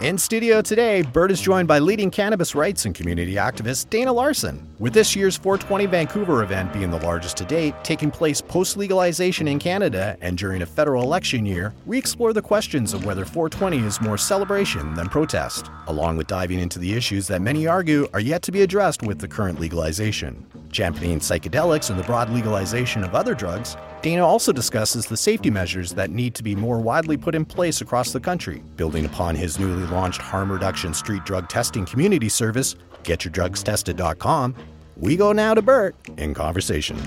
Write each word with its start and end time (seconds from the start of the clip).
In 0.00 0.16
studio 0.16 0.62
today, 0.62 1.02
Bert 1.02 1.30
is 1.30 1.42
joined 1.42 1.68
by 1.68 1.78
leading 1.78 2.10
cannabis 2.10 2.54
rights 2.54 2.86
and 2.86 2.94
community 2.94 3.34
activist 3.34 3.90
Dana 3.90 4.10
Larsen. 4.10 4.66
With 4.78 4.94
this 4.94 5.14
year's 5.14 5.36
420 5.36 5.84
Vancouver 5.84 6.42
event 6.42 6.72
being 6.72 6.90
the 6.90 7.00
largest 7.00 7.36
to 7.36 7.44
date, 7.44 7.74
taking 7.82 8.10
place 8.10 8.40
post 8.40 8.78
legalization 8.78 9.46
in 9.46 9.58
Canada 9.58 10.16
and 10.22 10.38
during 10.38 10.62
a 10.62 10.66
federal 10.66 11.02
election 11.02 11.44
year, 11.44 11.74
we 11.84 11.98
explore 11.98 12.32
the 12.32 12.40
questions 12.40 12.94
of 12.94 13.04
whether 13.04 13.26
420 13.26 13.86
is 13.86 14.00
more 14.00 14.16
celebration 14.16 14.94
than 14.94 15.06
protest, 15.10 15.70
along 15.86 16.16
with 16.16 16.28
diving 16.28 16.60
into 16.60 16.78
the 16.78 16.94
issues 16.94 17.26
that 17.26 17.42
many 17.42 17.66
argue 17.66 18.08
are 18.14 18.20
yet 18.20 18.40
to 18.40 18.52
be 18.52 18.62
addressed 18.62 19.02
with 19.02 19.18
the 19.18 19.28
current 19.28 19.60
legalization. 19.60 20.46
Championing 20.72 21.18
psychedelics 21.18 21.90
and 21.90 21.98
the 21.98 22.04
broad 22.04 22.30
legalization 22.30 23.04
of 23.04 23.14
other 23.14 23.34
drugs, 23.34 23.76
Dana 24.02 24.26
also 24.26 24.50
discusses 24.50 25.04
the 25.04 25.16
safety 25.16 25.50
measures 25.50 25.92
that 25.92 26.10
need 26.10 26.34
to 26.34 26.42
be 26.42 26.54
more 26.54 26.78
widely 26.78 27.18
put 27.18 27.34
in 27.34 27.44
place 27.44 27.82
across 27.82 28.12
the 28.12 28.20
country, 28.20 28.62
building 28.76 29.04
upon 29.04 29.34
his 29.34 29.58
newly 29.58 29.86
launched 29.88 30.22
harm 30.22 30.50
reduction 30.50 30.94
street 30.94 31.24
drug 31.24 31.48
testing 31.50 31.84
community 31.84 32.30
service, 32.30 32.76
getyourdrugstested.com. 33.04 34.54
We 34.96 35.16
go 35.16 35.32
now 35.32 35.52
to 35.52 35.60
Bert 35.60 35.94
in 36.16 36.32
conversation. 36.32 36.98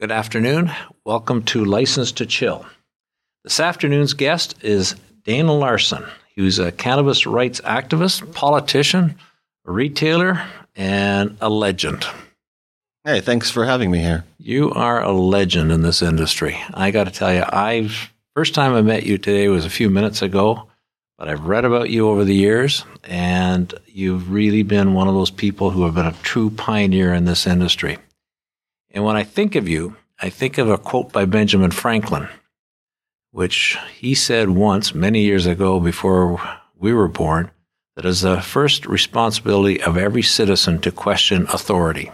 Good 0.00 0.10
afternoon. 0.10 0.72
Welcome 1.04 1.42
to 1.44 1.64
License 1.64 2.12
to 2.12 2.26
Chill. 2.26 2.66
This 3.44 3.60
afternoon's 3.60 4.12
guest 4.12 4.56
is 4.62 4.96
Dana 5.24 5.52
Larsen. 5.52 6.04
He's 6.34 6.58
a 6.58 6.72
cannabis 6.72 7.26
rights 7.26 7.60
activist, 7.60 8.32
politician, 8.32 9.16
retailer, 9.64 10.42
and 10.78 11.36
a 11.40 11.50
legend. 11.50 12.06
Hey, 13.04 13.20
thanks 13.20 13.50
for 13.50 13.64
having 13.64 13.90
me 13.90 13.98
here. 13.98 14.24
You 14.38 14.70
are 14.70 15.02
a 15.02 15.12
legend 15.12 15.72
in 15.72 15.82
this 15.82 16.00
industry. 16.02 16.58
I 16.72 16.92
got 16.92 17.04
to 17.04 17.10
tell 17.10 17.34
you, 17.34 17.42
I've 17.46 18.12
first 18.34 18.54
time 18.54 18.74
I 18.74 18.82
met 18.82 19.04
you 19.04 19.18
today 19.18 19.48
was 19.48 19.64
a 19.64 19.70
few 19.70 19.90
minutes 19.90 20.22
ago, 20.22 20.68
but 21.18 21.28
I've 21.28 21.46
read 21.46 21.64
about 21.64 21.90
you 21.90 22.08
over 22.08 22.24
the 22.24 22.34
years, 22.34 22.84
and 23.02 23.74
you've 23.86 24.30
really 24.30 24.62
been 24.62 24.94
one 24.94 25.08
of 25.08 25.14
those 25.14 25.32
people 25.32 25.70
who 25.70 25.84
have 25.84 25.96
been 25.96 26.06
a 26.06 26.12
true 26.22 26.50
pioneer 26.50 27.12
in 27.12 27.24
this 27.24 27.46
industry. 27.46 27.98
And 28.92 29.04
when 29.04 29.16
I 29.16 29.24
think 29.24 29.56
of 29.56 29.68
you, 29.68 29.96
I 30.20 30.30
think 30.30 30.58
of 30.58 30.70
a 30.70 30.78
quote 30.78 31.12
by 31.12 31.24
Benjamin 31.24 31.72
Franklin, 31.72 32.28
which 33.32 33.76
he 33.96 34.14
said 34.14 34.50
once 34.50 34.94
many 34.94 35.22
years 35.22 35.46
ago 35.46 35.80
before 35.80 36.40
we 36.76 36.92
were 36.92 37.08
born 37.08 37.50
that 37.98 38.06
is 38.06 38.20
the 38.20 38.40
first 38.40 38.86
responsibility 38.86 39.82
of 39.82 39.96
every 39.96 40.22
citizen 40.22 40.80
to 40.80 40.92
question 40.92 41.48
authority. 41.48 42.12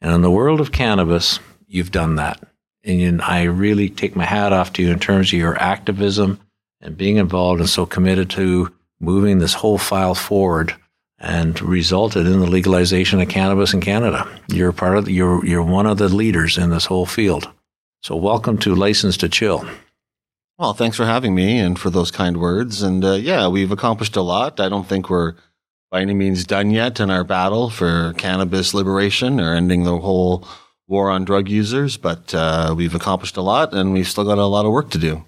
And 0.00 0.14
in 0.14 0.22
the 0.22 0.30
world 0.30 0.62
of 0.62 0.72
cannabis, 0.72 1.40
you've 1.66 1.92
done 1.92 2.14
that. 2.14 2.42
And 2.84 3.20
I 3.20 3.42
really 3.42 3.90
take 3.90 4.16
my 4.16 4.24
hat 4.24 4.54
off 4.54 4.72
to 4.72 4.82
you 4.82 4.90
in 4.90 4.98
terms 4.98 5.30
of 5.30 5.38
your 5.38 5.60
activism 5.60 6.40
and 6.80 6.96
being 6.96 7.18
involved 7.18 7.60
and 7.60 7.68
so 7.68 7.84
committed 7.84 8.30
to 8.30 8.72
moving 8.98 9.40
this 9.40 9.52
whole 9.52 9.76
file 9.76 10.14
forward 10.14 10.74
and 11.18 11.60
resulted 11.60 12.26
in 12.26 12.40
the 12.40 12.46
legalization 12.46 13.20
of 13.20 13.28
cannabis 13.28 13.74
in 13.74 13.82
Canada. 13.82 14.26
You're 14.48 14.72
part 14.72 14.96
of 14.96 15.04
the, 15.04 15.12
you're 15.12 15.44
you're 15.44 15.62
one 15.62 15.84
of 15.84 15.98
the 15.98 16.08
leaders 16.08 16.56
in 16.56 16.70
this 16.70 16.86
whole 16.86 17.04
field. 17.04 17.46
So 18.02 18.16
welcome 18.16 18.56
to 18.60 18.74
License 18.74 19.18
to 19.18 19.28
Chill. 19.28 19.68
Well, 20.60 20.74
thanks 20.74 20.98
for 20.98 21.06
having 21.06 21.34
me 21.34 21.58
and 21.58 21.78
for 21.78 21.88
those 21.88 22.10
kind 22.10 22.36
words. 22.36 22.82
And 22.82 23.02
uh, 23.02 23.12
yeah, 23.12 23.48
we've 23.48 23.72
accomplished 23.72 24.14
a 24.14 24.20
lot. 24.20 24.60
I 24.60 24.68
don't 24.68 24.86
think 24.86 25.08
we're 25.08 25.32
by 25.90 26.02
any 26.02 26.12
means 26.12 26.44
done 26.44 26.70
yet 26.70 27.00
in 27.00 27.08
our 27.08 27.24
battle 27.24 27.70
for 27.70 28.12
cannabis 28.18 28.74
liberation 28.74 29.40
or 29.40 29.54
ending 29.54 29.84
the 29.84 29.96
whole 29.96 30.46
war 30.86 31.08
on 31.08 31.24
drug 31.24 31.48
users, 31.48 31.96
but 31.96 32.34
uh, 32.34 32.74
we've 32.76 32.94
accomplished 32.94 33.38
a 33.38 33.40
lot 33.40 33.72
and 33.72 33.94
we've 33.94 34.06
still 34.06 34.24
got 34.24 34.36
a 34.36 34.44
lot 34.44 34.66
of 34.66 34.72
work 34.72 34.90
to 34.90 34.98
do. 34.98 35.24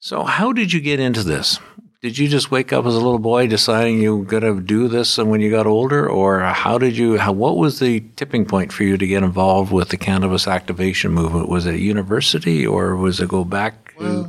So, 0.00 0.22
how 0.22 0.52
did 0.52 0.74
you 0.74 0.82
get 0.82 1.00
into 1.00 1.22
this? 1.22 1.58
Did 2.02 2.18
you 2.18 2.28
just 2.28 2.50
wake 2.50 2.70
up 2.70 2.84
as 2.84 2.94
a 2.94 2.98
little 3.00 3.18
boy 3.18 3.46
deciding 3.46 4.02
you 4.02 4.18
were 4.18 4.24
going 4.26 4.42
to 4.42 4.60
do 4.60 4.88
this 4.88 5.16
when 5.16 5.40
you 5.40 5.50
got 5.50 5.66
older, 5.66 6.06
or 6.06 6.40
how 6.40 6.76
did 6.76 6.98
you? 6.98 7.16
How, 7.16 7.32
what 7.32 7.56
was 7.56 7.78
the 7.78 8.00
tipping 8.16 8.44
point 8.44 8.70
for 8.70 8.84
you 8.84 8.98
to 8.98 9.06
get 9.06 9.22
involved 9.22 9.72
with 9.72 9.88
the 9.88 9.96
cannabis 9.96 10.46
activation 10.46 11.12
movement? 11.12 11.48
Was 11.48 11.64
it 11.64 11.80
university, 11.80 12.66
or 12.66 12.94
was 12.96 13.20
it 13.20 13.30
go 13.30 13.42
back? 13.42 13.94
Well, 13.98 14.23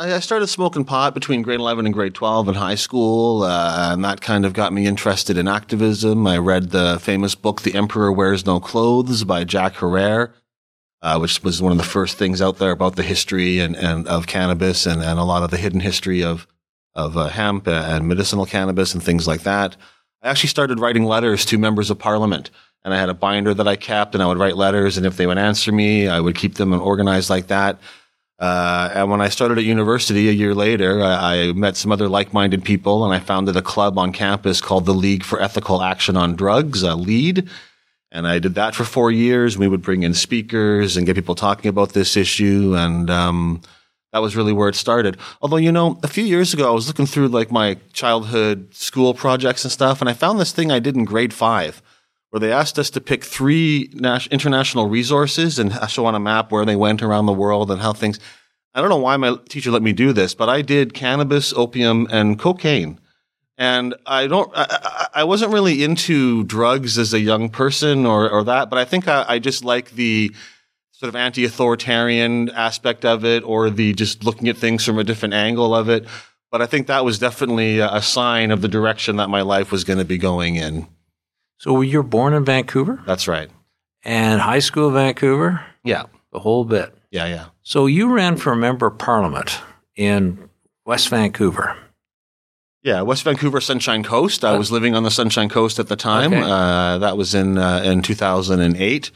I 0.00 0.18
started 0.20 0.46
smoking 0.46 0.86
pot 0.86 1.12
between 1.12 1.42
grade 1.42 1.60
11 1.60 1.84
and 1.84 1.92
grade 1.92 2.14
12 2.14 2.48
in 2.48 2.54
high 2.54 2.74
school, 2.74 3.42
uh, 3.42 3.92
and 3.92 4.02
that 4.02 4.22
kind 4.22 4.46
of 4.46 4.54
got 4.54 4.72
me 4.72 4.86
interested 4.86 5.36
in 5.36 5.46
activism. 5.46 6.26
I 6.26 6.38
read 6.38 6.70
the 6.70 6.98
famous 7.02 7.34
book, 7.34 7.60
The 7.60 7.74
Emperor 7.74 8.10
Wears 8.10 8.46
No 8.46 8.60
Clothes 8.60 9.24
by 9.24 9.44
Jack 9.44 9.74
Herer, 9.76 10.32
uh, 11.02 11.18
which 11.18 11.42
was 11.42 11.60
one 11.60 11.70
of 11.70 11.76
the 11.76 11.84
first 11.84 12.16
things 12.16 12.40
out 12.40 12.56
there 12.56 12.70
about 12.70 12.96
the 12.96 13.02
history 13.02 13.58
and, 13.58 13.76
and 13.76 14.08
of 14.08 14.26
cannabis 14.26 14.86
and, 14.86 15.02
and 15.02 15.18
a 15.18 15.24
lot 15.24 15.42
of 15.42 15.50
the 15.50 15.58
hidden 15.58 15.80
history 15.80 16.24
of, 16.24 16.46
of 16.94 17.18
uh, 17.18 17.28
hemp 17.28 17.68
and 17.68 18.08
medicinal 18.08 18.46
cannabis 18.46 18.94
and 18.94 19.02
things 19.02 19.28
like 19.28 19.42
that. 19.42 19.76
I 20.22 20.30
actually 20.30 20.48
started 20.48 20.80
writing 20.80 21.04
letters 21.04 21.44
to 21.46 21.58
members 21.58 21.90
of 21.90 21.98
parliament 21.98 22.50
and 22.84 22.94
I 22.94 22.98
had 22.98 23.10
a 23.10 23.14
binder 23.14 23.52
that 23.52 23.68
I 23.68 23.76
kept 23.76 24.14
and 24.14 24.22
I 24.22 24.26
would 24.26 24.38
write 24.38 24.56
letters. 24.56 24.96
And 24.96 25.04
if 25.04 25.18
they 25.18 25.26
would 25.26 25.36
answer 25.36 25.72
me, 25.72 26.08
I 26.08 26.20
would 26.20 26.36
keep 26.36 26.54
them 26.54 26.72
organized 26.72 27.28
like 27.28 27.48
that. 27.48 27.78
Uh, 28.40 28.90
and 28.94 29.10
when 29.10 29.20
I 29.20 29.28
started 29.28 29.58
at 29.58 29.64
university 29.64 30.30
a 30.30 30.32
year 30.32 30.54
later, 30.54 31.02
I, 31.02 31.48
I, 31.48 31.52
met 31.52 31.76
some 31.76 31.92
other 31.92 32.08
like-minded 32.08 32.64
people 32.64 33.04
and 33.04 33.12
I 33.12 33.18
founded 33.18 33.54
a 33.54 33.60
club 33.60 33.98
on 33.98 34.12
campus 34.12 34.62
called 34.62 34.86
the 34.86 34.94
League 34.94 35.24
for 35.24 35.42
Ethical 35.42 35.82
Action 35.82 36.16
on 36.16 36.36
Drugs, 36.36 36.82
uh, 36.82 36.94
LEAD. 36.94 37.50
And 38.10 38.26
I 38.26 38.38
did 38.38 38.54
that 38.54 38.74
for 38.74 38.84
four 38.84 39.12
years. 39.12 39.58
We 39.58 39.68
would 39.68 39.82
bring 39.82 40.04
in 40.04 40.14
speakers 40.14 40.96
and 40.96 41.06
get 41.06 41.16
people 41.16 41.34
talking 41.34 41.68
about 41.68 41.90
this 41.90 42.16
issue. 42.16 42.74
And, 42.74 43.10
um, 43.10 43.60
that 44.12 44.22
was 44.22 44.34
really 44.34 44.54
where 44.54 44.70
it 44.70 44.74
started. 44.74 45.18
Although, 45.42 45.58
you 45.58 45.70
know, 45.70 46.00
a 46.02 46.08
few 46.08 46.24
years 46.24 46.54
ago, 46.54 46.68
I 46.68 46.74
was 46.74 46.88
looking 46.88 47.06
through 47.06 47.28
like 47.28 47.52
my 47.52 47.76
childhood 47.92 48.74
school 48.74 49.12
projects 49.12 49.64
and 49.64 49.70
stuff, 49.70 50.00
and 50.00 50.08
I 50.08 50.14
found 50.14 50.40
this 50.40 50.50
thing 50.50 50.72
I 50.72 50.80
did 50.80 50.96
in 50.96 51.04
grade 51.04 51.34
five 51.34 51.82
where 52.30 52.40
they 52.40 52.52
asked 52.52 52.78
us 52.78 52.90
to 52.90 53.00
pick 53.00 53.24
three 53.24 53.92
international 54.30 54.88
resources 54.88 55.58
and 55.58 55.72
show 55.90 56.06
on 56.06 56.14
a 56.14 56.20
map 56.20 56.50
where 56.52 56.64
they 56.64 56.76
went 56.76 57.02
around 57.02 57.26
the 57.26 57.32
world 57.32 57.70
and 57.70 57.80
how 57.80 57.92
things. 57.92 58.18
I 58.72 58.80
don't 58.80 58.88
know 58.88 58.98
why 58.98 59.16
my 59.16 59.36
teacher 59.48 59.72
let 59.72 59.82
me 59.82 59.92
do 59.92 60.12
this, 60.12 60.34
but 60.34 60.48
I 60.48 60.62
did 60.62 60.94
cannabis, 60.94 61.52
opium, 61.52 62.06
and 62.10 62.38
cocaine. 62.38 63.00
And 63.58 63.94
I 64.06 64.28
don't, 64.28 64.50
I, 64.54 65.08
I 65.12 65.24
wasn't 65.24 65.52
really 65.52 65.82
into 65.82 66.44
drugs 66.44 66.96
as 66.96 67.12
a 67.12 67.20
young 67.20 67.50
person 67.50 68.06
or, 68.06 68.30
or 68.30 68.44
that, 68.44 68.70
but 68.70 68.78
I 68.78 68.84
think 68.84 69.08
I, 69.08 69.24
I 69.28 69.38
just 69.38 69.64
like 69.64 69.90
the 69.90 70.32
sort 70.92 71.08
of 71.08 71.16
anti-authoritarian 71.16 72.50
aspect 72.50 73.04
of 73.04 73.24
it 73.24 73.42
or 73.42 73.70
the 73.70 73.92
just 73.92 74.22
looking 74.24 74.48
at 74.48 74.56
things 74.56 74.84
from 74.84 74.98
a 74.98 75.04
different 75.04 75.34
angle 75.34 75.74
of 75.74 75.88
it. 75.88 76.06
But 76.50 76.62
I 76.62 76.66
think 76.66 76.86
that 76.86 77.04
was 77.04 77.18
definitely 77.18 77.80
a 77.80 78.02
sign 78.02 78.50
of 78.50 78.60
the 78.60 78.68
direction 78.68 79.16
that 79.16 79.28
my 79.28 79.42
life 79.42 79.72
was 79.72 79.84
going 79.84 79.98
to 79.98 80.04
be 80.04 80.18
going 80.18 80.56
in. 80.56 80.86
So 81.60 81.82
you're 81.82 82.02
born 82.02 82.32
in 82.32 82.46
Vancouver? 82.46 83.02
That's 83.04 83.28
right. 83.28 83.50
And 84.02 84.40
high 84.40 84.60
school 84.60 84.90
Vancouver? 84.90 85.62
Yeah. 85.84 86.04
The 86.32 86.38
whole 86.38 86.64
bit. 86.64 86.96
Yeah, 87.10 87.26
yeah. 87.26 87.46
So 87.62 87.84
you 87.84 88.10
ran 88.10 88.38
for 88.38 88.50
a 88.50 88.56
member 88.56 88.86
of 88.86 88.96
parliament 88.96 89.60
in 89.94 90.48
West 90.86 91.10
Vancouver. 91.10 91.76
Yeah, 92.82 93.02
West 93.02 93.24
Vancouver, 93.24 93.60
Sunshine 93.60 94.02
Coast. 94.02 94.42
I 94.42 94.54
uh, 94.54 94.58
was 94.58 94.72
living 94.72 94.94
on 94.94 95.02
the 95.02 95.10
Sunshine 95.10 95.50
Coast 95.50 95.78
at 95.78 95.88
the 95.88 95.96
time. 95.96 96.32
Okay. 96.32 96.42
Uh, 96.42 96.96
that 96.96 97.18
was 97.18 97.34
in 97.34 97.58
uh, 97.58 97.82
in 97.84 98.00
2008. 98.00 99.10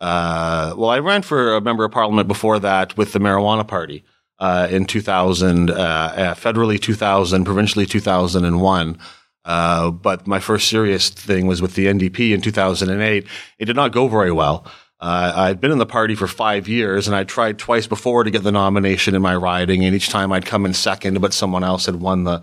Uh, 0.00 0.74
well, 0.76 0.90
I 0.90 0.98
ran 0.98 1.22
for 1.22 1.54
a 1.54 1.60
member 1.60 1.84
of 1.84 1.92
parliament 1.92 2.26
before 2.26 2.58
that 2.58 2.96
with 2.96 3.12
the 3.12 3.20
Marijuana 3.20 3.66
Party 3.66 4.02
uh, 4.40 4.66
in 4.68 4.86
2000, 4.86 5.70
uh, 5.70 6.34
federally 6.36 6.80
2000, 6.80 7.44
provincially 7.44 7.86
2001. 7.86 8.98
Uh, 9.46 9.92
but 9.92 10.26
my 10.26 10.40
first 10.40 10.68
serious 10.68 11.08
thing 11.08 11.46
was 11.46 11.62
with 11.62 11.76
the 11.76 11.86
NDP 11.86 12.34
in 12.34 12.40
2008. 12.40 13.26
It 13.58 13.64
did 13.64 13.76
not 13.76 13.92
go 13.92 14.08
very 14.08 14.32
well. 14.32 14.66
Uh, 14.98 15.32
I'd 15.36 15.60
been 15.60 15.70
in 15.70 15.78
the 15.78 15.86
party 15.86 16.14
for 16.16 16.26
five 16.26 16.66
years 16.68 17.06
and 17.06 17.14
I 17.14 17.22
tried 17.22 17.58
twice 17.58 17.86
before 17.86 18.24
to 18.24 18.30
get 18.30 18.42
the 18.42 18.50
nomination 18.50 19.14
in 19.14 19.22
my 19.22 19.36
riding. 19.36 19.84
And 19.84 19.94
each 19.94 20.08
time 20.08 20.32
I'd 20.32 20.46
come 20.46 20.66
in 20.66 20.74
second, 20.74 21.20
but 21.20 21.32
someone 21.32 21.62
else 21.62 21.86
had 21.86 21.96
won 21.96 22.24
the, 22.24 22.42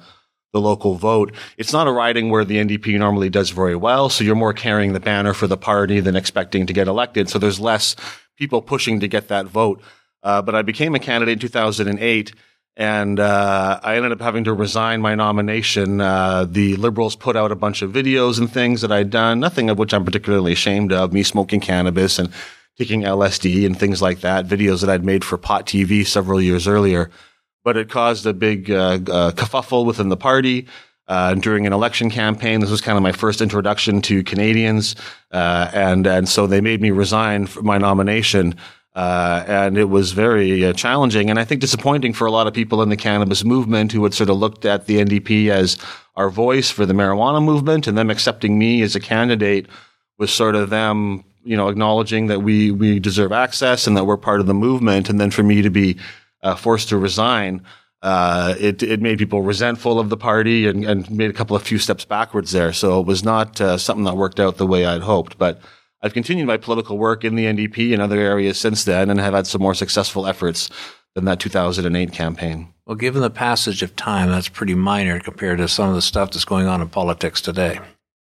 the 0.53 0.61
local 0.61 0.95
vote. 0.95 1.33
It's 1.57 1.73
not 1.73 1.88
a 1.88 1.91
riding 1.91 2.29
where 2.29 2.45
the 2.45 2.57
NDP 2.57 2.97
normally 2.97 3.29
does 3.29 3.49
very 3.49 3.75
well. 3.75 4.07
So 4.07 4.23
you're 4.23 4.35
more 4.35 4.53
carrying 4.53 4.94
the 4.94 4.99
banner 5.01 5.33
for 5.33 5.47
the 5.47 5.57
party 5.57 5.99
than 5.99 6.15
expecting 6.15 6.67
to 6.67 6.73
get 6.73 6.88
elected. 6.88 7.27
So 7.27 7.38
there's 7.38 7.59
less 7.59 7.97
people 8.38 8.61
pushing 8.61 9.01
to 9.01 9.09
get 9.09 9.27
that 9.27 9.47
vote. 9.47 9.81
Uh, 10.21 10.41
but 10.41 10.56
I 10.56 10.61
became 10.61 10.95
a 10.95 10.99
candidate 10.99 11.33
in 11.33 11.39
2008 11.39 12.33
and 12.75 13.19
uh, 13.19 13.79
I 13.83 13.97
ended 13.97 14.11
up 14.11 14.21
having 14.21 14.45
to 14.45 14.53
resign 14.53 15.01
my 15.01 15.13
nomination. 15.13 16.01
Uh, 16.01 16.45
the 16.45 16.75
Liberals 16.77 17.15
put 17.15 17.35
out 17.35 17.51
a 17.51 17.55
bunch 17.55 17.81
of 17.81 17.91
videos 17.91 18.39
and 18.39 18.51
things 18.51 18.81
that 18.81 18.91
I'd 18.91 19.11
done, 19.11 19.39
nothing 19.39 19.69
of 19.69 19.77
which 19.77 19.93
I'm 19.93 20.05
particularly 20.05 20.53
ashamed 20.53 20.91
of, 20.91 21.13
me 21.13 21.21
smoking 21.21 21.59
cannabis 21.59 22.17
and 22.17 22.31
taking 22.77 23.03
LSD 23.03 23.65
and 23.65 23.77
things 23.77 24.01
like 24.01 24.21
that, 24.21 24.47
videos 24.47 24.81
that 24.81 24.89
I'd 24.89 25.05
made 25.05 25.23
for 25.23 25.37
Pot 25.37 25.67
TV 25.67 26.05
several 26.05 26.41
years 26.41 26.67
earlier. 26.67 27.11
But 27.63 27.77
it 27.77 27.89
caused 27.89 28.25
a 28.25 28.33
big 28.33 28.71
uh, 28.71 28.99
uh 29.07 29.31
kerfuffle 29.31 29.85
within 29.85 30.09
the 30.09 30.17
party. 30.17 30.67
Uh, 31.07 31.35
during 31.35 31.67
an 31.67 31.73
election 31.73 32.09
campaign, 32.09 32.61
this 32.61 32.71
was 32.71 32.81
kind 32.81 32.97
of 32.97 33.03
my 33.03 33.11
first 33.11 33.41
introduction 33.41 34.01
to 34.01 34.23
Canadians, 34.23 34.95
uh, 35.31 35.69
and 35.73 36.07
and 36.07 36.27
so 36.29 36.47
they 36.47 36.61
made 36.61 36.81
me 36.81 36.91
resign 36.91 37.47
my 37.61 37.77
nomination 37.77 38.55
Uh, 38.95 39.44
and 39.48 39.78
it 39.78 39.90
was 39.90 40.12
very 40.12 40.63
uh, 40.63 40.72
challenging 40.74 41.31
and 41.31 41.40
I 41.40 41.45
think 41.45 41.62
disappointing 41.62 42.13
for 42.13 42.28
a 42.28 42.31
lot 42.31 42.45
of 42.45 42.54
people 42.54 42.84
in 42.84 42.90
the 42.90 42.95
cannabis 42.95 43.44
movement 43.44 43.92
who 43.92 44.04
had 44.04 44.13
sort 44.13 44.30
of 44.30 44.38
looked 44.38 44.66
at 44.66 44.86
the 44.86 45.04
NDP 45.04 45.50
as 45.50 45.78
our 46.16 46.30
voice 46.30 46.69
for 46.69 46.86
the 46.86 46.94
marijuana 46.94 47.44
movement 47.44 47.88
and 47.88 47.98
them 47.98 48.12
accepting 48.12 48.60
me 48.60 48.84
as 48.84 48.95
a 48.95 49.00
candidate 49.00 49.68
was 50.19 50.31
sort 50.31 50.54
of 50.54 50.69
them, 50.69 51.24
you 51.44 51.57
know, 51.57 51.69
acknowledging 51.69 52.28
that 52.28 52.42
we, 52.42 52.69
we 52.69 53.00
deserve 53.00 53.31
access 53.31 53.88
and 53.88 53.98
that 53.98 54.06
we're 54.06 54.16
part 54.16 54.40
of 54.40 54.45
the 54.45 54.54
movement. 54.54 55.10
And 55.10 55.19
then 55.19 55.31
for 55.31 55.42
me 55.42 55.63
to 55.63 55.72
be 55.72 55.98
uh, 56.44 56.56
forced 56.56 56.90
to 56.90 56.98
resign, 56.98 57.63
uh, 58.04 58.54
it, 58.60 58.84
it 58.84 59.01
made 59.01 59.18
people 59.18 59.42
resentful 59.42 59.98
of 59.98 60.10
the 60.10 60.18
party 60.18 60.68
and, 60.68 60.86
and 60.86 61.10
made 61.10 61.30
a 61.30 61.34
couple 61.34 61.56
of 61.56 61.63
few 61.63 61.80
steps 61.80 62.06
backwards 62.06 62.51
there. 62.51 62.74
So 62.74 63.00
it 63.00 63.07
was 63.07 63.24
not 63.24 63.60
uh, 63.60 63.78
something 63.78 64.04
that 64.04 64.18
worked 64.18 64.40
out 64.40 64.57
the 64.57 64.68
way 64.68 64.86
I'd 64.86 65.01
hoped. 65.01 65.38
But 65.38 65.62
I've 66.03 66.13
continued 66.13 66.47
my 66.47 66.57
political 66.57 66.97
work 66.97 67.23
in 67.23 67.35
the 67.35 67.45
NDP 67.45 67.94
and 67.94 68.01
other 68.01 68.19
areas 68.19 68.59
since 68.59 68.83
then 68.83 69.09
and 69.09 69.21
have 69.21 69.33
had 69.33 69.47
some 69.47 69.61
more 69.61 69.73
successful 69.73 70.27
efforts 70.27 70.69
than 71.15 71.23
that 71.25 71.39
2008 71.39 72.11
campaign. 72.11 72.73
Well, 72.85 72.97
given 72.97 73.21
the 73.21 73.29
passage 73.29 73.81
of 73.81 73.95
time, 73.95 74.29
that's 74.29 74.50
pretty 74.50 74.75
minor 74.75 75.21
compared 75.21 75.59
to 75.59 75.69
some 75.69 75.88
of 75.88 75.95
the 75.95 76.01
stuff 76.01 76.31
that's 76.31 76.44
going 76.44 76.67
on 76.67 76.81
in 76.81 76.89
politics 76.89 77.39
today. 77.39 77.79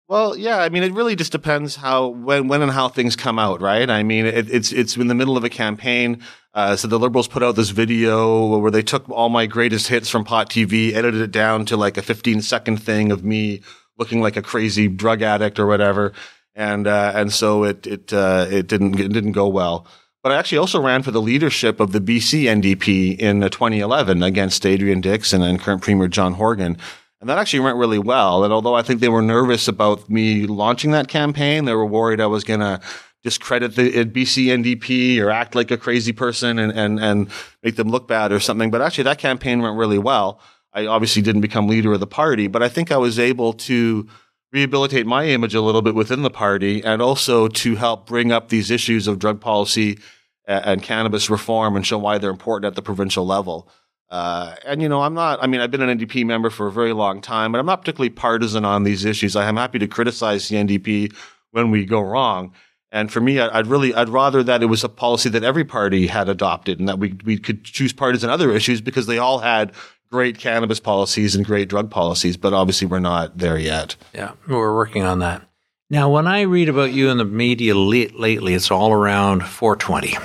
Well, 0.09 0.35
yeah, 0.35 0.57
I 0.57 0.67
mean, 0.67 0.83
it 0.83 0.91
really 0.91 1.15
just 1.15 1.31
depends 1.31 1.77
how, 1.77 2.07
when, 2.07 2.49
when 2.49 2.61
and 2.61 2.71
how 2.71 2.89
things 2.89 3.15
come 3.15 3.39
out, 3.39 3.61
right? 3.61 3.89
I 3.89 4.03
mean, 4.03 4.25
it, 4.25 4.49
it's, 4.49 4.73
it's 4.73 4.97
in 4.97 5.07
the 5.07 5.15
middle 5.15 5.37
of 5.37 5.45
a 5.45 5.49
campaign. 5.49 6.21
Uh, 6.53 6.75
so 6.75 6.89
the 6.89 6.99
liberals 6.99 7.29
put 7.29 7.41
out 7.41 7.55
this 7.55 7.69
video 7.69 8.57
where 8.57 8.71
they 8.71 8.81
took 8.81 9.09
all 9.09 9.29
my 9.29 9.45
greatest 9.45 9.87
hits 9.87 10.09
from 10.09 10.25
Pot 10.25 10.49
TV, 10.49 10.93
edited 10.93 11.21
it 11.21 11.31
down 11.31 11.63
to 11.67 11.77
like 11.77 11.95
a 11.95 12.01
15 12.01 12.41
second 12.41 12.83
thing 12.83 13.13
of 13.13 13.23
me 13.23 13.61
looking 13.97 14.19
like 14.19 14.35
a 14.35 14.41
crazy 14.41 14.89
drug 14.89 15.21
addict 15.21 15.57
or 15.57 15.65
whatever 15.67 16.11
and 16.55 16.87
uh, 16.87 17.11
and 17.15 17.31
so 17.31 17.63
it 17.63 17.87
it 17.87 18.13
uh, 18.13 18.47
it 18.49 18.67
didn't 18.67 18.99
it 18.99 19.11
didn't 19.11 19.33
go 19.33 19.47
well. 19.47 19.87
But 20.23 20.33
I 20.33 20.35
actually 20.35 20.59
also 20.59 20.79
ran 20.79 21.01
for 21.01 21.11
the 21.11 21.21
leadership 21.21 21.79
of 21.79 21.93
the 21.93 21.99
BC 21.99 22.43
NDP 22.43 23.17
in 23.17 23.41
uh, 23.41 23.49
2011 23.49 24.21
against 24.21 24.65
Adrian 24.65 25.01
Dix 25.01 25.33
and, 25.33 25.43
and 25.43 25.59
current 25.59 25.81
Premier 25.81 26.07
John 26.07 26.33
Horgan. 26.33 26.77
And 27.19 27.29
that 27.29 27.39
actually 27.39 27.61
went 27.61 27.77
really 27.77 27.99
well. 27.99 28.43
And 28.43 28.53
although 28.53 28.75
I 28.75 28.83
think 28.83 28.99
they 28.99 29.09
were 29.09 29.21
nervous 29.21 29.67
about 29.67 30.09
me 30.09 30.45
launching 30.45 30.91
that 30.91 31.07
campaign, 31.07 31.65
they 31.65 31.73
were 31.73 31.85
worried 31.85 32.21
I 32.21 32.27
was 32.27 32.43
going 32.43 32.59
to 32.59 32.79
discredit 33.23 33.75
the 33.75 34.01
uh, 34.01 34.03
BC 34.05 34.47
NDP 34.47 35.19
or 35.19 35.29
act 35.29 35.55
like 35.55 35.71
a 35.71 35.77
crazy 35.77 36.11
person 36.11 36.59
and, 36.59 36.71
and, 36.71 36.99
and 36.99 37.29
make 37.63 37.75
them 37.75 37.89
look 37.89 38.07
bad 38.07 38.31
or 38.31 38.39
something. 38.39 38.71
But 38.71 38.81
actually 38.81 39.05
that 39.05 39.19
campaign 39.19 39.61
went 39.61 39.77
really 39.77 39.99
well. 39.99 40.39
I 40.73 40.85
obviously 40.85 41.21
didn't 41.21 41.41
become 41.41 41.67
leader 41.67 41.93
of 41.93 41.99
the 41.99 42.07
party, 42.07 42.47
but 42.47 42.63
I 42.63 42.69
think 42.69 42.91
I 42.91 42.97
was 42.97 43.19
able 43.19 43.53
to 43.53 44.07
rehabilitate 44.51 45.07
my 45.07 45.25
image 45.25 45.55
a 45.55 45.61
little 45.61 45.81
bit 45.81 45.95
within 45.95 46.23
the 46.23 46.29
party 46.29 46.83
and 46.83 47.01
also 47.01 47.47
to 47.47 47.75
help 47.75 48.05
bring 48.05 48.31
up 48.31 48.49
these 48.49 48.69
issues 48.69 49.07
of 49.07 49.19
drug 49.19 49.39
policy 49.39 49.97
and, 50.45 50.83
cannabis 50.83 51.29
reform 51.29 51.75
and 51.75 51.85
show 51.85 51.97
why 51.97 52.17
they're 52.17 52.29
important 52.29 52.65
at 52.65 52.75
the 52.75 52.81
provincial 52.81 53.25
level. 53.25 53.69
Uh, 54.09 54.55
and 54.65 54.81
you 54.81 54.89
know, 54.89 55.01
I'm 55.01 55.13
not. 55.13 55.41
I 55.41 55.47
mean, 55.47 55.61
I've 55.61 55.71
been 55.71 55.81
an 55.81 55.97
NDP 55.97 56.25
member 56.25 56.49
for 56.49 56.67
a 56.67 56.71
very 56.71 56.91
long 56.91 57.21
time, 57.21 57.53
but 57.53 57.59
I'm 57.59 57.65
not 57.65 57.81
particularly 57.81 58.09
partisan 58.09 58.65
on 58.65 58.83
these 58.83 59.05
issues. 59.05 59.37
I 59.37 59.47
am 59.47 59.55
happy 59.55 59.79
to 59.79 59.87
criticize 59.87 60.49
the 60.49 60.57
NDP 60.57 61.15
when 61.51 61.71
we 61.71 61.85
go 61.85 62.01
wrong. 62.01 62.53
And 62.91 63.09
for 63.09 63.21
me, 63.21 63.39
I'd 63.39 63.67
really, 63.67 63.93
I'd 63.93 64.09
rather 64.09 64.43
that 64.43 64.61
it 64.61 64.65
was 64.65 64.83
a 64.83 64.89
policy 64.89 65.29
that 65.29 65.45
every 65.45 65.63
party 65.63 66.07
had 66.07 66.27
adopted, 66.27 66.77
and 66.77 66.89
that 66.89 66.99
we 66.99 67.17
we 67.23 67.37
could 67.37 67.63
choose 67.63 67.93
parties 67.93 68.25
on 68.25 68.29
other 68.29 68.51
issues 68.51 68.81
because 68.81 69.07
they 69.07 69.17
all 69.17 69.39
had 69.39 69.71
great 70.11 70.37
cannabis 70.37 70.79
policies 70.79 71.35
and 71.35 71.45
great 71.45 71.69
drug 71.69 71.89
policies, 71.89 72.37
but 72.37 72.53
obviously 72.53 72.85
we're 72.85 72.99
not 72.99 73.37
there 73.37 73.57
yet. 73.57 73.95
Yeah, 74.13 74.33
we're 74.47 74.75
working 74.75 75.03
on 75.03 75.19
that. 75.19 75.41
Now, 75.89 76.09
when 76.09 76.27
I 76.27 76.41
read 76.41 76.69
about 76.69 76.93
you 76.93 77.09
in 77.09 77.17
the 77.17 77.25
media 77.25 77.75
lately, 77.75 78.53
it's 78.53 78.71
all 78.71 78.93
around 78.93 79.45
420. 79.45 80.17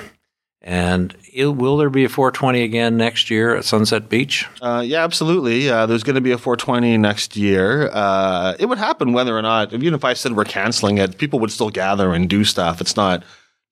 And 0.61 1.15
it, 1.33 1.45
will 1.47 1.77
there 1.77 1.89
be 1.89 2.03
a 2.03 2.09
420 2.09 2.61
again 2.63 2.97
next 2.97 3.29
year 3.29 3.55
at 3.55 3.63
Sunset 3.63 4.09
Beach? 4.09 4.45
Uh, 4.61 4.83
yeah, 4.85 5.03
absolutely. 5.03 5.69
Uh, 5.69 5.85
there's 5.85 6.03
going 6.03 6.15
to 6.15 6.21
be 6.21 6.31
a 6.31 6.37
420 6.37 6.97
next 6.97 7.37
year. 7.37 7.89
Uh, 7.91 8.55
it 8.59 8.65
would 8.65 8.77
happen 8.77 9.13
whether 9.13 9.37
or 9.37 9.41
not, 9.41 9.71
even 9.73 9.93
if 9.93 10.03
I 10.03 10.13
said 10.13 10.35
we're 10.35 10.43
canceling 10.45 10.97
it, 10.97 11.17
people 11.17 11.39
would 11.39 11.51
still 11.51 11.69
gather 11.69 12.13
and 12.13 12.29
do 12.29 12.43
stuff. 12.43 12.81
It's 12.81 12.97
not 12.97 13.23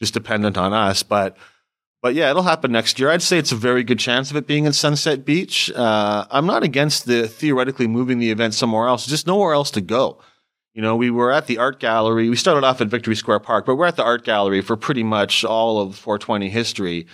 just 0.02 0.14
dependent 0.14 0.58
on 0.58 0.74
us. 0.74 1.04
But 1.04 1.38
but 2.06 2.14
yeah, 2.14 2.30
it'll 2.30 2.44
happen 2.44 2.72
next 2.72 3.00
year. 3.00 3.10
I'd 3.10 3.24
say 3.24 3.40
it's 3.40 3.52
a 3.52 3.56
very 3.56 3.84
good 3.84 3.98
chance 3.98 4.30
of 4.30 4.38
it 4.38 4.46
being 4.46 4.66
in 4.66 4.74
Sunset 4.74 5.26
Beach. 5.26 5.72
Uh, 5.72 6.28
I'm 6.30 6.46
not 6.46 6.62
against 6.62 7.08
the 7.08 7.28
theoretically 7.28 7.88
moving 7.88 8.20
the 8.20 8.30
event 8.30 8.54
somewhere 8.54 8.88
else, 8.88 9.08
just 9.08 9.26
nowhere 9.26 9.56
else 9.56 9.72
to 9.72 9.82
go. 9.82 10.22
You 10.76 10.84
know, 10.84 10.96
we 10.96 11.10
were 11.10 11.32
at 11.32 11.48
the 11.48 11.58
art 11.58 11.80
gallery. 11.80 12.30
We 12.30 12.36
started 12.36 12.64
off 12.64 12.80
at 12.80 12.90
Victory 12.90 13.16
Square 13.16 13.40
Park, 13.40 13.66
but 13.66 13.78
we're 13.78 13.88
at 13.88 13.96
the 13.96 14.04
art 14.04 14.24
gallery 14.24 14.62
for 14.62 14.78
pretty 14.78 15.02
much 15.02 15.44
all 15.44 15.82
of 15.82 15.96
420 15.96 16.48
history. 16.48 17.08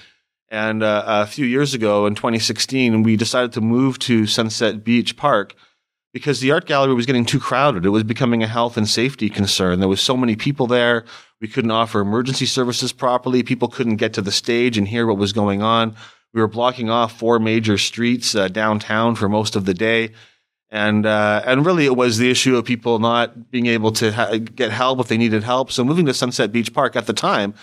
And 0.50 0.84
uh, 0.84 1.04
a 1.08 1.26
few 1.26 1.46
years 1.46 1.74
ago 1.74 2.06
in 2.06 2.14
2016, 2.14 3.02
we 3.02 3.16
decided 3.16 3.54
to 3.54 3.62
move 3.62 3.98
to 4.00 4.28
Sunset 4.28 4.84
Beach 4.84 5.16
Park 5.16 5.56
because 6.14 6.40
the 6.40 6.52
art 6.52 6.66
gallery 6.66 6.94
was 6.94 7.06
getting 7.06 7.26
too 7.26 7.40
crowded. 7.40 7.86
It 7.86 7.90
was 7.90 8.04
becoming 8.04 8.44
a 8.44 8.48
health 8.48 8.78
and 8.78 8.88
safety 8.88 9.30
concern. 9.30 9.80
There 9.80 9.88
was 9.88 10.02
so 10.02 10.18
many 10.18 10.36
people 10.36 10.68
there. 10.68 11.06
We 11.40 11.48
couldn't 11.48 11.72
offer 11.72 12.02
emergency 12.02 12.46
services 12.46 12.92
properly. 12.92 13.44
People 13.44 13.68
couldn't 13.68 13.96
get 13.96 14.14
to 14.14 14.22
the 14.22 14.32
stage 14.32 14.78
and 14.78 14.88
hear 14.88 15.08
what 15.08 15.18
was 15.18 15.34
going 15.34 15.62
on. 15.62 15.96
We 16.34 16.42
were 16.42 16.48
blocking 16.48 16.90
off 16.90 17.18
four 17.18 17.40
major 17.40 17.78
streets 17.78 18.36
uh, 18.36 18.48
downtown 18.48 19.16
for 19.16 19.30
most 19.30 19.56
of 19.56 19.66
the 19.66 19.74
day. 19.74 20.12
And, 20.70 21.06
uh, 21.06 21.44
and 21.46 21.66
really 21.66 21.86
it 21.86 21.98
was 21.98 22.18
the 22.18 22.32
issue 22.32 22.56
of 22.56 22.64
people 22.64 23.00
not 23.00 23.52
being 23.52 23.66
able 23.66 23.92
to 23.94 24.12
ha- 24.12 24.38
get 24.38 24.72
help 24.72 25.00
if 25.00 25.08
they 25.08 25.18
needed 25.18 25.44
help. 25.44 25.72
So 25.72 25.84
moving 25.84 26.06
to 26.06 26.14
Sunset 26.14 26.52
Beach 26.52 26.74
Park 26.74 26.96
at 26.96 27.08
the 27.08 27.14
time, 27.14 27.54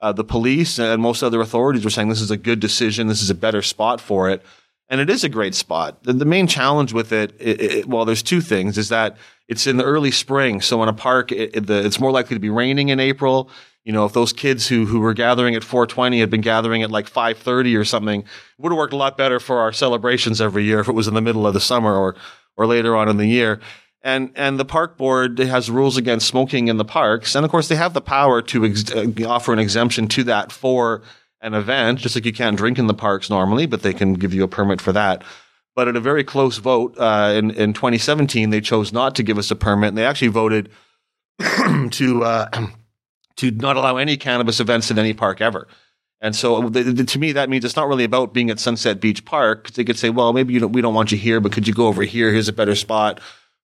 uh, 0.00 0.12
the 0.12 0.24
police 0.24 0.78
and 0.78 1.00
most 1.00 1.22
other 1.22 1.40
authorities 1.40 1.84
were 1.84 1.90
saying 1.90 2.08
this 2.08 2.20
is 2.20 2.30
a 2.30 2.36
good 2.36 2.60
decision. 2.60 3.06
This 3.06 3.22
is 3.22 3.30
a 3.30 3.34
better 3.34 3.62
spot 3.62 4.00
for 4.00 4.28
it 4.28 4.42
and 4.88 5.00
it 5.00 5.10
is 5.10 5.24
a 5.24 5.28
great 5.28 5.54
spot. 5.54 6.02
The, 6.04 6.12
the 6.12 6.24
main 6.24 6.46
challenge 6.46 6.92
with 6.92 7.12
it, 7.12 7.34
it, 7.38 7.60
it, 7.60 7.86
well, 7.86 8.04
there's 8.04 8.22
two 8.22 8.40
things: 8.40 8.78
is 8.78 8.88
that 8.88 9.16
it's 9.48 9.66
in 9.66 9.76
the 9.76 9.84
early 9.84 10.10
spring, 10.10 10.60
so 10.60 10.82
in 10.82 10.88
a 10.88 10.94
park, 10.94 11.32
it, 11.32 11.66
the, 11.66 11.84
it's 11.84 12.00
more 12.00 12.10
likely 12.10 12.36
to 12.36 12.40
be 12.40 12.50
raining 12.50 12.88
in 12.88 13.00
April. 13.00 13.50
You 13.84 13.92
know, 13.92 14.04
if 14.04 14.12
those 14.12 14.32
kids 14.32 14.68
who 14.68 14.86
who 14.86 15.00
were 15.00 15.14
gathering 15.14 15.54
at 15.54 15.62
4:20 15.62 16.20
had 16.20 16.30
been 16.30 16.40
gathering 16.40 16.82
at 16.82 16.90
like 16.90 17.10
5:30 17.10 17.78
or 17.78 17.84
something, 17.84 18.24
would 18.58 18.72
have 18.72 18.78
worked 18.78 18.92
a 18.92 18.96
lot 18.96 19.16
better 19.16 19.40
for 19.40 19.58
our 19.60 19.72
celebrations 19.72 20.40
every 20.40 20.64
year 20.64 20.80
if 20.80 20.88
it 20.88 20.94
was 20.94 21.08
in 21.08 21.14
the 21.14 21.22
middle 21.22 21.46
of 21.46 21.54
the 21.54 21.60
summer 21.60 21.94
or 21.94 22.16
or 22.56 22.66
later 22.66 22.96
on 22.96 23.08
in 23.08 23.16
the 23.16 23.26
year. 23.26 23.60
And 24.02 24.30
and 24.36 24.58
the 24.58 24.64
park 24.64 24.96
board 24.96 25.38
has 25.38 25.70
rules 25.70 25.96
against 25.96 26.28
smoking 26.28 26.68
in 26.68 26.76
the 26.76 26.84
parks, 26.84 27.34
and 27.34 27.44
of 27.44 27.50
course 27.50 27.68
they 27.68 27.76
have 27.76 27.94
the 27.94 28.00
power 28.00 28.40
to 28.42 28.64
ex- 28.64 28.90
uh, 28.90 29.06
offer 29.26 29.52
an 29.52 29.58
exemption 29.58 30.06
to 30.08 30.24
that 30.24 30.52
for 30.52 31.02
an 31.40 31.54
event, 31.54 32.00
just 32.00 32.14
like 32.14 32.24
you 32.24 32.32
can't 32.32 32.56
drink 32.56 32.78
in 32.78 32.86
the 32.86 32.94
parks 32.94 33.30
normally, 33.30 33.66
but 33.66 33.82
they 33.82 33.92
can 33.92 34.14
give 34.14 34.34
you 34.34 34.42
a 34.42 34.48
permit 34.48 34.80
for 34.80 34.92
that. 34.92 35.22
But 35.74 35.88
at 35.88 35.96
a 35.96 36.00
very 36.00 36.24
close 36.24 36.58
vote 36.58 36.96
uh, 36.98 37.32
in 37.36 37.52
in 37.52 37.72
2017, 37.72 38.50
they 38.50 38.60
chose 38.60 38.92
not 38.92 39.14
to 39.16 39.22
give 39.22 39.38
us 39.38 39.50
a 39.50 39.56
permit, 39.56 39.88
and 39.88 39.98
they 39.98 40.04
actually 40.04 40.28
voted 40.28 40.70
to 41.90 42.24
uh, 42.24 42.48
to 43.36 43.50
not 43.52 43.76
allow 43.76 43.96
any 43.96 44.16
cannabis 44.16 44.58
events 44.58 44.90
in 44.90 44.98
any 44.98 45.14
park 45.14 45.40
ever. 45.40 45.68
And 46.20 46.34
so, 46.34 46.68
the, 46.68 46.82
the, 46.82 47.04
to 47.04 47.18
me, 47.20 47.30
that 47.32 47.48
means 47.48 47.64
it's 47.64 47.76
not 47.76 47.86
really 47.86 48.02
about 48.02 48.34
being 48.34 48.50
at 48.50 48.58
Sunset 48.58 49.00
Beach 49.00 49.24
Park. 49.24 49.70
They 49.70 49.84
could 49.84 49.96
say, 49.96 50.10
"Well, 50.10 50.32
maybe 50.32 50.58
don't, 50.58 50.72
we 50.72 50.80
don't 50.80 50.94
want 50.94 51.12
you 51.12 51.18
here, 51.18 51.40
but 51.40 51.52
could 51.52 51.68
you 51.68 51.74
go 51.74 51.86
over 51.86 52.02
here? 52.02 52.32
Here's 52.32 52.48
a 52.48 52.52
better 52.52 52.74
spot 52.74 53.20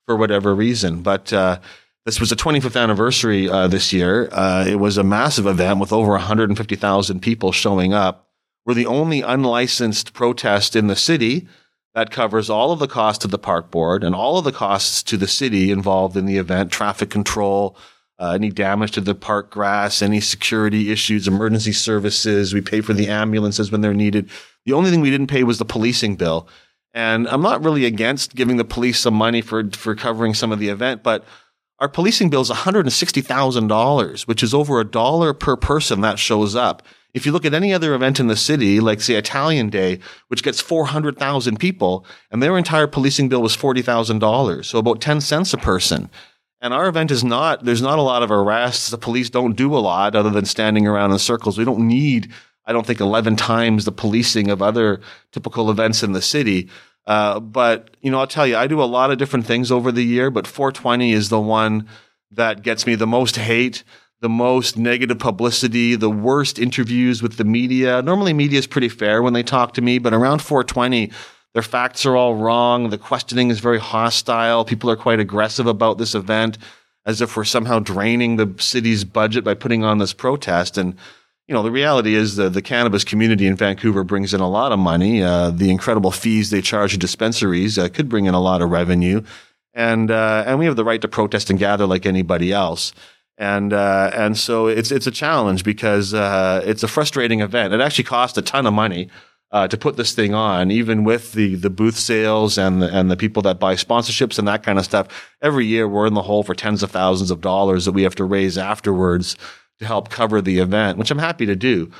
for 0.07 0.16
whatever 0.16 0.54
reason." 0.54 1.02
But 1.02 1.33
uh, 1.33 1.59
this 2.04 2.20
was 2.20 2.30
the 2.30 2.37
25th 2.37 2.80
anniversary 2.80 3.49
uh, 3.49 3.66
this 3.66 3.92
year. 3.92 4.28
Uh, 4.30 4.64
it 4.68 4.76
was 4.76 4.99
a 4.99 5.04
massive 5.04 5.46
event 5.46 5.80
with 5.80 5.92
over 5.92 6.12
150,000 6.12 7.20
people 7.20 7.50
showing 7.50 7.94
up. 7.94 8.28
We're 8.66 8.75
the 8.75 8.87
only 8.87 9.23
unlicensed 9.23 10.12
protest 10.12 10.76
in 10.76 10.87
the 10.87 10.96
city 10.96 11.49
that 11.94 12.11
covers 12.11 12.50
all 12.50 12.73
of 12.73 12.78
the 12.78 12.88
costs 12.88 13.23
to 13.23 13.28
the 13.28 13.38
park 13.38 13.70
board 13.70 14.04
and 14.04 14.14
all 14.14 14.37
of 14.37 14.44
the 14.44 14.52
costs 14.52 15.02
to 15.04 15.16
the 15.16 15.28
city 15.28 15.70
involved 15.70 16.16
in 16.16 16.26
the 16.26 16.38
event, 16.38 16.73
traffic 16.73 17.08
control, 17.08 17.76
uh, 18.18 18.32
any 18.32 18.50
damage 18.50 18.92
to 18.92 19.00
the 19.00 19.14
park 19.14 19.50
grass, 19.50 20.02
any 20.02 20.20
security 20.20 20.90
issues, 20.90 21.26
emergency 21.26 21.73
services. 21.73 22.52
We 22.52 22.61
pay 22.61 22.80
for 22.80 22.92
the 22.92 23.08
ambulances 23.08 23.73
when 23.73 23.80
they're 23.80 23.94
needed. 23.94 24.28
The 24.66 24.73
only 24.73 24.90
thing 24.90 25.00
we 25.00 25.11
didn't 25.11 25.28
pay 25.28 25.42
was 25.44 25.58
the 25.58 25.64
policing 25.64 26.16
bill. 26.16 26.49
And 26.92 27.26
I'm 27.28 27.42
not 27.42 27.64
really 27.64 27.87
against 27.87 28.34
giving 28.34 28.56
the 28.56 28.64
police 28.64 29.00
some 29.00 29.14
money 29.14 29.40
for, 29.40 29.68
for 29.70 29.94
covering 29.94 30.34
some 30.34 30.52
of 30.52 30.61
the 30.61 30.68
event, 30.68 31.02
but 31.02 31.25
our 31.81 31.88
policing 31.88 32.31
bill 32.31 32.40
is 32.40 32.50
$160,000, 32.50 34.26
which 34.26 34.43
is 34.43 34.54
over 34.54 34.81
a 34.81 34.85
dollar 34.85 35.35
per 35.35 35.57
person 35.57 36.00
that 36.02 36.19
shows 36.19 36.54
up. 36.54 36.83
If 37.12 37.26
you 37.26 37.33
look 37.33 37.45
at 37.45 37.54
any 37.54 37.73
other 37.73 37.95
event 37.95 38.19
in 38.19 38.26
the 38.26 38.37
city, 38.37 38.81
like 38.81 39.00
say 39.00 39.14
Italian 39.14 39.71
Day, 39.71 40.00
which 40.28 40.43
gets 40.43 40.61
400,000 40.61 41.59
people, 41.59 42.04
and 42.31 42.43
their 42.43 42.59
entire 42.59 42.87
policing 42.87 43.28
bill 43.28 43.43
was 43.43 43.57
$40,000, 43.57 44.64
so 44.64 44.78
about 44.78 45.00
10 45.00 45.21
cents 45.21 45.54
a 45.54 45.59
person. 45.59 46.11
And 46.61 46.73
our 46.73 46.88
event 46.88 47.11
is 47.11 47.23
not, 47.23 47.64
there's 47.64 47.83
not 47.83 47.99
a 47.99 48.02
lot 48.02 48.23
of 48.23 48.31
arrests. 48.31 48.88
The 48.90 48.99
police 48.99 49.28
don't 49.28 49.54
do 49.54 49.76
a 49.76 49.78
lot 49.78 50.16
other 50.16 50.31
than 50.31 50.47
standing 50.47 50.87
around 50.87 51.12
in 51.12 51.19
circles. 51.19 51.59
We 51.59 51.64
don't 51.64 51.87
need, 51.87 52.33
I 52.64 52.73
don't 52.73 52.87
think, 52.87 53.00
11 53.00 53.37
times 53.37 53.85
the 53.85 53.93
policing 53.93 54.50
of 54.50 54.62
other 54.62 55.00
typical 55.31 55.71
events 55.71 56.02
in 56.02 56.12
the 56.12 56.23
city. 56.23 56.71
Uh, 57.06 57.40
but 57.40 57.96
you 58.00 58.11
know, 58.11 58.20
I'll 58.20 58.26
tell 58.26 58.46
you, 58.46 58.56
I 58.56 58.66
do 58.66 58.82
a 58.82 58.84
lot 58.84 59.11
of 59.11 59.18
different 59.18 59.46
things 59.46 59.70
over 59.70 59.92
the 59.92 60.04
year, 60.04 60.30
but 60.30 60.46
420 60.46 61.12
is 61.12 61.28
the 61.28 61.40
one 61.40 61.88
that 62.30 62.62
gets 62.62 62.87
me 62.87 62.94
the 62.94 63.06
most 63.06 63.37
hate, 63.37 63.84
the 64.20 64.28
most 64.28 64.76
negative 64.78 65.18
publicity, 65.18 65.96
the 65.96 66.11
worst 66.11 66.58
interviews 66.58 67.23
with 67.23 67.37
the 67.37 67.44
media. 67.44 68.00
Normally, 68.02 68.32
media 68.32 68.58
is 68.58 68.66
pretty 68.66 68.88
fair 68.88 69.23
when 69.23 69.34
they 69.34 69.42
talk 69.42 69.75
to 69.75 69.82
me, 69.82 69.99
but 69.99 70.14
around 70.14 70.40
420, 70.40 71.11
their 71.52 71.62
facts 71.62 72.06
are 72.06 72.16
all 72.16 72.34
wrong. 72.34 72.88
The 72.88 72.99
questioning 72.99 73.50
is 73.50 73.61
very 73.61 73.78
hostile. 73.78 74.64
People 74.64 74.90
are 74.90 74.96
quite 74.96 75.20
aggressive 75.20 75.66
about 75.66 75.99
this 75.99 76.14
event 76.14 76.58
as 77.06 77.20
if 77.20 77.37
we're 77.37 77.44
somehow 77.44 77.78
draining 77.80 78.37
the 78.37 78.54
city's 78.58 79.04
budget 79.04 79.44
by 79.44 79.54
putting 79.54 79.84
on 79.84 79.99
this 79.99 80.14
protest. 80.14 80.78
And, 80.78 80.96
you 81.49 81.55
know, 81.55 81.63
the 81.63 81.71
reality 81.71 82.15
is 82.15 82.37
that 82.37 82.55
the 82.55 82.63
cannabis 82.63 83.05
community 83.05 83.47
in 83.47 83.57
Vancouver 83.57 84.03
brings 84.05 84.33
in 84.33 84.41
a 84.41 84.49
lot 84.49 84.73
of 84.73 84.79
money. 84.79 85.23
Uh, 85.23 85.51
the 85.51 85.71
incredible 85.71 86.11
fees 86.11 86.51
they 86.51 86.63
charge 86.63 86.97
dispensaries 86.99 87.79
uh, 87.79 87.89
could 87.89 88.09
bring 88.09 88.27
in 88.27 88.35
a 88.35 88.41
lot 88.41 88.63
of 88.63 88.71
revenue. 88.71 89.23
And, 89.75 90.11
uh, 90.11 90.45
and 90.47 90.59
we 90.59 90.67
have 90.67 90.77
the 90.77 90.85
right 90.85 91.01
to 91.03 91.09
protest 91.09 91.51
and 91.51 91.59
gather 91.59 91.87
like 91.87 92.07
anybody 92.07 92.53
else 92.53 92.93
and 93.37 93.73
uh, 93.73 94.11
and 94.15 94.39
so 94.39 94.69
it's 94.69 94.91
it's 94.91 95.07
a 95.07 95.11
challenge 95.11 95.65
because 95.65 96.15
uh, 96.15 96.63
it's 96.65 96.83
a 96.83 96.89
frustrating 96.89 97.41
event. 97.41 97.75
It 97.75 97.81
actually 97.81 98.05
costs 98.05 98.39
a 98.39 98.43
ton 98.43 98.67
of 98.67 98.73
money 98.73 99.09
uh, 99.51 99.67
to 99.69 99.77
put 99.77 99.97
this 99.97 100.15
thing 100.15 100.35
on, 100.35 100.71
even 100.71 101.05
with 101.05 101.33
the 101.33 101.57
the 101.57 101.71
booth 101.71 101.97
sales 101.97 102.57
and 102.57 102.83
the, 102.83 102.95
and 102.95 103.11
the 103.11 103.17
people 103.17 103.43
that 103.43 103.59
buy 103.59 103.75
sponsorships 103.75 104.39
and 104.39 104.47
that 104.47 104.63
kind 104.63 104.79
of 104.79 104.85
stuff. 104.85 105.33
Every 105.43 105.67
year, 105.67 105.89
we're 105.89 106.07
in 106.07 106.15
the 106.15 106.23
hole 106.23 106.45
for 106.45 106.55
tens 106.55 106.83
of 106.83 106.91
thousands 106.91 107.31
of 107.31 107.41
dollars 107.41 107.87
that 107.87 107.93
we 107.93 108.05
have 108.05 108.15
to 108.17 108.25
raise 108.25 108.57
afterwards 108.57 109.37
to 109.78 109.87
help 109.87 110.09
cover 110.09 110.40
the 110.40 110.59
event, 110.59 110.99
which 110.99 111.11
I'm 111.11 111.19
happy 111.19 111.47
to 111.47 111.57
do. 111.57 111.90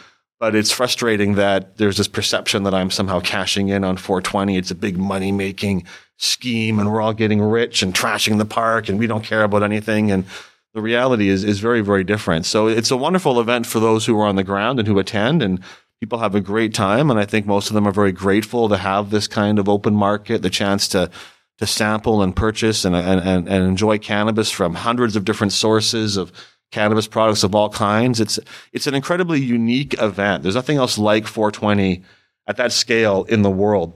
But 0.40 0.54
it's 0.54 0.73
frustrating 0.73 1.37
that 1.37 1.78
there's 1.78 1.97
this 1.97 2.09
perception 2.09 2.64
that 2.64 2.75
I'm 2.75 2.90
somehow 2.90 3.21
cashing 3.21 3.69
in 3.69 3.85
on 3.85 3.97
420. 3.97 4.57
It's 4.57 4.71
a 4.71 4.75
big 4.75 4.99
money 4.99 5.33
making 5.33 5.87
scheme, 6.19 6.78
and 6.78 6.93
we're 6.93 7.00
all 7.00 7.14
getting 7.14 7.40
rich 7.40 7.83
and 7.83 7.95
trashing 7.95 8.38
the 8.38 8.45
park, 8.45 8.88
and 8.88 8.99
we 8.99 9.07
don't 9.07 9.25
care 9.25 9.43
about 9.43 9.62
anything 9.62 10.11
and 10.11 10.26
the 10.75 10.83
reality 10.83 11.28
is 11.28 11.45
is 11.45 11.61
very 11.61 11.81
very 11.81 12.04
different. 12.04 12.45
So 12.47 12.66
it's 12.66 12.90
a 12.90 12.97
wonderful 12.97 13.40
event 13.40 13.66
for 13.66 13.81
those 13.81 14.04
who 14.04 14.19
are 14.21 14.26
on 14.26 14.37
the 14.37 14.45
ground 14.45 14.78
and 14.78 14.87
who 14.87 14.99
attend, 14.99 15.43
and 15.43 15.61
people 16.00 16.19
have 16.19 16.35
a 16.35 16.40
great 16.40 16.75
time. 16.75 17.11
And 17.11 17.19
I 17.19 17.25
think 17.25 17.47
most 17.47 17.71
of 17.71 17.75
them 17.75 17.87
are 17.87 17.93
very 17.93 18.12
grateful 18.12 18.69
to 18.69 18.76
have 18.76 19.11
this 19.11 19.28
kind 19.28 19.59
of 19.59 19.69
open 19.69 19.95
market, 19.95 20.43
the 20.43 20.50
chance 20.50 20.88
to 20.88 21.11
to 21.59 21.66
sample 21.66 22.23
and 22.23 22.35
purchase 22.35 22.85
and 22.85 22.97
and, 22.97 23.49
and 23.49 23.49
enjoy 23.49 23.99
cannabis 23.99 24.50
from 24.50 24.75
hundreds 24.75 25.14
of 25.14 25.25
different 25.25 25.52
sources 25.52 26.16
of 26.16 26.33
cannabis 26.75 27.07
products 27.07 27.45
of 27.45 27.54
all 27.54 27.71
kinds. 27.71 28.21
It's 28.21 28.38
it's 28.73 28.87
an 28.87 28.95
incredibly 28.95 29.40
unique 29.40 30.00
event. 30.02 30.43
There's 30.43 30.57
nothing 30.57 30.76
else 30.76 30.99
like 30.99 31.26
420 31.26 32.02
at 32.47 32.57
that 32.57 32.73
scale 32.73 33.25
in 33.25 33.43
the 33.43 33.50
world. 33.50 33.95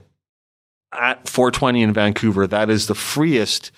At 0.91 1.27
420 1.27 1.83
in 1.83 1.93
Vancouver, 1.93 2.47
that 2.47 2.69
is 2.69 2.87
the 2.87 2.95
freest 2.95 3.71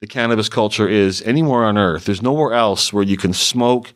the 0.00 0.06
cannabis 0.06 0.48
culture 0.48 0.88
is 0.88 1.22
anywhere 1.22 1.64
on 1.64 1.78
earth. 1.78 2.04
There's 2.04 2.22
nowhere 2.22 2.52
else 2.52 2.92
where 2.92 3.04
you 3.04 3.16
can 3.16 3.32
smoke, 3.32 3.92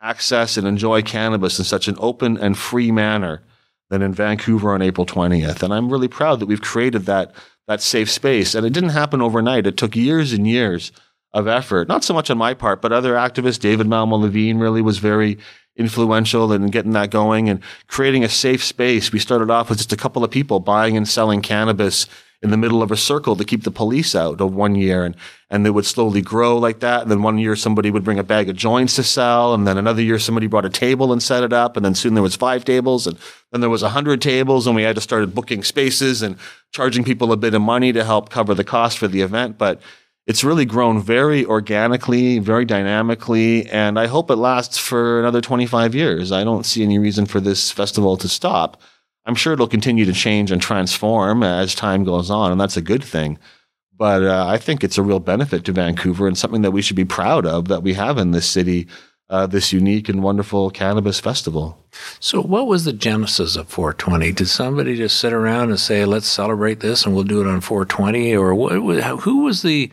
access, 0.00 0.56
and 0.56 0.66
enjoy 0.66 1.02
cannabis 1.02 1.58
in 1.58 1.64
such 1.64 1.88
an 1.88 1.96
open 1.98 2.38
and 2.38 2.56
free 2.56 2.90
manner 2.90 3.42
than 3.90 4.00
in 4.00 4.14
Vancouver 4.14 4.72
on 4.72 4.80
April 4.80 5.06
20th. 5.06 5.62
And 5.62 5.74
I'm 5.74 5.90
really 5.90 6.08
proud 6.08 6.40
that 6.40 6.46
we've 6.46 6.62
created 6.62 7.02
that, 7.02 7.34
that 7.66 7.82
safe 7.82 8.10
space. 8.10 8.54
And 8.54 8.64
it 8.64 8.72
didn't 8.72 8.90
happen 8.90 9.20
overnight. 9.20 9.66
It 9.66 9.76
took 9.76 9.94
years 9.94 10.32
and 10.32 10.48
years 10.48 10.90
of 11.34 11.48
effort, 11.48 11.88
not 11.88 12.04
so 12.04 12.14
much 12.14 12.30
on 12.30 12.38
my 12.38 12.54
part, 12.54 12.82
but 12.82 12.92
other 12.92 13.14
activists. 13.14 13.58
David 13.58 13.86
Malmo 13.86 14.16
Levine 14.16 14.58
really 14.58 14.82
was 14.82 14.98
very 14.98 15.38
influential 15.76 16.52
in 16.52 16.66
getting 16.66 16.92
that 16.92 17.10
going 17.10 17.48
and 17.48 17.60
creating 17.86 18.24
a 18.24 18.28
safe 18.28 18.62
space. 18.62 19.12
We 19.12 19.18
started 19.18 19.50
off 19.50 19.70
with 19.70 19.78
just 19.78 19.92
a 19.92 19.96
couple 19.96 20.22
of 20.22 20.30
people 20.30 20.60
buying 20.60 20.96
and 20.96 21.08
selling 21.08 21.40
cannabis 21.40 22.06
in 22.42 22.50
the 22.50 22.56
middle 22.56 22.82
of 22.82 22.90
a 22.90 22.96
circle 22.96 23.36
to 23.36 23.44
keep 23.44 23.62
the 23.62 23.70
police 23.70 24.16
out 24.16 24.40
of 24.40 24.52
one 24.52 24.74
year. 24.74 25.04
And, 25.04 25.14
and 25.48 25.64
they 25.64 25.70
would 25.70 25.86
slowly 25.86 26.20
grow 26.20 26.58
like 26.58 26.80
that. 26.80 27.02
And 27.02 27.10
then 27.10 27.22
one 27.22 27.38
year 27.38 27.54
somebody 27.54 27.90
would 27.90 28.02
bring 28.02 28.18
a 28.18 28.24
bag 28.24 28.50
of 28.50 28.56
joints 28.56 28.96
to 28.96 29.04
sell. 29.04 29.54
And 29.54 29.66
then 29.66 29.78
another 29.78 30.02
year 30.02 30.18
somebody 30.18 30.48
brought 30.48 30.64
a 30.64 30.70
table 30.70 31.12
and 31.12 31.22
set 31.22 31.44
it 31.44 31.52
up. 31.52 31.76
And 31.76 31.84
then 31.86 31.94
soon 31.94 32.14
there 32.14 32.22
was 32.22 32.34
five 32.34 32.64
tables 32.64 33.06
and 33.06 33.16
then 33.52 33.60
there 33.60 33.70
was 33.70 33.84
a 33.84 33.90
hundred 33.90 34.20
tables 34.20 34.66
and 34.66 34.74
we 34.74 34.82
had 34.82 34.96
to 34.96 35.00
start 35.00 35.32
booking 35.34 35.62
spaces 35.62 36.20
and 36.20 36.36
charging 36.72 37.04
people 37.04 37.32
a 37.32 37.36
bit 37.36 37.54
of 37.54 37.62
money 37.62 37.92
to 37.92 38.04
help 38.04 38.28
cover 38.28 38.54
the 38.54 38.64
cost 38.64 38.98
for 38.98 39.06
the 39.06 39.20
event. 39.20 39.56
But 39.56 39.80
it's 40.26 40.44
really 40.44 40.64
grown 40.64 41.02
very 41.02 41.44
organically, 41.44 42.38
very 42.38 42.64
dynamically, 42.64 43.68
and 43.70 43.98
I 43.98 44.06
hope 44.06 44.30
it 44.30 44.36
lasts 44.36 44.78
for 44.78 45.18
another 45.18 45.40
25 45.40 45.94
years. 45.94 46.30
I 46.30 46.44
don't 46.44 46.64
see 46.64 46.84
any 46.84 46.98
reason 46.98 47.26
for 47.26 47.40
this 47.40 47.70
festival 47.70 48.16
to 48.18 48.28
stop. 48.28 48.80
I'm 49.24 49.34
sure 49.34 49.52
it'll 49.52 49.68
continue 49.68 50.04
to 50.04 50.12
change 50.12 50.50
and 50.50 50.62
transform 50.62 51.42
as 51.42 51.74
time 51.74 52.04
goes 52.04 52.30
on, 52.30 52.52
and 52.52 52.60
that's 52.60 52.76
a 52.76 52.82
good 52.82 53.02
thing. 53.02 53.38
But 53.96 54.22
uh, 54.22 54.46
I 54.48 54.58
think 54.58 54.82
it's 54.82 54.98
a 54.98 55.02
real 55.02 55.20
benefit 55.20 55.64
to 55.64 55.72
Vancouver 55.72 56.26
and 56.26 56.38
something 56.38 56.62
that 56.62 56.72
we 56.72 56.82
should 56.82 56.96
be 56.96 57.04
proud 57.04 57.44
of 57.46 57.68
that 57.68 57.82
we 57.82 57.94
have 57.94 58.18
in 58.18 58.30
this 58.30 58.48
city, 58.48 58.88
uh, 59.28 59.46
this 59.46 59.72
unique 59.72 60.08
and 60.08 60.22
wonderful 60.22 60.70
cannabis 60.70 61.20
festival. 61.20 61.78
So, 62.18 62.40
what 62.40 62.66
was 62.66 62.84
the 62.84 62.92
genesis 62.92 63.54
of 63.54 63.68
420? 63.68 64.32
Did 64.32 64.48
somebody 64.48 64.96
just 64.96 65.18
sit 65.18 65.32
around 65.32 65.70
and 65.70 65.78
say, 65.78 66.04
"Let's 66.04 66.26
celebrate 66.26 66.80
this, 66.80 67.04
and 67.04 67.14
we'll 67.14 67.24
do 67.24 67.40
it 67.40 67.46
on 67.46 67.60
420"? 67.60 68.34
Or 68.34 68.54
what, 68.54 68.72
who 69.20 69.44
was 69.44 69.62
the 69.62 69.92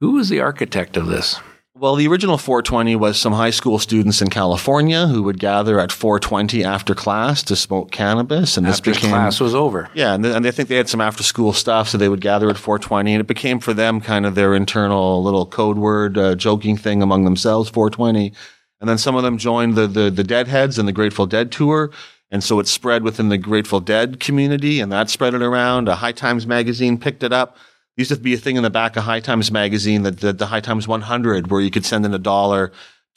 who 0.00 0.12
was 0.12 0.28
the 0.28 0.40
architect 0.40 0.96
of 0.96 1.06
this? 1.06 1.40
Well, 1.74 1.94
the 1.94 2.08
original 2.08 2.38
420 2.38 2.96
was 2.96 3.20
some 3.20 3.32
high 3.32 3.50
school 3.50 3.78
students 3.78 4.20
in 4.20 4.30
California 4.30 5.06
who 5.06 5.22
would 5.22 5.38
gather 5.38 5.78
at 5.78 5.92
420 5.92 6.64
after 6.64 6.92
class 6.92 7.44
to 7.44 7.54
smoke 7.54 7.92
cannabis, 7.92 8.56
and 8.56 8.66
this 8.66 8.78
after 8.78 8.90
became 8.90 9.10
class 9.10 9.38
was 9.38 9.54
over. 9.54 9.88
Yeah, 9.94 10.14
and, 10.14 10.24
th- 10.24 10.34
and 10.34 10.44
they 10.44 10.50
think 10.50 10.68
they 10.68 10.76
had 10.76 10.88
some 10.88 11.00
after 11.00 11.22
school 11.22 11.52
stuff, 11.52 11.88
so 11.88 11.96
they 11.96 12.08
would 12.08 12.20
gather 12.20 12.50
at 12.50 12.56
420, 12.56 13.14
and 13.14 13.20
it 13.20 13.28
became 13.28 13.60
for 13.60 13.74
them 13.74 14.00
kind 14.00 14.26
of 14.26 14.34
their 14.34 14.56
internal 14.56 15.22
little 15.22 15.46
code 15.46 15.78
word, 15.78 16.18
uh, 16.18 16.34
joking 16.34 16.76
thing 16.76 17.00
among 17.00 17.24
themselves, 17.24 17.70
420. 17.70 18.32
And 18.80 18.90
then 18.90 18.98
some 18.98 19.14
of 19.14 19.22
them 19.22 19.38
joined 19.38 19.76
the 19.76 19.86
the, 19.86 20.10
the 20.10 20.24
Deadheads 20.24 20.80
and 20.80 20.88
the 20.88 20.92
Grateful 20.92 21.26
Dead 21.26 21.52
tour. 21.52 21.92
And 22.30 22.42
so 22.42 22.58
it 22.58 22.66
spread 22.66 23.04
within 23.04 23.28
the 23.28 23.38
Grateful 23.38 23.80
Dead 23.80 24.18
community, 24.18 24.80
and 24.80 24.90
that 24.90 25.10
spread 25.10 25.34
it 25.34 25.42
around. 25.42 25.86
A 25.88 25.94
High 25.94 26.12
Times 26.12 26.44
magazine 26.44 26.98
picked 26.98 27.22
it 27.22 27.32
up 27.32 27.56
used 27.98 28.12
to 28.12 28.16
be 28.16 28.32
a 28.32 28.38
thing 28.38 28.56
in 28.56 28.62
the 28.62 28.70
back 28.70 28.96
of 28.96 29.02
High 29.02 29.20
Times 29.20 29.50
magazine 29.50 30.04
that 30.04 30.20
the, 30.20 30.32
the 30.32 30.46
High 30.46 30.60
Times 30.60 30.86
100 30.86 31.50
where 31.50 31.60
you 31.60 31.70
could 31.70 31.84
send 31.84 32.06
in 32.06 32.14
a 32.14 32.18
dollar, 32.18 32.72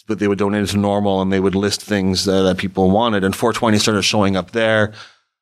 but 0.08 0.20
they 0.20 0.28
would 0.28 0.40
donate 0.40 0.64
it 0.64 0.68
to 0.68 0.78
NORML 0.78 1.22
and 1.22 1.32
they 1.32 1.40
would 1.40 1.56
list 1.56 1.82
things 1.82 2.28
uh, 2.28 2.42
that 2.44 2.58
people 2.58 2.90
wanted. 2.90 3.24
And 3.24 3.36
420 3.36 3.78
started 3.78 4.02
showing 4.02 4.36
up 4.36 4.52
there. 4.52 4.94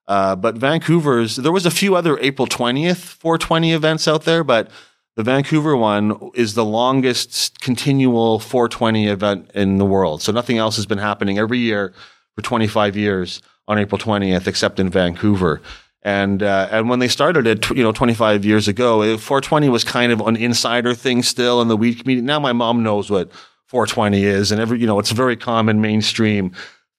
Uh, 0.07 0.35
but 0.35 0.55
Vancouver's, 0.55 1.37
there 1.37 1.51
was 1.51 1.65
a 1.65 1.71
few 1.71 1.95
other 1.95 2.19
April 2.19 2.47
20th 2.47 2.97
420 2.97 3.73
events 3.73 4.07
out 4.07 4.25
there, 4.25 4.43
but 4.43 4.69
the 5.15 5.23
Vancouver 5.23 5.75
one 5.75 6.31
is 6.33 6.53
the 6.53 6.65
longest 6.65 7.61
continual 7.61 8.39
420 8.39 9.07
event 9.07 9.51
in 9.53 9.77
the 9.77 9.85
world. 9.85 10.21
So 10.21 10.31
nothing 10.31 10.57
else 10.57 10.75
has 10.75 10.85
been 10.85 10.97
happening 10.97 11.37
every 11.37 11.59
year 11.59 11.93
for 12.35 12.41
25 12.41 12.97
years 12.97 13.41
on 13.67 13.77
April 13.77 13.99
20th, 13.99 14.47
except 14.47 14.79
in 14.79 14.89
Vancouver. 14.89 15.61
And 16.01 16.41
uh, 16.41 16.69
and 16.71 16.89
when 16.89 16.99
they 16.99 17.09
started 17.09 17.45
it, 17.45 17.69
you 17.71 17.83
know, 17.83 17.91
25 17.91 18.45
years 18.45 18.67
ago, 18.67 19.17
420 19.17 19.67
was 19.69 19.83
kind 19.83 20.11
of 20.11 20.21
an 20.21 20.37
insider 20.37 20.93
thing 20.93 21.23
still 21.23 21.61
in 21.61 21.67
the 21.67 21.75
weed 21.75 21.99
community. 21.99 22.25
Now 22.25 22.39
my 22.39 22.53
mom 22.53 22.83
knows 22.83 23.09
what 23.09 23.31
420 23.67 24.23
is, 24.23 24.51
and 24.51 24.61
every 24.61 24.79
you 24.79 24.87
know, 24.87 24.99
it's 24.99 25.11
a 25.11 25.15
very 25.15 25.35
common 25.35 25.81
mainstream 25.81 26.53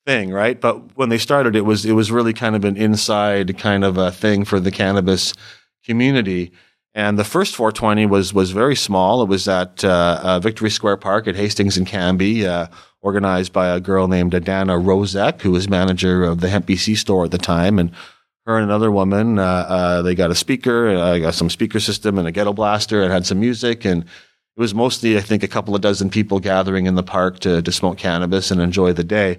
thing, 0.04 0.30
right? 0.30 0.60
But 0.60 0.96
when 0.96 1.08
they 1.08 1.18
started, 1.18 1.56
it 1.56 1.64
was 1.64 1.86
it 1.86 1.92
was 1.92 2.12
really 2.12 2.34
kind 2.34 2.54
of 2.54 2.64
an 2.64 2.76
inside 2.76 3.58
kind 3.58 3.84
of 3.84 3.96
a 3.96 4.10
thing 4.10 4.44
for 4.44 4.60
the 4.60 4.70
cannabis 4.70 5.32
community. 5.84 6.52
And 6.94 7.18
the 7.18 7.24
first 7.24 7.54
420 7.54 8.06
was 8.06 8.34
was 8.34 8.50
very 8.50 8.76
small. 8.76 9.22
It 9.22 9.28
was 9.28 9.48
at 9.48 9.82
uh, 9.84 10.20
uh, 10.22 10.40
Victory 10.40 10.70
Square 10.70 10.98
Park 10.98 11.26
at 11.26 11.36
Hastings 11.36 11.76
and 11.76 11.86
Cambie, 11.86 12.44
uh, 12.44 12.66
organized 13.00 13.52
by 13.52 13.68
a 13.68 13.80
girl 13.80 14.08
named 14.08 14.34
Adana 14.34 14.74
Rozek, 14.74 15.40
who 15.40 15.52
was 15.52 15.68
manager 15.68 16.24
of 16.24 16.40
the 16.40 16.48
Hemp 16.48 16.66
BC 16.66 16.96
store 16.96 17.24
at 17.24 17.30
the 17.30 17.38
time, 17.38 17.78
and 17.78 17.92
her 18.50 18.58
and 18.58 18.64
another 18.64 18.90
woman. 18.90 19.38
Uh, 19.38 19.42
uh, 19.42 20.02
they 20.02 20.14
got 20.14 20.30
a 20.30 20.34
speaker, 20.34 20.88
uh, 20.88 21.18
got 21.18 21.34
some 21.34 21.50
speaker 21.50 21.80
system 21.80 22.18
and 22.18 22.28
a 22.28 22.32
ghetto 22.32 22.52
blaster. 22.52 23.02
and 23.02 23.12
had 23.12 23.26
some 23.26 23.40
music, 23.40 23.84
and 23.84 24.02
it 24.02 24.60
was 24.60 24.74
mostly, 24.74 25.16
I 25.16 25.20
think, 25.20 25.42
a 25.42 25.48
couple 25.48 25.74
of 25.74 25.80
dozen 25.80 26.10
people 26.10 26.40
gathering 26.40 26.86
in 26.86 26.94
the 26.94 27.02
park 27.02 27.38
to 27.40 27.62
to 27.62 27.72
smoke 27.72 27.98
cannabis 27.98 28.50
and 28.50 28.60
enjoy 28.60 28.92
the 28.92 29.04
day. 29.04 29.38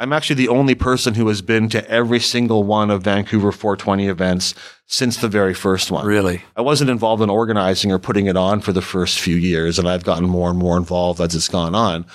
I'm 0.00 0.12
actually 0.12 0.36
the 0.36 0.48
only 0.48 0.76
person 0.76 1.14
who 1.14 1.26
has 1.26 1.42
been 1.42 1.68
to 1.70 1.90
every 1.90 2.20
single 2.20 2.62
one 2.62 2.88
of 2.88 3.02
Vancouver 3.02 3.50
420 3.50 4.06
events 4.06 4.54
since 4.86 5.16
the 5.16 5.28
very 5.28 5.54
first 5.54 5.90
one. 5.90 6.06
Really? 6.06 6.42
I 6.56 6.60
wasn't 6.60 6.90
involved 6.90 7.20
in 7.20 7.30
organizing 7.30 7.90
or 7.90 7.98
putting 7.98 8.26
it 8.26 8.36
on 8.36 8.60
for 8.60 8.72
the 8.72 8.80
first 8.80 9.18
few 9.18 9.34
years, 9.34 9.76
and 9.76 9.88
I've 9.88 10.04
gotten 10.04 10.28
more 10.28 10.50
and 10.50 10.58
more 10.58 10.76
involved 10.76 11.20
as 11.20 11.34
it's 11.34 11.48
gone 11.48 11.74
on. 11.74 12.06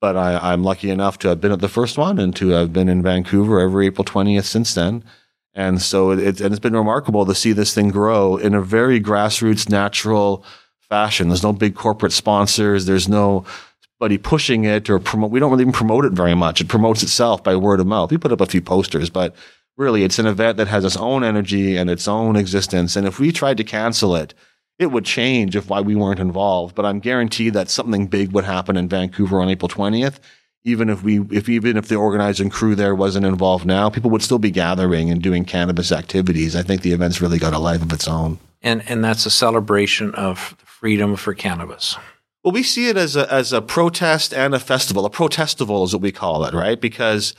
But 0.00 0.16
I, 0.16 0.52
I'm 0.52 0.62
lucky 0.62 0.90
enough 0.90 1.18
to 1.20 1.28
have 1.28 1.40
been 1.40 1.52
at 1.52 1.60
the 1.60 1.68
first 1.68 1.98
one 1.98 2.20
and 2.20 2.34
to 2.36 2.48
have 2.50 2.72
been 2.72 2.88
in 2.88 3.02
Vancouver 3.02 3.58
every 3.58 3.86
April 3.86 4.04
20th 4.04 4.44
since 4.44 4.74
then. 4.74 5.02
And 5.54 5.82
so 5.82 6.12
and 6.12 6.22
it's 6.22 6.58
been 6.58 6.74
remarkable 6.74 7.26
to 7.26 7.34
see 7.34 7.52
this 7.52 7.74
thing 7.74 7.90
grow 7.90 8.36
in 8.36 8.54
a 8.54 8.62
very 8.62 9.00
grassroots, 9.00 9.68
natural 9.68 10.44
fashion. 10.80 11.28
There's 11.28 11.42
no 11.42 11.52
big 11.52 11.74
corporate 11.74 12.12
sponsors. 12.12 12.86
There's 12.86 13.08
nobody 13.08 14.18
pushing 14.18 14.64
it 14.64 14.88
or 14.88 14.98
promote. 14.98 15.30
We 15.30 15.40
don't 15.40 15.50
really 15.50 15.62
even 15.62 15.72
promote 15.72 16.04
it 16.06 16.12
very 16.12 16.34
much. 16.34 16.60
It 16.60 16.68
promotes 16.68 17.02
itself 17.02 17.44
by 17.44 17.56
word 17.56 17.80
of 17.80 17.86
mouth. 17.86 18.10
We 18.10 18.18
put 18.18 18.32
up 18.32 18.40
a 18.40 18.46
few 18.46 18.62
posters, 18.62 19.10
but 19.10 19.34
really 19.76 20.04
it's 20.04 20.18
an 20.18 20.26
event 20.26 20.56
that 20.56 20.68
has 20.68 20.84
its 20.84 20.96
own 20.96 21.22
energy 21.22 21.76
and 21.76 21.90
its 21.90 22.08
own 22.08 22.36
existence. 22.36 22.96
And 22.96 23.06
if 23.06 23.18
we 23.18 23.30
tried 23.30 23.58
to 23.58 23.64
cancel 23.64 24.16
it, 24.16 24.32
it 24.78 24.86
would 24.86 25.04
change 25.04 25.54
if 25.54 25.68
why 25.68 25.82
we 25.82 25.94
weren't 25.94 26.18
involved. 26.18 26.74
But 26.74 26.86
I'm 26.86 26.98
guaranteed 26.98 27.52
that 27.54 27.68
something 27.68 28.06
big 28.06 28.32
would 28.32 28.44
happen 28.44 28.78
in 28.78 28.88
Vancouver 28.88 29.40
on 29.40 29.50
April 29.50 29.68
20th 29.68 30.18
even 30.64 30.88
if 30.88 31.02
we, 31.02 31.20
if 31.30 31.48
even 31.48 31.76
if 31.76 31.88
the 31.88 31.96
organizing 31.96 32.50
crew 32.50 32.74
there 32.74 32.94
wasn't 32.94 33.26
involved 33.26 33.64
now, 33.64 33.90
people 33.90 34.10
would 34.10 34.22
still 34.22 34.38
be 34.38 34.50
gathering 34.50 35.10
and 35.10 35.20
doing 35.20 35.44
cannabis 35.44 35.90
activities. 35.90 36.54
I 36.54 36.62
think 36.62 36.82
the 36.82 36.92
event's 36.92 37.20
really 37.20 37.38
got 37.38 37.52
a 37.52 37.58
life 37.58 37.82
of 37.82 37.92
its 37.92 38.06
own. 38.06 38.38
And 38.62 38.88
and 38.88 39.04
that's 39.04 39.26
a 39.26 39.30
celebration 39.30 40.14
of 40.14 40.38
freedom 40.64 41.16
for 41.16 41.34
cannabis. 41.34 41.96
Well, 42.44 42.52
we 42.52 42.62
see 42.62 42.88
it 42.88 42.96
as 42.96 43.16
a 43.16 43.32
as 43.32 43.52
a 43.52 43.62
protest 43.62 44.32
and 44.32 44.54
a 44.54 44.60
festival. 44.60 45.04
A 45.04 45.10
protestival 45.10 45.84
is 45.84 45.92
what 45.92 46.02
we 46.02 46.12
call 46.12 46.44
it, 46.44 46.54
right? 46.54 46.80
Because 46.80 47.34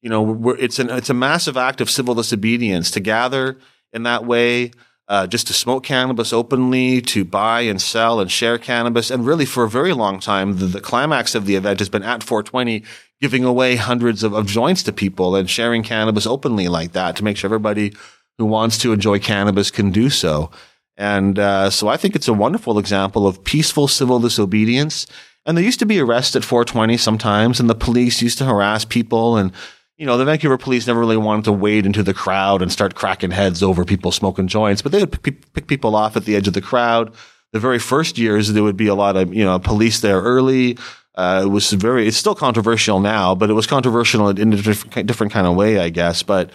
you 0.00 0.08
know 0.08 0.50
it's 0.58 0.78
an 0.78 0.90
it's 0.90 1.10
a 1.10 1.14
massive 1.14 1.56
act 1.56 1.80
of 1.80 1.90
civil 1.90 2.14
disobedience 2.14 2.90
to 2.92 3.00
gather 3.00 3.58
in 3.92 4.04
that 4.04 4.24
way 4.24 4.72
uh, 5.08 5.26
just 5.26 5.46
to 5.48 5.52
smoke 5.52 5.84
cannabis 5.84 6.32
openly, 6.32 7.00
to 7.02 7.24
buy 7.24 7.62
and 7.62 7.80
sell 7.80 8.20
and 8.20 8.30
share 8.30 8.58
cannabis. 8.58 9.10
And 9.10 9.26
really, 9.26 9.44
for 9.44 9.64
a 9.64 9.68
very 9.68 9.92
long 9.92 10.20
time, 10.20 10.58
the, 10.58 10.66
the 10.66 10.80
climax 10.80 11.34
of 11.34 11.46
the 11.46 11.56
event 11.56 11.80
has 11.80 11.88
been 11.88 12.02
at 12.02 12.22
420 12.22 12.84
giving 13.20 13.44
away 13.44 13.76
hundreds 13.76 14.24
of, 14.24 14.32
of 14.32 14.46
joints 14.46 14.82
to 14.82 14.92
people 14.92 15.36
and 15.36 15.48
sharing 15.48 15.82
cannabis 15.82 16.26
openly 16.26 16.66
like 16.66 16.92
that 16.92 17.14
to 17.16 17.24
make 17.24 17.36
sure 17.36 17.46
everybody 17.46 17.92
who 18.38 18.44
wants 18.44 18.78
to 18.78 18.92
enjoy 18.92 19.18
cannabis 19.18 19.70
can 19.70 19.92
do 19.92 20.10
so. 20.10 20.50
And 20.96 21.38
uh, 21.38 21.70
so 21.70 21.88
I 21.88 21.96
think 21.96 22.16
it's 22.16 22.28
a 22.28 22.32
wonderful 22.32 22.78
example 22.78 23.26
of 23.26 23.44
peaceful 23.44 23.88
civil 23.88 24.18
disobedience. 24.18 25.06
And 25.46 25.56
there 25.56 25.64
used 25.64 25.78
to 25.78 25.86
be 25.86 26.00
arrests 26.00 26.36
at 26.36 26.44
420 26.44 26.96
sometimes, 26.96 27.60
and 27.60 27.68
the 27.70 27.74
police 27.74 28.22
used 28.22 28.38
to 28.38 28.44
harass 28.44 28.84
people 28.84 29.36
and 29.36 29.52
you 29.96 30.06
know, 30.06 30.16
the 30.16 30.24
Vancouver 30.24 30.58
police 30.58 30.86
never 30.86 31.00
really 31.00 31.16
wanted 31.16 31.44
to 31.44 31.52
wade 31.52 31.86
into 31.86 32.02
the 32.02 32.14
crowd 32.14 32.62
and 32.62 32.72
start 32.72 32.94
cracking 32.94 33.30
heads 33.30 33.62
over 33.62 33.84
people 33.84 34.10
smoking 34.10 34.48
joints, 34.48 34.82
but 34.82 34.92
they 34.92 35.00
would 35.00 35.22
pick, 35.22 35.66
people 35.66 35.94
off 35.94 36.16
at 36.16 36.24
the 36.24 36.34
edge 36.34 36.48
of 36.48 36.54
the 36.54 36.60
crowd. 36.60 37.12
The 37.52 37.60
very 37.60 37.78
first 37.78 38.16
years, 38.16 38.52
there 38.52 38.62
would 38.62 38.76
be 38.76 38.86
a 38.86 38.94
lot 38.94 39.16
of, 39.16 39.34
you 39.34 39.44
know, 39.44 39.58
police 39.58 40.00
there 40.00 40.20
early. 40.20 40.78
Uh, 41.14 41.42
it 41.44 41.48
was 41.48 41.70
very, 41.72 42.08
it's 42.08 42.16
still 42.16 42.34
controversial 42.34 43.00
now, 43.00 43.34
but 43.34 43.50
it 43.50 43.52
was 43.52 43.66
controversial 43.66 44.28
in 44.30 44.52
a 44.54 44.56
different, 44.56 45.06
different 45.06 45.32
kind 45.32 45.46
of 45.46 45.54
way, 45.54 45.78
I 45.78 45.90
guess. 45.90 46.22
But, 46.22 46.50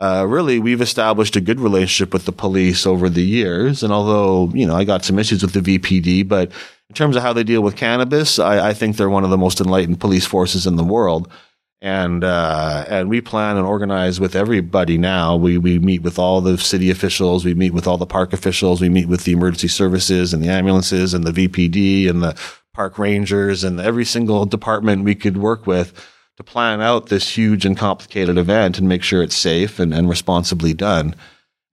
uh, 0.00 0.26
really, 0.28 0.58
we've 0.58 0.80
established 0.80 1.36
a 1.36 1.40
good 1.40 1.60
relationship 1.60 2.12
with 2.12 2.24
the 2.24 2.32
police 2.32 2.84
over 2.84 3.08
the 3.08 3.22
years. 3.22 3.84
And 3.84 3.92
although, 3.92 4.50
you 4.52 4.66
know, 4.66 4.74
I 4.74 4.82
got 4.82 5.04
some 5.04 5.20
issues 5.20 5.42
with 5.42 5.52
the 5.52 5.78
VPD, 5.78 6.26
but 6.26 6.50
in 6.90 6.94
terms 6.96 7.14
of 7.14 7.22
how 7.22 7.32
they 7.32 7.44
deal 7.44 7.62
with 7.62 7.76
cannabis, 7.76 8.40
I, 8.40 8.70
I 8.70 8.74
think 8.74 8.96
they're 8.96 9.08
one 9.08 9.22
of 9.22 9.30
the 9.30 9.38
most 9.38 9.60
enlightened 9.60 10.00
police 10.00 10.26
forces 10.26 10.66
in 10.66 10.74
the 10.74 10.84
world 10.84 11.30
and 11.84 12.24
uh, 12.24 12.86
and 12.88 13.10
we 13.10 13.20
plan 13.20 13.58
and 13.58 13.66
organize 13.66 14.18
with 14.18 14.34
everybody 14.34 14.96
now. 14.96 15.36
We 15.36 15.58
we 15.58 15.78
meet 15.78 16.00
with 16.00 16.18
all 16.18 16.40
the 16.40 16.56
city 16.56 16.90
officials, 16.90 17.44
we 17.44 17.52
meet 17.52 17.74
with 17.74 17.86
all 17.86 17.98
the 17.98 18.06
park 18.06 18.32
officials, 18.32 18.80
we 18.80 18.88
meet 18.88 19.06
with 19.06 19.24
the 19.24 19.32
emergency 19.32 19.68
services 19.68 20.32
and 20.32 20.42
the 20.42 20.48
ambulances 20.48 21.12
and 21.12 21.24
the 21.24 21.46
VPD 21.46 22.08
and 22.08 22.22
the 22.22 22.40
park 22.72 22.98
rangers 22.98 23.64
and 23.64 23.78
every 23.80 24.06
single 24.06 24.46
department 24.46 25.04
we 25.04 25.14
could 25.14 25.36
work 25.36 25.66
with 25.66 25.92
to 26.38 26.42
plan 26.42 26.80
out 26.80 27.06
this 27.06 27.36
huge 27.36 27.66
and 27.66 27.76
complicated 27.76 28.38
event 28.38 28.78
and 28.78 28.88
make 28.88 29.02
sure 29.02 29.22
it's 29.22 29.36
safe 29.36 29.78
and, 29.78 29.92
and 29.92 30.08
responsibly 30.08 30.72
done. 30.72 31.14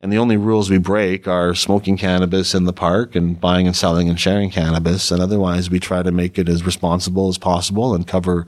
And 0.02 0.12
the 0.12 0.18
only 0.18 0.36
rules 0.36 0.70
we 0.70 0.78
break 0.78 1.26
are 1.26 1.56
smoking 1.56 1.96
cannabis 1.96 2.54
in 2.54 2.66
the 2.66 2.74
park 2.74 3.16
and 3.16 3.40
buying 3.40 3.66
and 3.66 3.76
selling 3.76 4.10
and 4.10 4.20
sharing 4.20 4.50
cannabis. 4.50 5.10
And 5.10 5.22
otherwise, 5.22 5.70
we 5.70 5.80
try 5.80 6.04
to 6.04 6.12
make 6.12 6.38
it 6.38 6.50
as 6.50 6.66
responsible 6.66 7.30
as 7.30 7.38
possible 7.38 7.96
and 7.96 8.06
cover 8.06 8.46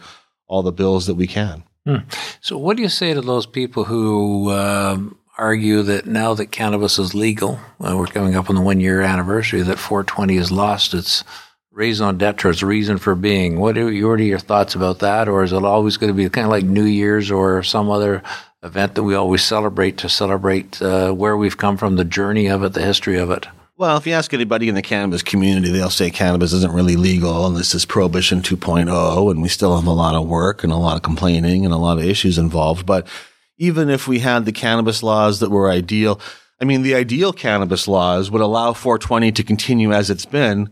all 0.54 0.62
the 0.62 0.72
bills 0.72 1.08
that 1.08 1.16
we 1.16 1.26
can. 1.26 1.64
Hmm. 1.86 1.98
So, 2.40 2.58
what 2.58 2.78
do 2.78 2.84
you 2.84 2.90
say 2.90 3.14
to 3.14 3.22
those 3.22 3.48
people 3.48 3.86
who 3.86 4.52
um, 4.52 5.18
argue 5.38 5.82
that 5.82 6.06
now 6.06 6.36
that 6.36 6.52
cannabis 6.52 7.00
is 7.00 7.16
legal, 7.16 7.60
uh, 7.82 7.98
we're 7.98 8.06
coming 8.06 8.36
up 8.36 8.50
on 8.50 8.56
the 8.56 8.62
one 8.62 8.80
year 8.80 9.02
anniversary, 9.02 9.64
that 9.64 9.80
420 9.80 10.38
has 10.38 10.52
lost 10.52 10.94
its 10.94 11.24
raison 11.72 12.20
d'etre, 12.20 12.52
its 12.52 12.62
reason 12.62 13.00
for 13.00 13.16
being? 13.16 13.60
What 13.60 13.78
are, 13.80 13.86
what 13.86 14.20
are 14.20 14.22
your 14.22 14.38
thoughts 14.38 14.76
about 14.76 15.00
that? 15.00 15.28
Or 15.28 15.44
is 15.44 15.52
it 15.52 15.66
always 15.66 15.98
going 15.98 16.12
to 16.12 16.14
be 16.14 16.30
kind 16.30 16.46
of 16.46 16.52
like 16.52 16.64
New 16.66 16.86
Year's 16.86 17.32
or 17.32 17.64
some 17.64 17.90
other 17.90 18.22
event 18.62 18.94
that 18.94 19.04
we 19.04 19.16
always 19.16 19.44
celebrate 19.44 19.98
to 19.98 20.08
celebrate 20.08 20.80
uh, 20.82 21.12
where 21.12 21.36
we've 21.36 21.58
come 21.58 21.78
from, 21.78 21.96
the 21.96 22.06
journey 22.06 22.48
of 22.48 22.64
it, 22.64 22.74
the 22.74 22.84
history 22.84 23.18
of 23.18 23.32
it? 23.32 23.48
Well, 23.84 23.98
if 23.98 24.08
you 24.08 24.14
ask 24.14 24.34
anybody 24.34 24.70
in 24.70 24.76
the 24.76 24.82
cannabis 24.82 25.22
community, 25.22 25.70
they'll 25.70 25.90
say 25.90 26.10
cannabis 26.10 26.54
isn't 26.54 26.72
really 26.72 26.96
legal 26.96 27.46
and 27.46 27.58
this 27.58 27.76
is 27.76 27.84
prohibition 27.84 28.42
2.0 28.42 29.30
and 29.30 29.42
we 29.42 29.50
still 29.50 29.76
have 29.76 29.86
a 29.86 29.92
lot 29.92 30.16
of 30.16 30.26
work 30.26 30.64
and 30.64 30.72
a 30.72 30.78
lot 30.78 30.96
of 30.96 31.02
complaining 31.02 31.66
and 31.66 31.74
a 31.74 31.78
lot 31.78 31.98
of 31.98 32.06
issues 32.06 32.38
involved. 32.38 32.86
But 32.86 33.06
even 33.58 33.90
if 33.90 34.08
we 34.08 34.20
had 34.20 34.46
the 34.46 34.54
cannabis 34.54 35.04
laws 35.04 35.42
that 35.42 35.52
were 35.52 35.70
ideal, 35.70 36.22
I 36.62 36.64
mean, 36.64 36.84
the 36.84 36.96
ideal 36.96 37.34
cannabis 37.34 37.86
laws 37.86 38.32
would 38.32 38.42
allow 38.42 38.72
420 38.72 39.34
to 39.34 39.44
continue 39.44 39.92
as 39.92 40.10
it's 40.10 40.26
been, 40.26 40.70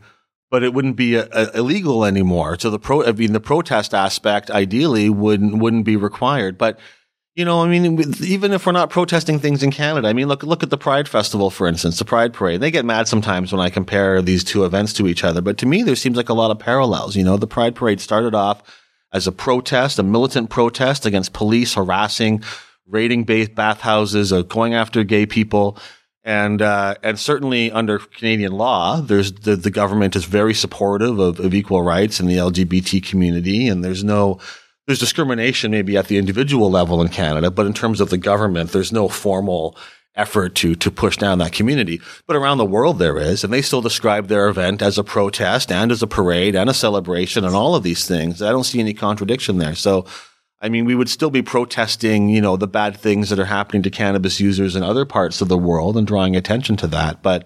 but 0.50 0.64
it 0.64 0.74
wouldn't 0.74 0.96
be 0.96 1.16
a, 1.16 1.28
a, 1.34 1.58
illegal 1.58 2.06
anymore. 2.06 2.58
So 2.62 2.70
the 2.70 2.80
pro, 2.80 3.04
I 3.04 3.12
mean, 3.12 3.34
the 3.34 3.42
protest 3.42 3.94
aspect 3.94 4.50
ideally 4.50 5.10
wouldn't, 5.10 5.58
wouldn't 5.58 5.84
be 5.84 5.98
required. 5.98 6.58
But 6.58 6.80
you 7.36 7.46
know, 7.46 7.64
I 7.64 7.68
mean, 7.68 8.14
even 8.22 8.52
if 8.52 8.66
we're 8.66 8.74
not 8.74 8.90
protesting 8.90 9.40
things 9.40 9.64
in 9.64 9.72
Canada, 9.72 10.08
I 10.08 10.14
mean, 10.14 10.28
look, 10.28 10.44
look 10.44 10.64
at 10.64 10.70
the 10.70 10.78
Pride 10.78 11.08
Festival, 11.08 11.50
for 11.50 11.66
instance, 11.66 11.98
the 11.98 12.06
Pride 12.06 12.34
Parade. 12.34 12.60
They 12.60 12.72
get 12.72 12.84
mad 12.84 13.08
sometimes 13.08 13.54
when 13.54 13.62
I 13.62 13.70
compare 13.70 14.22
these 14.22 14.44
two 14.44 14.66
events 14.66 14.92
to 14.94 15.08
each 15.08 15.24
other. 15.24 15.42
But 15.42 15.58
to 15.60 15.66
me, 15.66 15.82
there 15.84 15.96
seems 15.96 16.18
like 16.18 16.28
a 16.28 16.34
lot 16.34 16.52
of 16.52 16.60
parallels. 16.60 17.16
You 17.16 17.24
know, 17.24 17.38
the 17.38 17.48
Pride 17.48 17.74
Parade 17.74 18.02
started 18.02 18.36
off 18.36 18.62
as 19.14 19.28
a 19.28 19.32
protest, 19.32 19.98
a 19.98 20.04
militant 20.04 20.50
protest 20.50 21.06
against 21.06 21.32
police 21.32 21.76
harassing, 21.76 22.44
raiding 22.86 23.24
bathhouses, 23.24 24.34
uh, 24.34 24.42
going 24.42 24.74
after 24.74 25.06
gay 25.06 25.26
people. 25.26 25.78
And, 26.24 26.62
uh, 26.62 26.96
and 27.02 27.18
certainly 27.18 27.72
under 27.72 27.98
Canadian 27.98 28.52
law, 28.52 29.00
there's 29.00 29.32
the, 29.32 29.56
the 29.56 29.72
government 29.72 30.18
is 30.18 30.26
very 30.26 30.54
supportive 30.54 31.18
of, 31.18 31.40
of 31.40 31.54
equal 31.54 31.82
rights 31.82 32.20
in 32.20 32.28
the 32.28 32.38
LGBT 32.38 33.04
community. 33.04 33.70
And 33.70 33.84
there's 33.84 34.04
no, 34.04 34.40
there's 34.88 35.00
discrimination 35.00 35.72
maybe 35.72 35.96
at 35.98 36.08
the 36.08 36.18
individual 36.18 36.70
level 36.70 37.02
in 37.02 37.10
Canada, 37.10 37.52
but 37.52 37.66
in 37.66 37.74
terms 37.74 38.02
of 38.02 38.10
the 38.10 38.18
government, 38.18 38.72
there's 38.72 38.92
no 38.92 39.08
formal 39.08 39.78
effort 40.16 40.56
to 40.56 40.76
to 40.76 40.92
push 40.92 41.16
down 41.18 41.38
that 41.38 41.54
community. 41.54 42.02
But 42.28 42.36
around 42.36 42.58
the 42.58 42.66
world 42.66 43.00
there 43.00 43.18
is, 43.18 43.44
and 43.44 43.54
they 43.54 43.62
still 43.62 43.82
describe 43.82 44.28
their 44.28 44.50
event 44.50 44.82
as 44.82 44.98
a 44.98 45.04
protest 45.04 45.72
and 45.72 45.92
as 45.92 46.04
a 46.04 46.08
parade 46.08 46.56
and 46.56 46.70
a 46.70 46.74
celebration 46.74 47.46
and 47.46 47.56
all 47.56 47.76
of 47.76 47.84
these 47.84 48.08
things. 48.08 48.42
I 48.42 48.50
don't 48.50 48.66
see 48.66 48.80
any 48.80 48.94
contradiction 48.94 49.58
there. 49.58 49.76
So 49.76 50.06
I 50.62 50.70
mean, 50.70 50.86
we 50.86 50.96
would 50.96 51.10
still 51.10 51.32
be 51.32 51.42
protesting, 51.42 52.30
you 52.30 52.40
know, 52.40 52.56
the 52.56 52.68
bad 52.68 52.96
things 52.96 53.30
that 53.30 53.40
are 53.40 53.46
happening 53.46 53.82
to 53.84 53.90
cannabis 53.90 54.40
users 54.40 54.76
in 54.76 54.84
other 54.84 55.06
parts 55.06 55.42
of 55.42 55.48
the 55.48 55.58
world 55.58 55.98
and 55.98 56.06
drawing 56.06 56.36
attention 56.36 56.78
to 56.78 56.88
that. 56.88 57.24
But 57.24 57.46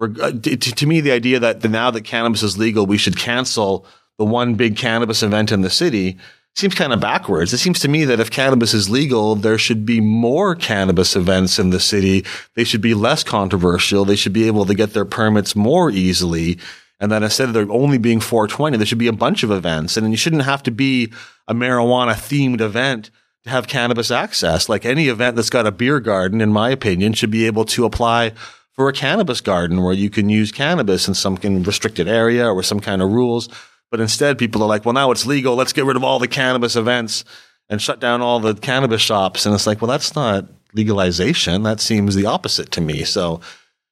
uh, 0.00 0.30
to, 0.30 0.56
to 0.56 0.86
me, 0.86 1.00
the 1.00 1.10
idea 1.10 1.40
that 1.40 1.64
now 1.64 1.90
that 1.90 2.04
cannabis 2.04 2.44
is 2.44 2.56
legal, 2.56 2.86
we 2.86 2.98
should 2.98 3.16
cancel 3.16 3.84
the 4.18 4.24
one 4.24 4.54
big 4.54 4.76
cannabis 4.76 5.24
event 5.24 5.50
in 5.50 5.62
the 5.62 5.70
city 5.70 6.18
seems 6.56 6.74
kind 6.74 6.92
of 6.92 7.00
backwards. 7.00 7.52
It 7.52 7.58
seems 7.58 7.80
to 7.80 7.88
me 7.88 8.04
that 8.06 8.18
if 8.18 8.30
cannabis 8.30 8.72
is 8.72 8.88
legal, 8.88 9.36
there 9.36 9.58
should 9.58 9.84
be 9.84 10.00
more 10.00 10.54
cannabis 10.54 11.14
events 11.14 11.58
in 11.58 11.70
the 11.70 11.80
city. 11.80 12.24
They 12.54 12.64
should 12.64 12.80
be 12.80 12.94
less 12.94 13.22
controversial. 13.22 14.04
They 14.04 14.16
should 14.16 14.32
be 14.32 14.46
able 14.46 14.64
to 14.64 14.74
get 14.74 14.94
their 14.94 15.04
permits 15.04 15.54
more 15.54 15.90
easily. 15.90 16.58
And 16.98 17.12
then 17.12 17.22
instead 17.22 17.48
of 17.48 17.54
there 17.54 17.70
only 17.70 17.98
being 17.98 18.20
420, 18.20 18.78
there 18.78 18.86
should 18.86 18.96
be 18.96 19.06
a 19.06 19.12
bunch 19.12 19.42
of 19.42 19.50
events. 19.50 19.98
And 19.98 20.10
you 20.10 20.16
shouldn't 20.16 20.44
have 20.44 20.62
to 20.62 20.70
be 20.70 21.12
a 21.46 21.54
marijuana 21.54 22.14
themed 22.14 22.62
event 22.62 23.10
to 23.44 23.50
have 23.50 23.68
cannabis 23.68 24.10
access. 24.10 24.68
Like 24.68 24.86
any 24.86 25.08
event 25.08 25.36
that's 25.36 25.50
got 25.50 25.66
a 25.66 25.72
beer 25.72 26.00
garden, 26.00 26.40
in 26.40 26.52
my 26.52 26.70
opinion, 26.70 27.12
should 27.12 27.30
be 27.30 27.46
able 27.46 27.66
to 27.66 27.84
apply 27.84 28.32
for 28.72 28.88
a 28.88 28.94
cannabis 28.94 29.42
garden 29.42 29.82
where 29.82 29.94
you 29.94 30.08
can 30.08 30.30
use 30.30 30.52
cannabis 30.52 31.06
in 31.06 31.12
some 31.12 31.36
kind 31.36 31.66
restricted 31.66 32.08
area 32.08 32.50
or 32.50 32.62
some 32.62 32.80
kind 32.80 33.02
of 33.02 33.12
rules. 33.12 33.50
But 33.96 34.02
instead, 34.02 34.36
people 34.36 34.62
are 34.62 34.68
like, 34.68 34.84
well, 34.84 34.92
now 34.92 35.10
it's 35.10 35.24
legal. 35.24 35.54
Let's 35.54 35.72
get 35.72 35.86
rid 35.86 35.96
of 35.96 36.04
all 36.04 36.18
the 36.18 36.28
cannabis 36.28 36.76
events 36.76 37.24
and 37.70 37.80
shut 37.80 37.98
down 37.98 38.20
all 38.20 38.40
the 38.40 38.52
cannabis 38.52 39.00
shops. 39.00 39.46
And 39.46 39.54
it's 39.54 39.66
like, 39.66 39.80
well, 39.80 39.90
that's 39.90 40.14
not 40.14 40.44
legalization. 40.74 41.62
That 41.62 41.80
seems 41.80 42.14
the 42.14 42.26
opposite 42.26 42.70
to 42.72 42.82
me. 42.82 43.04
So, 43.04 43.40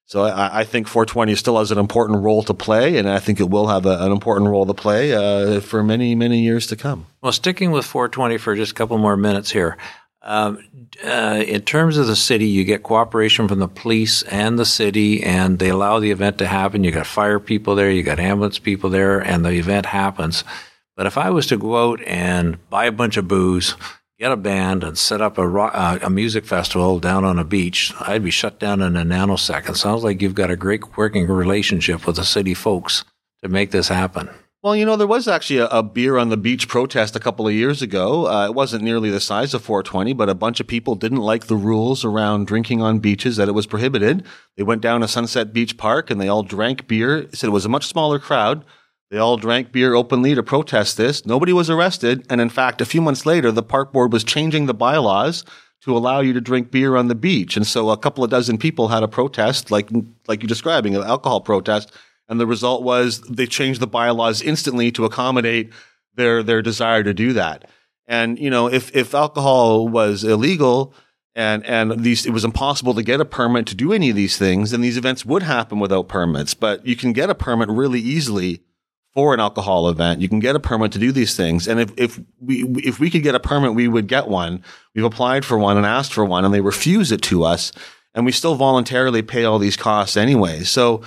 so 0.05 0.25
I, 0.25 0.61
I 0.61 0.65
think 0.65 0.89
420 0.89 1.35
still 1.37 1.57
has 1.59 1.71
an 1.71 1.79
important 1.79 2.23
role 2.23 2.43
to 2.43 2.53
play, 2.53 2.99
and 2.99 3.09
I 3.09 3.19
think 3.19 3.41
it 3.41 3.49
will 3.49 3.69
have 3.69 3.87
a, 3.87 4.05
an 4.05 4.13
important 4.13 4.51
role 4.51 4.67
to 4.67 4.75
play 4.75 5.15
uh, 5.15 5.61
for 5.61 5.83
many, 5.83 6.15
many 6.15 6.41
years 6.41 6.67
to 6.67 6.77
come. 6.77 7.07
Well, 7.23 7.33
sticking 7.33 7.71
with 7.71 7.87
420 7.87 8.37
for 8.37 8.55
just 8.55 8.73
a 8.73 8.75
couple 8.75 8.99
more 8.99 9.17
minutes 9.17 9.53
here. 9.53 9.79
Um, 10.27 10.65
uh, 11.05 11.45
in 11.47 11.61
terms 11.63 11.99
of 11.99 12.07
the 12.07 12.17
city, 12.17 12.47
you 12.47 12.65
get 12.65 12.83
cooperation 12.83 13.47
from 13.47 13.59
the 13.59 13.69
police 13.69 14.23
and 14.23 14.59
the 14.59 14.65
city, 14.65 15.23
and 15.23 15.59
they 15.59 15.69
allow 15.69 16.01
the 16.01 16.11
event 16.11 16.39
to 16.39 16.47
happen. 16.47 16.83
You 16.83 16.93
got 16.93 17.07
fire 17.07 17.39
people 17.39 17.75
there, 17.75 17.91
you 17.91 18.03
got 18.03 18.19
ambulance 18.19 18.59
people 18.59 18.89
there, 18.89 19.21
and 19.21 19.45
the 19.45 19.51
event 19.51 19.85
happens. 19.85 20.43
But 20.97 21.07
if 21.07 21.19
I 21.19 21.29
was 21.29 21.47
to 21.49 21.59
go 21.59 21.91
out 21.91 22.01
and 22.07 22.59
buy 22.71 22.87
a 22.87 22.93
bunch 22.93 23.19
of 23.19 23.29
booze, 23.29 23.77
get 24.19 24.33
a 24.33 24.37
band, 24.37 24.83
and 24.83 24.97
set 24.97 25.21
up 25.21 25.37
a, 25.37 25.47
rock, 25.47 25.73
uh, 25.75 25.99
a 26.01 26.09
music 26.09 26.47
festival 26.47 27.01
down 27.01 27.25
on 27.25 27.39
a 27.39 27.45
beach, 27.45 27.93
I'd 28.01 28.25
be 28.25 28.31
shut 28.31 28.59
down 28.59 28.81
in 28.81 28.97
a 28.97 29.05
nanosecond. 29.05 29.77
Sounds 29.77 30.05
like 30.05 30.23
you've 30.23 30.35
got 30.35 30.51
a 30.51 30.57
great 30.57 30.97
working 30.97 31.27
relationship 31.27 32.07
with 32.07 32.17
the 32.17 32.25
city 32.25 32.55
folks 32.55 33.05
to 33.43 33.51
make 33.51 33.73
this 33.73 33.89
happen. 33.89 34.31
Well, 34.65 34.75
you 34.75 34.87
know, 34.87 34.97
there 34.97 35.07
was 35.07 35.29
actually 35.29 35.59
a, 35.59 35.67
a, 35.67 35.83
beer 35.83 36.17
on 36.17 36.31
the 36.31 36.39
beach 36.39 36.69
protest 36.69 37.15
a 37.15 37.21
couple 37.21 37.47
of 37.47 37.53
years 37.53 37.83
ago. 37.83 38.27
Uh, 38.27 38.47
it 38.47 38.55
wasn't 38.55 38.83
nearly 38.83 39.11
the 39.11 39.21
size 39.21 39.53
of 39.53 39.63
420, 39.63 40.15
but 40.15 40.31
a 40.31 40.35
bunch 40.35 40.59
of 40.59 40.67
people 40.67 40.95
didn't 40.95 41.19
like 41.19 41.49
the 41.49 41.55
rules 41.55 42.03
around 42.03 42.47
drinking 42.47 42.81
on 42.81 42.99
beaches 42.99 43.37
that 43.37 43.47
it 43.47 43.53
was 43.53 43.67
prohibited. 43.67 44.25
They 44.57 44.63
went 44.63 44.81
down 44.81 45.03
to 45.03 45.07
Sunset 45.07 45.53
Beach 45.53 45.77
Park 45.77 46.11
and 46.11 46.19
they 46.19 46.29
all 46.29 46.43
drank 46.43 46.87
beer. 46.87 47.19
It 47.19 47.37
said 47.37 47.49
it 47.49 47.53
was 47.53 47.67
a 47.67 47.69
much 47.69 47.87
smaller 47.87 48.19
crowd. 48.19 48.65
They 49.11 49.19
all 49.19 49.37
drank 49.37 49.71
beer 49.71 49.93
openly 49.93 50.35
to 50.35 50.43
protest 50.43 50.97
this. 50.97 51.27
Nobody 51.27 51.53
was 51.53 51.69
arrested. 51.69 52.25
And 52.31 52.41
in 52.41 52.49
fact, 52.49 52.81
a 52.81 52.87
few 52.87 53.03
months 53.03 53.27
later, 53.27 53.53
the 53.53 53.63
park 53.63 53.93
board 53.93 54.15
was 54.15 54.25
changing 54.25 54.65
the 54.65 54.73
bylaws 54.73 55.45
to 55.83 55.95
allow 55.95 56.21
you 56.21 56.33
to 56.33 56.41
drink 56.41 56.71
beer 56.71 56.97
on 56.97 57.09
the 57.09 57.15
beach. 57.15 57.59
And 57.59 57.67
so 57.67 57.91
a 57.91 57.99
couple 57.99 58.25
of 58.25 58.31
dozen 58.31 58.57
people 58.57 58.89
had 58.89 59.03
a 59.03 59.09
protest, 59.09 59.71
like, 59.71 59.91
like 60.27 60.41
you're 60.41 60.49
describing, 60.49 60.97
an 60.97 61.03
alcohol 61.03 61.43
protest. 61.43 61.93
And 62.29 62.41
the 62.41 62.47
result 62.47 62.83
was 62.83 63.21
they 63.23 63.47
changed 63.47 63.81
the 63.81 63.87
bylaws 63.87 64.43
instantly 64.43 64.91
to 64.93 65.05
accommodate 65.05 65.73
their, 66.15 66.43
their 66.43 66.63
desire 66.63 67.03
to 67.03 67.15
do 67.15 67.33
that. 67.35 67.69
And, 68.07 68.39
you 68.39 68.51
know, 68.51 68.69
if, 68.69 68.95
if 68.95 69.15
alcohol 69.15 69.89
was 69.89 70.25
illegal 70.25 70.95
and, 71.35 71.65
and 71.65 72.03
these, 72.05 72.27
it 72.27 72.31
was 72.31 72.45
impossible 72.45 72.95
to 72.95 73.03
get 73.03 73.21
a 73.21 73.25
permit 73.25 73.67
to 73.67 73.75
do 73.75 73.93
any 73.93 74.11
of 74.11 74.17
these 74.17 74.37
things, 74.37 74.71
then 74.71 74.81
these 74.81 74.97
events 74.97 75.25
would 75.25 75.43
happen 75.43 75.81
without 75.81 76.09
permits. 76.09 76.55
But 76.55 76.87
you 76.87 76.97
can 76.97 77.13
get 77.13 77.31
a 77.31 77.35
permit 77.35 77.69
really 77.69 78.01
easily 78.01 78.63
for 79.15 79.33
an 79.33 79.41
alcohol 79.41 79.89
event. 79.89 80.21
You 80.21 80.29
can 80.29 80.41
get 80.41 80.57
a 80.57 80.61
permit 80.61 80.93
to 80.93 80.99
do 80.99 81.13
these 81.13 81.37
things. 81.37 81.69
And 81.69 81.81
if, 81.81 81.93
if 81.97 82.21
we, 82.41 82.65
if 82.85 82.99
we 82.99 83.11
could 83.11 83.23
get 83.23 83.37
a 83.37 83.41
permit, 83.41 83.75
we 83.75 83.89
would 83.89 84.09
get 84.09 84.29
one. 84.29 84.63
We've 84.95 85.05
applied 85.05 85.45
for 85.45 85.57
one 85.57 85.77
and 85.77 85.87
asked 85.87 86.13
for 86.13 86.25
one 86.25 86.45
and 86.45 86.53
they 86.53 86.61
refuse 86.61 87.13
it 87.13 87.23
to 87.23 87.45
us. 87.45 87.73
And 88.15 88.27
we 88.27 88.33
still 88.33 88.55
voluntarily 88.55 89.23
pay 89.23 89.45
all 89.45 89.59
these 89.59 89.77
costs 89.77 90.17
anyway. 90.17 90.63
So 90.65 91.03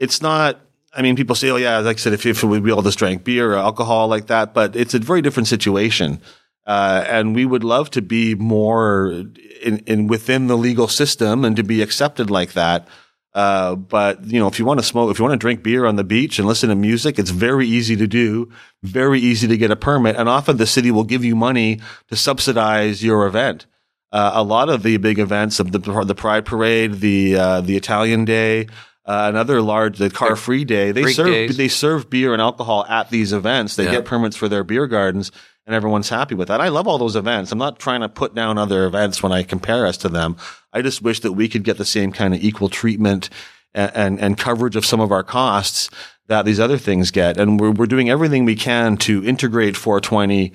it's 0.00 0.20
not, 0.20 0.60
I 0.92 1.02
mean, 1.02 1.14
people 1.14 1.36
say, 1.36 1.50
oh 1.50 1.56
yeah, 1.56 1.78
like 1.78 1.98
I 1.98 2.00
said, 2.00 2.14
if, 2.14 2.26
if 2.26 2.42
we 2.42 2.72
all 2.72 2.82
just 2.82 2.98
drank 2.98 3.22
beer 3.22 3.52
or 3.52 3.56
alcohol 3.56 4.08
like 4.08 4.26
that, 4.26 4.54
but 4.54 4.74
it's 4.74 4.94
a 4.94 4.98
very 4.98 5.22
different 5.22 5.46
situation. 5.46 6.20
Uh, 6.66 7.04
and 7.08 7.34
we 7.34 7.44
would 7.44 7.64
love 7.64 7.90
to 7.90 8.02
be 8.02 8.34
more 8.34 9.24
in, 9.62 9.78
in 9.86 10.06
within 10.06 10.46
the 10.46 10.56
legal 10.56 10.88
system 10.88 11.44
and 11.44 11.56
to 11.56 11.62
be 11.62 11.82
accepted 11.82 12.30
like 12.30 12.54
that. 12.54 12.88
Uh, 13.32 13.76
but 13.76 14.24
you 14.24 14.40
know, 14.40 14.48
if 14.48 14.58
you 14.58 14.64
want 14.64 14.80
to 14.80 14.86
smoke, 14.86 15.10
if 15.10 15.18
you 15.18 15.24
want 15.24 15.32
to 15.32 15.44
drink 15.44 15.62
beer 15.62 15.86
on 15.86 15.96
the 15.96 16.04
beach 16.04 16.38
and 16.38 16.48
listen 16.48 16.68
to 16.68 16.74
music, 16.74 17.18
it's 17.18 17.30
very 17.30 17.66
easy 17.66 17.94
to 17.96 18.06
do, 18.06 18.50
very 18.82 19.20
easy 19.20 19.46
to 19.46 19.56
get 19.56 19.70
a 19.70 19.76
permit. 19.76 20.16
And 20.16 20.28
often 20.28 20.56
the 20.56 20.66
city 20.66 20.90
will 20.90 21.04
give 21.04 21.24
you 21.24 21.36
money 21.36 21.80
to 22.08 22.16
subsidize 22.16 23.04
your 23.04 23.26
event. 23.26 23.66
Uh, 24.12 24.32
a 24.34 24.42
lot 24.42 24.68
of 24.68 24.82
the 24.82 24.96
big 24.96 25.20
events 25.20 25.60
of 25.60 25.70
the, 25.70 25.78
the 25.78 26.14
Pride 26.16 26.44
Parade, 26.44 26.94
the, 26.94 27.36
uh, 27.36 27.60
the 27.60 27.76
Italian 27.76 28.24
Day, 28.24 28.66
uh, 29.06 29.26
another 29.28 29.62
large, 29.62 29.98
the 29.98 30.10
car 30.10 30.36
free 30.36 30.64
day, 30.64 30.92
they 30.92 31.12
serve, 31.12 31.26
days. 31.26 31.56
they 31.56 31.68
serve 31.68 32.10
beer 32.10 32.32
and 32.32 32.42
alcohol 32.42 32.84
at 32.88 33.10
these 33.10 33.32
events. 33.32 33.76
They 33.76 33.84
yeah. 33.84 33.92
get 33.92 34.04
permits 34.04 34.36
for 34.36 34.48
their 34.48 34.62
beer 34.62 34.86
gardens 34.86 35.32
and 35.66 35.74
everyone's 35.74 36.08
happy 36.08 36.34
with 36.34 36.48
that. 36.48 36.60
I 36.60 36.68
love 36.68 36.88
all 36.88 36.98
those 36.98 37.16
events. 37.16 37.52
I'm 37.52 37.58
not 37.58 37.78
trying 37.78 38.00
to 38.00 38.08
put 38.08 38.34
down 38.34 38.58
other 38.58 38.86
events 38.86 39.22
when 39.22 39.30
I 39.30 39.42
compare 39.42 39.86
us 39.86 39.96
to 39.98 40.08
them. 40.08 40.36
I 40.72 40.82
just 40.82 41.00
wish 41.00 41.20
that 41.20 41.32
we 41.32 41.48
could 41.48 41.62
get 41.62 41.78
the 41.78 41.84
same 41.84 42.12
kind 42.12 42.34
of 42.34 42.42
equal 42.42 42.68
treatment 42.68 43.30
and, 43.72 43.92
and, 43.94 44.20
and 44.20 44.38
coverage 44.38 44.76
of 44.76 44.84
some 44.84 45.00
of 45.00 45.12
our 45.12 45.22
costs 45.22 45.90
that 46.26 46.44
these 46.44 46.60
other 46.60 46.78
things 46.78 47.10
get. 47.10 47.38
And 47.38 47.60
we're, 47.60 47.70
we're 47.70 47.86
doing 47.86 48.10
everything 48.10 48.44
we 48.44 48.56
can 48.56 48.96
to 48.98 49.24
integrate 49.24 49.76
420 49.76 50.52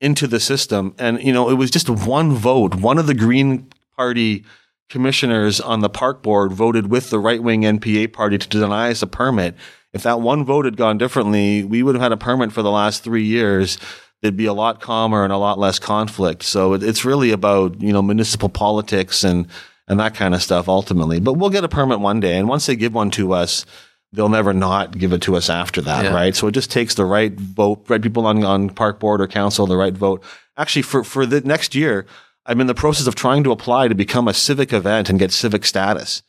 into 0.00 0.26
the 0.26 0.40
system. 0.40 0.94
And, 0.98 1.22
you 1.22 1.32
know, 1.32 1.48
it 1.48 1.54
was 1.54 1.70
just 1.70 1.90
one 1.90 2.32
vote. 2.32 2.74
One 2.74 2.98
of 2.98 3.06
the 3.06 3.14
Green 3.14 3.68
Party 3.96 4.44
commissioners 4.92 5.60
on 5.60 5.80
the 5.80 5.88
park 5.88 6.22
board 6.22 6.52
voted 6.52 6.90
with 6.90 7.10
the 7.10 7.18
right 7.18 7.42
wing 7.42 7.62
NPA 7.62 8.12
party 8.12 8.38
to 8.38 8.48
deny 8.48 8.90
us 8.90 9.02
a 9.02 9.06
permit. 9.06 9.56
If 9.92 10.02
that 10.04 10.20
one 10.20 10.44
vote 10.44 10.66
had 10.66 10.76
gone 10.76 10.98
differently, 10.98 11.64
we 11.64 11.82
would 11.82 11.94
have 11.94 12.02
had 12.02 12.12
a 12.12 12.16
permit 12.16 12.52
for 12.52 12.62
the 12.62 12.70
last 12.70 13.02
three 13.02 13.24
years 13.24 13.78
there'd 14.22 14.36
be 14.36 14.46
a 14.46 14.52
lot 14.52 14.80
calmer 14.80 15.24
and 15.24 15.32
a 15.32 15.36
lot 15.36 15.58
less 15.58 15.78
conflict. 15.78 16.44
So 16.44 16.74
it, 16.74 16.82
it's 16.82 17.04
really 17.04 17.32
about, 17.32 17.80
you 17.80 17.92
know, 17.92 18.00
municipal 18.00 18.48
politics 18.48 19.24
and, 19.24 19.48
and 19.88 20.00
that 20.00 20.14
kind 20.14 20.34
of 20.34 20.42
stuff 20.42 20.68
ultimately. 20.68 21.20
But 21.20 21.34
we'll 21.34 21.50
get 21.50 21.64
a 21.64 21.68
permit 21.68 22.00
one 22.00 22.20
day. 22.20 22.38
And 22.38 22.48
once 22.48 22.66
they 22.66 22.76
give 22.76 22.94
one 22.94 23.10
to 23.12 23.32
us, 23.32 23.66
they'll 24.12 24.28
never 24.28 24.52
not 24.52 24.96
give 24.96 25.12
it 25.12 25.22
to 25.22 25.36
us 25.36 25.50
after 25.50 25.80
that, 25.82 26.04
yeah. 26.04 26.14
right? 26.14 26.36
So 26.36 26.46
it 26.46 26.52
just 26.52 26.70
takes 26.70 26.94
the 26.94 27.04
right 27.04 27.32
vote, 27.32 27.84
right 27.88 28.00
people 28.00 28.26
on, 28.26 28.44
on 28.44 28.70
park 28.70 29.00
board 29.00 29.20
or 29.20 29.26
council, 29.26 29.66
the 29.66 29.76
right 29.76 29.94
vote. 29.94 30.22
Actually, 30.56 30.82
for, 30.82 31.02
for 31.02 31.26
the 31.26 31.40
next 31.40 31.74
year, 31.74 32.06
I'm 32.44 32.60
in 32.60 32.66
the 32.66 32.74
process 32.74 33.06
of 33.06 33.14
trying 33.14 33.44
to 33.44 33.52
apply 33.52 33.88
to 33.88 33.94
become 33.94 34.28
a 34.28 34.34
civic 34.34 34.72
event 34.72 35.08
and 35.08 35.18
get 35.18 35.32
civic 35.32 35.64
status. 35.64 36.22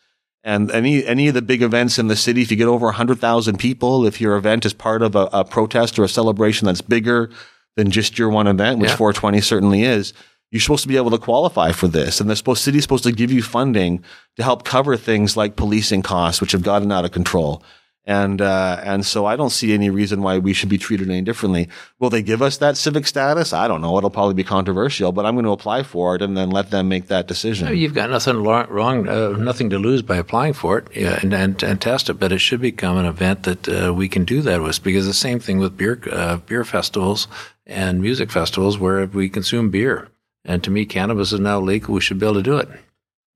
And 0.44 0.70
any, 0.72 1.06
any 1.06 1.30
of 1.30 1.34
the 1.34 1.42
big 1.42 1.62
events 1.62 1.98
in 1.98 2.08
the 2.08 2.16
city, 2.16 2.42
if 2.42 2.52
you 2.52 2.58
get 2.58 2.68
over 2.68 2.88
100,000 2.88 3.58
people, 3.58 4.06
if 4.06 4.20
your 4.20 4.36
event 4.36 4.66
is 4.66 4.74
part 4.74 5.02
of 5.02 5.16
a, 5.16 5.30
a 5.32 5.46
protest 5.46 5.98
or 5.98 6.04
a 6.04 6.10
celebration 6.10 6.66
that's 6.66 6.82
bigger 6.82 7.30
than 7.78 7.92
just 7.92 8.20
your 8.20 8.30
one 8.30 8.48
event, 8.48 8.80
which 8.80 8.90
yeah. 8.90 8.96
420 8.98 9.42
certainly 9.42 9.84
is. 9.84 10.14
You're 10.52 10.60
supposed 10.60 10.84
to 10.84 10.88
be 10.90 10.98
able 10.98 11.12
to 11.12 11.18
qualify 11.18 11.72
for 11.72 11.88
this, 11.88 12.22
and 12.22 12.30
the 12.30 12.36
supposed 12.36 12.62
city's 12.62 12.84
supposed 12.84 13.06
to 13.06 13.12
give 13.12 13.32
you 13.32 13.42
funding 13.42 14.04
to 14.36 14.44
help 14.44 14.64
cover 14.64 14.98
things 14.98 15.36
like 15.36 15.56
policing 15.56 16.04
costs, 16.04 16.42
which 16.42 16.52
have 16.52 16.62
gotten 16.62 16.92
out 16.92 17.06
of 17.06 17.12
control. 17.12 17.64
And, 18.06 18.42
uh, 18.42 18.82
and 18.84 19.06
so 19.06 19.26
I 19.26 19.38
don't 19.38 19.50
see 19.50 19.74
any 19.74 19.90
reason 19.90 20.22
why 20.22 20.38
we 20.38 20.52
should 20.52 20.68
be 20.68 20.78
treated 20.78 21.10
any 21.10 21.22
differently. 21.22 21.70
Will 22.00 22.10
they 22.10 22.22
give 22.22 22.42
us 22.42 22.58
that 22.58 22.76
civic 22.76 23.08
status? 23.08 23.54
I 23.54 23.70
don't 23.70 23.80
know. 23.80 23.98
It'll 23.98 24.10
probably 24.10 24.34
be 24.34 24.44
controversial, 24.44 25.14
but 25.14 25.26
I'm 25.26 25.36
going 25.36 25.46
to 25.46 25.52
apply 25.52 25.84
for 25.84 26.16
it 26.16 26.22
and 26.22 26.36
then 26.36 26.50
let 26.50 26.70
them 26.70 26.90
make 26.90 27.08
that 27.08 27.28
decision. 27.28 27.68
No, 27.68 27.72
you've 27.72 27.94
got 27.94 28.10
nothing 28.10 28.44
wrong, 28.44 29.08
uh, 29.08 29.30
nothing 29.38 29.70
to 29.70 29.80
lose 29.80 30.02
by 30.02 30.18
applying 30.18 30.52
for 30.52 30.80
it 30.80 30.88
yeah, 30.94 31.18
and, 31.22 31.34
and, 31.34 31.64
and, 31.64 31.80
test 31.80 32.10
it, 32.10 32.16
but 32.16 32.34
it 32.34 32.40
should 32.40 32.60
become 32.60 32.98
an 32.98 33.06
event 33.06 33.44
that 33.44 33.70
uh, 33.70 33.94
we 33.94 34.10
can 34.10 34.26
do 34.26 34.42
that 34.42 34.62
with 34.62 34.84
because 34.84 35.06
the 35.06 35.14
same 35.14 35.40
thing 35.40 35.60
with 35.60 35.78
beer, 35.78 36.02
uh, 36.12 36.38
beer 36.38 36.66
festivals 36.66 37.30
and 37.66 38.02
music 38.02 38.32
festivals 38.32 38.78
where 38.78 39.06
we 39.06 39.30
consume 39.30 39.70
beer. 39.70 40.10
And 40.44 40.62
to 40.64 40.72
me, 40.72 40.86
cannabis 40.86 41.32
is 41.32 41.40
now 41.40 41.62
legal. 41.62 41.94
We 41.94 42.02
should 42.02 42.20
be 42.20 42.26
able 42.26 42.36
to 42.36 42.44
do 42.44 42.58
it. 42.58 42.68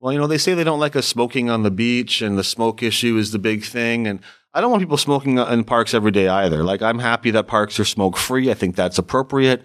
Well, 0.00 0.12
you 0.12 0.18
know, 0.18 0.26
they 0.26 0.38
say 0.38 0.54
they 0.54 0.64
don't 0.64 0.78
like 0.78 0.94
us 0.94 1.06
smoking 1.06 1.50
on 1.50 1.62
the 1.62 1.70
beach 1.70 2.22
and 2.22 2.38
the 2.38 2.44
smoke 2.44 2.82
issue 2.82 3.16
is 3.16 3.32
the 3.32 3.38
big 3.38 3.64
thing. 3.64 4.06
And 4.06 4.20
I 4.54 4.60
don't 4.60 4.70
want 4.70 4.82
people 4.82 4.96
smoking 4.96 5.38
in 5.38 5.64
parks 5.64 5.94
every 5.94 6.10
day 6.10 6.28
either. 6.28 6.64
Like, 6.64 6.82
I'm 6.82 6.98
happy 6.98 7.30
that 7.32 7.46
parks 7.46 7.78
are 7.78 7.84
smoke 7.84 8.16
free. 8.16 8.50
I 8.50 8.54
think 8.54 8.76
that's 8.76 8.98
appropriate. 8.98 9.62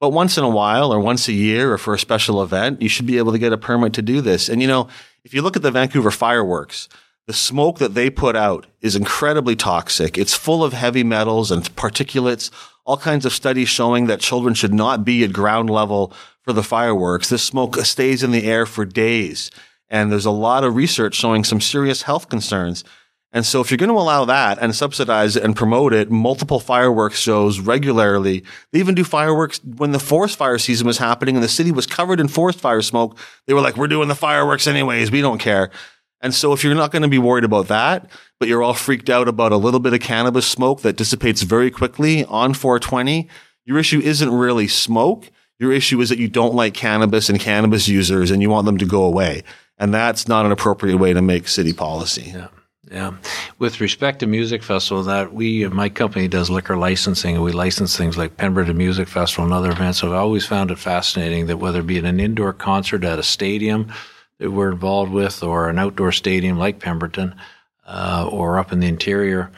But 0.00 0.10
once 0.10 0.36
in 0.36 0.44
a 0.44 0.50
while, 0.50 0.92
or 0.92 1.00
once 1.00 1.28
a 1.28 1.32
year, 1.32 1.72
or 1.72 1.78
for 1.78 1.94
a 1.94 1.98
special 1.98 2.42
event, 2.42 2.82
you 2.82 2.88
should 2.88 3.06
be 3.06 3.18
able 3.18 3.32
to 3.32 3.38
get 3.38 3.52
a 3.52 3.58
permit 3.58 3.94
to 3.94 4.02
do 4.02 4.20
this. 4.20 4.48
And 4.48 4.60
you 4.60 4.68
know, 4.68 4.88
if 5.24 5.32
you 5.32 5.40
look 5.40 5.56
at 5.56 5.62
the 5.62 5.70
Vancouver 5.70 6.10
fireworks, 6.10 6.88
the 7.26 7.32
smoke 7.32 7.78
that 7.78 7.94
they 7.94 8.10
put 8.10 8.36
out 8.36 8.66
is 8.82 8.96
incredibly 8.96 9.56
toxic. 9.56 10.18
It's 10.18 10.34
full 10.34 10.62
of 10.62 10.74
heavy 10.74 11.04
metals 11.04 11.50
and 11.50 11.62
particulates, 11.74 12.50
all 12.84 12.98
kinds 12.98 13.24
of 13.24 13.32
studies 13.32 13.70
showing 13.70 14.08
that 14.08 14.20
children 14.20 14.52
should 14.52 14.74
not 14.74 15.06
be 15.06 15.24
at 15.24 15.32
ground 15.32 15.70
level 15.70 16.12
for 16.42 16.52
the 16.52 16.62
fireworks. 16.62 17.30
This 17.30 17.42
smoke 17.42 17.76
stays 17.76 18.22
in 18.22 18.30
the 18.30 18.44
air 18.44 18.66
for 18.66 18.84
days. 18.84 19.50
And 19.88 20.12
there's 20.12 20.26
a 20.26 20.30
lot 20.30 20.64
of 20.64 20.76
research 20.76 21.14
showing 21.14 21.44
some 21.44 21.62
serious 21.62 22.02
health 22.02 22.28
concerns. 22.28 22.84
And 23.34 23.44
so 23.44 23.60
if 23.60 23.68
you're 23.68 23.78
going 23.78 23.90
to 23.90 23.96
allow 23.96 24.24
that 24.26 24.58
and 24.60 24.74
subsidize 24.74 25.34
it 25.34 25.42
and 25.42 25.56
promote 25.56 25.92
it, 25.92 26.08
multiple 26.08 26.60
fireworks 26.60 27.18
shows 27.18 27.58
regularly. 27.58 28.44
They 28.70 28.78
even 28.78 28.94
do 28.94 29.02
fireworks 29.02 29.60
when 29.64 29.90
the 29.90 29.98
forest 29.98 30.38
fire 30.38 30.56
season 30.56 30.86
was 30.86 30.98
happening 30.98 31.34
and 31.34 31.42
the 31.42 31.48
city 31.48 31.72
was 31.72 31.84
covered 31.84 32.20
in 32.20 32.28
forest 32.28 32.60
fire 32.60 32.80
smoke. 32.80 33.18
They 33.46 33.52
were 33.52 33.60
like, 33.60 33.76
we're 33.76 33.88
doing 33.88 34.06
the 34.06 34.14
fireworks 34.14 34.68
anyways. 34.68 35.10
We 35.10 35.20
don't 35.20 35.40
care. 35.40 35.72
And 36.20 36.32
so 36.32 36.52
if 36.52 36.62
you're 36.62 36.76
not 36.76 36.92
going 36.92 37.02
to 37.02 37.08
be 37.08 37.18
worried 37.18 37.42
about 37.42 37.66
that, 37.68 38.08
but 38.38 38.48
you're 38.48 38.62
all 38.62 38.72
freaked 38.72 39.10
out 39.10 39.26
about 39.26 39.50
a 39.50 39.56
little 39.56 39.80
bit 39.80 39.92
of 39.92 40.00
cannabis 40.00 40.46
smoke 40.46 40.82
that 40.82 40.96
dissipates 40.96 41.42
very 41.42 41.72
quickly 41.72 42.24
on 42.26 42.54
420, 42.54 43.28
your 43.64 43.78
issue 43.78 43.98
isn't 43.98 44.32
really 44.32 44.68
smoke. 44.68 45.28
Your 45.58 45.72
issue 45.72 46.00
is 46.00 46.08
that 46.08 46.18
you 46.18 46.28
don't 46.28 46.54
like 46.54 46.72
cannabis 46.72 47.28
and 47.28 47.40
cannabis 47.40 47.88
users 47.88 48.30
and 48.30 48.40
you 48.40 48.48
want 48.48 48.66
them 48.66 48.78
to 48.78 48.86
go 48.86 49.02
away. 49.02 49.42
And 49.76 49.92
that's 49.92 50.28
not 50.28 50.46
an 50.46 50.52
appropriate 50.52 50.98
way 50.98 51.12
to 51.12 51.20
make 51.20 51.48
city 51.48 51.72
policy. 51.72 52.32
Yeah. 52.32 52.48
Yeah. 52.90 53.16
With 53.58 53.80
respect 53.80 54.20
to 54.20 54.26
music 54.26 54.62
festival, 54.62 55.02
that 55.04 55.32
we, 55.32 55.66
my 55.68 55.88
company 55.88 56.28
does 56.28 56.50
liquor 56.50 56.76
licensing 56.76 57.34
and 57.34 57.44
we 57.44 57.52
license 57.52 57.96
things 57.96 58.18
like 58.18 58.36
Pemberton 58.36 58.76
Music 58.76 59.08
Festival 59.08 59.44
and 59.44 59.54
other 59.54 59.70
events. 59.70 59.98
So 59.98 60.08
I've 60.08 60.14
always 60.14 60.46
found 60.46 60.70
it 60.70 60.78
fascinating 60.78 61.46
that 61.46 61.56
whether 61.56 61.80
it 61.80 61.86
be 61.86 61.98
an 61.98 62.20
indoor 62.20 62.52
concert 62.52 63.04
at 63.04 63.18
a 63.18 63.22
stadium 63.22 63.92
that 64.38 64.50
we're 64.50 64.72
involved 64.72 65.12
with 65.12 65.42
or 65.42 65.68
an 65.68 65.78
outdoor 65.78 66.12
stadium 66.12 66.58
like 66.58 66.78
Pemberton 66.78 67.34
uh, 67.86 68.28
or 68.30 68.58
up 68.58 68.72
in 68.72 68.80
the 68.80 68.88
interior, 68.88 69.50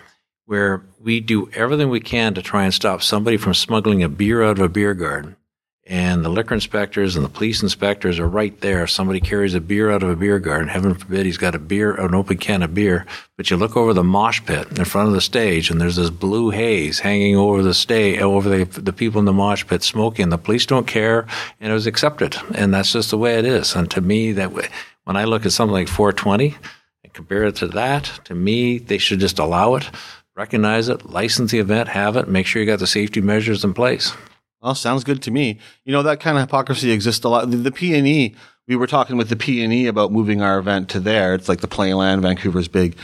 where 0.44 0.84
we 1.00 1.20
do 1.20 1.50
everything 1.50 1.90
we 1.90 2.00
can 2.00 2.34
to 2.34 2.42
try 2.42 2.64
and 2.64 2.74
stop 2.74 3.02
somebody 3.02 3.36
from 3.36 3.54
smuggling 3.54 4.02
a 4.02 4.08
beer 4.08 4.42
out 4.42 4.58
of 4.58 4.64
a 4.64 4.68
beer 4.68 4.94
garden 4.94 5.36
and 5.88 6.24
the 6.24 6.28
liquor 6.28 6.52
inspectors 6.52 7.14
and 7.14 7.24
the 7.24 7.28
police 7.28 7.62
inspectors 7.62 8.18
are 8.18 8.26
right 8.26 8.60
there. 8.60 8.82
If 8.82 8.90
somebody 8.90 9.20
carries 9.20 9.54
a 9.54 9.60
beer 9.60 9.92
out 9.92 10.02
of 10.02 10.08
a 10.08 10.16
beer 10.16 10.40
garden, 10.40 10.66
heaven 10.66 10.94
forbid 10.94 11.26
he's 11.26 11.38
got 11.38 11.54
a 11.54 11.60
beer, 11.60 11.94
an 11.94 12.12
open 12.12 12.38
can 12.38 12.62
of 12.62 12.74
beer, 12.74 13.06
but 13.36 13.50
you 13.50 13.56
look 13.56 13.76
over 13.76 13.94
the 13.94 14.02
mosh 14.02 14.44
pit 14.44 14.66
in 14.76 14.84
front 14.84 15.08
of 15.08 15.14
the 15.14 15.20
stage 15.20 15.70
and 15.70 15.80
there's 15.80 15.94
this 15.94 16.10
blue 16.10 16.50
haze 16.50 16.98
hanging 16.98 17.36
over 17.36 17.62
the 17.62 17.72
stage, 17.72 18.20
over 18.20 18.48
the, 18.48 18.64
the 18.80 18.92
people 18.92 19.20
in 19.20 19.26
the 19.26 19.32
mosh 19.32 19.64
pit 19.64 19.84
smoking. 19.84 20.28
The 20.28 20.38
police 20.38 20.66
don't 20.66 20.88
care 20.88 21.24
and 21.60 21.70
it 21.70 21.74
was 21.74 21.86
accepted. 21.86 22.36
And 22.52 22.74
that's 22.74 22.92
just 22.92 23.10
the 23.10 23.18
way 23.18 23.38
it 23.38 23.44
is. 23.44 23.76
And 23.76 23.88
to 23.92 24.00
me, 24.00 24.32
that 24.32 24.52
when 24.52 25.16
I 25.16 25.24
look 25.24 25.46
at 25.46 25.52
something 25.52 25.72
like 25.72 25.88
420 25.88 26.56
and 27.04 27.12
compare 27.12 27.44
it 27.44 27.56
to 27.56 27.68
that, 27.68 28.10
to 28.24 28.34
me, 28.34 28.78
they 28.78 28.98
should 28.98 29.20
just 29.20 29.38
allow 29.38 29.76
it, 29.76 29.88
recognize 30.34 30.88
it, 30.88 31.08
license 31.08 31.52
the 31.52 31.60
event, 31.60 31.90
have 31.90 32.16
it, 32.16 32.26
make 32.26 32.46
sure 32.46 32.60
you 32.60 32.66
got 32.66 32.80
the 32.80 32.88
safety 32.88 33.20
measures 33.20 33.62
in 33.62 33.72
place. 33.72 34.12
Well, 34.60 34.74
sounds 34.74 35.04
good 35.04 35.22
to 35.22 35.30
me. 35.30 35.58
You 35.84 35.92
know, 35.92 36.02
that 36.02 36.20
kind 36.20 36.36
of 36.36 36.42
hypocrisy 36.42 36.90
exists 36.90 37.24
a 37.24 37.28
lot. 37.28 37.50
The, 37.50 37.56
the 37.56 37.70
PNE, 37.70 38.34
we 38.66 38.76
were 38.76 38.86
talking 38.86 39.16
with 39.16 39.28
the 39.28 39.36
P 39.36 39.62
and 39.62 39.72
E 39.72 39.86
about 39.86 40.12
moving 40.12 40.42
our 40.42 40.58
event 40.58 40.88
to 40.90 41.00
there. 41.00 41.34
It's 41.34 41.48
like 41.48 41.60
the 41.60 41.68
Playland, 41.68 42.22
Vancouver's 42.22 42.68
big 42.68 42.96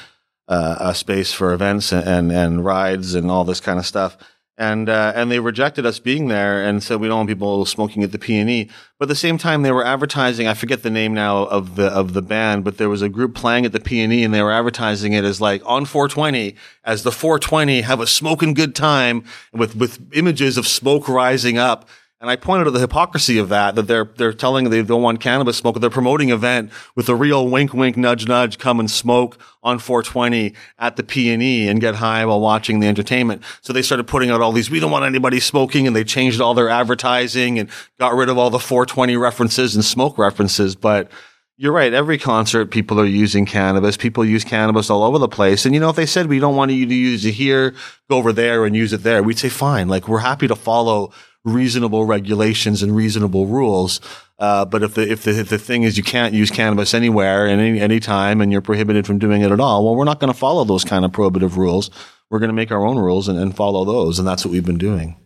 uh, 0.49 0.77
a 0.81 0.95
space 0.95 1.33
for 1.33 1.53
events 1.53 1.93
and, 1.93 2.07
and, 2.07 2.33
and 2.33 2.65
rides 2.65 3.15
and 3.15 3.31
all 3.31 3.45
this 3.45 3.61
kind 3.61 3.79
of 3.79 3.87
stuff 3.87 4.17
and 4.59 4.88
uh, 4.88 5.12
and 5.15 5.31
they 5.31 5.41
rejected 5.41 5.87
us 5.87 5.99
being 5.99 6.29
there 6.29 6.62
and 6.62 6.83
said 6.83 7.01
we 7.01 7.09
don't 7.09 7.19
want 7.19 7.29
people 7.29 7.65
smoking 7.65 8.03
at 8.03 8.12
the 8.12 8.19
PNE. 8.19 8.71
But 8.99 9.07
at 9.07 9.09
the 9.09 9.15
same 9.15 9.38
time, 9.38 9.62
they 9.62 9.73
were 9.73 9.85
advertising. 9.85 10.47
I 10.47 10.55
forget 10.55 10.83
the 10.83 10.91
name 10.91 11.15
now 11.15 11.45
of 11.45 11.77
the 11.77 11.87
of 11.87 12.12
the 12.12 12.23
band, 12.23 12.65
but 12.65 12.77
there 12.77 12.88
was 12.88 13.03
a 13.03 13.09
group 13.09 13.35
playing 13.35 13.65
at 13.65 13.73
the 13.73 13.81
PNE, 13.81 14.25
and 14.25 14.35
they 14.35 14.43
were 14.43 14.53
advertising 14.53 15.15
it 15.15 15.25
as 15.25 15.41
like 15.41 15.62
on 15.65 15.85
420 15.85 16.55
as 16.85 17.03
the 17.03 17.12
420 17.12 17.81
have 17.83 18.01
a 18.01 18.07
smoking 18.07 18.53
good 18.55 18.75
time 18.75 19.25
with 19.53 19.75
with 19.75 20.01
images 20.12 20.57
of 20.57 20.67
smoke 20.67 21.09
rising 21.09 21.57
up. 21.57 21.88
And 22.23 22.31
I 22.31 22.37
pointed 22.37 22.67
to 22.67 22.71
the 22.71 22.79
hypocrisy 22.79 23.39
of 23.39 23.49
that, 23.49 23.75
that 23.75 23.89
they're, 23.89 24.05
they're 24.05 24.33
telling 24.33 24.71
they 24.71 24.85
don't 24.85 25.03
want 25.03 25.19
cannabis 25.19 25.57
smoke. 25.57 25.81
They're 25.81 25.91
promoting 25.91 26.31
event 26.31 26.71
with 26.95 27.09
a 27.09 27.17
real 27.17 27.49
wink, 27.49 27.75
wink, 27.75 27.97
nudge, 27.97 28.29
nudge, 28.29 28.59
come 28.59 28.79
and 28.79 28.89
smoke 28.89 29.41
on 29.65 29.81
420 29.81 30.55
at 30.79 30.95
the 30.95 31.03
PNE 31.03 31.67
and 31.67 31.81
get 31.81 31.97
high 31.97 32.25
while 32.25 32.41
watching 32.41 32.79
the 32.79 32.87
entertainment. 32.87 33.43
So 33.61 33.73
they 33.73 33.83
started 33.83 34.07
putting 34.07 34.31
out 34.31 34.41
all 34.41 34.53
these, 34.53 34.71
we 34.71 34.79
don't 34.79 34.93
want 34.93 35.05
anybody 35.05 35.41
smoking 35.41 35.89
and 35.89 35.97
they 35.97 36.05
changed 36.05 36.41
all 36.41 36.55
their 36.55 36.69
advertising 36.69 37.59
and 37.59 37.69
got 37.99 38.15
rid 38.15 38.29
of 38.29 38.39
all 38.39 38.51
the 38.51 38.61
420 38.61 39.17
references 39.17 39.75
and 39.75 39.85
smoke 39.85 40.17
references. 40.17 40.77
But 40.77 41.11
you're 41.57 41.73
right. 41.73 41.93
Every 41.93 42.19
concert, 42.19 42.67
people 42.67 43.01
are 43.01 43.05
using 43.05 43.47
cannabis. 43.47 43.97
People 43.97 44.25
use 44.25 44.45
cannabis 44.45 44.91
all 44.91 45.03
over 45.03 45.19
the 45.19 45.27
place. 45.27 45.67
And 45.67 45.75
you 45.75 45.81
know, 45.81 45.91
if 45.91 45.97
they 45.97 46.07
said 46.07 46.29
we 46.29 46.39
don't 46.39 46.55
want 46.55 46.71
you 46.71 46.87
to 46.87 46.95
use 46.95 47.25
it 47.25 47.33
here, 47.33 47.75
go 48.09 48.17
over 48.17 48.33
there 48.33 48.65
and 48.65 48.77
use 48.77 48.93
it 48.93 49.03
there, 49.03 49.25
we'd 49.25 49.41
say 49.41 49.49
fine. 49.49 49.89
Like 49.89 50.07
we're 50.07 50.19
happy 50.19 50.47
to 50.47 50.55
follow 50.55 51.13
reasonable 51.45 52.05
regulations 52.05 52.83
and 52.83 52.95
reasonable 52.95 53.47
rules. 53.47 54.01
Uh, 54.39 54.65
but 54.65 54.83
if 54.83 54.95
the, 54.95 55.11
if 55.11 55.23
the 55.23 55.39
if 55.41 55.49
the 55.49 55.59
thing 55.59 55.83
is 55.83 55.97
you 55.97 56.03
can't 56.03 56.35
use 56.35 56.51
cannabis 56.51 56.95
anywhere 56.95 57.47
and 57.47 57.61
any 57.61 57.81
any 57.81 58.01
time 58.01 58.41
and 58.41 58.51
you're 58.51 58.61
prohibited 58.61 59.07
from 59.07 59.19
doing 59.19 59.43
it 59.43 59.53
at 59.53 59.61
all, 59.61 59.85
well, 59.85 59.95
we're 59.95 60.05
not 60.05 60.21
going 60.21 60.33
to 60.33 60.39
follow 60.39 60.65
those 60.65 60.85
kind 60.85 61.05
of 61.05 61.13
prohibitive 61.13 61.57
rules. 61.57 61.91
We're 62.31 62.39
going 62.39 62.49
to 62.49 62.55
make 62.55 62.71
our 62.71 62.85
own 62.85 62.99
rules 62.99 63.29
and, 63.29 63.39
and 63.39 63.55
follow 63.55 63.85
those, 63.85 64.19
and 64.19 64.27
that's 64.27 64.45
what 64.45 64.53
we've 64.53 64.65
been 64.65 64.79
doing. 64.79 65.17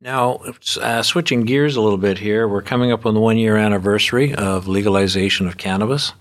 Now, 0.00 0.42
uh, 0.80 1.02
switching 1.02 1.42
gears 1.42 1.76
a 1.76 1.80
little 1.80 1.98
bit 1.98 2.18
here, 2.18 2.48
we're 2.48 2.60
coming 2.60 2.90
up 2.90 3.06
on 3.06 3.14
the 3.14 3.20
one 3.20 3.38
year 3.38 3.56
anniversary 3.56 4.34
of 4.34 4.66
legalization 4.66 5.46
of 5.46 5.58
cannabis. 5.58 6.12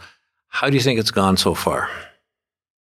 How 0.50 0.70
do 0.70 0.76
you 0.76 0.82
think 0.82 1.00
it's 1.00 1.10
gone 1.10 1.36
so 1.36 1.56
far? 1.56 1.89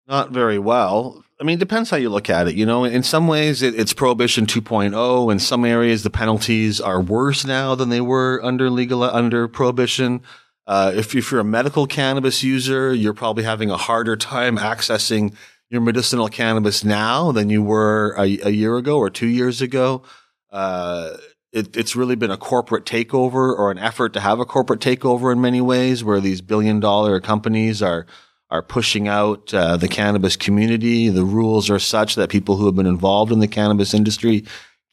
Not 0.08 0.32
very 0.32 0.58
well. 0.58 1.25
I 1.40 1.44
mean, 1.44 1.56
it 1.58 1.60
depends 1.60 1.90
how 1.90 1.98
you 1.98 2.10
look 2.10 2.30
at 2.30 2.48
it. 2.48 2.56
You 2.56 2.66
know, 2.66 2.86
in 2.86 3.04
some 3.04 3.28
ways 3.28 3.62
it, 3.62 3.76
it's 3.76 3.94
prohibition 3.94 4.46
2.0. 4.46 5.32
In 5.32 5.40
some 5.40 5.66
areas, 5.66 6.04
the 6.04 6.10
penalties 6.10 6.80
are 6.80 7.02
worse 7.02 7.46
now 7.46 7.76
than 7.76 7.90
they 7.90 8.00
were 8.00 8.40
under 8.42 8.70
legal, 8.70 9.04
under 9.04 9.48
prohibition. 9.48 10.22
Uh, 10.66 10.94
if, 10.96 11.14
if 11.14 11.32
you're 11.32 11.42
a 11.42 11.46
medical 11.46 11.88
cannabis 11.88 12.42
user, 12.42 12.94
you're 12.94 13.14
probably 13.14 13.44
having 13.44 13.70
a 13.70 13.78
harder 13.78 14.16
time 14.16 14.58
accessing 14.58 15.36
your 15.70 15.82
medicinal 15.82 16.30
cannabis 16.30 16.86
now 16.86 17.32
than 17.32 17.50
you 17.50 17.62
were 17.62 18.16
a, 18.18 18.40
a 18.40 18.50
year 18.50 18.78
ago 18.78 18.98
or 18.98 19.10
two 19.10 19.28
years 19.28 19.62
ago. 19.62 20.04
Uh, 20.52 21.18
it, 21.52 21.76
it's 21.76 21.96
really 21.96 22.16
been 22.16 22.32
a 22.32 22.38
corporate 22.38 22.86
takeover 22.86 23.54
or 23.58 23.72
an 23.72 23.78
effort 23.78 24.14
to 24.14 24.20
have 24.22 24.40
a 24.40 24.46
corporate 24.46 24.80
takeover 24.80 25.34
in 25.34 25.42
many 25.42 25.60
ways 25.60 26.04
where 26.04 26.22
these 26.22 26.42
billion 26.42 26.80
dollar 26.80 27.20
companies 27.20 27.82
are 27.82 28.06
are 28.50 28.62
pushing 28.62 29.08
out 29.08 29.54
uh, 29.54 29.78
the 29.78 29.88
cannabis 29.88 30.36
community. 30.36 31.10
The 31.10 31.24
rules 31.24 31.70
are 31.70 31.80
such 31.80 32.16
that 32.16 32.30
people 32.30 32.58
who 32.58 32.66
have 32.66 32.76
been 32.76 32.86
involved 32.86 33.32
in 33.32 33.40
the 33.40 33.48
cannabis 33.48 33.94
industry 33.94 34.46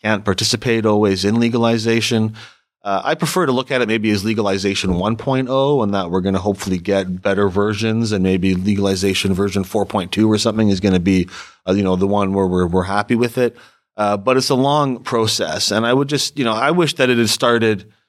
can't 0.03 0.25
participate 0.25 0.87
always 0.87 1.25
in 1.25 1.38
legalization. 1.38 2.35
Uh, 2.83 3.01
I 3.05 3.15
prefer 3.15 3.47
to 3.47 3.53
look 3.53 3.71
at 3.71 3.81
it 3.81 3.87
maybe 3.87 4.11
as 4.11 4.25
legalization 4.25 4.91
1.0 4.91 5.83
and 5.83 5.95
that 5.95 6.11
we're 6.11 6.21
going 6.21 6.35
to 6.35 6.41
hopefully 6.41 6.79
get 6.79 7.23
better 7.23 7.49
versions 7.49 8.11
and 8.11 8.25
maybe 8.25 8.55
legalization 8.55 9.35
version 9.35 9.62
4.2 9.62 10.27
or 10.27 10.38
something 10.38 10.69
is 10.69 10.81
going 10.81 10.95
to 10.95 11.01
be, 11.01 11.29
uh, 11.69 11.73
you 11.73 11.85
know, 11.85 11.95
the 11.95 12.09
one 12.09 12.33
where 12.33 12.47
we're, 12.47 12.67
we're 12.67 12.83
happy 12.83 13.15
with 13.15 13.38
it. 13.38 13.57
Uh, 13.97 14.17
but 14.17 14.37
it's 14.37 14.51
a 14.51 14.57
long 14.57 15.05
process. 15.05 15.71
And 15.71 15.87
I 15.87 15.93
would 15.93 16.09
just, 16.09 16.37
you 16.38 16.45
know, 16.45 16.55
I 16.55 16.73
wish 16.73 16.95
that 16.95 17.11
it 17.11 17.19
had 17.19 17.29
started– 17.29 17.93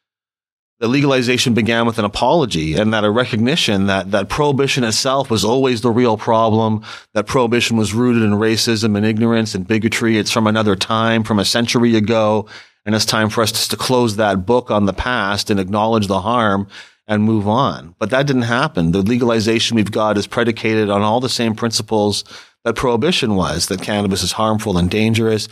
the 0.83 0.89
legalization 0.89 1.53
began 1.53 1.85
with 1.85 1.97
an 1.97 2.03
apology 2.03 2.73
and 2.73 2.93
that 2.93 3.05
a 3.05 3.09
recognition 3.09 3.85
that, 3.85 4.11
that 4.11 4.27
prohibition 4.27 4.83
itself 4.83 5.31
was 5.31 5.45
always 5.45 5.79
the 5.79 5.89
real 5.89 6.17
problem, 6.17 6.83
that 7.13 7.25
prohibition 7.25 7.77
was 7.77 7.93
rooted 7.93 8.21
in 8.21 8.31
racism 8.31 8.97
and 8.97 9.05
ignorance 9.05 9.55
and 9.55 9.65
bigotry. 9.65 10.17
It's 10.17 10.29
from 10.29 10.45
another 10.45 10.75
time, 10.75 11.23
from 11.23 11.39
a 11.39 11.45
century 11.45 11.95
ago. 11.95 12.47
And 12.85 12.93
it's 12.93 13.05
time 13.05 13.29
for 13.29 13.41
us 13.41 13.53
just 13.53 13.71
to 13.71 13.77
close 13.77 14.17
that 14.17 14.45
book 14.45 14.69
on 14.71 14.85
the 14.85 14.91
past 14.91 15.49
and 15.49 15.57
acknowledge 15.57 16.07
the 16.07 16.19
harm 16.19 16.67
and 17.07 17.23
move 17.23 17.47
on. 17.47 17.95
But 17.97 18.09
that 18.09 18.27
didn't 18.27 18.41
happen. 18.41 18.91
The 18.91 19.03
legalization 19.03 19.77
we've 19.77 19.89
got 19.89 20.17
is 20.17 20.27
predicated 20.27 20.89
on 20.89 21.01
all 21.01 21.21
the 21.21 21.29
same 21.29 21.55
principles 21.55 22.25
that 22.65 22.75
prohibition 22.75 23.35
was, 23.35 23.67
that 23.67 23.81
cannabis 23.81 24.21
is 24.21 24.33
harmful 24.33 24.77
and 24.77 24.91
dangerous. 24.91 25.47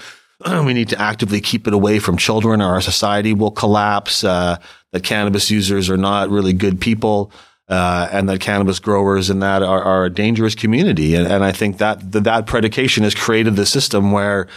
we 0.66 0.74
need 0.74 0.90
to 0.90 1.02
actively 1.02 1.42
keep 1.42 1.68
it 1.68 1.74
away 1.74 2.00
from 2.00 2.18
children 2.18 2.62
or 2.62 2.74
our 2.74 2.82
society 2.82 3.34
will 3.34 3.52
collapse. 3.52 4.24
Uh, 4.24 4.58
that 4.92 5.04
cannabis 5.04 5.50
users 5.50 5.90
are 5.90 5.98
not 5.98 6.30
really 6.30 6.54
good 6.54 6.80
people. 6.82 7.32
Uh, 7.70 8.10
and 8.12 8.28
that 8.28 8.42
cannabis 8.42 8.80
growers 8.80 9.30
and 9.30 9.42
that 9.42 9.64
are, 9.64 9.82
are 9.82 10.04
a 10.04 10.10
dangerous 10.10 10.56
community. 10.56 11.16
And, 11.16 11.26
and 11.26 11.42
I 11.42 11.54
think 11.54 11.78
that, 11.78 12.12
that 12.12 12.26
that 12.26 12.46
predication 12.46 13.06
has 13.06 13.16
created 13.16 13.56
the 13.56 13.66
system 13.66 14.12
where 14.12 14.50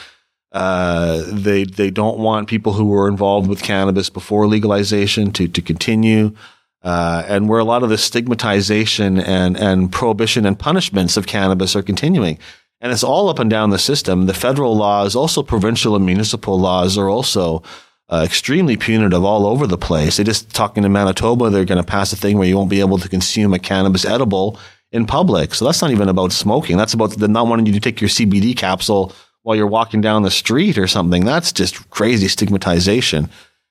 uh, 0.51 1.23
they 1.29 1.65
they 1.65 1.91
don't 1.91 2.19
want 2.19 2.49
people 2.49 2.73
who 2.73 2.87
were 2.87 3.09
involved 3.09 3.49
with 3.49 3.63
cannabis 3.63 4.09
before 4.09 4.47
legalization 4.47 5.33
to 5.33 5.47
to 5.49 5.61
continue. 5.63 6.35
Uh, 6.83 7.25
and 7.29 7.49
where 7.49 7.59
a 7.61 7.65
lot 7.65 7.83
of 7.83 7.89
the 7.89 7.97
stigmatization 7.97 9.19
and, 9.19 9.57
and 9.57 9.91
prohibition 9.91 10.45
and 10.45 10.59
punishments 10.59 11.17
of 11.17 11.27
cannabis 11.27 11.75
are 11.75 11.83
continuing. 11.83 12.39
And 12.85 12.93
it's 12.93 13.03
all 13.03 13.31
up 13.31 13.39
and 13.39 13.49
down 13.49 13.71
the 13.71 13.79
system. 13.79 14.27
The 14.27 14.35
federal 14.35 14.77
laws, 14.77 15.17
also 15.17 15.43
provincial 15.43 15.97
and 15.97 16.05
municipal 16.05 16.61
laws 16.61 16.99
are 16.99 17.09
also 17.09 17.63
uh, 18.11 18.21
extremely 18.27 18.77
punitive 18.77 19.25
all 19.25 19.47
over 19.47 19.67
the 19.67 19.79
place. 19.79 20.19
They 20.19 20.25
just 20.25 20.51
talking 20.51 20.85
in 20.85 20.93
Manitoba, 20.93 21.49
they're 21.49 21.65
going 21.65 21.83
to 21.83 21.91
pass 21.91 22.13
a 22.13 22.17
thing 22.17 22.37
where 22.37 22.47
you 22.47 22.59
won't 22.59 22.69
be 22.69 22.81
able 22.81 22.99
to 22.99 23.09
consume 23.09 23.55
a 23.55 23.59
cannabis 23.59 24.05
edible 24.05 24.61
in 24.93 25.07
public. 25.07 25.55
So 25.55 25.65
that's 25.65 25.81
not 25.81 25.93
even 25.93 26.11
about 26.11 26.33
smoking. 26.33 26.77
That's 26.77 26.93
about 26.93 27.13
the 27.13 27.27
not 27.27 27.47
wanting 27.47 27.65
you 27.65 27.73
to 27.73 27.81
take 27.81 28.03
your 28.03 28.11
CBD 28.11 28.55
capsule 28.55 29.15
while 29.45 29.57
you're 29.57 29.67
walking 29.67 30.03
down 30.03 30.23
the 30.23 30.31
street 30.31 30.77
or 30.77 30.87
something. 30.87 31.25
That's 31.25 31.53
just 31.53 31.89
crazy 31.89 32.29
stigmatization. 32.29 33.31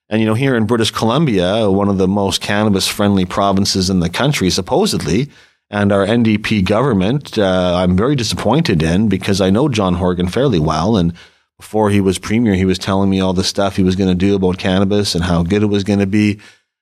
And 0.10 0.22
you 0.22 0.28
know, 0.28 0.34
here 0.34 0.56
in 0.56 0.66
British 0.66 0.90
Columbia, 0.90 1.70
one 1.70 1.88
of 1.88 2.00
the 2.00 2.08
most 2.08 2.42
cannabis 2.42 2.88
friendly 2.88 3.26
provinces 3.26 3.92
in 3.92 4.00
the 4.00 4.10
country, 4.10 4.50
supposedly, 4.50 5.30
and 5.74 5.92
our 5.92 6.06
NDP 6.06 6.66
government, 6.66 7.36
uh, 7.36 7.76
I'm 7.78 7.98
very 7.98 8.16
disappointed 8.16 8.84
in 8.84 9.10
because 9.10 9.42
I 9.42 9.50
know 9.50 9.68
John 9.68 9.96
Horgan 9.96 10.28
fairly 10.28 10.60
well 10.60 10.96
and 10.96 11.14
before 11.58 11.90
he 11.90 12.00
was 12.00 12.20
premier, 12.20 12.54
he 12.54 12.64
was 12.64 12.78
telling 12.78 13.10
me 13.10 13.20
all 13.20 13.34
the 13.34 13.44
stuff 13.44 13.76
he 13.76 13.84
was 13.84 13.96
going 13.96 14.10
to 14.10 14.16
do 14.16 14.36
about 14.36 14.60
cannabis 14.60 15.16
and 15.16 15.24
how 15.24 15.42
good 15.42 15.64
it 15.64 15.68
was 15.68 15.84
going 15.84 15.98
to 15.98 16.06
be. 16.06 16.40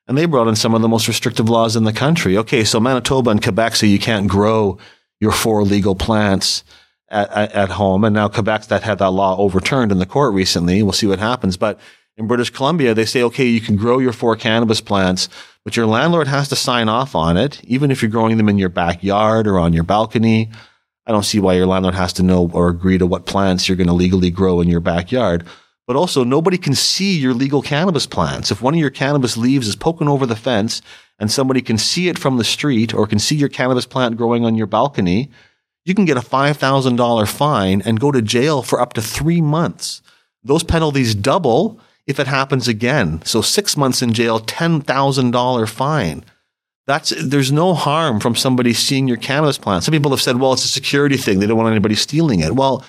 And 0.08 0.18
they 0.18 0.26
brought 0.26 0.50
in 0.50 0.58
some 0.58 0.74
of 0.74 0.82
the 0.82 0.90
most 0.90 1.08
restrictive 1.08 1.48
laws 1.48 1.78
in 1.78 1.86
the 1.86 1.94
country. 1.94 2.38
Okay, 2.38 2.66
so 2.66 2.82
Manitoba 2.82 3.30
and 3.30 3.42
Quebec 3.42 3.78
say 3.78 3.88
you 3.88 4.00
can't 4.00 4.28
grow 4.28 4.78
your 5.22 5.32
four 5.32 5.64
legal 5.64 5.96
plants 5.96 6.66
at, 7.08 7.32
at, 7.32 7.52
at 7.54 7.70
home. 7.70 8.04
And 8.04 8.14
now 8.14 8.28
Quebec's 8.28 8.68
that 8.68 8.84
had 8.84 9.00
that 9.00 9.12
law 9.12 9.38
overturned 9.38 9.94
in 9.94 10.00
the 10.00 10.06
court 10.06 10.34
recently. 10.34 10.84
We'll 10.84 10.92
see 10.92 11.08
what 11.08 11.20
happens. 11.20 11.56
But 11.56 11.80
in 12.18 12.28
British 12.28 12.50
Columbia, 12.50 12.94
they 12.94 13.06
say, 13.06 13.24
okay, 13.24 13.46
you 13.46 13.62
can 13.62 13.78
grow 13.78 14.00
your 14.00 14.14
four 14.14 14.36
cannabis 14.36 14.82
plants, 14.82 15.30
but 15.64 15.76
your 15.76 15.86
landlord 15.86 16.28
has 16.28 16.50
to 16.50 16.56
sign 16.56 16.90
off 16.90 17.16
on 17.16 17.38
it, 17.38 17.64
even 17.64 17.92
if 17.92 18.02
you're 18.02 18.12
growing 18.12 18.38
them 18.38 18.50
in 18.50 18.58
your 18.58 18.70
backyard 18.70 19.48
or 19.48 19.60
on 19.60 19.74
your 19.74 19.84
balcony 19.84 20.50
I 21.06 21.12
don't 21.12 21.24
see 21.24 21.40
why 21.40 21.56
your 21.56 21.66
landlord 21.66 21.96
has 21.96 22.14
to 22.14 22.24
know 22.24 22.50
or 22.54 22.70
agree 22.70 22.98
to 22.98 23.08
what 23.08 23.26
plants 23.26 23.68
you're 23.68 23.76
going 23.76 23.88
to 23.88 23.94
legally 23.94 24.30
grow 24.30 24.62
in 24.62 24.68
your 24.68 24.80
backyard. 24.80 25.46
But 25.88 25.96
also, 25.96 26.24
nobody 26.24 26.58
can 26.58 26.76
see 26.76 27.18
your 27.18 27.34
legal 27.34 27.62
cannabis 27.62 28.06
plants. 28.06 28.52
If 28.52 28.62
one 28.62 28.76
of 28.76 28.80
your 28.80 28.92
cannabis 28.92 29.36
leaves 29.36 29.68
is 29.68 29.76
poking 29.76 30.08
over 30.08 30.26
the 30.26 30.36
fence 30.36 30.82
and 31.20 31.32
somebody 31.32 31.62
can 31.62 31.78
see 31.78 32.08
it 32.08 32.20
from 32.20 32.38
the 32.38 32.44
street 32.44 32.94
or 32.94 33.08
can 33.08 33.20
see 33.20 33.36
your 33.36 33.50
cannabis 33.50 33.86
plant 33.86 34.16
growing 34.16 34.46
on 34.46 34.56
your 34.56 34.68
balcony, 34.68 35.32
you 35.84 35.96
can 35.96 36.06
get 36.06 36.18
a 36.18 36.22
$5,000 36.22 37.28
fine 37.28 37.82
and 37.82 38.00
go 38.00 38.12
to 38.12 38.22
jail 38.22 38.62
for 38.62 38.80
up 38.80 38.94
to 38.94 39.02
three 39.02 39.42
months. 39.42 40.02
Those 40.44 40.64
penalties 40.64 41.16
double 41.16 41.80
if 42.08 42.20
it 42.20 42.28
happens 42.28 42.68
again. 42.68 43.22
So 43.24 43.42
six 43.42 43.78
months 43.78 44.02
in 44.02 44.14
jail, 44.14 44.40
$10,000 44.40 45.70
fine. 45.70 46.26
That's 46.88 47.14
there's 47.24 47.52
no 47.52 47.74
harm 47.74 48.20
from 48.20 48.36
somebody 48.36 48.74
seeing 48.74 49.08
your 49.08 49.18
cannabis 49.18 49.58
plant. 49.58 49.84
Some 49.84 49.92
people 49.92 50.12
have 50.12 50.22
said, 50.22 50.38
well, 50.38 50.54
it's 50.54 50.66
a 50.66 50.68
security 50.68 51.16
thing. 51.16 51.40
They 51.40 51.48
don't 51.48 51.58
want 51.58 51.70
anybody 51.70 51.96
stealing 51.96 52.40
it. 52.40 52.56
Well, 52.56 52.84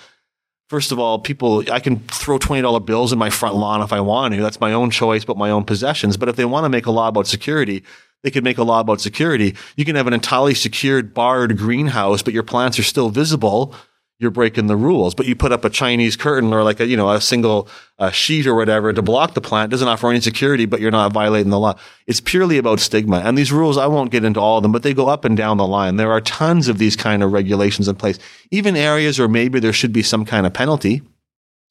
first 0.69 0.93
of 0.93 0.99
all, 0.99 1.19
people, 1.19 1.63
I 1.71 1.79
can 1.79 2.01
throw 2.09 2.39
$20 2.39 2.87
bills 2.87 3.13
in 3.13 3.19
my 3.19 3.31
front 3.31 3.57
lawn 3.57 3.83
if 3.83 3.93
I 3.93 4.01
want 4.01 4.35
to. 4.35 4.41
That's 4.41 4.61
my 4.61 4.73
own 4.73 4.91
choice, 4.91 5.25
but 5.25 5.37
my 5.37 5.51
own 5.51 5.65
possessions. 5.65 6.17
But 6.17 6.31
if 6.31 6.37
they 6.37 6.47
want 6.47 6.65
to 6.65 6.71
make 6.71 6.87
a 6.87 6.91
law 6.91 7.09
about 7.09 7.27
security, 7.27 7.85
they 8.23 8.31
could 8.31 8.45
make 8.45 8.59
a 8.59 8.65
law 8.65 8.81
about 8.81 9.01
security. 9.01 9.55
You 9.77 9.85
can 9.85 9.97
have 9.97 10.07
an 10.07 10.15
entirely 10.15 10.55
secured, 10.55 11.13
barred 11.13 11.59
greenhouse, 11.59 12.23
but 12.23 12.33
your 12.33 12.43
plants 12.43 12.79
are 12.79 12.85
still 12.85 13.11
visible 13.11 13.75
you're 14.23 14.31
breaking 14.31 14.69
the 14.69 14.77
rules. 14.77 15.15
But 15.15 15.27
you 15.27 15.35
put 15.35 15.53
up 15.53 15.65
a 15.65 15.71
Chinese 15.71 16.17
curtain 16.17 16.55
or 16.55 16.63
like 16.63 16.81
a, 16.81 16.87
you 16.87 16.97
know, 16.97 17.11
a 17.11 17.21
single 17.21 17.69
uh, 17.99 18.11
sheet 18.11 18.47
or 18.47 18.55
whatever 18.55 18.93
to 18.93 19.03
block 19.03 19.35
the 19.35 19.41
plant. 19.41 19.71
Doesn't 19.71 19.89
offer 19.89 20.09
any 20.09 20.21
security, 20.21 20.65
but 20.65 20.81
you're 20.81 20.93
not 20.93 21.13
violating 21.13 21.51
the 21.51 21.59
law. 21.59 21.75
It's 22.07 22.21
purely 22.21 22.57
about 22.57 22.81
stigma. 22.81 23.19
And 23.19 23.37
these 23.37 23.53
rules, 23.53 23.77
I 23.77 23.89
won't 23.89 24.13
get 24.13 24.25
into 24.25 24.41
all 24.41 24.59
of 24.59 24.63
them, 24.63 24.73
but 24.73 24.85
they 24.85 24.95
go 24.95 25.09
up 25.09 25.25
and 25.25 25.37
down 25.37 25.57
the 25.57 25.67
line. 25.67 25.97
There 25.97 26.13
are 26.13 26.21
tons 26.21 26.69
of 26.69 26.79
these 26.79 26.97
kind 26.97 27.23
of 27.23 27.33
regulations 27.33 27.89
in 27.89 27.97
place. 27.97 28.19
Even 28.51 28.77
areas 28.77 29.19
where 29.19 29.29
maybe 29.29 29.61
there 29.61 29.73
should 29.73 29.93
be 29.93 30.03
some 30.03 30.25
kind 30.25 30.47
of 30.47 30.55
penalty. 30.55 31.03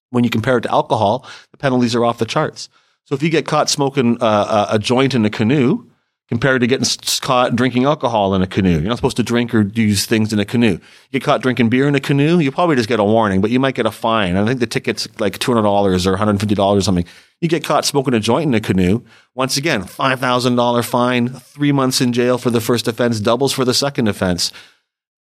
When 0.10 0.26
you 0.26 0.30
compare 0.30 0.58
it 0.58 0.62
to 0.62 0.72
alcohol, 0.72 1.26
the 1.52 1.58
penalties 1.58 1.96
are 1.96 2.04
off 2.04 2.18
the 2.18 2.26
charts. 2.26 2.68
So 3.06 3.16
if 3.16 3.24
you 3.24 3.30
get 3.30 3.46
caught 3.46 3.70
smoking 3.70 4.18
uh, 4.22 4.68
a 4.70 4.78
joint 4.78 5.16
in 5.16 5.26
a 5.26 5.30
canoe, 5.30 5.86
compared 6.32 6.62
to 6.62 6.68
getting 6.68 6.88
caught 7.20 7.58
drinking 7.58 7.84
alcohol 7.84 8.34
in 8.34 8.42
a 8.42 8.48
canoe. 8.48 8.80
You're 8.80 8.88
not 8.88 8.96
supposed 8.96 9.18
to 9.18 9.24
drink 9.24 9.54
or 9.54 9.64
use 9.64 10.06
things 10.06 10.32
in 10.32 10.40
a 10.40 10.46
canoe. 10.46 10.80
You 11.10 11.20
get 11.20 11.24
caught 11.24 11.42
drinking 11.42 11.68
beer 11.68 11.90
in 11.90 11.96
a 11.96 12.00
canoe, 12.00 12.40
you 12.40 12.54
probably 12.54 12.78
just 12.78 12.88
get 12.88 13.02
a 13.02 13.04
warning, 13.04 13.42
but 13.42 13.52
you 13.52 13.60
might 13.60 13.76
get 13.76 13.86
a 13.86 13.92
fine. 13.92 14.38
I 14.38 14.46
think 14.46 14.62
the 14.62 14.66
ticket's 14.66 15.10
like 15.20 15.40
$200 15.40 16.06
or 16.06 16.18
$150 16.18 16.60
or 16.60 16.80
something. 16.80 17.04
You 17.42 17.50
get 17.50 17.66
caught 17.66 17.84
smoking 17.84 18.14
a 18.14 18.20
joint 18.22 18.48
in 18.48 18.54
a 18.54 18.62
canoe. 18.62 19.04
Once 19.36 19.58
again, 19.58 19.84
$5,000 19.84 20.86
fine, 20.86 21.28
three 21.28 21.74
months 21.74 22.00
in 22.00 22.14
jail 22.14 22.38
for 22.38 22.50
the 22.50 22.62
first 22.62 22.88
offense, 22.88 23.20
doubles 23.20 23.52
for 23.52 23.66
the 23.66 23.74
second 23.74 24.08
offense. 24.08 24.54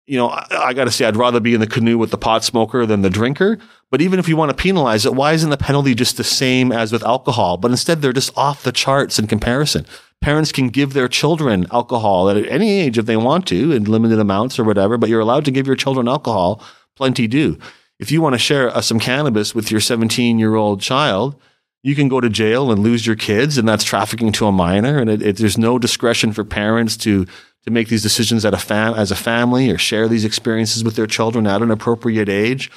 You 0.06 0.16
know, 0.16 0.28
I, 0.28 0.46
I 0.66 0.72
got 0.74 0.84
to 0.84 0.92
say, 0.92 1.06
I'd 1.06 1.16
rather 1.16 1.40
be 1.40 1.54
in 1.54 1.60
the 1.60 1.66
canoe 1.66 1.98
with 1.98 2.12
the 2.12 2.18
pot 2.18 2.44
smoker 2.44 2.86
than 2.86 3.02
the 3.02 3.10
drinker. 3.10 3.58
But 3.90 4.00
even 4.00 4.20
if 4.20 4.28
you 4.28 4.36
want 4.36 4.50
to 4.50 4.56
penalize 4.56 5.06
it, 5.06 5.14
why 5.14 5.32
isn't 5.32 5.50
the 5.50 5.56
penalty 5.56 5.96
just 5.96 6.18
the 6.18 6.24
same 6.24 6.70
as 6.70 6.92
with 6.92 7.02
alcohol? 7.02 7.56
But 7.56 7.72
instead, 7.72 8.00
they're 8.00 8.12
just 8.12 8.36
off 8.38 8.62
the 8.62 8.70
charts 8.70 9.18
in 9.18 9.26
comparison 9.26 9.86
parents 10.20 10.52
can 10.52 10.68
give 10.68 10.92
their 10.92 11.08
children 11.08 11.66
alcohol 11.72 12.28
at 12.28 12.36
any 12.48 12.80
age 12.80 12.98
if 12.98 13.06
they 13.06 13.16
want 13.16 13.46
to 13.48 13.72
in 13.72 13.84
limited 13.84 14.18
amounts 14.18 14.58
or 14.58 14.64
whatever, 14.64 14.98
but 14.98 15.08
you're 15.08 15.20
allowed 15.20 15.44
to 15.46 15.50
give 15.50 15.66
your 15.66 15.76
children 15.76 16.08
alcohol. 16.08 16.62
Plenty 16.96 17.26
do. 17.26 17.58
If 17.98 18.10
you 18.10 18.22
want 18.22 18.34
to 18.34 18.38
share 18.38 18.68
uh, 18.68 18.80
some 18.80 18.98
cannabis 18.98 19.54
with 19.54 19.70
your 19.70 19.80
17 19.80 20.38
year 20.38 20.54
old 20.54 20.80
child, 20.80 21.40
you 21.82 21.94
can 21.94 22.08
go 22.08 22.20
to 22.20 22.28
jail 22.28 22.70
and 22.70 22.82
lose 22.82 23.06
your 23.06 23.16
kids, 23.16 23.56
and 23.56 23.66
that's 23.66 23.84
trafficking 23.84 24.32
to 24.32 24.46
a 24.46 24.52
minor. 24.52 24.98
And 24.98 25.08
it, 25.08 25.22
it, 25.22 25.36
there's 25.36 25.56
no 25.56 25.78
discretion 25.78 26.32
for 26.32 26.44
parents 26.44 26.96
to 26.98 27.26
to 27.64 27.70
make 27.70 27.88
these 27.88 28.02
decisions 28.02 28.44
at 28.46 28.54
a 28.54 28.58
fam- 28.58 28.94
as 28.94 29.10
a 29.10 29.16
family 29.16 29.70
or 29.70 29.76
share 29.76 30.08
these 30.08 30.24
experiences 30.24 30.82
with 30.82 30.96
their 30.96 31.06
children 31.06 31.46
at 31.46 31.60
an 31.60 31.70
appropriate 31.70 32.28
age. 32.28 32.70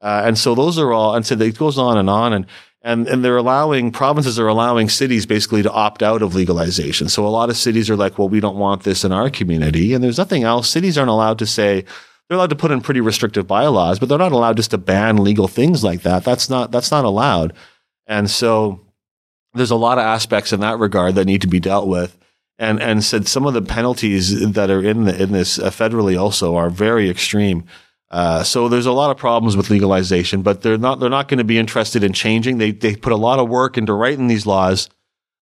Uh, 0.00 0.22
and 0.24 0.38
so 0.38 0.54
those 0.54 0.78
are 0.78 0.92
all, 0.92 1.14
and 1.14 1.26
so 1.26 1.34
it 1.34 1.58
goes 1.58 1.76
on 1.76 1.98
and 1.98 2.08
on. 2.08 2.32
And 2.32 2.46
and 2.82 3.06
and 3.08 3.24
they're 3.24 3.36
allowing 3.36 3.92
provinces 3.92 4.38
are 4.38 4.48
allowing 4.48 4.88
cities 4.88 5.26
basically 5.26 5.62
to 5.62 5.72
opt 5.72 6.02
out 6.02 6.22
of 6.22 6.34
legalization. 6.34 7.08
So 7.08 7.26
a 7.26 7.28
lot 7.28 7.50
of 7.50 7.56
cities 7.56 7.90
are 7.90 7.96
like, 7.96 8.18
well, 8.18 8.28
we 8.28 8.40
don't 8.40 8.56
want 8.56 8.84
this 8.84 9.04
in 9.04 9.12
our 9.12 9.30
community, 9.30 9.92
and 9.92 10.02
there's 10.02 10.18
nothing 10.18 10.44
else. 10.44 10.68
Cities 10.68 10.96
aren't 10.96 11.10
allowed 11.10 11.38
to 11.40 11.46
say 11.46 11.84
they're 12.28 12.36
allowed 12.36 12.50
to 12.50 12.56
put 12.56 12.70
in 12.70 12.80
pretty 12.80 13.00
restrictive 13.00 13.46
bylaws, 13.46 13.98
but 13.98 14.08
they're 14.08 14.16
not 14.16 14.32
allowed 14.32 14.56
just 14.56 14.70
to 14.70 14.78
ban 14.78 15.16
legal 15.16 15.48
things 15.48 15.82
like 15.82 16.02
that. 16.02 16.24
That's 16.24 16.48
not 16.48 16.70
that's 16.70 16.90
not 16.90 17.04
allowed. 17.04 17.52
And 18.06 18.30
so 18.30 18.80
there's 19.52 19.70
a 19.70 19.76
lot 19.76 19.98
of 19.98 20.04
aspects 20.04 20.52
in 20.52 20.60
that 20.60 20.78
regard 20.78 21.16
that 21.16 21.26
need 21.26 21.40
to 21.42 21.48
be 21.48 21.60
dealt 21.60 21.88
with. 21.88 22.16
And 22.58 22.80
and 22.80 23.02
said 23.02 23.26
some 23.26 23.46
of 23.46 23.54
the 23.54 23.62
penalties 23.62 24.52
that 24.52 24.70
are 24.70 24.82
in 24.82 25.04
the, 25.04 25.22
in 25.22 25.32
this 25.32 25.58
uh, 25.58 25.70
federally 25.70 26.20
also 26.20 26.56
are 26.56 26.68
very 26.68 27.08
extreme. 27.08 27.64
Uh, 28.10 28.42
so 28.42 28.68
there's 28.68 28.86
a 28.86 28.92
lot 28.92 29.10
of 29.10 29.16
problems 29.16 29.56
with 29.56 29.70
legalization, 29.70 30.42
but 30.42 30.62
they're 30.62 30.78
not 30.78 30.98
they're 30.98 31.08
not 31.08 31.28
going 31.28 31.38
to 31.38 31.44
be 31.44 31.58
interested 31.58 32.02
in 32.02 32.12
changing. 32.12 32.58
They 32.58 32.72
they 32.72 32.96
put 32.96 33.12
a 33.12 33.16
lot 33.16 33.38
of 33.38 33.48
work 33.48 33.78
into 33.78 33.92
writing 33.92 34.26
these 34.26 34.46
laws. 34.46 34.88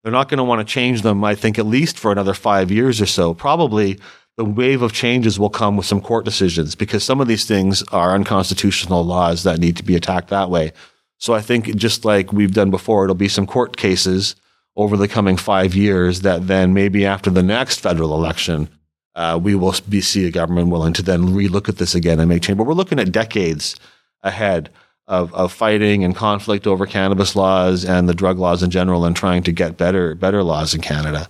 They're 0.04 0.12
not 0.12 0.30
going 0.30 0.39
to 0.39 0.43
want 0.43 0.65
to 0.65 0.71
change 0.71 1.01
them. 1.01 1.23
I 1.23 1.36
think 1.36 1.60
at 1.60 1.65
least 1.65 1.99
for 1.99 2.12
another 2.12 2.34
five 2.34 2.71
years 2.71 3.01
or 3.01 3.06
so. 3.06 3.34
Probably 3.34 3.99
the 4.38 4.45
wave 4.45 4.82
of 4.82 4.93
changes 4.93 5.39
will 5.39 5.49
come 5.49 5.78
with 5.78 5.86
some 5.86 6.01
court 6.01 6.25
decisions 6.25 6.75
because 6.75 7.04
some 7.04 7.21
of 7.21 7.28
these 7.28 7.45
things 7.45 7.84
are 7.91 8.13
unconstitutional 8.13 9.04
laws 9.04 9.43
that 9.43 9.60
need 9.60 9.78
to 9.78 9.84
be 9.84 9.95
attacked 9.95 10.30
that 10.30 10.49
way. 10.49 10.73
So 11.19 11.34
I 11.34 11.41
think 11.41 11.75
just 11.75 12.04
like 12.04 12.34
we've 12.34 12.54
done 12.54 12.69
before, 12.71 13.06
it'll 13.06 13.15
be 13.15 13.30
some 13.30 13.47
court 13.47 13.78
cases 13.78 14.36
over 14.75 14.97
the 14.97 15.08
coming 15.08 15.38
five 15.38 15.73
years 15.73 16.21
that 16.21 16.47
then 16.47 16.73
maybe 16.73 17.06
after 17.06 17.30
the 17.30 17.43
next 17.43 17.80
federal 17.80 18.13
election 18.13 18.69
uh, 19.15 19.39
we 19.41 19.56
will 19.56 19.73
be 19.88 20.01
see 20.01 20.25
a 20.25 20.32
government 20.32 20.69
willing 20.69 20.93
to 20.93 21.01
then 21.01 21.30
relook 21.30 21.69
at 21.69 21.78
this 21.78 21.95
again 21.95 22.19
and 22.19 22.30
make 22.30 22.43
change. 22.43 22.58
But 22.58 22.67
we're 22.67 22.73
looking 22.73 22.99
at 22.99 23.12
decades 23.12 23.75
ahead 24.23 24.69
of, 25.08 25.34
of 25.34 25.54
fighting 25.54 26.04
and 26.04 26.15
conflict 26.15 26.67
over 26.67 26.86
cannabis 26.86 27.36
laws 27.36 27.86
and 27.86 28.10
the 28.10 28.13
drug 28.13 28.39
laws 28.39 28.63
in 28.63 28.71
general 28.71 29.06
and 29.06 29.15
trying 29.15 29.43
to 29.43 29.51
get 29.51 29.78
better 29.78 30.15
better 30.15 30.43
laws 30.43 30.73
in 30.73 30.82
Canada. 30.82 31.30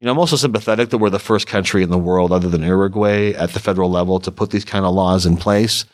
You 0.00 0.06
know, 0.06 0.12
I'm 0.12 0.18
also 0.18 0.36
sympathetic 0.36 0.90
that 0.90 0.98
we're 0.98 1.10
the 1.10 1.18
first 1.18 1.48
country 1.48 1.82
in 1.82 1.90
the 1.90 1.98
world 1.98 2.30
other 2.30 2.48
than 2.48 2.62
Uruguay 2.62 3.32
at 3.32 3.50
the 3.50 3.60
federal 3.60 3.90
level 3.90 4.20
to 4.20 4.30
put 4.30 4.50
these 4.50 4.64
kind 4.64 4.84
of 4.84 4.94
laws 4.94 5.26
in 5.26 5.36
place. 5.36 5.84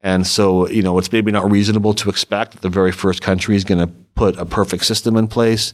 And 0.00 0.24
so, 0.24 0.68
you 0.68 0.80
know, 0.80 0.96
it's 0.98 1.10
maybe 1.10 1.32
not 1.32 1.50
reasonable 1.50 1.92
to 1.94 2.08
expect 2.08 2.52
that 2.52 2.62
the 2.62 2.68
very 2.68 2.92
first 2.92 3.20
country 3.20 3.56
is 3.56 3.64
going 3.64 3.80
to 3.80 3.92
put 4.14 4.38
a 4.38 4.46
perfect 4.46 4.84
system 4.84 5.16
in 5.16 5.26
place. 5.26 5.72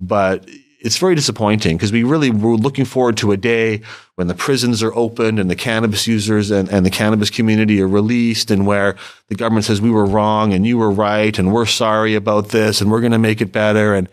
But 0.00 0.48
it's 0.84 0.98
very 0.98 1.14
disappointing 1.14 1.78
because 1.78 1.90
we 1.90 2.04
really 2.04 2.30
were 2.30 2.56
looking 2.56 2.84
forward 2.84 3.16
to 3.16 3.32
a 3.32 3.38
day 3.38 3.80
when 4.16 4.26
the 4.26 4.34
prisons 4.34 4.82
are 4.82 4.94
opened 4.94 5.40
and 5.40 5.50
the 5.50 5.56
cannabis 5.56 6.06
users 6.06 6.50
and, 6.50 6.68
and 6.68 6.84
the 6.84 6.90
cannabis 6.90 7.30
community 7.30 7.80
are 7.80 7.88
released 7.88 8.50
and 8.50 8.66
where 8.66 8.94
the 9.28 9.34
government 9.34 9.64
says 9.64 9.80
we 9.80 9.90
were 9.90 10.04
wrong 10.04 10.52
and 10.52 10.66
you 10.66 10.76
were 10.76 10.90
right 10.90 11.38
and 11.38 11.54
we're 11.54 11.64
sorry 11.64 12.14
about 12.14 12.50
this 12.50 12.82
and 12.82 12.90
we're 12.90 13.00
going 13.00 13.12
to 13.12 13.18
make 13.18 13.40
it 13.40 13.50
better. 13.50 13.94
And 13.94 14.10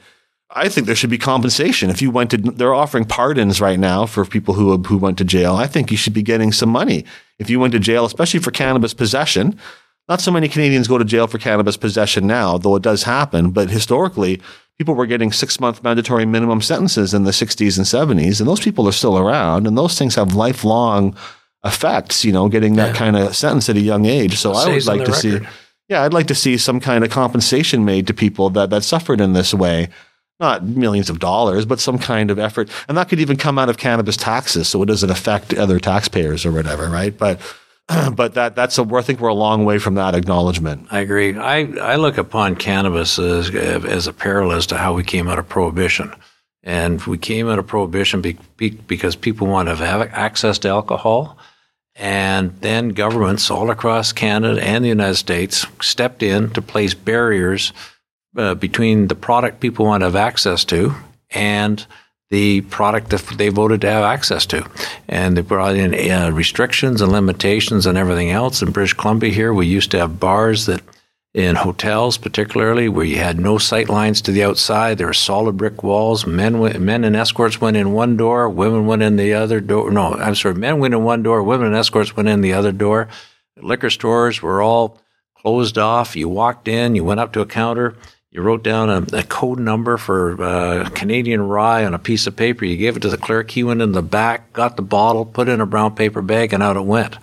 I 0.50 0.70
think 0.70 0.88
there 0.88 0.96
should 0.96 1.10
be 1.10 1.18
compensation. 1.18 1.90
If 1.90 2.02
you 2.02 2.10
went 2.10 2.32
to, 2.32 2.38
they're 2.38 2.74
offering 2.74 3.04
pardons 3.04 3.60
right 3.60 3.80
now 3.80 4.06
for 4.06 4.24
people 4.24 4.54
who, 4.54 4.78
who 4.78 4.98
went 4.98 5.18
to 5.18 5.26
jail. 5.26 5.56
I 5.56 5.68
think 5.68 5.92
you 5.92 5.98
should 5.98 6.14
be 6.14 6.24
getting 6.24 6.54
some 6.54 6.70
money. 6.70 7.04
If 7.38 7.50
you 7.50 7.60
went 7.60 7.74
to 7.74 7.80
jail, 7.80 8.06
especially 8.06 8.40
for 8.40 8.52
cannabis 8.52 8.94
possession, 8.94 9.60
not 10.08 10.22
so 10.22 10.32
many 10.32 10.48
Canadians 10.48 10.88
go 10.88 10.98
to 10.98 11.06
jail 11.06 11.28
for 11.28 11.38
cannabis 11.38 11.76
possession 11.76 12.28
now, 12.28 12.58
though 12.58 12.78
it 12.78 12.82
does 12.82 13.04
happen. 13.04 13.52
But 13.52 13.70
historically, 13.70 14.42
people 14.82 14.96
were 14.96 15.06
getting 15.06 15.32
six 15.32 15.60
month 15.60 15.84
mandatory 15.84 16.26
minimum 16.26 16.60
sentences 16.60 17.13
in 17.13 17.24
the 17.24 17.30
60s 17.30 17.78
and 17.78 18.20
70s, 18.20 18.39
and 18.39 18.50
those 18.50 18.60
people 18.60 18.88
are 18.88 18.91
still 18.91 19.15
around, 19.15 19.67
and 19.67 19.78
those 19.78 19.96
things 19.96 20.15
have 20.15 20.34
lifelong 20.34 21.15
effects, 21.63 22.26
you 22.26 22.32
know, 22.32 22.50
getting 22.50 22.78
that 22.78 22.88
yeah. 22.88 22.94
kind 22.94 23.15
of 23.15 23.36
sentence 23.36 23.70
at 23.70 23.76
a 23.76 23.80
young 23.80 24.08
age. 24.08 24.38
So 24.38 24.54
I 24.54 24.70
would 24.70 24.88
like 24.88 25.06
to 25.06 25.12
record. 25.12 25.22
see, 25.22 25.39
yeah, 25.88 26.02
I'd 26.02 26.13
like 26.13 26.26
to 26.28 26.36
see 26.36 26.58
some 26.58 26.80
kind 26.80 27.04
of 27.04 27.12
compensation 27.12 27.86
made 27.86 28.08
to 28.08 28.13
people 28.15 28.50
that, 28.50 28.72
that 28.72 28.84
suffered 28.84 29.22
in 29.22 29.34
this 29.34 29.54
way. 29.54 29.89
Not 30.39 30.63
millions 30.65 31.12
of 31.12 31.20
dollars, 31.20 31.65
but 31.65 31.80
some 31.80 32.00
kind 32.00 32.32
of 32.32 32.39
effort. 32.39 32.67
And 32.88 32.98
that 32.98 33.08
could 33.08 33.20
even 33.20 33.38
come 33.38 33.60
out 33.60 33.70
of 33.70 33.78
cannabis 33.78 34.17
taxes. 34.17 34.67
So 34.67 34.82
it 34.82 34.88
doesn't 34.88 35.12
affect 35.12 35.54
other 35.54 35.80
taxpayers 35.80 36.44
or 36.44 36.52
whatever, 36.52 36.89
right? 36.89 37.15
But 37.15 37.39
but 38.13 38.34
that 38.36 38.56
that's 38.56 38.77
a, 38.77 38.84
I 38.84 39.01
think 39.01 39.19
we're 39.19 39.30
a 39.30 39.34
long 39.34 39.65
way 39.65 39.80
from 39.80 39.95
that 39.95 40.15
acknowledgement. 40.15 40.88
I 40.91 40.99
agree. 40.99 41.38
I, 41.38 41.60
I 41.82 41.95
look 41.95 42.17
upon 42.17 42.56
cannabis 42.56 43.19
as, 43.19 43.54
as 43.54 44.08
a 44.08 44.13
parallel 44.13 44.58
as 44.58 44.67
to 44.67 44.77
how 44.77 44.93
we 44.93 45.04
came 45.04 45.27
out 45.27 45.39
of 45.39 45.49
prohibition. 45.49 46.13
And 46.63 47.01
we 47.04 47.17
came 47.17 47.49
out 47.49 47.58
of 47.58 47.65
prohibition 47.65 48.21
be, 48.21 48.38
be, 48.56 48.69
because 48.69 49.15
people 49.15 49.47
wanted 49.47 49.77
to 49.77 49.86
have 49.86 50.01
access 50.01 50.60
to 50.60 50.69
alcohol. 50.69 51.38
And 51.95 52.56
then 52.62 52.89
governments 52.89 53.49
all 53.49 53.69
across 53.69 54.13
Canada 54.13 54.63
and 54.63 54.84
the 54.84 54.89
United 54.89 55.15
States 55.15 55.65
stepped 55.82 56.23
in 56.23 56.51
to 56.51 56.62
place 56.62 56.93
barriers 56.93 57.73
uh, 58.38 58.56
between 58.56 59.08
the 59.08 59.15
product 59.15 59.60
people 59.60 59.86
want 59.86 60.01
to 60.01 60.06
have 60.06 60.15
access 60.15 60.63
to 60.65 60.95
and 61.32 61.86
the 62.32 62.62
product 62.62 63.10
that 63.10 63.22
they 63.38 63.50
voted 63.50 63.82
to 63.82 63.89
have 63.89 64.04
access 64.04 64.46
to. 64.48 64.67
And 65.08 65.38
they 65.38 65.41
brought 65.41 65.76
in 65.76 65.94
uh, 65.94 66.32
restrictions 66.32 67.02
and 67.02 67.12
limitations 67.12 67.86
and 67.86 67.98
everything 67.98 68.32
else. 68.32 68.62
In 68.62 68.72
British 68.72 68.94
Columbia, 68.94 69.32
here, 69.32 69.54
we 69.54 69.67
used 69.67 69.91
to 69.91 70.00
have 70.00 70.20
bars 70.20 70.65
that 70.65 70.82
in 71.34 71.56
hotels, 71.56 72.17
particularly 72.17 72.89
where 72.89 73.06
you 73.06 73.17
had 73.17 73.39
no 73.39 73.58
sight 73.58 73.89
lines 73.89 74.22
to 74.22 74.32
the 74.32 74.44
outside. 74.44 74.98
There 74.98 75.08
were 75.08 75.13
solid 75.13 75.58
brick 75.58 75.84
walls. 75.84 76.26
Men, 76.26 76.84
men 76.84 77.04
and 77.04 77.15
escorts 77.15 77.62
went 77.62 77.78
in 77.78 77.94
one 77.94 78.17
door. 78.17 78.50
Women 78.50 78.86
went 78.86 79.02
in 79.02 79.17
the 79.17 79.34
other 79.34 79.60
door. 79.60 79.91
No, 79.91 80.13
I'm 80.13 80.36
sorry. 80.36 80.56
Men 80.56 80.80
went 80.80 80.94
in 80.94 81.04
one 81.04 81.24
door. 81.24 81.44
Women 81.44 81.67
and 81.67 81.76
escorts 81.76 82.15
went 82.15 82.30
in 82.30 82.41
the 82.41 82.54
other 82.54 82.72
door. 82.72 83.08
Liquor 83.62 83.89
stores 83.89 84.41
were 84.41 84.62
all 84.62 85.00
closed 85.36 85.78
off. 85.78 86.15
You 86.15 86.30
walked 86.30 86.67
in. 86.67 86.96
You 86.96 87.04
went 87.04 87.20
up 87.20 87.34
to 87.34 87.41
a 87.41 87.46
counter. 87.46 87.96
You 88.32 88.41
wrote 88.41 88.63
down 88.63 88.89
a, 88.89 89.17
a 89.17 89.24
code 89.24 89.60
number 89.60 89.98
for 89.98 90.41
uh, 90.41 90.89
Canadian 90.91 91.41
rye 91.41 91.84
on 91.84 91.94
a 91.94 92.00
piece 92.00 92.28
of 92.28 92.36
paper. 92.38 92.63
You 92.63 92.78
gave 92.78 92.96
it 92.96 93.02
to 93.02 93.10
the 93.10 93.17
clerk. 93.17 93.52
He 93.52 93.63
went 93.63 93.82
in 93.82 93.91
the 93.91 94.02
back, 94.02 94.54
got 94.54 94.78
the 94.78 94.82
bottle, 94.82 95.26
put 95.26 95.50
it 95.50 95.52
in 95.52 95.60
a 95.60 95.65
brown 95.65 95.96
paper 95.96 96.22
bag, 96.22 96.54
and 96.54 96.63
out 96.63 96.78
it 96.78 96.86
went. 96.86 97.17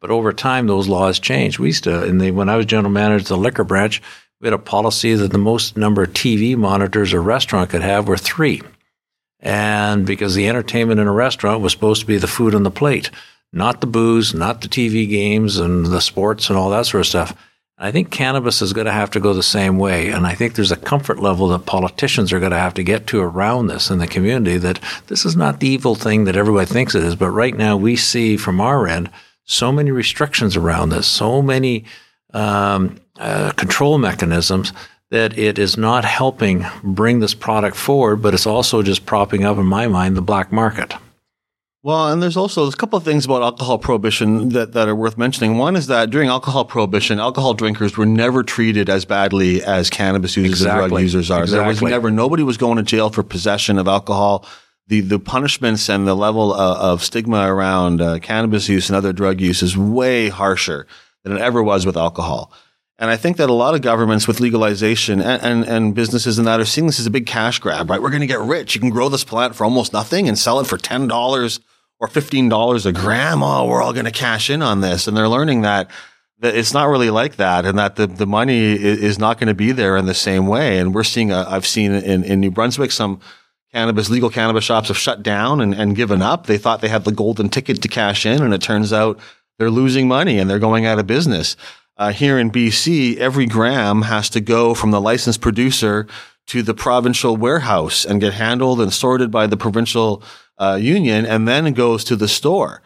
But 0.00 0.12
over 0.12 0.32
time, 0.32 0.68
those 0.68 0.86
laws 0.86 1.18
changed. 1.18 1.58
We 1.58 1.68
used 1.68 1.84
to, 1.84 2.04
in 2.04 2.18
the, 2.18 2.30
when 2.30 2.48
I 2.48 2.56
was 2.56 2.66
general 2.66 2.92
manager 2.92 3.22
of 3.22 3.28
the 3.28 3.36
liquor 3.36 3.64
branch, 3.64 4.00
we 4.40 4.46
had 4.46 4.54
a 4.54 4.58
policy 4.58 5.14
that 5.14 5.32
the 5.32 5.38
most 5.38 5.76
number 5.76 6.04
of 6.04 6.12
TV 6.12 6.56
monitors 6.56 7.12
a 7.12 7.18
restaurant 7.18 7.70
could 7.70 7.82
have 7.82 8.06
were 8.06 8.16
three. 8.16 8.62
And 9.40 10.06
because 10.06 10.36
the 10.36 10.48
entertainment 10.48 11.00
in 11.00 11.08
a 11.08 11.12
restaurant 11.12 11.62
was 11.62 11.72
supposed 11.72 12.02
to 12.02 12.06
be 12.06 12.18
the 12.18 12.28
food 12.28 12.54
on 12.54 12.62
the 12.62 12.70
plate, 12.70 13.10
not 13.52 13.80
the 13.80 13.86
booze, 13.88 14.34
not 14.34 14.60
the 14.60 14.68
TV 14.68 15.08
games 15.08 15.58
and 15.58 15.86
the 15.86 16.00
sports 16.00 16.48
and 16.48 16.56
all 16.56 16.70
that 16.70 16.86
sort 16.86 17.00
of 17.00 17.06
stuff. 17.06 17.36
I 17.84 17.92
think 17.92 18.10
cannabis 18.10 18.62
is 18.62 18.72
going 18.72 18.86
to 18.86 18.92
have 18.92 19.10
to 19.10 19.20
go 19.20 19.34
the 19.34 19.42
same 19.42 19.78
way. 19.78 20.08
And 20.08 20.26
I 20.26 20.34
think 20.34 20.54
there's 20.54 20.72
a 20.72 20.76
comfort 20.76 21.18
level 21.18 21.48
that 21.48 21.66
politicians 21.66 22.32
are 22.32 22.40
going 22.40 22.52
to 22.52 22.58
have 22.58 22.72
to 22.74 22.82
get 22.82 23.06
to 23.08 23.20
around 23.20 23.66
this 23.66 23.90
in 23.90 23.98
the 23.98 24.06
community 24.06 24.56
that 24.56 24.80
this 25.08 25.26
is 25.26 25.36
not 25.36 25.60
the 25.60 25.68
evil 25.68 25.94
thing 25.94 26.24
that 26.24 26.34
everybody 26.34 26.64
thinks 26.64 26.94
it 26.94 27.04
is. 27.04 27.14
But 27.14 27.28
right 27.28 27.54
now 27.54 27.76
we 27.76 27.94
see 27.94 28.38
from 28.38 28.58
our 28.58 28.88
end 28.88 29.10
so 29.44 29.70
many 29.70 29.90
restrictions 29.90 30.56
around 30.56 30.88
this, 30.88 31.06
so 31.06 31.42
many 31.42 31.84
um, 32.32 32.98
uh, 33.18 33.50
control 33.50 33.98
mechanisms 33.98 34.72
that 35.10 35.36
it 35.36 35.58
is 35.58 35.76
not 35.76 36.06
helping 36.06 36.64
bring 36.82 37.20
this 37.20 37.34
product 37.34 37.76
forward, 37.76 38.22
but 38.22 38.32
it's 38.32 38.46
also 38.46 38.80
just 38.80 39.04
propping 39.04 39.44
up, 39.44 39.58
in 39.58 39.66
my 39.66 39.88
mind, 39.88 40.16
the 40.16 40.22
black 40.22 40.50
market. 40.50 40.94
Well, 41.84 42.10
and 42.10 42.22
there's 42.22 42.38
also 42.38 42.66
a 42.66 42.72
couple 42.72 42.96
of 42.96 43.04
things 43.04 43.26
about 43.26 43.42
alcohol 43.42 43.78
prohibition 43.78 44.48
that, 44.48 44.72
that 44.72 44.88
are 44.88 44.94
worth 44.94 45.18
mentioning. 45.18 45.58
One 45.58 45.76
is 45.76 45.88
that 45.88 46.08
during 46.08 46.30
alcohol 46.30 46.64
prohibition, 46.64 47.20
alcohol 47.20 47.52
drinkers 47.52 47.98
were 47.98 48.06
never 48.06 48.42
treated 48.42 48.88
as 48.88 49.04
badly 49.04 49.62
as 49.62 49.90
cannabis 49.90 50.34
users 50.34 50.62
exactly. 50.62 50.82
and 50.82 50.88
drug 50.88 51.02
users 51.02 51.30
are. 51.30 51.42
Exactly. 51.42 51.58
There 51.58 51.68
was 51.68 51.82
never, 51.82 52.10
nobody 52.10 52.42
was 52.42 52.56
going 52.56 52.78
to 52.78 52.82
jail 52.82 53.10
for 53.10 53.22
possession 53.22 53.78
of 53.78 53.86
alcohol. 53.86 54.46
The, 54.86 55.02
the 55.02 55.18
punishments 55.18 55.90
and 55.90 56.06
the 56.06 56.14
level 56.14 56.54
of, 56.54 56.78
of 56.78 57.04
stigma 57.04 57.52
around 57.52 58.00
uh, 58.00 58.18
cannabis 58.18 58.66
use 58.66 58.88
and 58.88 58.96
other 58.96 59.12
drug 59.12 59.42
use 59.42 59.62
is 59.62 59.76
way 59.76 60.30
harsher 60.30 60.86
than 61.22 61.36
it 61.36 61.42
ever 61.42 61.62
was 61.62 61.84
with 61.84 61.98
alcohol. 61.98 62.50
And 62.98 63.10
I 63.10 63.18
think 63.18 63.36
that 63.36 63.50
a 63.50 63.52
lot 63.52 63.74
of 63.74 63.82
governments 63.82 64.26
with 64.26 64.40
legalization 64.40 65.20
and, 65.20 65.42
and, 65.42 65.64
and, 65.64 65.94
businesses 65.94 66.38
and 66.38 66.46
that 66.46 66.60
are 66.60 66.64
seeing 66.64 66.86
this 66.86 66.98
as 66.98 67.04
a 67.04 67.10
big 67.10 67.26
cash 67.26 67.58
grab, 67.58 67.90
right? 67.90 68.00
We're 68.00 68.08
going 68.08 68.22
to 68.22 68.26
get 68.26 68.40
rich. 68.40 68.74
You 68.74 68.80
can 68.80 68.88
grow 68.88 69.10
this 69.10 69.24
plant 69.24 69.54
for 69.54 69.64
almost 69.64 69.92
nothing 69.92 70.28
and 70.28 70.38
sell 70.38 70.60
it 70.60 70.66
for 70.66 70.78
$10 70.78 71.60
or 72.04 72.08
$15 72.08 72.84
a 72.84 72.92
gram. 72.92 73.42
Oh, 73.42 73.66
we're 73.66 73.82
all 73.82 73.94
going 73.94 74.04
to 74.04 74.10
cash 74.10 74.50
in 74.50 74.60
on 74.60 74.82
this. 74.82 75.08
And 75.08 75.16
they're 75.16 75.26
learning 75.26 75.62
that, 75.62 75.90
that 76.40 76.54
it's 76.54 76.74
not 76.74 76.90
really 76.90 77.08
like 77.08 77.36
that 77.36 77.64
and 77.64 77.78
that 77.78 77.96
the, 77.96 78.06
the 78.06 78.26
money 78.26 78.74
is 78.74 79.18
not 79.18 79.38
going 79.38 79.48
to 79.48 79.54
be 79.54 79.72
there 79.72 79.96
in 79.96 80.04
the 80.04 80.12
same 80.12 80.46
way. 80.46 80.78
And 80.78 80.94
we're 80.94 81.02
seeing, 81.02 81.32
i 81.32 81.48
have 81.48 81.66
seen 81.66 81.92
in, 81.92 82.22
in 82.22 82.40
New 82.40 82.50
Brunswick, 82.50 82.92
some 82.92 83.20
cannabis, 83.72 84.10
legal 84.10 84.28
cannabis 84.28 84.64
shops 84.64 84.88
have 84.88 84.98
shut 84.98 85.22
down 85.22 85.62
and, 85.62 85.72
and 85.72 85.96
given 85.96 86.20
up. 86.20 86.44
They 86.44 86.58
thought 86.58 86.82
they 86.82 86.88
had 86.88 87.04
the 87.04 87.10
golden 87.10 87.48
ticket 87.48 87.80
to 87.80 87.88
cash 87.88 88.26
in 88.26 88.42
and 88.42 88.52
it 88.52 88.60
turns 88.60 88.92
out 88.92 89.18
they're 89.58 89.70
losing 89.70 90.06
money 90.06 90.38
and 90.38 90.50
they're 90.50 90.58
going 90.58 90.84
out 90.84 90.98
of 90.98 91.06
business. 91.06 91.56
Uh, 91.96 92.12
here 92.12 92.38
in 92.38 92.50
BC, 92.50 93.16
every 93.16 93.46
gram 93.46 94.02
has 94.02 94.28
to 94.28 94.42
go 94.42 94.74
from 94.74 94.90
the 94.90 95.00
licensed 95.00 95.40
producer 95.40 96.06
to 96.48 96.62
the 96.62 96.74
provincial 96.74 97.34
warehouse 97.34 98.04
and 98.04 98.20
get 98.20 98.34
handled 98.34 98.78
and 98.78 98.92
sorted 98.92 99.30
by 99.30 99.46
the 99.46 99.56
provincial 99.56 100.22
uh, 100.58 100.78
union 100.80 101.26
and 101.26 101.46
then 101.48 101.72
goes 101.72 102.04
to 102.04 102.16
the 102.16 102.28
store. 102.28 102.82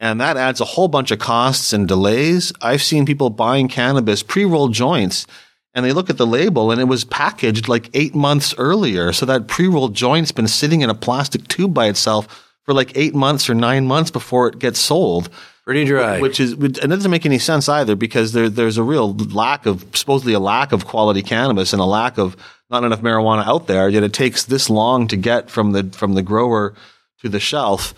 And 0.00 0.20
that 0.20 0.36
adds 0.36 0.60
a 0.60 0.64
whole 0.64 0.88
bunch 0.88 1.12
of 1.12 1.20
costs 1.20 1.72
and 1.72 1.86
delays. 1.86 2.52
I've 2.60 2.82
seen 2.82 3.06
people 3.06 3.30
buying 3.30 3.68
cannabis, 3.68 4.22
pre-rolled 4.22 4.72
joints, 4.74 5.28
and 5.74 5.84
they 5.84 5.92
look 5.92 6.10
at 6.10 6.18
the 6.18 6.26
label 6.26 6.70
and 6.72 6.80
it 6.80 6.84
was 6.84 7.04
packaged 7.04 7.68
like 7.68 7.88
eight 7.94 8.14
months 8.14 8.54
earlier. 8.58 9.12
So 9.12 9.24
that 9.26 9.46
pre-rolled 9.46 9.94
joint's 9.94 10.32
been 10.32 10.48
sitting 10.48 10.80
in 10.80 10.90
a 10.90 10.94
plastic 10.94 11.46
tube 11.46 11.72
by 11.72 11.86
itself 11.86 12.50
for 12.64 12.74
like 12.74 12.96
eight 12.96 13.14
months 13.14 13.48
or 13.48 13.54
nine 13.54 13.86
months 13.86 14.10
before 14.10 14.48
it 14.48 14.58
gets 14.58 14.80
sold. 14.80 15.30
Pretty 15.64 15.84
dry. 15.84 16.18
Which 16.20 16.40
is, 16.40 16.52
and 16.54 16.64
it 16.76 16.88
doesn't 16.88 17.10
make 17.10 17.24
any 17.24 17.38
sense 17.38 17.68
either 17.68 17.94
because 17.94 18.32
there, 18.32 18.48
there's 18.48 18.78
a 18.78 18.82
real 18.82 19.14
lack 19.14 19.66
of, 19.66 19.86
supposedly 19.94 20.32
a 20.32 20.40
lack 20.40 20.72
of 20.72 20.86
quality 20.86 21.22
cannabis 21.22 21.72
and 21.72 21.80
a 21.80 21.84
lack 21.86 22.18
of 22.18 22.36
not 22.70 22.82
enough 22.82 23.00
marijuana 23.00 23.46
out 23.46 23.68
there. 23.68 23.88
Yet 23.88 24.02
it 24.02 24.12
takes 24.12 24.44
this 24.44 24.68
long 24.68 25.06
to 25.08 25.16
get 25.16 25.48
from 25.48 25.70
the, 25.70 25.84
from 25.96 26.14
the 26.14 26.22
grower 26.22 26.74
to 27.22 27.28
the 27.28 27.40
shelf. 27.40 27.94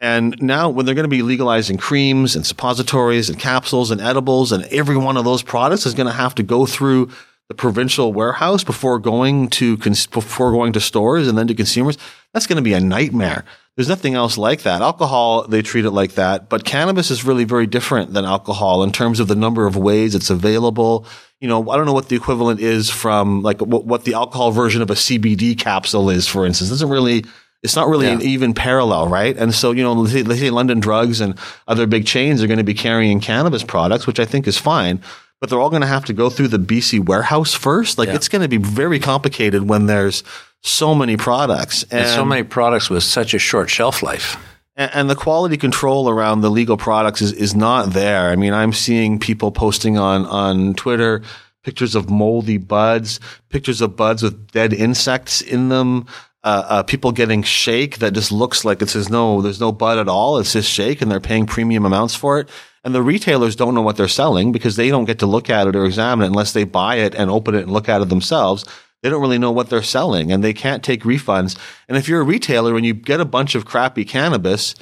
And 0.00 0.36
now 0.42 0.68
when 0.68 0.84
they're 0.84 0.96
going 0.96 1.04
to 1.04 1.08
be 1.08 1.22
legalizing 1.22 1.76
creams 1.76 2.34
and 2.34 2.44
suppositories 2.44 3.30
and 3.30 3.38
capsules 3.38 3.92
and 3.92 4.00
edibles 4.00 4.50
and 4.50 4.64
every 4.64 4.96
one 4.96 5.16
of 5.16 5.24
those 5.24 5.44
products 5.44 5.86
is 5.86 5.94
going 5.94 6.08
to 6.08 6.12
have 6.12 6.34
to 6.34 6.42
go 6.42 6.66
through 6.66 7.08
the 7.48 7.54
provincial 7.54 8.12
warehouse 8.12 8.64
before 8.64 8.98
going 8.98 9.48
to 9.48 9.76
cons- 9.76 10.06
before 10.06 10.50
going 10.50 10.72
to 10.72 10.80
stores 10.80 11.28
and 11.28 11.36
then 11.36 11.46
to 11.46 11.54
consumers, 11.54 11.98
that's 12.32 12.46
going 12.46 12.56
to 12.56 12.62
be 12.62 12.72
a 12.72 12.80
nightmare. 12.80 13.44
There's 13.76 13.88
nothing 13.88 14.14
else 14.14 14.36
like 14.36 14.62
that. 14.62 14.82
Alcohol, 14.82 15.46
they 15.46 15.62
treat 15.62 15.84
it 15.84 15.92
like 15.92 16.12
that, 16.12 16.48
but 16.48 16.64
cannabis 16.64 17.10
is 17.10 17.24
really 17.24 17.44
very 17.44 17.66
different 17.66 18.12
than 18.12 18.24
alcohol 18.24 18.82
in 18.82 18.90
terms 18.90 19.20
of 19.20 19.28
the 19.28 19.34
number 19.34 19.66
of 19.66 19.76
ways 19.76 20.14
it's 20.14 20.30
available. 20.30 21.06
You 21.40 21.48
know, 21.48 21.70
I 21.70 21.76
don't 21.76 21.86
know 21.86 21.92
what 21.92 22.08
the 22.08 22.16
equivalent 22.16 22.60
is 22.60 22.90
from 22.90 23.42
like 23.42 23.60
what, 23.60 23.86
what 23.86 24.04
the 24.04 24.14
alcohol 24.14 24.50
version 24.50 24.82
of 24.82 24.90
a 24.90 24.94
CBD 24.94 25.58
capsule 25.58 26.10
is, 26.10 26.26
for 26.26 26.44
instance. 26.44 26.70
It 26.70 26.74
doesn't 26.74 26.90
really 26.90 27.24
it's 27.62 27.76
not 27.76 27.88
really 27.88 28.06
yeah. 28.06 28.14
an 28.14 28.22
even 28.22 28.54
parallel, 28.54 29.08
right? 29.08 29.36
And 29.36 29.54
so, 29.54 29.70
you 29.70 29.82
know, 29.82 29.92
let's 29.92 30.12
say, 30.12 30.22
let's 30.22 30.40
say 30.40 30.50
London 30.50 30.80
Drugs 30.80 31.20
and 31.20 31.38
other 31.68 31.86
big 31.86 32.06
chains 32.06 32.42
are 32.42 32.46
going 32.46 32.58
to 32.58 32.64
be 32.64 32.74
carrying 32.74 33.20
cannabis 33.20 33.62
products, 33.62 34.06
which 34.06 34.18
I 34.18 34.24
think 34.24 34.48
is 34.48 34.58
fine, 34.58 35.00
but 35.40 35.48
they're 35.48 35.60
all 35.60 35.70
going 35.70 35.82
to 35.82 35.88
have 35.88 36.04
to 36.06 36.12
go 36.12 36.28
through 36.28 36.48
the 36.48 36.58
BC 36.58 37.06
warehouse 37.06 37.54
first. 37.54 37.98
Like 37.98 38.08
yeah. 38.08 38.16
it's 38.16 38.28
going 38.28 38.42
to 38.42 38.48
be 38.48 38.56
very 38.56 38.98
complicated 38.98 39.68
when 39.68 39.86
there's 39.86 40.24
so 40.62 40.94
many 40.94 41.16
products 41.16 41.84
and, 41.84 42.00
and, 42.00 42.08
so 42.08 42.24
many 42.24 42.42
products 42.42 42.90
with 42.90 43.04
such 43.04 43.32
a 43.32 43.38
short 43.38 43.70
shelf 43.70 44.02
life. 44.02 44.36
And, 44.76 44.90
and 44.94 45.10
the 45.10 45.16
quality 45.16 45.56
control 45.56 46.08
around 46.08 46.40
the 46.40 46.50
legal 46.50 46.76
products 46.76 47.22
is, 47.22 47.32
is 47.32 47.54
not 47.54 47.90
there. 47.90 48.30
I 48.30 48.36
mean, 48.36 48.52
I'm 48.52 48.72
seeing 48.72 49.20
people 49.20 49.52
posting 49.52 49.98
on, 49.98 50.26
on 50.26 50.74
Twitter 50.74 51.22
pictures 51.62 51.94
of 51.94 52.10
moldy 52.10 52.58
buds, 52.58 53.20
pictures 53.48 53.80
of 53.80 53.96
buds 53.96 54.22
with 54.22 54.50
dead 54.50 54.72
insects 54.72 55.40
in 55.40 55.68
them 55.68 56.06
uh, 56.44 56.64
uh, 56.68 56.82
people 56.82 57.12
getting 57.12 57.42
shake 57.42 57.98
that 57.98 58.14
just 58.14 58.32
looks 58.32 58.64
like 58.64 58.82
it 58.82 58.88
says 58.88 59.08
no, 59.08 59.40
there's 59.40 59.60
no 59.60 59.70
bud 59.70 59.98
at 59.98 60.08
all. 60.08 60.38
It's 60.38 60.52
just 60.52 60.70
shake 60.70 61.00
and 61.00 61.10
they're 61.10 61.20
paying 61.20 61.46
premium 61.46 61.84
amounts 61.84 62.14
for 62.14 62.40
it. 62.40 62.48
And 62.84 62.94
the 62.94 63.02
retailers 63.02 63.54
don't 63.54 63.74
know 63.74 63.82
what 63.82 63.96
they're 63.96 64.08
selling 64.08 64.50
because 64.50 64.74
they 64.74 64.88
don't 64.88 65.04
get 65.04 65.20
to 65.20 65.26
look 65.26 65.48
at 65.48 65.68
it 65.68 65.76
or 65.76 65.84
examine 65.84 66.24
it 66.24 66.28
unless 66.28 66.52
they 66.52 66.64
buy 66.64 66.96
it 66.96 67.14
and 67.14 67.30
open 67.30 67.54
it 67.54 67.62
and 67.62 67.72
look 67.72 67.88
at 67.88 68.00
it 68.02 68.08
themselves. 68.08 68.64
They 69.02 69.10
don't 69.10 69.20
really 69.20 69.38
know 69.38 69.52
what 69.52 69.70
they're 69.70 69.82
selling 69.82 70.32
and 70.32 70.42
they 70.42 70.52
can't 70.52 70.82
take 70.82 71.04
refunds. 71.04 71.56
And 71.88 71.96
if 71.96 72.08
you're 72.08 72.20
a 72.20 72.24
retailer 72.24 72.76
and 72.76 72.84
you 72.84 72.94
get 72.94 73.20
a 73.20 73.24
bunch 73.24 73.54
of 73.54 73.64
crappy 73.64 74.04
cannabis, 74.04 74.74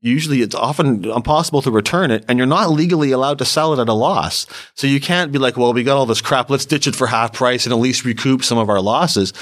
usually 0.00 0.40
it's 0.40 0.54
often 0.54 1.04
impossible 1.04 1.60
to 1.62 1.70
return 1.70 2.10
it 2.10 2.24
and 2.28 2.38
you're 2.38 2.46
not 2.46 2.70
legally 2.70 3.10
allowed 3.10 3.38
to 3.38 3.44
sell 3.44 3.74
it 3.74 3.80
at 3.80 3.88
a 3.90 3.94
loss. 3.94 4.46
So 4.74 4.86
you 4.86 5.00
can't 5.00 5.32
be 5.32 5.38
like, 5.38 5.58
well, 5.58 5.74
we 5.74 5.82
got 5.82 5.98
all 5.98 6.06
this 6.06 6.22
crap. 6.22 6.48
Let's 6.48 6.66
ditch 6.66 6.86
it 6.86 6.96
for 6.96 7.06
half 7.06 7.34
price 7.34 7.66
and 7.66 7.74
at 7.74 7.78
least 7.78 8.06
recoup 8.06 8.42
some 8.42 8.56
of 8.56 8.70
our 8.70 8.80
losses 8.80 9.34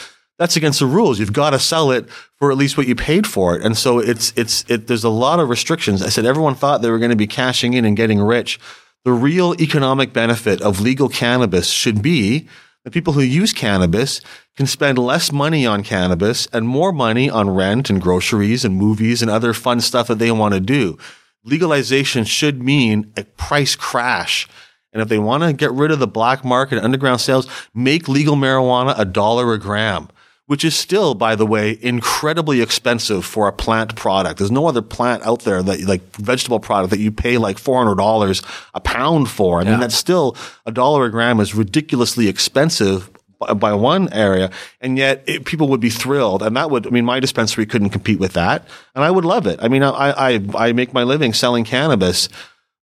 that's 0.43 0.57
against 0.57 0.80
the 0.80 0.86
rules. 0.86 1.20
You've 1.20 1.32
got 1.32 1.51
to 1.51 1.59
sell 1.61 1.93
it 1.93 2.11
for 2.11 2.51
at 2.51 2.59
least 2.59 2.76
what 2.76 2.88
you 2.88 2.97
paid 2.97 3.28
for 3.28 3.55
it. 3.55 3.64
And 3.64 3.78
so 3.78 4.01
it's, 4.01 4.32
it's, 4.36 4.68
it, 4.68 4.88
there's 4.88 5.05
a 5.05 5.09
lot 5.09 5.38
of 5.38 5.49
restrictions. 5.49 6.03
I 6.03 6.09
said 6.09 6.26
everyone 6.26 6.57
thought 6.57 6.82
they 6.82 6.90
were 6.90 6.99
going 6.99 7.11
to 7.11 7.16
be 7.16 7.28
cashing 7.28 7.74
in 7.74 7.84
and 7.84 7.97
getting 7.97 8.20
rich. 8.20 8.59
The 9.05 9.12
real 9.12 9.55
economic 9.61 10.12
benefit 10.12 10.61
of 10.61 10.80
legal 10.80 11.09
cannabis 11.09 11.70
should 11.70 12.03
be 12.03 12.49
that 12.82 12.90
people 12.90 13.12
who 13.12 13.20
use 13.20 13.53
cannabis 13.53 14.20
can 14.57 14.66
spend 14.66 14.99
less 14.99 15.30
money 15.30 15.64
on 15.64 15.84
cannabis 15.84 16.49
and 16.53 16.66
more 16.66 16.90
money 16.90 17.30
on 17.30 17.49
rent 17.49 17.88
and 17.88 18.03
groceries 18.03 18.64
and 18.64 18.74
movies 18.74 19.22
and 19.22 19.30
other 19.30 19.55
fun 19.55 19.80
stuff 19.80 20.09
that 20.09 20.18
they 20.18 20.32
want 20.32 20.55
to 20.55 20.61
do. 20.61 20.99
Legalization 21.45 22.24
should 22.24 22.61
mean 22.61 23.12
a 23.16 23.22
price 23.22 23.76
crash 23.76 24.49
and 24.93 25.01
if 25.01 25.09
they 25.09 25.18
want 25.18 25.43
to 25.43 25.53
get 25.53 25.72
rid 25.72 25.90
of 25.90 26.01
the 26.01 26.07
black 26.07 26.45
market 26.45 26.76
and 26.76 26.84
underground 26.84 27.20
sales, 27.20 27.49
make 27.72 28.09
legal 28.09 28.36
marijuana 28.36 28.99
a 28.99 29.05
dollar 29.05 29.55
a 29.55 29.59
gram 29.59 30.09
which 30.53 30.66
is 30.66 30.76
still, 30.76 31.14
by 31.14 31.34
the 31.34 31.46
way, 31.46 31.78
incredibly 31.80 32.61
expensive 32.61 33.24
for 33.24 33.48
a 33.48 33.53
plant 33.55 33.96
product. 33.96 34.36
There's 34.36 34.50
no 34.50 34.66
other 34.66 34.82
plant 34.82 35.22
out 35.22 35.44
there 35.44 35.62
that 35.62 35.80
like 35.84 36.03
vegetable 36.16 36.61
product 36.61 36.90
that 36.90 36.98
you 36.98 37.11
pay 37.11 37.38
like 37.38 37.57
$400 37.57 38.66
a 38.74 38.80
pound 38.80 39.30
for. 39.30 39.61
I 39.61 39.62
yeah. 39.62 39.70
mean, 39.70 39.80
that's 39.80 39.94
still 39.94 40.36
a 40.66 40.70
dollar 40.70 41.07
a 41.07 41.11
gram 41.11 41.40
is 41.40 41.55
ridiculously 41.55 42.28
expensive 42.28 43.09
by 43.57 43.72
one 43.72 44.12
area, 44.12 44.50
and 44.82 44.98
yet 44.98 45.24
it, 45.26 45.46
people 45.46 45.68
would 45.68 45.80
be 45.80 45.88
thrilled, 45.88 46.42
and 46.42 46.55
that 46.55 46.70
would. 46.70 46.86
I 46.86 46.90
mean, 46.90 47.07
my 47.07 47.18
dispensary 47.18 47.64
couldn't 47.64 47.88
compete 47.88 48.20
with 48.20 48.34
that, 48.34 48.68
and 48.94 49.03
I 49.03 49.11
would 49.11 49.24
love 49.24 49.46
it. 49.46 49.59
I 49.62 49.68
mean, 49.68 49.82
I 49.82 50.34
I, 50.34 50.40
I 50.55 50.72
make 50.74 50.92
my 50.92 51.03
living 51.03 51.32
selling 51.32 51.64
cannabis, 51.64 52.28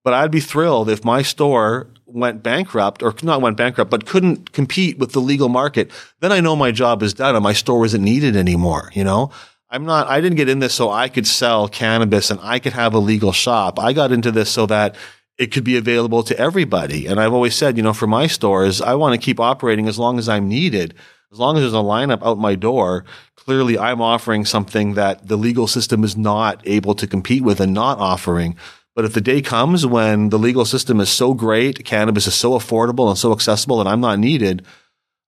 but 0.04 0.16
I'd 0.16 0.32
be 0.32 0.40
thrilled 0.40 0.90
if 0.90 1.06
my 1.06 1.22
store 1.22 1.86
went 2.14 2.44
bankrupt 2.44 3.04
or 3.04 3.14
not 3.24 3.42
went 3.42 3.58
bankrupt, 3.58 3.92
but 3.92 4.06
couldn't 4.06 4.52
compete 4.52 4.98
with 4.98 5.14
the 5.14 5.22
legal 5.22 5.50
market, 5.50 5.92
then 6.20 6.32
I 6.32 6.40
know 6.40 6.56
my 6.56 6.72
job 6.72 7.04
is 7.04 7.14
done 7.14 7.36
and 7.36 7.44
my 7.44 7.54
store 7.54 7.86
isn't 7.86 8.04
needed 8.04 8.36
anymore. 8.36 8.92
You 8.94 9.04
know, 9.04 9.32
I'm 9.70 9.86
not, 9.86 10.08
I 10.08 10.22
didn't 10.22 10.38
get 10.38 10.50
in 10.50 10.60
this 10.60 10.74
so 10.74 10.90
I 10.90 11.10
could 11.10 11.28
sell 11.28 11.68
cannabis 11.68 12.32
and 12.32 12.40
I 12.42 12.60
could 12.60 12.74
have 12.74 12.94
a 12.94 13.00
legal 13.00 13.32
shop. 13.32 13.80
I 13.80 13.94
got 13.94 14.12
into 14.12 14.32
this 14.32 14.50
so 14.50 14.66
that 14.66 14.96
it 15.38 15.52
could 15.52 15.64
be 15.64 15.78
available 15.78 16.24
to 16.24 16.38
everybody. 16.38 17.08
And 17.08 17.20
I've 17.20 17.34
always 17.34 17.56
said, 17.56 17.78
you 17.78 17.84
know, 17.84 17.94
for 17.94 18.08
my 18.08 18.28
stores, 18.28 18.82
I 18.82 18.96
want 18.96 19.14
to 19.14 19.26
keep 19.26 19.40
operating 19.40 19.88
as 19.88 19.98
long 19.98 20.20
as 20.20 20.28
I'm 20.28 20.50
needed. 20.50 20.94
As 21.32 21.40
long 21.40 21.56
as 21.56 21.62
there's 21.62 21.74
a 21.74 21.78
lineup 21.78 22.26
out 22.26 22.40
my 22.40 22.56
door, 22.56 23.06
clearly 23.36 23.78
I'm 23.78 24.02
offering 24.02 24.46
something 24.46 24.96
that 24.96 25.28
the 25.28 25.38
legal 25.38 25.68
system 25.68 26.04
is 26.04 26.18
not 26.18 26.62
able 26.66 26.96
to 26.96 27.08
compete 27.08 27.44
with 27.44 27.60
and 27.60 27.74
not 27.74 28.00
offering. 28.00 28.58
But 29.00 29.06
if 29.06 29.14
the 29.14 29.22
day 29.22 29.42
comes 29.42 29.86
when 29.86 30.28
the 30.28 30.38
legal 30.38 30.66
system 30.66 31.00
is 31.00 31.10
so 31.10 31.34
great, 31.34 31.86
cannabis 31.86 32.28
is 32.28 32.36
so 32.36 32.60
affordable 32.60 33.08
and 33.08 33.18
so 33.18 33.32
accessible, 33.32 33.80
and 33.80 33.88
I'm 33.88 34.02
not 34.02 34.20
needed, 34.20 34.66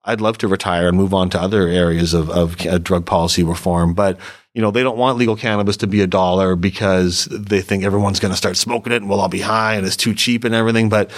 I'd 0.04 0.20
love 0.20 0.38
to 0.40 0.50
retire 0.50 0.90
and 0.90 0.98
move 0.98 1.14
on 1.14 1.30
to 1.30 1.42
other 1.42 1.70
areas 1.70 2.14
of, 2.14 2.30
of 2.30 2.58
drug 2.84 3.06
policy 3.06 3.44
reform. 3.44 3.94
But, 3.94 4.20
you 4.54 4.62
know, 4.62 4.72
they 4.72 4.84
don't 4.84 4.98
want 4.98 5.18
legal 5.18 5.38
cannabis 5.38 5.78
to 5.78 5.88
be 5.88 6.02
a 6.02 6.06
dollar 6.06 6.58
because 6.58 7.30
they 7.32 7.62
think 7.62 7.86
everyone's 7.86 8.20
going 8.20 8.34
to 8.34 8.38
start 8.38 8.58
smoking 8.58 8.92
it 8.92 8.98
and 8.98 9.08
we'll 9.08 9.22
all 9.22 9.30
be 9.30 9.40
high 9.40 9.76
and 9.76 9.88
it's 9.88 9.96
too 9.96 10.14
cheap 10.14 10.44
and 10.44 10.54
everything. 10.54 10.90
But 10.90 11.10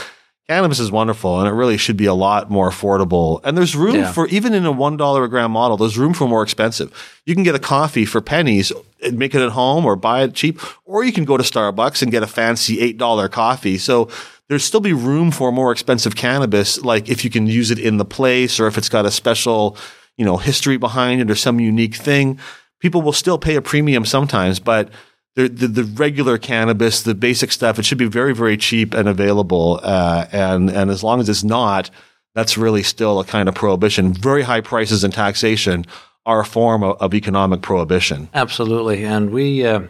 cannabis 0.48 0.80
is 0.80 0.91
wonderful 0.91 1.39
and 1.39 1.48
it 1.48 1.52
really 1.52 1.78
should 1.78 1.98
be 1.98 2.06
a 2.06 2.14
lot 2.14 2.50
more 2.50 2.70
affordable. 2.70 3.39
And 3.44 3.58
there's 3.58 3.76
room 3.76 3.96
yeah. 3.96 4.12
for, 4.12 4.28
even 4.28 4.54
in 4.54 4.66
a 4.66 4.74
$1 4.74 5.24
a 5.24 5.28
gram 5.28 5.52
model, 5.52 5.78
there's 5.78 5.98
room 5.98 6.14
for 6.14 6.28
more 6.28 6.44
expensive. 6.44 6.91
You 7.26 7.34
can 7.34 7.44
get 7.44 7.56
a 7.56 7.60
coffee 7.60 8.06
for 8.06 8.22
pennies 8.22 8.72
and 9.02 9.18
make 9.18 9.34
it 9.34 9.41
at 9.41 9.52
home 9.52 9.86
or 9.86 9.96
buy 9.96 10.24
it 10.24 10.34
cheap, 10.34 10.60
or 10.86 11.04
you 11.04 11.14
can 11.14 11.26
go 11.26 11.38
to 11.38 11.44
Starbucks 11.44 12.02
and 12.02 12.12
get 12.12 12.24
a 12.24 12.28
fancy 12.28 12.94
$8 12.94 13.32
coffee. 13.32 13.78
So 13.78 14.10
there's 14.50 14.66
still 14.66 14.82
be 14.82 14.94
room 14.94 15.32
for 15.32 15.52
more 15.52 15.72
expensive 15.72 16.16
cannabis, 16.16 16.82
like 16.82 17.10
if 17.10 17.24
you 17.24 17.30
can 17.30 17.48
use 17.48 17.72
it 17.72 17.80
in 17.80 17.98
the 17.98 18.06
place 18.06 18.60
or 18.60 18.68
if 18.68 18.78
it's 18.78 18.89
got 18.89 19.06
a 19.06 19.12
special, 19.12 19.78
you 20.18 20.26
know, 20.26 20.38
history 20.38 20.78
behind 20.78 21.22
it 21.22 21.32
or 21.32 21.36
some 21.36 21.60
unique 21.60 21.96
thing. 21.96 22.38
People 22.80 23.02
will 23.02 23.14
still 23.14 23.38
pay 23.38 23.56
a 23.56 23.62
premium 23.62 24.06
sometimes, 24.06 24.60
but 24.60 24.89
the, 25.36 25.47
the, 25.47 25.67
the, 25.67 25.84
regular 25.84 26.38
cannabis, 26.38 27.01
the 27.01 27.15
basic 27.15 27.51
stuff, 27.51 27.79
it 27.79 27.86
should 27.86 27.97
be 27.97 28.05
very, 28.05 28.36
very 28.36 28.57
cheap 28.57 28.93
and 28.93 29.09
available. 29.09 29.79
Uh, 29.81 30.27
and, 30.31 30.69
and 30.69 30.91
as 30.91 31.03
long 31.03 31.19
as 31.19 31.27
it's 31.27 31.43
not, 31.43 31.89
that's 32.36 32.57
really 32.57 32.84
still 32.84 33.19
a 33.19 33.25
kind 33.25 33.49
of 33.49 33.55
prohibition. 33.55 34.13
Very 34.13 34.43
high 34.43 34.61
prices 34.61 35.03
and 35.03 35.13
taxation 35.13 35.86
are 36.25 36.41
a 36.41 36.45
form 36.45 36.84
of, 36.84 37.01
of 37.01 37.13
economic 37.13 37.61
prohibition. 37.61 38.29
Absolutely. 38.34 39.03
And 39.03 39.31
we, 39.31 39.65
uh, 39.65 39.81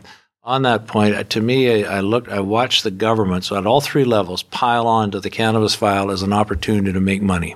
on 0.44 0.64
that 0.64 0.88
point, 0.88 1.30
to 1.30 1.42
me, 1.42 1.84
I, 1.84 1.98
I 1.98 2.00
looked, 2.02 2.30
I 2.30 2.40
watched 2.40 2.84
the 2.84 2.92
government, 2.92 3.46
so 3.46 3.58
at 3.58 3.66
all 3.66 3.82
three 3.82 4.06
levels, 4.06 4.44
pile 4.44 4.88
on 4.88 5.12
to 5.12 5.20
the 5.20 5.30
cannabis 5.30 5.76
file 5.76 6.12
as 6.12 6.22
an 6.22 6.34
opportunity 6.34 6.92
to 6.92 7.00
make 7.00 7.22
money. 7.22 7.56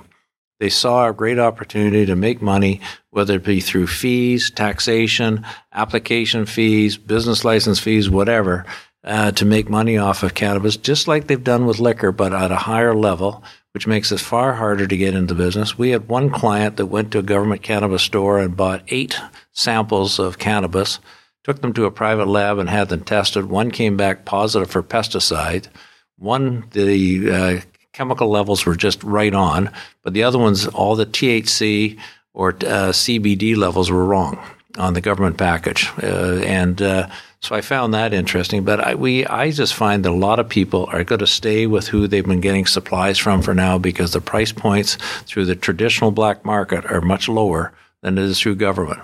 They 0.60 0.70
saw 0.70 1.08
a 1.08 1.12
great 1.12 1.38
opportunity 1.38 2.04
to 2.06 2.16
make 2.16 2.42
money, 2.42 2.80
whether 3.10 3.36
it 3.36 3.44
be 3.44 3.60
through 3.60 3.86
fees, 3.86 4.50
taxation, 4.50 5.46
application 5.72 6.46
fees, 6.46 6.96
business 6.96 7.44
license 7.44 7.78
fees, 7.78 8.10
whatever, 8.10 8.66
uh, 9.04 9.30
to 9.32 9.44
make 9.44 9.70
money 9.70 9.96
off 9.96 10.22
of 10.22 10.34
cannabis, 10.34 10.76
just 10.76 11.06
like 11.06 11.26
they've 11.26 11.44
done 11.44 11.64
with 11.64 11.78
liquor, 11.78 12.10
but 12.10 12.32
at 12.32 12.50
a 12.50 12.56
higher 12.56 12.94
level, 12.94 13.44
which 13.72 13.86
makes 13.86 14.10
it 14.10 14.18
far 14.18 14.54
harder 14.54 14.86
to 14.86 14.96
get 14.96 15.14
into 15.14 15.34
business. 15.34 15.78
We 15.78 15.90
had 15.90 16.08
one 16.08 16.30
client 16.30 16.76
that 16.76 16.86
went 16.86 17.12
to 17.12 17.20
a 17.20 17.22
government 17.22 17.62
cannabis 17.62 18.02
store 18.02 18.40
and 18.40 18.56
bought 18.56 18.82
eight 18.88 19.16
samples 19.52 20.18
of 20.18 20.38
cannabis, 20.38 20.98
took 21.44 21.60
them 21.60 21.72
to 21.74 21.84
a 21.84 21.90
private 21.92 22.26
lab 22.26 22.58
and 22.58 22.68
had 22.68 22.88
them 22.88 23.04
tested. 23.04 23.46
One 23.46 23.70
came 23.70 23.96
back 23.96 24.24
positive 24.24 24.70
for 24.70 24.82
pesticide. 24.82 25.68
One, 26.16 26.64
the 26.72 27.30
uh, 27.30 27.60
chemical 27.98 28.28
levels 28.28 28.64
were 28.64 28.76
just 28.76 29.02
right 29.02 29.34
on, 29.34 29.68
but 30.04 30.14
the 30.14 30.22
other 30.22 30.38
ones, 30.38 30.68
all 30.68 30.94
the 30.94 31.04
THC 31.04 31.98
or 32.32 32.50
uh, 32.50 32.92
CBD 32.92 33.56
levels 33.56 33.90
were 33.90 34.04
wrong 34.04 34.38
on 34.78 34.94
the 34.94 35.00
government 35.00 35.36
package, 35.36 35.90
uh, 36.00 36.40
and 36.44 36.80
uh, 36.80 37.08
so 37.40 37.56
I 37.56 37.60
found 37.60 37.94
that 37.94 38.14
interesting. 38.14 38.62
But 38.62 38.78
I, 38.78 38.94
we, 38.94 39.26
I 39.26 39.50
just 39.50 39.74
find 39.74 40.04
that 40.04 40.10
a 40.10 40.24
lot 40.28 40.38
of 40.38 40.48
people 40.48 40.88
are 40.92 41.02
going 41.02 41.18
to 41.18 41.26
stay 41.26 41.66
with 41.66 41.88
who 41.88 42.06
they've 42.06 42.24
been 42.24 42.40
getting 42.40 42.66
supplies 42.66 43.18
from 43.18 43.42
for 43.42 43.52
now 43.52 43.78
because 43.78 44.12
the 44.12 44.20
price 44.20 44.52
points 44.52 44.96
through 45.26 45.46
the 45.46 45.56
traditional 45.56 46.12
black 46.12 46.44
market 46.44 46.84
are 46.86 47.00
much 47.00 47.28
lower 47.28 47.72
than 48.02 48.16
it 48.16 48.24
is 48.24 48.38
through 48.38 48.54
government. 48.54 49.00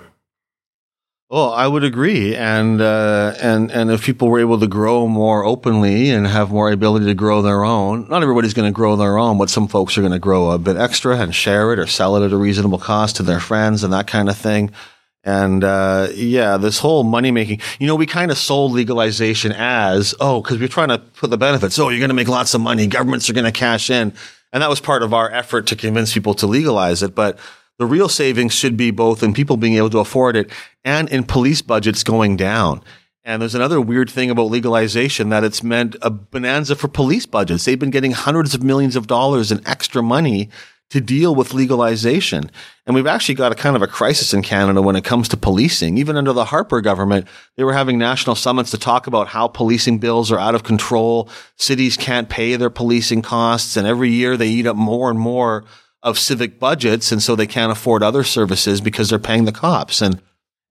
Well, 1.27 1.51
I 1.53 1.65
would 1.65 1.83
agree, 1.83 2.35
and 2.35 2.79
uh, 2.79 3.33
and 3.41 3.71
and 3.71 3.89
if 3.89 4.03
people 4.03 4.29
were 4.29 4.39
able 4.39 4.59
to 4.59 4.67
grow 4.67 5.07
more 5.07 5.43
openly 5.43 6.11
and 6.11 6.27
have 6.27 6.51
more 6.51 6.71
ability 6.71 7.07
to 7.07 7.15
grow 7.15 7.41
their 7.41 7.63
own, 7.63 8.07
not 8.09 8.21
everybody's 8.21 8.53
going 8.53 8.71
to 8.71 8.75
grow 8.75 8.95
their 8.95 9.17
own, 9.17 9.39
but 9.39 9.49
some 9.49 9.67
folks 9.67 9.97
are 9.97 10.01
going 10.01 10.13
to 10.13 10.19
grow 10.19 10.51
a 10.51 10.59
bit 10.59 10.77
extra 10.77 11.17
and 11.17 11.33
share 11.33 11.73
it 11.73 11.79
or 11.79 11.87
sell 11.87 12.15
it 12.15 12.23
at 12.23 12.31
a 12.31 12.37
reasonable 12.37 12.77
cost 12.77 13.15
to 13.15 13.23
their 13.23 13.39
friends 13.39 13.83
and 13.83 13.91
that 13.91 14.05
kind 14.05 14.29
of 14.29 14.37
thing. 14.37 14.69
And 15.23 15.63
uh, 15.63 16.09
yeah, 16.13 16.57
this 16.57 16.77
whole 16.77 17.03
money 17.03 17.31
making, 17.31 17.59
you 17.79 17.87
know, 17.87 17.95
we 17.95 18.05
kind 18.05 18.29
of 18.29 18.37
sold 18.37 18.73
legalization 18.73 19.51
as 19.51 20.13
oh, 20.19 20.43
because 20.43 20.59
we're 20.59 20.67
trying 20.67 20.89
to 20.89 20.99
put 20.99 21.31
the 21.31 21.37
benefits. 21.39 21.79
Oh, 21.79 21.89
you're 21.89 21.97
going 21.97 22.09
to 22.09 22.13
make 22.15 22.27
lots 22.27 22.53
of 22.53 22.61
money. 22.61 22.85
Governments 22.85 23.27
are 23.31 23.33
going 23.33 23.45
to 23.45 23.51
cash 23.51 23.89
in, 23.89 24.13
and 24.53 24.61
that 24.61 24.69
was 24.69 24.79
part 24.79 25.01
of 25.01 25.11
our 25.11 25.31
effort 25.31 25.65
to 25.67 25.75
convince 25.75 26.13
people 26.13 26.35
to 26.35 26.45
legalize 26.45 27.01
it, 27.01 27.15
but 27.15 27.39
the 27.77 27.85
real 27.85 28.09
savings 28.09 28.53
should 28.53 28.77
be 28.77 28.91
both 28.91 29.23
in 29.23 29.33
people 29.33 29.57
being 29.57 29.75
able 29.75 29.89
to 29.89 29.99
afford 29.99 30.35
it 30.35 30.51
and 30.83 31.09
in 31.09 31.23
police 31.23 31.61
budgets 31.61 32.03
going 32.03 32.37
down. 32.37 32.81
And 33.23 33.41
there's 33.41 33.55
another 33.55 33.81
weird 33.81 34.09
thing 34.09 34.29
about 34.29 34.51
legalization 34.51 35.29
that 35.29 35.43
it's 35.43 35.63
meant 35.63 35.95
a 36.01 36.11
bonanza 36.11 36.75
for 36.75 36.87
police 36.87 37.25
budgets. 37.25 37.65
They've 37.65 37.79
been 37.79 37.89
getting 37.89 38.11
hundreds 38.11 38.53
of 38.53 38.61
millions 38.61 38.95
of 38.95 39.07
dollars 39.07 39.51
in 39.51 39.65
extra 39.67 40.03
money 40.03 40.49
to 40.91 41.01
deal 41.01 41.33
with 41.33 41.53
legalization. 41.53 42.51
And 42.85 42.93
we've 42.93 43.07
actually 43.07 43.33
got 43.33 43.51
a 43.51 43.55
kind 43.55 43.75
of 43.75 43.81
a 43.81 43.87
crisis 43.87 44.33
in 44.33 44.43
Canada 44.43 44.81
when 44.83 44.95
it 44.95 45.03
comes 45.03 45.27
to 45.29 45.37
policing. 45.37 45.97
Even 45.97 46.15
under 46.15 46.31
the 46.31 46.45
Harper 46.45 46.81
government, 46.81 47.27
they 47.55 47.63
were 47.63 47.73
having 47.73 47.97
national 47.97 48.35
summits 48.35 48.69
to 48.71 48.77
talk 48.77 49.07
about 49.07 49.29
how 49.29 49.47
policing 49.47 49.97
bills 49.97 50.31
are 50.31 50.39
out 50.39 50.53
of 50.53 50.63
control. 50.63 51.27
Cities 51.55 51.97
can't 51.97 52.29
pay 52.29 52.55
their 52.55 52.69
policing 52.69 53.23
costs. 53.23 53.75
And 53.75 53.87
every 53.87 54.11
year 54.11 54.37
they 54.37 54.47
eat 54.47 54.67
up 54.67 54.75
more 54.75 55.09
and 55.09 55.19
more 55.19 55.65
of 56.05 56.17
civic 56.17 56.59
budgets, 56.59 57.11
and 57.11 57.21
so 57.21 57.35
they 57.35 57.47
can't 57.47 57.71
afford 57.71 58.03
other 58.03 58.23
services 58.23 58.79
because 58.79 59.09
they're 59.09 59.19
paying 59.19 59.45
the 59.45 59.51
cops. 59.51 60.01
And 60.01 60.21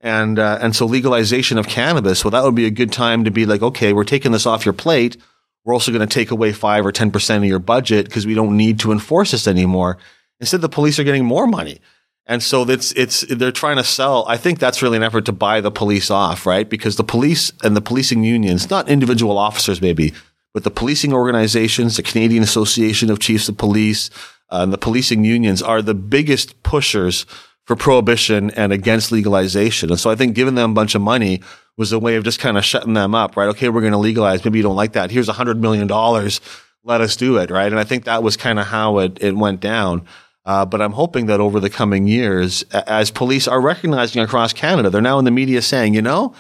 and 0.01 0.39
uh, 0.39 0.59
and 0.62 0.74
so 0.74 0.87
legalization 0.87 1.59
of 1.59 1.66
cannabis, 1.66 2.24
well, 2.24 2.30
that 2.30 2.45
would 2.45 2.55
be 2.55 2.66
a 2.66 2.70
good 2.70 2.93
time 2.93 3.24
to 3.24 3.30
be 3.30 3.45
like, 3.45 3.61
okay, 3.61 3.93
we're 3.93 4.05
taking 4.05 4.32
this 4.32 4.47
off 4.47 4.64
your 4.64 4.72
plate. 4.72 5.18
We're 5.64 5.74
also 5.74 5.93
going 5.93 6.07
to 6.09 6.14
take 6.14 6.30
away 6.30 6.53
five 6.53 6.87
or 6.87 6.93
ten 6.93 7.11
percent 7.11 7.45
of 7.45 7.51
your 7.51 7.59
budget 7.59 8.07
because 8.07 8.26
we 8.26 8.35
don't 8.35 8.57
need 8.57 8.78
to 8.80 8.93
enforce 8.93 9.32
this 9.32 9.49
anymore. 9.49 9.99
Instead, 10.41 10.61
the 10.61 10.68
police 10.68 10.99
are 10.99 11.05
getting 11.05 11.24
more 11.26 11.47
money. 11.47 11.80
And 12.26 12.43
so 12.43 12.62
it's, 12.70 12.93
it's, 12.93 13.20
they're 13.28 13.53
trying 13.53 13.76
to 13.76 13.85
sell. 13.85 14.24
I 14.26 14.39
think 14.39 14.59
that's 14.59 14.82
really 14.82 14.97
an 14.97 15.03
effort 15.03 15.26
to 15.26 15.32
buy 15.32 15.61
the 15.61 15.70
police 15.70 16.11
off, 16.11 16.47
right? 16.47 16.66
Because 16.68 16.97
the 16.97 17.05
police 17.05 17.53
and 17.62 17.76
the 17.76 17.82
policing 17.82 18.24
unions, 18.24 18.70
not 18.70 18.89
individual 18.89 19.37
officers 19.37 19.82
maybe, 19.82 20.14
but 20.55 20.64
the 20.64 20.70
policing 20.70 21.12
organizations, 21.12 21.96
the 21.96 22.02
Canadian 22.02 22.42
Association 22.42 23.11
of 23.11 23.18
Chiefs 23.18 23.48
of 23.48 23.59
Police, 23.59 24.09
uh, 24.50 24.61
and 24.62 24.72
the 24.72 24.78
policing 24.78 25.24
unions 25.24 25.61
are 25.61 25.82
the 25.82 25.94
biggest 25.94 26.62
pushers 26.62 27.26
for 27.66 27.74
prohibition 27.76 28.50
and 28.52 28.72
against 28.72 29.11
legalization. 29.11 29.90
And 29.90 29.98
so 29.98 30.11
I 30.11 30.14
think 30.14 30.34
giving 30.34 30.55
them 30.55 30.70
a 30.70 30.74
bunch 30.74 30.94
of 30.94 31.02
money 31.02 31.42
was 31.76 31.92
a 31.92 31.98
way 31.98 32.14
of 32.16 32.24
just 32.24 32.38
kind 32.38 32.57
of 32.57 32.64
shutting 32.64 32.92
them 32.92 33.14
up, 33.14 33.36
right? 33.36 33.48
Okay, 33.48 33.68
we're 33.68 33.80
going 33.80 33.92
to 33.92 33.98
legalize. 33.98 34.44
Maybe 34.44 34.59
you 34.59 34.62
don't 34.62 34.76
like 34.76 34.92
that. 34.92 35.11
Here's 35.11 35.28
a 35.28 35.32
hundred 35.32 35.61
million 35.61 35.86
dollars. 35.86 36.40
Let 36.84 37.00
us 37.00 37.16
do 37.16 37.38
it, 37.38 37.50
right? 37.50 37.66
And 37.66 37.80
I 37.80 37.84
think 37.84 38.05
that 38.05 38.22
was 38.22 38.36
kind 38.36 38.59
of 38.59 38.66
how 38.66 38.98
it, 38.98 39.22
it 39.22 39.36
went 39.36 39.61
down. 39.61 40.07
Uh, 40.44 40.66
but 40.66 40.82
I'm 40.82 40.92
hoping 40.92 41.26
that 41.26 41.40
over 41.40 41.59
the 41.59 41.70
coming 41.70 42.07
years, 42.07 42.62
as 42.70 43.11
police 43.11 43.48
are 43.48 43.61
recognizing 43.61 44.22
across 44.22 44.52
Canada, 44.52 44.90
they're 44.90 45.00
now 45.00 45.18
in 45.18 45.24
the 45.24 45.30
media 45.30 45.62
saying, 45.62 45.94
you 45.94 46.02
know, 46.02 46.34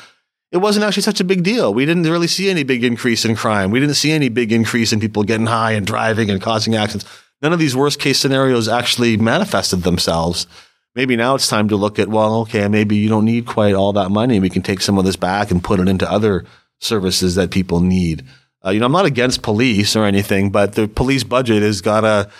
it 0.54 0.58
wasn't 0.58 0.84
actually 0.86 1.02
such 1.02 1.20
a 1.20 1.24
big 1.24 1.42
deal. 1.42 1.74
We 1.74 1.84
didn't 1.84 2.04
really 2.04 2.28
see 2.28 2.48
any 2.48 2.62
big 2.62 2.82
increase 2.84 3.26
in 3.26 3.36
crime. 3.36 3.70
We 3.70 3.80
didn't 3.80 3.96
see 3.96 4.12
any 4.12 4.30
big 4.30 4.52
increase 4.52 4.92
in 4.92 5.00
people 5.00 5.22
getting 5.24 5.46
high 5.46 5.72
and 5.72 5.86
driving 5.86 6.30
and 6.30 6.40
causing 6.40 6.74
accidents 6.74 7.04
none 7.44 7.52
of 7.52 7.58
these 7.58 7.76
worst 7.76 8.00
case 8.00 8.18
scenarios 8.18 8.68
actually 8.68 9.18
manifested 9.18 9.82
themselves. 9.82 10.46
Maybe 10.94 11.14
now 11.14 11.34
it's 11.34 11.46
time 11.46 11.68
to 11.68 11.76
look 11.76 11.98
at, 11.98 12.08
well, 12.08 12.36
okay, 12.40 12.68
maybe 12.68 12.96
you 12.96 13.08
don't 13.08 13.26
need 13.26 13.46
quite 13.46 13.74
all 13.74 13.92
that 13.92 14.10
money. 14.10 14.40
We 14.40 14.48
can 14.48 14.62
take 14.62 14.80
some 14.80 14.96
of 14.96 15.04
this 15.04 15.16
back 15.16 15.50
and 15.50 15.62
put 15.62 15.78
it 15.78 15.88
into 15.88 16.10
other 16.10 16.46
services 16.80 17.34
that 17.34 17.50
people 17.50 17.80
need. 17.80 18.24
Uh, 18.64 18.70
you 18.70 18.80
know, 18.80 18.86
I'm 18.86 18.92
not 18.92 19.04
against 19.04 19.42
police 19.42 19.94
or 19.94 20.04
anything, 20.04 20.50
but 20.50 20.74
the 20.74 20.88
police 20.88 21.22
budget 21.22 21.62
has 21.62 21.82
got 21.82 22.00
to 22.00 22.30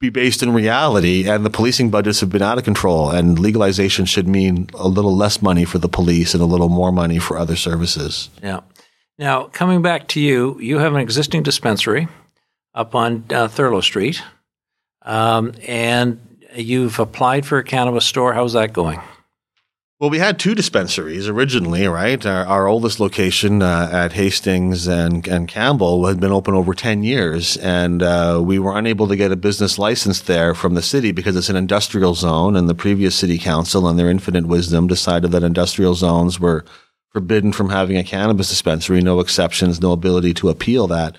be 0.00 0.08
based 0.08 0.42
in 0.42 0.52
reality, 0.52 1.28
and 1.28 1.44
the 1.44 1.50
policing 1.50 1.90
budgets 1.90 2.20
have 2.20 2.30
been 2.30 2.42
out 2.42 2.56
of 2.56 2.64
control. 2.64 3.10
And 3.10 3.38
legalization 3.38 4.06
should 4.06 4.26
mean 4.26 4.70
a 4.74 4.88
little 4.88 5.14
less 5.14 5.42
money 5.42 5.66
for 5.66 5.78
the 5.78 5.88
police 5.88 6.32
and 6.32 6.42
a 6.42 6.46
little 6.46 6.70
more 6.70 6.90
money 6.90 7.18
for 7.18 7.36
other 7.36 7.54
services. 7.54 8.30
Yeah. 8.42 8.60
Now, 9.18 9.44
coming 9.44 9.82
back 9.82 10.08
to 10.08 10.20
you, 10.20 10.58
you 10.58 10.78
have 10.78 10.94
an 10.94 11.00
existing 11.00 11.42
dispensary 11.42 12.08
up 12.74 12.94
on 12.94 13.24
uh, 13.28 13.48
Thurlow 13.48 13.82
Street, 13.82 14.22
um, 15.02 15.52
and 15.66 16.18
you've 16.54 16.98
applied 16.98 17.44
for 17.44 17.58
a 17.58 17.64
cannabis 17.64 18.06
store. 18.06 18.32
How's 18.32 18.54
that 18.54 18.72
going? 18.72 19.00
Well, 20.00 20.08
we 20.08 20.18
had 20.18 20.38
two 20.38 20.54
dispensaries 20.54 21.28
originally, 21.28 21.86
right? 21.86 22.24
Our, 22.24 22.46
our 22.46 22.66
oldest 22.66 23.00
location 23.00 23.60
uh, 23.60 23.90
at 23.92 24.14
Hastings 24.14 24.86
and, 24.86 25.28
and 25.28 25.46
Campbell 25.46 26.06
had 26.06 26.18
been 26.18 26.32
open 26.32 26.54
over 26.54 26.72
10 26.72 27.02
years, 27.02 27.58
and 27.58 28.02
uh, 28.02 28.40
we 28.42 28.58
were 28.58 28.78
unable 28.78 29.06
to 29.08 29.16
get 29.16 29.30
a 29.30 29.36
business 29.36 29.78
license 29.78 30.22
there 30.22 30.54
from 30.54 30.72
the 30.72 30.80
city 30.80 31.12
because 31.12 31.36
it's 31.36 31.50
an 31.50 31.56
industrial 31.56 32.14
zone, 32.14 32.56
and 32.56 32.66
the 32.66 32.74
previous 32.74 33.14
city 33.14 33.36
council, 33.36 33.86
in 33.90 33.98
their 33.98 34.08
infinite 34.08 34.46
wisdom, 34.46 34.86
decided 34.86 35.32
that 35.32 35.42
industrial 35.42 35.94
zones 35.94 36.40
were 36.40 36.64
forbidden 37.12 37.52
from 37.52 37.68
having 37.68 37.98
a 37.98 38.04
cannabis 38.04 38.48
dispensary, 38.48 39.02
no 39.02 39.20
exceptions, 39.20 39.82
no 39.82 39.92
ability 39.92 40.32
to 40.32 40.48
appeal 40.48 40.86
that. 40.86 41.14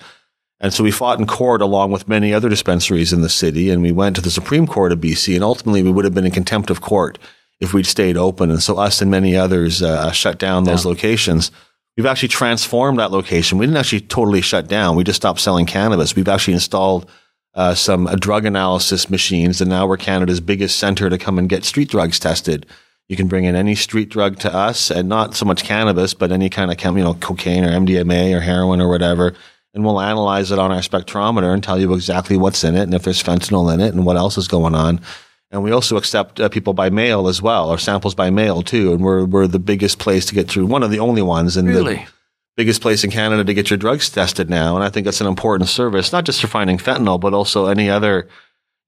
And 0.58 0.74
so 0.74 0.82
we 0.82 0.90
fought 0.90 1.20
in 1.20 1.28
court 1.28 1.62
along 1.62 1.92
with 1.92 2.08
many 2.08 2.34
other 2.34 2.48
dispensaries 2.48 3.12
in 3.12 3.20
the 3.20 3.28
city, 3.28 3.70
and 3.70 3.80
we 3.80 3.92
went 3.92 4.16
to 4.16 4.22
the 4.22 4.28
Supreme 4.28 4.66
Court 4.66 4.90
of 4.90 4.98
BC, 4.98 5.36
and 5.36 5.44
ultimately 5.44 5.84
we 5.84 5.92
would 5.92 6.04
have 6.04 6.14
been 6.14 6.26
in 6.26 6.32
contempt 6.32 6.68
of 6.68 6.80
court 6.80 7.16
if 7.62 7.72
we'd 7.72 7.86
stayed 7.86 8.16
open. 8.16 8.50
And 8.50 8.62
so 8.62 8.76
us 8.76 9.00
and 9.00 9.10
many 9.10 9.36
others 9.36 9.82
uh, 9.82 10.10
shut 10.10 10.38
down 10.38 10.64
those 10.64 10.84
yeah. 10.84 10.90
locations. 10.90 11.50
We've 11.96 12.06
actually 12.06 12.28
transformed 12.28 12.98
that 12.98 13.12
location. 13.12 13.56
We 13.56 13.66
didn't 13.66 13.78
actually 13.78 14.00
totally 14.00 14.40
shut 14.40 14.66
down. 14.66 14.96
We 14.96 15.04
just 15.04 15.16
stopped 15.16 15.40
selling 15.40 15.66
cannabis. 15.66 16.16
We've 16.16 16.28
actually 16.28 16.54
installed 16.54 17.08
uh, 17.54 17.74
some 17.74 18.06
uh, 18.06 18.16
drug 18.16 18.46
analysis 18.46 19.08
machines, 19.08 19.60
and 19.60 19.70
now 19.70 19.86
we're 19.86 19.96
Canada's 19.96 20.40
biggest 20.40 20.78
center 20.78 21.08
to 21.08 21.18
come 21.18 21.38
and 21.38 21.48
get 21.48 21.64
street 21.64 21.88
drugs 21.88 22.18
tested. 22.18 22.66
You 23.08 23.16
can 23.16 23.28
bring 23.28 23.44
in 23.44 23.54
any 23.54 23.74
street 23.74 24.08
drug 24.08 24.38
to 24.40 24.52
us, 24.52 24.90
and 24.90 25.08
not 25.08 25.34
so 25.34 25.44
much 25.44 25.64
cannabis, 25.64 26.14
but 26.14 26.32
any 26.32 26.48
kind 26.48 26.72
of, 26.72 26.96
you 26.96 27.04
know, 27.04 27.14
cocaine 27.14 27.64
or 27.64 27.70
MDMA 27.70 28.34
or 28.34 28.40
heroin 28.40 28.80
or 28.80 28.88
whatever 28.88 29.34
and 29.74 29.84
we'll 29.84 30.00
analyze 30.00 30.50
it 30.52 30.58
on 30.58 30.70
our 30.70 30.80
spectrometer 30.80 31.52
and 31.52 31.62
tell 31.62 31.80
you 31.80 31.94
exactly 31.94 32.36
what's 32.36 32.64
in 32.64 32.74
it 32.74 32.82
and 32.82 32.94
if 32.94 33.02
there's 33.02 33.22
fentanyl 33.22 33.72
in 33.72 33.80
it 33.80 33.94
and 33.94 34.04
what 34.04 34.16
else 34.16 34.36
is 34.36 34.48
going 34.48 34.74
on. 34.74 35.00
And 35.52 35.62
we 35.62 35.70
also 35.70 35.98
accept 35.98 36.40
uh, 36.40 36.48
people 36.48 36.72
by 36.72 36.88
mail 36.88 37.28
as 37.28 37.42
well, 37.42 37.68
or 37.68 37.78
samples 37.78 38.14
by 38.14 38.30
mail 38.30 38.62
too. 38.62 38.92
And 38.94 39.02
we're 39.02 39.26
we're 39.26 39.46
the 39.46 39.58
biggest 39.58 39.98
place 39.98 40.24
to 40.26 40.34
get 40.34 40.48
through, 40.48 40.66
one 40.66 40.82
of 40.82 40.90
the 40.90 40.98
only 40.98 41.22
ones, 41.22 41.58
in 41.58 41.66
really? 41.66 41.96
the 41.96 42.06
biggest 42.56 42.80
place 42.80 43.04
in 43.04 43.10
Canada 43.10 43.44
to 43.44 43.54
get 43.54 43.68
your 43.68 43.76
drugs 43.76 44.08
tested 44.08 44.48
now. 44.48 44.74
And 44.74 44.84
I 44.84 44.88
think 44.88 45.04
that's 45.04 45.20
an 45.20 45.26
important 45.26 45.68
service, 45.68 46.10
not 46.10 46.24
just 46.24 46.40
for 46.40 46.46
finding 46.46 46.78
fentanyl, 46.78 47.20
but 47.20 47.34
also 47.34 47.66
any 47.66 47.90
other, 47.90 48.28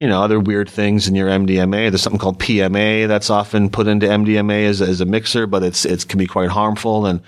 you 0.00 0.08
know, 0.08 0.22
other 0.22 0.40
weird 0.40 0.70
things 0.70 1.06
in 1.06 1.14
your 1.14 1.28
MDMA. 1.28 1.90
There's 1.90 2.02
something 2.02 2.18
called 2.18 2.40
PMA 2.40 3.08
that's 3.08 3.28
often 3.28 3.68
put 3.68 3.86
into 3.86 4.06
MDMA 4.06 4.64
as, 4.66 4.80
as 4.80 5.02
a 5.02 5.06
mixer, 5.06 5.46
but 5.46 5.62
it's 5.62 5.84
it 5.84 6.08
can 6.08 6.18
be 6.18 6.26
quite 6.26 6.48
harmful 6.48 7.04
and 7.04 7.20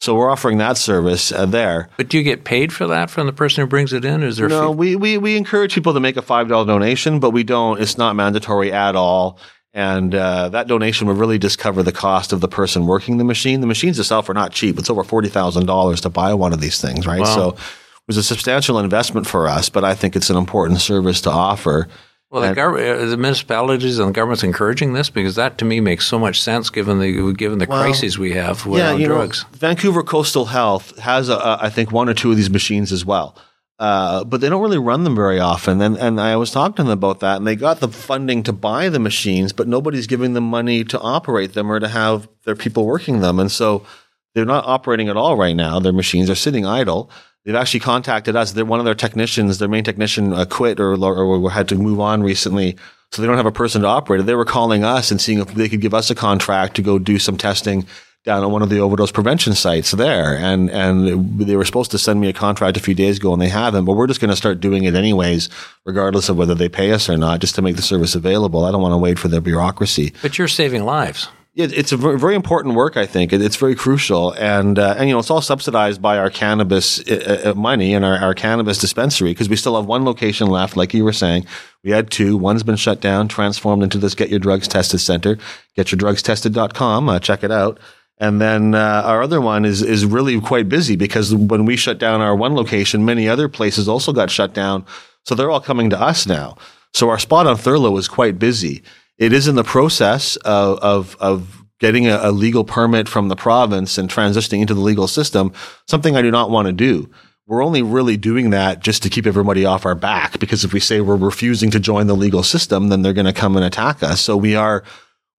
so 0.00 0.14
we're 0.14 0.30
offering 0.30 0.58
that 0.58 0.76
service 0.76 1.32
uh, 1.32 1.46
there. 1.46 1.88
But 1.96 2.08
do 2.08 2.18
you 2.18 2.24
get 2.24 2.44
paid 2.44 2.72
for 2.72 2.86
that 2.88 3.10
from 3.10 3.26
the 3.26 3.32
person 3.32 3.62
who 3.62 3.66
brings 3.66 3.92
it 3.92 4.04
in? 4.04 4.22
Is 4.22 4.36
there 4.36 4.48
no? 4.48 4.70
We, 4.70 4.96
we 4.96 5.18
we 5.18 5.36
encourage 5.36 5.74
people 5.74 5.94
to 5.94 6.00
make 6.00 6.16
a 6.16 6.22
five 6.22 6.48
dollar 6.48 6.66
donation, 6.66 7.20
but 7.20 7.30
we 7.30 7.42
don't. 7.42 7.80
It's 7.80 7.96
not 7.96 8.14
mandatory 8.16 8.72
at 8.72 8.96
all. 8.96 9.38
And 9.72 10.14
uh, 10.14 10.50
that 10.50 10.68
donation 10.68 11.08
would 11.08 11.16
really 11.16 11.38
just 11.38 11.58
cover 11.58 11.82
the 11.82 11.90
cost 11.90 12.32
of 12.32 12.40
the 12.40 12.46
person 12.48 12.86
working 12.86 13.16
the 13.16 13.24
machine. 13.24 13.60
The 13.60 13.66
machines 13.66 13.98
itself 13.98 14.28
are 14.28 14.34
not 14.34 14.52
cheap. 14.52 14.78
It's 14.78 14.90
over 14.90 15.02
forty 15.02 15.28
thousand 15.28 15.66
dollars 15.66 16.00
to 16.02 16.10
buy 16.10 16.34
one 16.34 16.52
of 16.52 16.60
these 16.60 16.80
things, 16.80 17.06
right? 17.06 17.20
Wow. 17.20 17.34
So 17.34 17.48
it 17.50 18.06
was 18.06 18.16
a 18.16 18.22
substantial 18.22 18.78
investment 18.78 19.26
for 19.26 19.48
us, 19.48 19.68
but 19.68 19.82
I 19.82 19.94
think 19.94 20.14
it's 20.14 20.30
an 20.30 20.36
important 20.36 20.80
service 20.80 21.20
to 21.22 21.30
offer. 21.30 21.88
Well, 22.34 22.52
the, 22.52 22.60
gov- 22.60 23.10
the 23.10 23.16
municipalities 23.16 24.00
and 24.00 24.08
the 24.08 24.12
government's 24.12 24.42
encouraging 24.42 24.92
this 24.92 25.08
because 25.08 25.36
that 25.36 25.56
to 25.58 25.64
me 25.64 25.78
makes 25.78 26.04
so 26.04 26.18
much 26.18 26.42
sense 26.42 26.68
given 26.68 26.98
the 26.98 27.32
given 27.32 27.58
the 27.58 27.66
well, 27.66 27.80
crises 27.80 28.18
we 28.18 28.32
have 28.32 28.66
with 28.66 28.80
yeah, 28.80 29.06
drugs. 29.06 29.44
Know, 29.44 29.58
Vancouver 29.58 30.02
Coastal 30.02 30.46
Health 30.46 30.98
has, 30.98 31.28
a, 31.28 31.34
a, 31.36 31.58
I 31.62 31.70
think, 31.70 31.92
one 31.92 32.08
or 32.08 32.14
two 32.14 32.32
of 32.32 32.36
these 32.36 32.50
machines 32.50 32.90
as 32.90 33.04
well. 33.04 33.36
Uh, 33.78 34.24
but 34.24 34.40
they 34.40 34.48
don't 34.48 34.62
really 34.62 34.78
run 34.78 35.04
them 35.04 35.14
very 35.14 35.38
often. 35.38 35.80
And, 35.80 35.96
and 35.96 36.20
I 36.20 36.34
was 36.34 36.50
talking 36.50 36.74
to 36.74 36.82
them 36.82 36.90
about 36.90 37.20
that, 37.20 37.36
and 37.36 37.46
they 37.46 37.54
got 37.54 37.78
the 37.78 37.88
funding 37.88 38.42
to 38.44 38.52
buy 38.52 38.88
the 38.88 38.98
machines, 38.98 39.52
but 39.52 39.68
nobody's 39.68 40.08
giving 40.08 40.32
them 40.32 40.44
money 40.44 40.82
to 40.82 41.00
operate 41.00 41.54
them 41.54 41.70
or 41.70 41.78
to 41.78 41.86
have 41.86 42.28
their 42.42 42.56
people 42.56 42.84
working 42.84 43.20
them. 43.20 43.38
And 43.38 43.50
so 43.50 43.86
they're 44.34 44.44
not 44.44 44.66
operating 44.66 45.08
at 45.08 45.16
all 45.16 45.36
right 45.36 45.54
now. 45.54 45.78
Their 45.78 45.92
machines 45.92 46.28
are 46.30 46.34
sitting 46.34 46.66
idle 46.66 47.10
they've 47.44 47.54
actually 47.54 47.80
contacted 47.80 48.36
us. 48.36 48.52
They're 48.52 48.64
one 48.64 48.80
of 48.80 48.84
their 48.84 48.94
technicians, 48.94 49.58
their 49.58 49.68
main 49.68 49.84
technician 49.84 50.32
uh, 50.32 50.44
quit 50.44 50.80
or, 50.80 50.94
or, 50.94 51.50
had 51.50 51.68
to 51.68 51.76
move 51.76 52.00
on 52.00 52.22
recently. 52.22 52.76
So 53.12 53.22
they 53.22 53.28
don't 53.28 53.36
have 53.36 53.46
a 53.46 53.52
person 53.52 53.82
to 53.82 53.88
operate 53.88 54.20
it. 54.20 54.24
They 54.24 54.34
were 54.34 54.44
calling 54.44 54.82
us 54.82 55.10
and 55.10 55.20
seeing 55.20 55.38
if 55.38 55.54
they 55.54 55.68
could 55.68 55.80
give 55.80 55.94
us 55.94 56.10
a 56.10 56.14
contract 56.14 56.76
to 56.76 56.82
go 56.82 56.98
do 56.98 57.18
some 57.18 57.36
testing 57.36 57.86
down 58.24 58.42
at 58.42 58.50
one 58.50 58.62
of 58.62 58.70
the 58.70 58.80
overdose 58.80 59.12
prevention 59.12 59.54
sites 59.54 59.90
there. 59.92 60.36
And, 60.36 60.70
and 60.70 61.38
they 61.38 61.56
were 61.56 61.64
supposed 61.64 61.90
to 61.90 61.98
send 61.98 62.20
me 62.20 62.28
a 62.28 62.32
contract 62.32 62.76
a 62.76 62.80
few 62.80 62.94
days 62.94 63.18
ago 63.18 63.34
and 63.34 63.40
they 63.40 63.50
haven't, 63.50 63.84
but 63.84 63.92
we're 63.92 64.06
just 64.06 64.20
going 64.20 64.30
to 64.30 64.36
start 64.36 64.60
doing 64.60 64.84
it 64.84 64.94
anyways, 64.94 65.50
regardless 65.84 66.30
of 66.30 66.38
whether 66.38 66.54
they 66.54 66.70
pay 66.70 66.92
us 66.92 67.08
or 67.08 67.18
not, 67.18 67.40
just 67.40 67.54
to 67.56 67.62
make 67.62 67.76
the 67.76 67.82
service 67.82 68.14
available. 68.14 68.64
I 68.64 68.72
don't 68.72 68.82
want 68.82 68.94
to 68.94 68.98
wait 68.98 69.18
for 69.18 69.28
their 69.28 69.42
bureaucracy. 69.42 70.14
But 70.22 70.38
you're 70.38 70.48
saving 70.48 70.84
lives. 70.84 71.28
Yeah, 71.56 71.68
it's 71.70 71.92
a 71.92 71.96
very 71.96 72.34
important 72.34 72.74
work. 72.74 72.96
I 72.96 73.06
think 73.06 73.32
it's 73.32 73.54
very 73.54 73.76
crucial, 73.76 74.32
and 74.32 74.76
uh, 74.76 74.96
and 74.98 75.08
you 75.08 75.14
know 75.14 75.20
it's 75.20 75.30
all 75.30 75.40
subsidized 75.40 76.02
by 76.02 76.18
our 76.18 76.28
cannabis 76.28 76.98
uh, 77.08 77.42
uh 77.44 77.54
money 77.54 77.94
and 77.94 78.04
our, 78.04 78.16
our 78.18 78.34
cannabis 78.34 78.76
dispensary 78.76 79.30
because 79.30 79.48
we 79.48 79.54
still 79.54 79.76
have 79.76 79.86
one 79.86 80.04
location 80.04 80.48
left. 80.48 80.76
Like 80.76 80.92
you 80.92 81.04
were 81.04 81.12
saying, 81.12 81.46
we 81.84 81.92
had 81.92 82.10
two. 82.10 82.36
One's 82.36 82.64
been 82.64 82.74
shut 82.74 83.00
down, 83.00 83.28
transformed 83.28 83.84
into 83.84 83.98
this 83.98 84.16
Get 84.16 84.30
Your 84.30 84.40
Drugs 84.40 84.66
Tested 84.66 85.00
Center. 85.00 85.38
GetYourDrugsTested.com. 85.78 87.08
Uh, 87.08 87.20
check 87.20 87.44
it 87.44 87.52
out. 87.52 87.78
And 88.18 88.40
then 88.40 88.74
uh, 88.74 89.02
our 89.04 89.22
other 89.22 89.40
one 89.40 89.64
is 89.64 89.80
is 89.80 90.04
really 90.04 90.40
quite 90.40 90.68
busy 90.68 90.96
because 90.96 91.32
when 91.32 91.66
we 91.66 91.76
shut 91.76 91.98
down 91.98 92.20
our 92.20 92.34
one 92.34 92.56
location, 92.56 93.04
many 93.04 93.28
other 93.28 93.48
places 93.48 93.88
also 93.88 94.12
got 94.12 94.28
shut 94.28 94.54
down. 94.54 94.84
So 95.22 95.36
they're 95.36 95.52
all 95.52 95.60
coming 95.60 95.88
to 95.90 96.00
us 96.00 96.26
now. 96.26 96.56
So 96.92 97.10
our 97.10 97.18
spot 97.20 97.46
on 97.46 97.56
Thurlow 97.56 97.96
is 97.96 98.08
quite 98.08 98.40
busy 98.40 98.82
it 99.18 99.32
is 99.32 99.48
in 99.48 99.54
the 99.54 99.64
process 99.64 100.36
of, 100.36 100.78
of, 100.78 101.16
of 101.20 101.64
getting 101.80 102.06
a, 102.06 102.18
a, 102.22 102.32
legal 102.32 102.64
permit 102.64 103.08
from 103.08 103.28
the 103.28 103.36
province 103.36 103.98
and 103.98 104.08
transitioning 104.08 104.60
into 104.60 104.74
the 104.74 104.80
legal 104.80 105.06
system, 105.06 105.52
something 105.86 106.16
I 106.16 106.22
do 106.22 106.30
not 106.30 106.50
want 106.50 106.66
to 106.66 106.72
do. 106.72 107.10
We're 107.46 107.64
only 107.64 107.82
really 107.82 108.16
doing 108.16 108.50
that 108.50 108.80
just 108.80 109.02
to 109.02 109.10
keep 109.10 109.26
everybody 109.26 109.66
off 109.66 109.84
our 109.84 109.94
back 109.94 110.38
because 110.38 110.64
if 110.64 110.72
we 110.72 110.80
say 110.80 111.00
we're 111.00 111.16
refusing 111.16 111.70
to 111.72 111.80
join 111.80 112.06
the 112.06 112.16
legal 112.16 112.42
system, 112.42 112.88
then 112.88 113.02
they're 113.02 113.12
going 113.12 113.26
to 113.26 113.34
come 113.34 113.56
and 113.56 113.64
attack 113.64 114.02
us. 114.02 114.20
So 114.22 114.36
we 114.36 114.56
are 114.56 114.82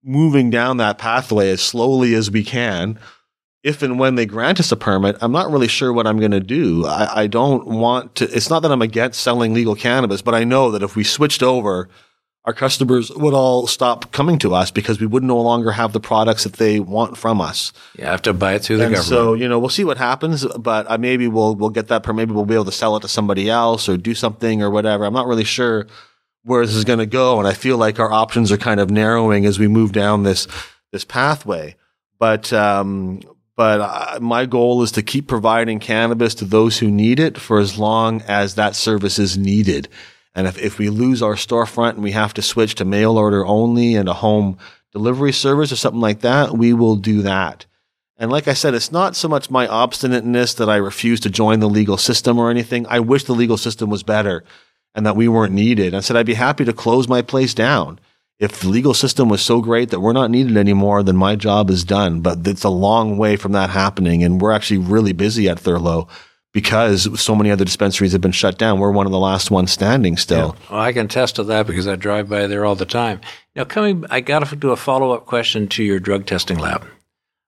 moving 0.04 0.52
down 0.52 0.78
that 0.78 1.00
pathway 1.00 1.50
as 1.50 1.62
slowly 1.62 2.14
as 2.14 2.30
we 2.30 2.44
can. 2.44 3.00
If 3.64 3.82
and 3.82 3.98
when 3.98 4.14
they 4.14 4.28
grant 4.28 4.60
us 4.60 4.72
a 4.72 4.76
permit, 4.76 5.18
I'm 5.22 5.32
not 5.32 5.50
really 5.50 5.68
sure 5.68 5.92
what 5.92 6.06
I'm 6.06 6.20
going 6.20 6.30
to 6.30 6.40
do. 6.40 6.86
I, 6.86 7.24
I 7.24 7.28
don't 7.28 7.66
want 7.66 8.14
to, 8.16 8.26
it's 8.26 8.52
not 8.52 8.62
that 8.62 8.72
I'm 8.72 8.84
against 8.84 9.22
selling 9.22 9.56
legal 9.56 9.74
cannabis, 9.74 10.22
but 10.22 10.36
I 10.36 10.44
know 10.44 10.70
that 10.72 10.84
if 10.84 10.96
we 10.96 11.04
switched 11.04 11.42
over 11.42 11.90
our 12.46 12.54
customers 12.54 13.12
would 13.12 13.34
all 13.34 13.66
stop 13.66 14.12
coming 14.12 14.38
to 14.40 14.54
us 14.54 14.70
because 14.70 15.00
we 15.00 15.08
would 15.08 15.24
no 15.24 15.42
longer 15.42 15.72
have 15.72 15.94
the 15.94 16.00
products 16.00 16.44
that 16.44 16.54
they 16.54 16.80
want 16.80 17.18
from 17.18 17.42
us. 17.42 17.74
You 17.98 18.06
have 18.06 18.22
to 18.24 18.34
buy 18.34 18.54
it 18.54 18.64
through 18.64 18.78
the 18.78 18.86
and 18.86 18.94
government. 18.94 19.10
So 19.10 19.34
you 19.34 19.50
know, 19.50 19.60
we'll 19.60 19.70
see 19.70 19.84
what 19.84 19.98
happens, 19.98 20.46
but 20.46 20.90
uh, 20.90 20.98
maybe 20.98 21.28
we'll 21.28 21.56
we'll 21.56 21.72
get 21.72 21.88
that. 21.88 22.04
Per- 22.04 22.14
maybe 22.14 22.34
we'll 22.34 22.46
be 22.46 22.54
able 22.54 22.66
to 22.66 22.72
sell 22.72 22.96
it 22.98 23.02
to 23.02 23.08
somebody 23.08 23.50
else 23.50 23.90
or 23.90 23.98
do 23.98 24.14
something 24.14 24.62
or 24.62 24.70
whatever. 24.70 25.06
I'm 25.06 25.14
not 25.14 25.28
really 25.28 25.44
sure 25.44 25.88
where 26.44 26.64
this 26.64 26.76
is 26.76 26.86
going 26.86 27.00
to 27.00 27.08
go, 27.08 27.40
and 27.40 27.48
I 27.48 27.54
feel 27.54 27.78
like 27.78 28.00
our 28.00 28.12
options 28.12 28.52
are 28.52 28.58
kind 28.58 28.80
of 28.80 28.92
narrowing 28.92 29.46
as 29.48 29.58
we 29.58 29.68
move 29.68 29.92
down 29.92 30.24
this 30.24 30.48
this 30.92 31.04
pathway. 31.04 31.76
But 32.20 32.54
um, 32.54 33.22
but 33.56 33.82
uh, 33.82 34.20
my 34.22 34.46
goal 34.46 34.84
is 34.84 34.92
to 34.94 35.02
keep 35.02 35.28
providing 35.28 35.80
cannabis 35.80 36.36
to 36.36 36.46
those 36.46 36.78
who 36.78 36.92
need 36.92 37.20
it 37.20 37.40
for 37.40 37.58
as 37.58 37.80
long 37.80 38.22
as 38.28 38.54
that 38.56 38.76
service 38.76 39.18
is 39.18 39.36
needed. 39.36 39.88
And 40.36 40.48
if, 40.48 40.58
if 40.58 40.78
we 40.78 40.90
lose 40.90 41.22
our 41.22 41.36
storefront 41.36 41.92
and 41.92 42.04
we 42.04 42.12
have 42.12 42.34
to 42.34 42.42
switch 42.42 42.76
to 42.76 42.86
mail 42.86 43.18
order 43.18 43.46
only 43.46 43.96
and 43.96 44.10
a 44.10 44.14
home 44.14 44.58
delivery 44.92 45.32
service 45.32 45.72
or 45.72 45.78
something 45.78 46.02
like 46.02 46.20
that, 46.20 46.58
we 46.58 46.74
will 46.74 46.98
do 46.98 47.22
that. 47.22 47.66
And 48.18 48.32
like 48.32 48.48
I 48.48 48.54
said, 48.54 48.74
it's 48.74 48.92
not 48.92 49.16
so 49.16 49.28
much 49.28 49.50
my 49.50 49.68
obstinateness 49.68 50.54
that 50.54 50.70
I 50.70 50.78
refuse 50.78 51.20
to 51.22 51.30
join 51.30 51.60
the 51.60 51.70
legal 51.70 51.98
system 51.98 52.38
or 52.38 52.50
anything. 52.50 52.86
I 52.88 53.00
wish 53.00 53.24
the 53.24 53.34
legal 53.34 53.58
system 53.58 53.90
was 53.90 54.04
better 54.04 54.44
and 54.94 55.06
that 55.06 55.18
we 55.18 55.28
weren't 55.28 55.54
needed. 55.54 55.94
I 55.94 56.00
said 56.00 56.16
I'd 56.16 56.26
be 56.26 56.36
happy 56.36 56.64
to 56.66 56.74
close 56.74 57.08
my 57.08 57.22
place 57.22 57.54
down. 57.54 58.00
If 58.40 58.60
the 58.60 58.70
legal 58.70 58.94
system 58.94 59.30
was 59.30 59.42
so 59.42 59.62
great 59.62 59.90
that 59.90 60.02
we're 60.02 60.14
not 60.14 60.32
needed 60.32 60.58
anymore, 60.58 61.04
then 61.04 61.16
my 61.16 61.36
job 61.36 61.70
is 61.70 61.86
done. 61.86 62.22
But 62.22 62.46
it's 62.46 62.64
a 62.64 62.70
long 62.70 63.18
way 63.18 63.38
from 63.38 63.54
that 63.54 63.70
happening. 63.70 64.24
And 64.24 64.42
we're 64.42 64.52
actually 64.52 64.80
really 64.80 65.14
busy 65.14 65.48
at 65.48 65.60
Thurlow 65.60 66.08
because 66.56 67.20
so 67.20 67.36
many 67.36 67.52
other 67.52 67.66
dispensaries 67.66 68.14
have 68.14 68.22
been 68.22 68.32
shut 68.32 68.58
down. 68.58 68.80
We're 68.80 68.90
one 68.90 69.06
of 69.06 69.12
the 69.12 69.20
last 69.20 69.52
ones 69.52 69.74
standing 69.74 70.16
still. 70.16 70.56
Yeah. 70.58 70.72
Well, 70.72 70.80
I 70.80 70.94
can 70.94 71.08
attest 71.08 71.36
to 71.36 71.44
that 71.44 71.68
because 71.68 71.86
I 71.86 71.98
drive 71.98 72.30
by 72.30 72.48
there 72.48 72.64
all 72.64 72.76
the 72.76 72.86
time. 72.86 73.20
Now, 73.58 73.66
coming, 73.66 74.06
I 74.10 74.22
got 74.22 74.48
to 74.48 74.56
do 74.56 74.72
a 74.72 74.78
follow 74.78 75.12
up 75.12 75.26
question 75.26 75.68
to 75.68 75.84
your 75.84 76.00
drug 76.00 76.26
testing 76.26 76.58
lab. 76.58 76.88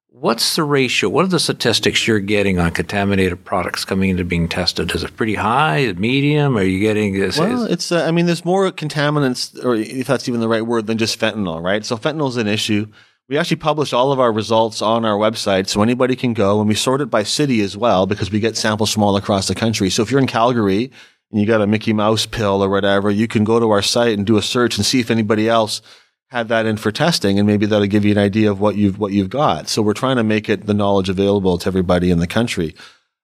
What's 0.09 0.57
the 0.57 0.65
ratio? 0.65 1.07
What 1.07 1.23
are 1.23 1.29
the 1.29 1.39
statistics 1.39 2.05
you're 2.05 2.19
getting 2.19 2.59
on 2.59 2.71
contaminated 2.71 3.45
products 3.45 3.85
coming 3.85 4.09
into 4.09 4.25
being 4.25 4.49
tested? 4.49 4.93
Is 4.93 5.03
it 5.03 5.15
pretty 5.15 5.35
high, 5.35 5.93
medium? 5.93 6.57
Are 6.57 6.63
you 6.63 6.81
getting 6.81 7.13
this? 7.17 7.39
Well, 7.39 7.63
it's. 7.63 7.93
Uh, 7.93 8.03
I 8.03 8.11
mean, 8.11 8.25
there's 8.25 8.43
more 8.43 8.69
contaminants, 8.73 9.63
or 9.63 9.75
if 9.75 10.07
that's 10.07 10.27
even 10.27 10.41
the 10.41 10.49
right 10.49 10.65
word, 10.65 10.87
than 10.87 10.97
just 10.97 11.17
fentanyl, 11.17 11.63
right? 11.63 11.85
So 11.85 11.95
fentanyl 11.95 12.27
is 12.27 12.35
an 12.35 12.47
issue. 12.47 12.87
We 13.29 13.37
actually 13.37 13.57
publish 13.57 13.91
all 13.91 14.13
of 14.13 14.21
our 14.21 14.31
results 14.31 14.81
on 14.81 15.03
our 15.03 15.17
website 15.17 15.67
so 15.67 15.81
anybody 15.81 16.15
can 16.15 16.33
go 16.33 16.61
and 16.61 16.69
we 16.69 16.75
sort 16.75 17.01
it 17.01 17.09
by 17.09 17.23
city 17.23 17.59
as 17.59 17.75
well 17.75 18.05
because 18.05 18.31
we 18.31 18.39
get 18.39 18.55
samples 18.55 18.93
from 18.93 19.03
all 19.03 19.17
across 19.17 19.49
the 19.49 19.55
country. 19.55 19.89
So 19.89 20.01
if 20.01 20.09
you're 20.09 20.21
in 20.21 20.27
Calgary 20.27 20.91
and 21.29 21.41
you 21.41 21.45
got 21.45 21.61
a 21.61 21.67
Mickey 21.67 21.91
Mouse 21.91 22.25
pill 22.25 22.63
or 22.63 22.69
whatever, 22.69 23.11
you 23.11 23.27
can 23.27 23.43
go 23.43 23.59
to 23.59 23.69
our 23.69 23.81
site 23.81 24.17
and 24.17 24.25
do 24.25 24.37
a 24.37 24.41
search 24.41 24.77
and 24.77 24.85
see 24.85 25.01
if 25.01 25.11
anybody 25.11 25.49
else 25.49 25.81
had 26.27 26.47
that 26.47 26.65
in 26.65 26.77
for 26.77 26.89
testing 26.89 27.37
and 27.37 27.45
maybe 27.45 27.65
that'll 27.65 27.85
give 27.87 28.05
you 28.05 28.13
an 28.13 28.17
idea 28.17 28.49
of 28.49 28.61
what 28.61 28.77
you've, 28.77 28.97
what 28.97 29.11
you've 29.11 29.29
got. 29.29 29.67
So 29.67 29.81
we're 29.81 29.93
trying 29.93 30.15
to 30.15 30.23
make 30.23 30.47
it 30.47 30.65
the 30.65 30.73
knowledge 30.73 31.09
available 31.09 31.57
to 31.57 31.67
everybody 31.67 32.11
in 32.11 32.19
the 32.19 32.27
country. 32.27 32.75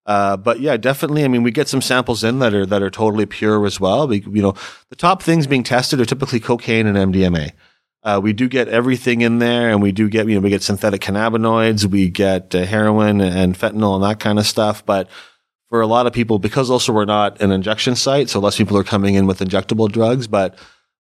Uh, 0.06 0.36
but 0.36 0.60
yeah, 0.60 0.76
definitely. 0.76 1.24
I 1.24 1.30
mean, 1.30 1.44
we 1.44 1.52
get 1.52 1.70
some 1.70 1.82
samples 1.82 2.26
in 2.26 2.40
that 2.40 2.54
are, 2.54 2.66
that 2.66 2.84
are 2.84 2.90
totally 2.90 3.26
pure 3.26 3.66
as 3.66 3.80
well. 3.80 4.06
We, 4.06 4.20
you 4.20 4.42
know, 4.42 4.56
the 4.90 4.98
top 4.98 5.24
things 5.24 5.48
being 5.48 5.64
tested 5.64 6.02
are 6.02 6.06
typically 6.06 6.42
cocaine 6.42 6.88
and 6.88 7.14
MDMA. 7.14 7.54
Uh, 8.04 8.20
we 8.22 8.34
do 8.34 8.50
get 8.50 8.68
everything 8.68 9.22
in 9.22 9.40
there, 9.40 9.70
and 9.70 9.82
we 9.82 9.94
do 9.94 10.10
get 10.10 10.28
you 10.28 10.36
know 10.36 10.42
we 10.42 10.50
get 10.50 10.62
synthetic 10.62 11.02
cannabinoids, 11.02 11.86
we 11.86 12.10
get 12.10 12.54
uh, 12.54 12.66
heroin 12.66 13.22
and 13.22 13.58
fentanyl 13.58 13.96
and 13.96 14.04
that 14.04 14.20
kind 14.20 14.40
of 14.40 14.46
stuff. 14.46 14.86
But 14.86 15.08
for 15.70 15.80
a 15.80 15.88
lot 15.88 16.06
of 16.06 16.14
people, 16.14 16.38
because 16.38 16.70
also 16.70 16.92
we're 16.92 17.06
not 17.06 17.42
an 17.42 17.52
injection 17.52 17.96
site, 17.96 18.30
so 18.30 18.40
less 18.40 18.58
people 18.58 18.78
are 18.78 18.84
coming 18.84 19.16
in 19.16 19.26
with 19.26 19.40
injectable 19.40 19.90
drugs. 19.90 20.28
But 20.28 20.58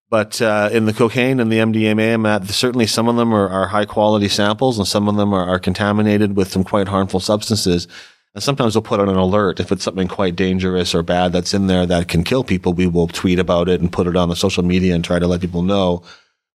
but 0.10 0.42
uh, 0.42 0.70
in 0.72 0.86
the 0.86 0.94
cocaine 0.94 1.42
and 1.42 1.52
the 1.52 1.58
MDMA, 1.58 2.48
certainly 2.50 2.88
some 2.88 3.10
of 3.10 3.18
them 3.18 3.34
are, 3.34 3.50
are 3.50 3.68
high 3.68 3.86
quality 3.86 4.30
samples, 4.30 4.78
and 4.78 4.88
some 4.88 5.10
of 5.10 5.18
them 5.18 5.34
are, 5.34 5.46
are 5.46 5.60
contaminated 5.60 6.38
with 6.38 6.52
some 6.52 6.64
quite 6.64 6.88
harmful 6.88 7.20
substances. 7.20 7.88
And 8.34 8.42
sometimes 8.42 8.76
we'll 8.76 8.82
put 8.82 9.00
on 9.00 9.10
an 9.10 9.18
alert 9.18 9.60
if 9.60 9.72
it's 9.72 9.84
something 9.84 10.08
quite 10.08 10.36
dangerous 10.36 10.96
or 10.96 11.04
bad 11.04 11.34
that's 11.34 11.54
in 11.54 11.68
there 11.68 11.86
that 11.86 12.08
can 12.08 12.24
kill 12.24 12.44
people. 12.44 12.74
We 12.74 12.88
will 12.88 13.08
tweet 13.08 13.40
about 13.40 13.68
it 13.68 13.82
and 13.82 13.92
put 13.92 14.08
it 14.08 14.16
on 14.16 14.30
the 14.30 14.36
social 14.36 14.64
media 14.64 14.96
and 14.96 15.04
try 15.04 15.20
to 15.20 15.28
let 15.28 15.42
people 15.42 15.64
know 15.64 16.02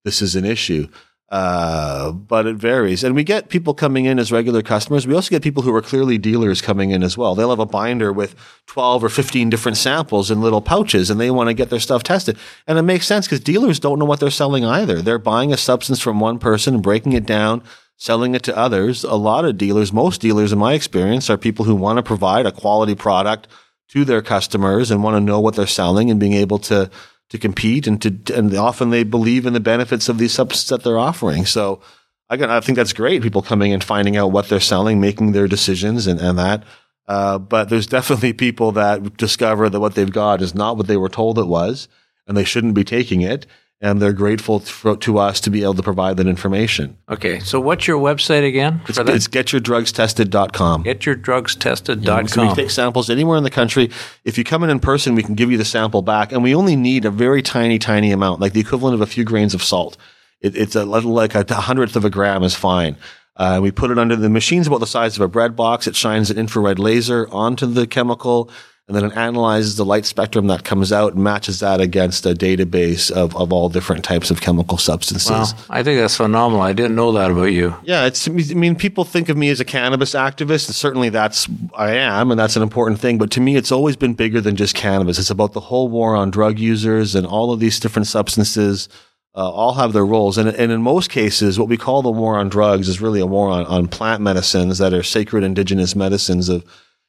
this 0.07 0.21
is 0.21 0.35
an 0.35 0.45
issue. 0.45 0.87
Uh, 1.29 2.13
but 2.13 2.47
it 2.47 2.55
varies. 2.55 3.03
And 3.03 3.13
we 3.13 3.25
get 3.25 3.49
people 3.49 3.73
coming 3.73 4.05
in 4.05 4.17
as 4.17 4.31
regular 4.31 4.61
customers. 4.61 5.05
We 5.05 5.13
also 5.13 5.29
get 5.29 5.43
people 5.43 5.61
who 5.61 5.75
are 5.75 5.81
clearly 5.81 6.17
dealers 6.17 6.61
coming 6.61 6.91
in 6.91 7.03
as 7.03 7.17
well. 7.17 7.35
They'll 7.35 7.49
have 7.49 7.59
a 7.59 7.65
binder 7.65 8.13
with 8.13 8.33
12 8.67 9.03
or 9.03 9.09
15 9.09 9.49
different 9.49 9.77
samples 9.77 10.31
in 10.31 10.39
little 10.39 10.61
pouches 10.61 11.09
and 11.09 11.19
they 11.19 11.29
want 11.29 11.49
to 11.49 11.53
get 11.53 11.69
their 11.69 11.81
stuff 11.81 12.03
tested. 12.03 12.37
And 12.65 12.79
it 12.79 12.83
makes 12.83 13.05
sense 13.05 13.27
because 13.27 13.41
dealers 13.41 13.77
don't 13.77 13.99
know 13.99 14.05
what 14.05 14.21
they're 14.21 14.29
selling 14.29 14.63
either. 14.63 15.01
They're 15.01 15.19
buying 15.19 15.51
a 15.51 15.57
substance 15.57 15.99
from 15.99 16.21
one 16.21 16.39
person 16.39 16.75
and 16.75 16.83
breaking 16.83 17.11
it 17.11 17.25
down, 17.25 17.61
selling 17.97 18.33
it 18.33 18.43
to 18.43 18.57
others. 18.57 19.03
A 19.03 19.15
lot 19.15 19.43
of 19.43 19.57
dealers, 19.57 19.91
most 19.91 20.21
dealers 20.21 20.53
in 20.53 20.59
my 20.59 20.75
experience 20.75 21.29
are 21.29 21.37
people 21.37 21.65
who 21.65 21.75
want 21.75 21.97
to 21.97 22.03
provide 22.03 22.45
a 22.45 22.53
quality 22.53 22.95
product 22.95 23.49
to 23.89 24.05
their 24.05 24.21
customers 24.21 24.91
and 24.91 25.03
want 25.03 25.15
to 25.15 25.21
know 25.21 25.41
what 25.41 25.55
they're 25.55 25.67
selling 25.67 26.09
and 26.09 26.21
being 26.21 26.33
able 26.33 26.59
to 26.59 26.89
to 27.29 27.37
compete 27.37 27.87
and 27.87 28.01
to 28.01 28.35
and 28.35 28.53
often 28.55 28.89
they 28.89 29.03
believe 29.03 29.45
in 29.45 29.53
the 29.53 29.59
benefits 29.59 30.09
of 30.09 30.17
these 30.17 30.33
substances 30.33 30.69
that 30.69 30.83
they're 30.83 30.99
offering. 30.99 31.45
So 31.45 31.81
I, 32.29 32.35
I 32.35 32.59
think 32.61 32.77
that's 32.77 32.93
great. 32.93 33.21
People 33.21 33.41
coming 33.41 33.73
and 33.73 33.83
finding 33.83 34.17
out 34.17 34.31
what 34.31 34.49
they're 34.49 34.59
selling, 34.59 34.99
making 34.99 35.31
their 35.31 35.47
decisions, 35.47 36.07
and 36.07 36.19
and 36.19 36.37
that. 36.37 36.63
Uh, 37.07 37.37
but 37.37 37.69
there's 37.69 37.87
definitely 37.97 38.33
people 38.33 38.71
that 38.73 39.17
discover 39.17 39.69
that 39.69 39.79
what 39.79 39.95
they've 39.95 40.11
got 40.11 40.41
is 40.41 40.55
not 40.55 40.77
what 40.77 40.87
they 40.87 40.97
were 40.97 41.09
told 41.09 41.37
it 41.39 41.47
was, 41.47 41.87
and 42.27 42.37
they 42.37 42.43
shouldn't 42.43 42.73
be 42.73 42.83
taking 42.83 43.21
it 43.21 43.45
and 43.79 44.01
they're 44.01 44.13
grateful 44.13 44.59
to, 44.59 44.97
to, 44.97 45.17
us 45.19 45.39
to 45.41 45.51
be 45.51 45.61
able 45.61 45.75
to 45.75 45.83
provide 45.83 46.17
that 46.17 46.27
information. 46.27 46.97
Okay, 47.09 47.39
so 47.39 47.59
what's 47.59 47.87
your 47.87 47.99
website 47.99 48.47
again? 48.47 48.81
It's, 48.87 48.97
it's 48.97 49.27
getyourdrugstested.com. 49.27 50.83
Getyourdrugstested.com. 50.83 52.03
Yeah, 52.03 52.25
so 52.25 52.47
we 52.47 52.53
take 52.55 52.71
samples 52.71 53.09
anywhere 53.09 53.37
in 53.37 53.43
the 53.43 53.51
country. 53.51 53.91
If 54.23 54.37
you 54.37 54.43
come 54.43 54.63
in 54.63 54.69
in 54.69 54.79
person, 54.79 55.13
we 55.13 55.23
can 55.23 55.35
give 55.35 55.51
you 55.51 55.57
the 55.57 55.65
sample 55.65 56.01
back, 56.01 56.31
and 56.31 56.41
we 56.41 56.55
only 56.55 56.75
need 56.75 57.05
a 57.05 57.11
very 57.11 57.41
tiny, 57.41 57.77
tiny 57.77 58.11
amount, 58.11 58.41
like 58.41 58.53
the 58.53 58.61
equivalent 58.61 58.95
of 58.95 59.01
a 59.01 59.07
few 59.07 59.23
grains 59.23 59.53
of 59.53 59.61
salt. 59.61 59.95
It, 60.41 60.55
it's 60.55 60.75
a 60.75 60.85
little 60.85 61.13
like 61.13 61.35
a 61.35 61.53
hundredth 61.53 61.95
of 61.95 62.05
a 62.05 62.09
gram 62.09 62.43
is 62.43 62.55
fine. 62.55 62.97
Uh, 63.35 63.59
we 63.61 63.69
put 63.69 63.91
it 63.91 63.99
under 63.99 64.15
the 64.15 64.29
machine's 64.29 64.65
about 64.65 64.79
the 64.79 64.87
size 64.87 65.15
of 65.15 65.21
a 65.21 65.27
bread 65.27 65.55
box. 65.55 65.85
It 65.85 65.95
shines 65.95 66.31
an 66.31 66.39
infrared 66.39 66.79
laser 66.79 67.27
onto 67.31 67.67
the 67.67 67.85
chemical 67.85 68.49
and 68.87 68.95
then 68.95 69.03
it 69.03 69.17
analyzes 69.17 69.75
the 69.75 69.83
light 69.83 70.05
spectrum 70.05 70.47
that 70.47 70.63
comes 70.63 70.93
out 70.93 71.13
and 71.13 71.21
matches 71.21 71.59
that 71.59 71.81
against 71.81 72.25
a 72.25 72.33
database 72.33 73.11
of, 73.11 73.35
of 73.35 73.51
all 73.51 73.67
different 73.67 74.05
types 74.05 74.31
of 74.31 74.39
chemical 74.39 74.77
substances. 74.77 75.29
Wow. 75.29 75.53
I 75.69 75.83
think 75.83 75.99
that's 75.99 76.15
phenomenal. 76.15 76.61
I 76.61 76.71
didn't 76.71 76.95
know 76.95 77.11
that 77.11 77.29
about 77.29 77.51
you. 77.51 77.75
Yeah, 77.83 78.05
it's 78.05 78.29
I 78.29 78.31
mean 78.31 78.77
people 78.77 79.03
think 79.03 79.27
of 79.27 79.35
me 79.35 79.49
as 79.49 79.59
a 79.59 79.65
cannabis 79.65 80.13
activist 80.13 80.67
and 80.67 80.75
certainly 80.75 81.09
that's 81.09 81.49
I 81.75 81.95
am 81.95 82.31
and 82.31 82.39
that's 82.39 82.55
an 82.55 82.63
important 82.63 83.01
thing, 83.01 83.17
but 83.17 83.29
to 83.31 83.41
me 83.41 83.57
it's 83.57 83.73
always 83.73 83.97
been 83.97 84.13
bigger 84.13 84.39
than 84.39 84.55
just 84.55 84.73
cannabis. 84.73 85.19
It's 85.19 85.29
about 85.29 85.51
the 85.51 85.59
whole 85.59 85.89
war 85.89 86.15
on 86.15 86.31
drug 86.31 86.57
users 86.57 87.13
and 87.13 87.27
all 87.27 87.51
of 87.51 87.59
these 87.59 87.81
different 87.81 88.07
substances 88.07 88.87
uh, 89.35 89.51
all 89.51 89.73
have 89.73 89.91
their 89.91 90.05
roles. 90.05 90.37
And, 90.37 90.49
and 90.49 90.71
in 90.71 90.81
most 90.81 91.11
cases, 91.11 91.59
what 91.59 91.67
we 91.67 91.77
call 91.77 92.01
the 92.01 92.09
war 92.09 92.37
on 92.37 92.47
drugs 92.49 92.87
is 92.87 93.01
really 93.01 93.19
a 93.19 93.27
war 93.27 93.49
on, 93.49 93.65
on 93.65 93.87
plant 93.87 94.21
medicines 94.21 94.77
that 94.79 94.93
are 94.93 95.03
sacred 95.03 95.43
indigenous 95.43 95.95
medicines 95.95 96.47
of 96.49 96.65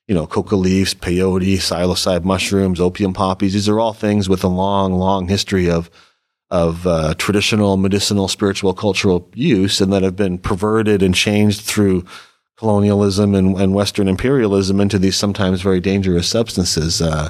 you 0.09 0.15
know, 0.15 0.27
coca 0.27 0.57
leaves, 0.57 0.95
peyote, 0.95 1.57
psilocybe 1.57 2.25
mushrooms, 2.25 2.81
opium 2.81 3.13
poppies. 3.13 3.53
These 3.53 3.69
are 3.69 3.79
all 3.79 3.93
things 3.93 4.29
with 4.29 4.43
a 4.43 4.49
long, 4.49 4.95
long 4.95 5.29
history 5.29 5.71
of 5.71 5.91
of 6.51 6.87
uh, 6.87 7.13
traditional 7.19 7.77
medicinal, 7.77 8.27
spiritual, 8.27 8.73
cultural 8.73 9.29
use, 9.35 9.83
and 9.83 9.93
that 9.93 10.03
have 10.03 10.17
been 10.17 10.39
perverted 10.39 11.03
and 11.03 11.15
changed 11.15 11.61
through 11.61 12.07
colonialism 12.57 13.35
and, 13.35 13.61
and 13.61 13.75
Western 13.75 14.09
imperialism 14.09 14.81
into 14.81 14.99
these 14.99 15.15
sometimes 15.15 15.61
very 15.61 15.79
dangerous 15.79 16.27
substances. 16.27 17.03
Uh, 17.03 17.29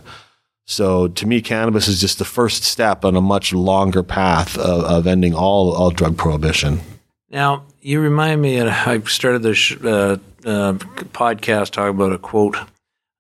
so 0.67 1.09
to 1.09 1.27
me, 1.27 1.43
cannabis 1.43 1.89
is 1.89 2.01
just 2.01 2.19
the 2.19 2.25
first 2.25 2.63
step 2.63 3.05
on 3.05 3.17
a 3.17 3.21
much 3.21 3.53
longer 3.53 4.05
path 4.05 4.57
of, 4.57 4.85
of 4.85 5.07
ending 5.09 5.35
all, 5.35 5.75
all 5.75 5.91
drug 5.91 6.17
prohibition. 6.17 6.81
Now, 7.29 7.67
you 7.81 8.01
remind 8.01 8.41
me, 8.41 8.57
and 8.57 8.71
I 8.71 9.01
started 9.01 9.43
this 9.43 9.73
uh, 9.73 10.19
uh, 10.49 10.73
podcast 11.13 11.71
talking 11.71 11.95
about 11.95 12.13
a 12.13 12.19
quote 12.19 12.57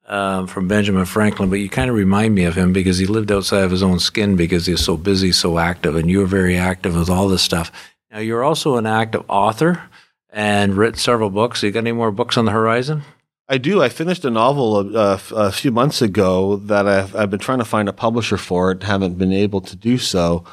uh, 0.07 0.47
from 0.47 0.66
Benjamin 0.66 1.05
Franklin, 1.05 1.51
but 1.51 1.57
you 1.61 1.68
kind 1.68 1.91
of 1.91 1.97
remind 1.97 2.35
me 2.35 2.45
of 2.45 2.55
him 2.55 2.72
because 2.72 2.99
he 2.99 3.07
lived 3.07 3.31
outside 3.31 3.64
of 3.64 3.70
his 3.70 3.83
own 3.83 3.99
skin 3.99 4.37
because 4.37 4.66
he 4.66 4.72
was 4.72 4.85
so 4.85 4.97
busy, 4.97 5.33
so 5.33 5.59
active, 5.59 5.95
and 5.97 6.11
you 6.11 6.20
were 6.20 6.26
very 6.26 6.57
active 6.57 6.97
with 6.97 7.11
all 7.11 7.29
this 7.29 7.43
stuff. 7.43 7.70
Now, 8.11 8.20
you're 8.20 8.43
also 8.43 8.76
an 8.76 8.87
active 8.87 9.24
author 9.29 9.83
and 10.31 10.74
written 10.74 10.99
several 10.99 11.31
books. 11.31 11.62
You 11.62 11.70
got 11.70 11.81
any 11.81 11.93
more 11.93 12.11
books 12.11 12.39
on 12.39 12.47
the 12.47 12.53
horizon? 12.53 13.03
I 13.51 13.59
do. 13.59 13.83
I 13.83 13.89
finished 13.89 14.24
a 14.24 14.31
novel 14.31 14.97
a, 14.97 15.20
a 15.35 15.53
few 15.53 15.70
months 15.70 16.03
ago 16.03 16.57
that 16.57 16.87
I've, 16.87 17.16
I've, 17.16 17.31
been 17.31 17.39
trying 17.39 17.59
to 17.59 17.64
find 17.64 17.89
a 17.89 17.95
publisher 17.95 18.37
for 18.37 18.70
it, 18.70 18.83
haven't 18.83 19.16
been 19.16 19.33
able 19.33 19.62
to 19.62 19.76
do 19.76 19.97
so. 19.97 20.45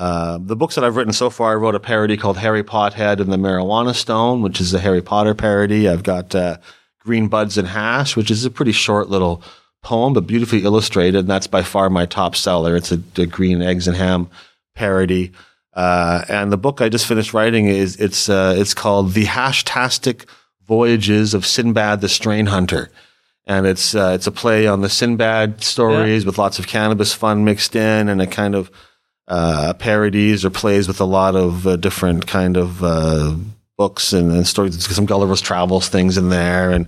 Uh, 0.00 0.38
the 0.40 0.56
books 0.56 0.76
that 0.76 0.84
I've 0.84 0.96
written 0.96 1.12
so 1.12 1.28
far, 1.28 1.52
I 1.52 1.56
wrote 1.56 1.74
a 1.74 1.78
parody 1.78 2.16
called 2.16 2.38
Harry 2.38 2.64
Pothead 2.64 3.20
and 3.20 3.30
the 3.30 3.36
Marijuana 3.36 3.94
Stone, 3.94 4.40
which 4.40 4.58
is 4.58 4.72
a 4.72 4.78
Harry 4.78 5.02
Potter 5.02 5.34
parody. 5.34 5.90
I've 5.90 6.02
got 6.02 6.34
uh, 6.34 6.56
Green 7.00 7.28
Buds 7.28 7.58
and 7.58 7.68
Hash, 7.68 8.16
which 8.16 8.30
is 8.30 8.46
a 8.46 8.50
pretty 8.50 8.72
short 8.72 9.10
little 9.10 9.42
poem, 9.82 10.14
but 10.14 10.26
beautifully 10.26 10.64
illustrated. 10.64 11.18
And 11.18 11.28
that's 11.28 11.46
by 11.46 11.62
far 11.62 11.90
my 11.90 12.06
top 12.06 12.34
seller. 12.34 12.76
It's 12.76 12.90
a, 12.90 13.02
a 13.18 13.26
green 13.26 13.60
eggs 13.60 13.86
and 13.86 13.94
ham 13.94 14.30
parody. 14.74 15.32
Uh, 15.74 16.24
and 16.30 16.50
the 16.50 16.56
book 16.56 16.80
I 16.80 16.88
just 16.88 17.06
finished 17.06 17.34
writing 17.34 17.66
is 17.66 17.96
it's 17.96 18.30
uh, 18.30 18.54
it's 18.56 18.72
called 18.72 19.12
The 19.12 19.26
Hashtastic 19.26 20.24
Voyages 20.66 21.34
of 21.34 21.44
Sinbad 21.44 22.00
the 22.00 22.08
Strain 22.08 22.46
Hunter, 22.46 22.90
and 23.46 23.66
it's 23.66 23.94
uh, 23.94 24.12
it's 24.14 24.26
a 24.26 24.32
play 24.32 24.66
on 24.66 24.80
the 24.80 24.88
Sinbad 24.88 25.62
stories 25.62 26.22
yeah. 26.22 26.26
with 26.26 26.38
lots 26.38 26.58
of 26.58 26.66
cannabis 26.66 27.12
fun 27.12 27.44
mixed 27.44 27.76
in 27.76 28.08
and 28.08 28.22
a 28.22 28.26
kind 28.26 28.54
of 28.54 28.70
uh, 29.28 29.74
parodies 29.74 30.44
or 30.44 30.50
plays 30.50 30.88
with 30.88 31.00
a 31.00 31.04
lot 31.04 31.36
of 31.36 31.66
uh, 31.66 31.76
different 31.76 32.26
kind 32.26 32.56
of 32.56 32.82
uh, 32.82 33.34
books 33.76 34.12
and, 34.12 34.32
and 34.32 34.46
stories. 34.46 34.84
Some 34.94 35.06
Gulliver's 35.06 35.40
Travels 35.40 35.88
things 35.88 36.16
in 36.16 36.28
there 36.28 36.70
and 36.70 36.86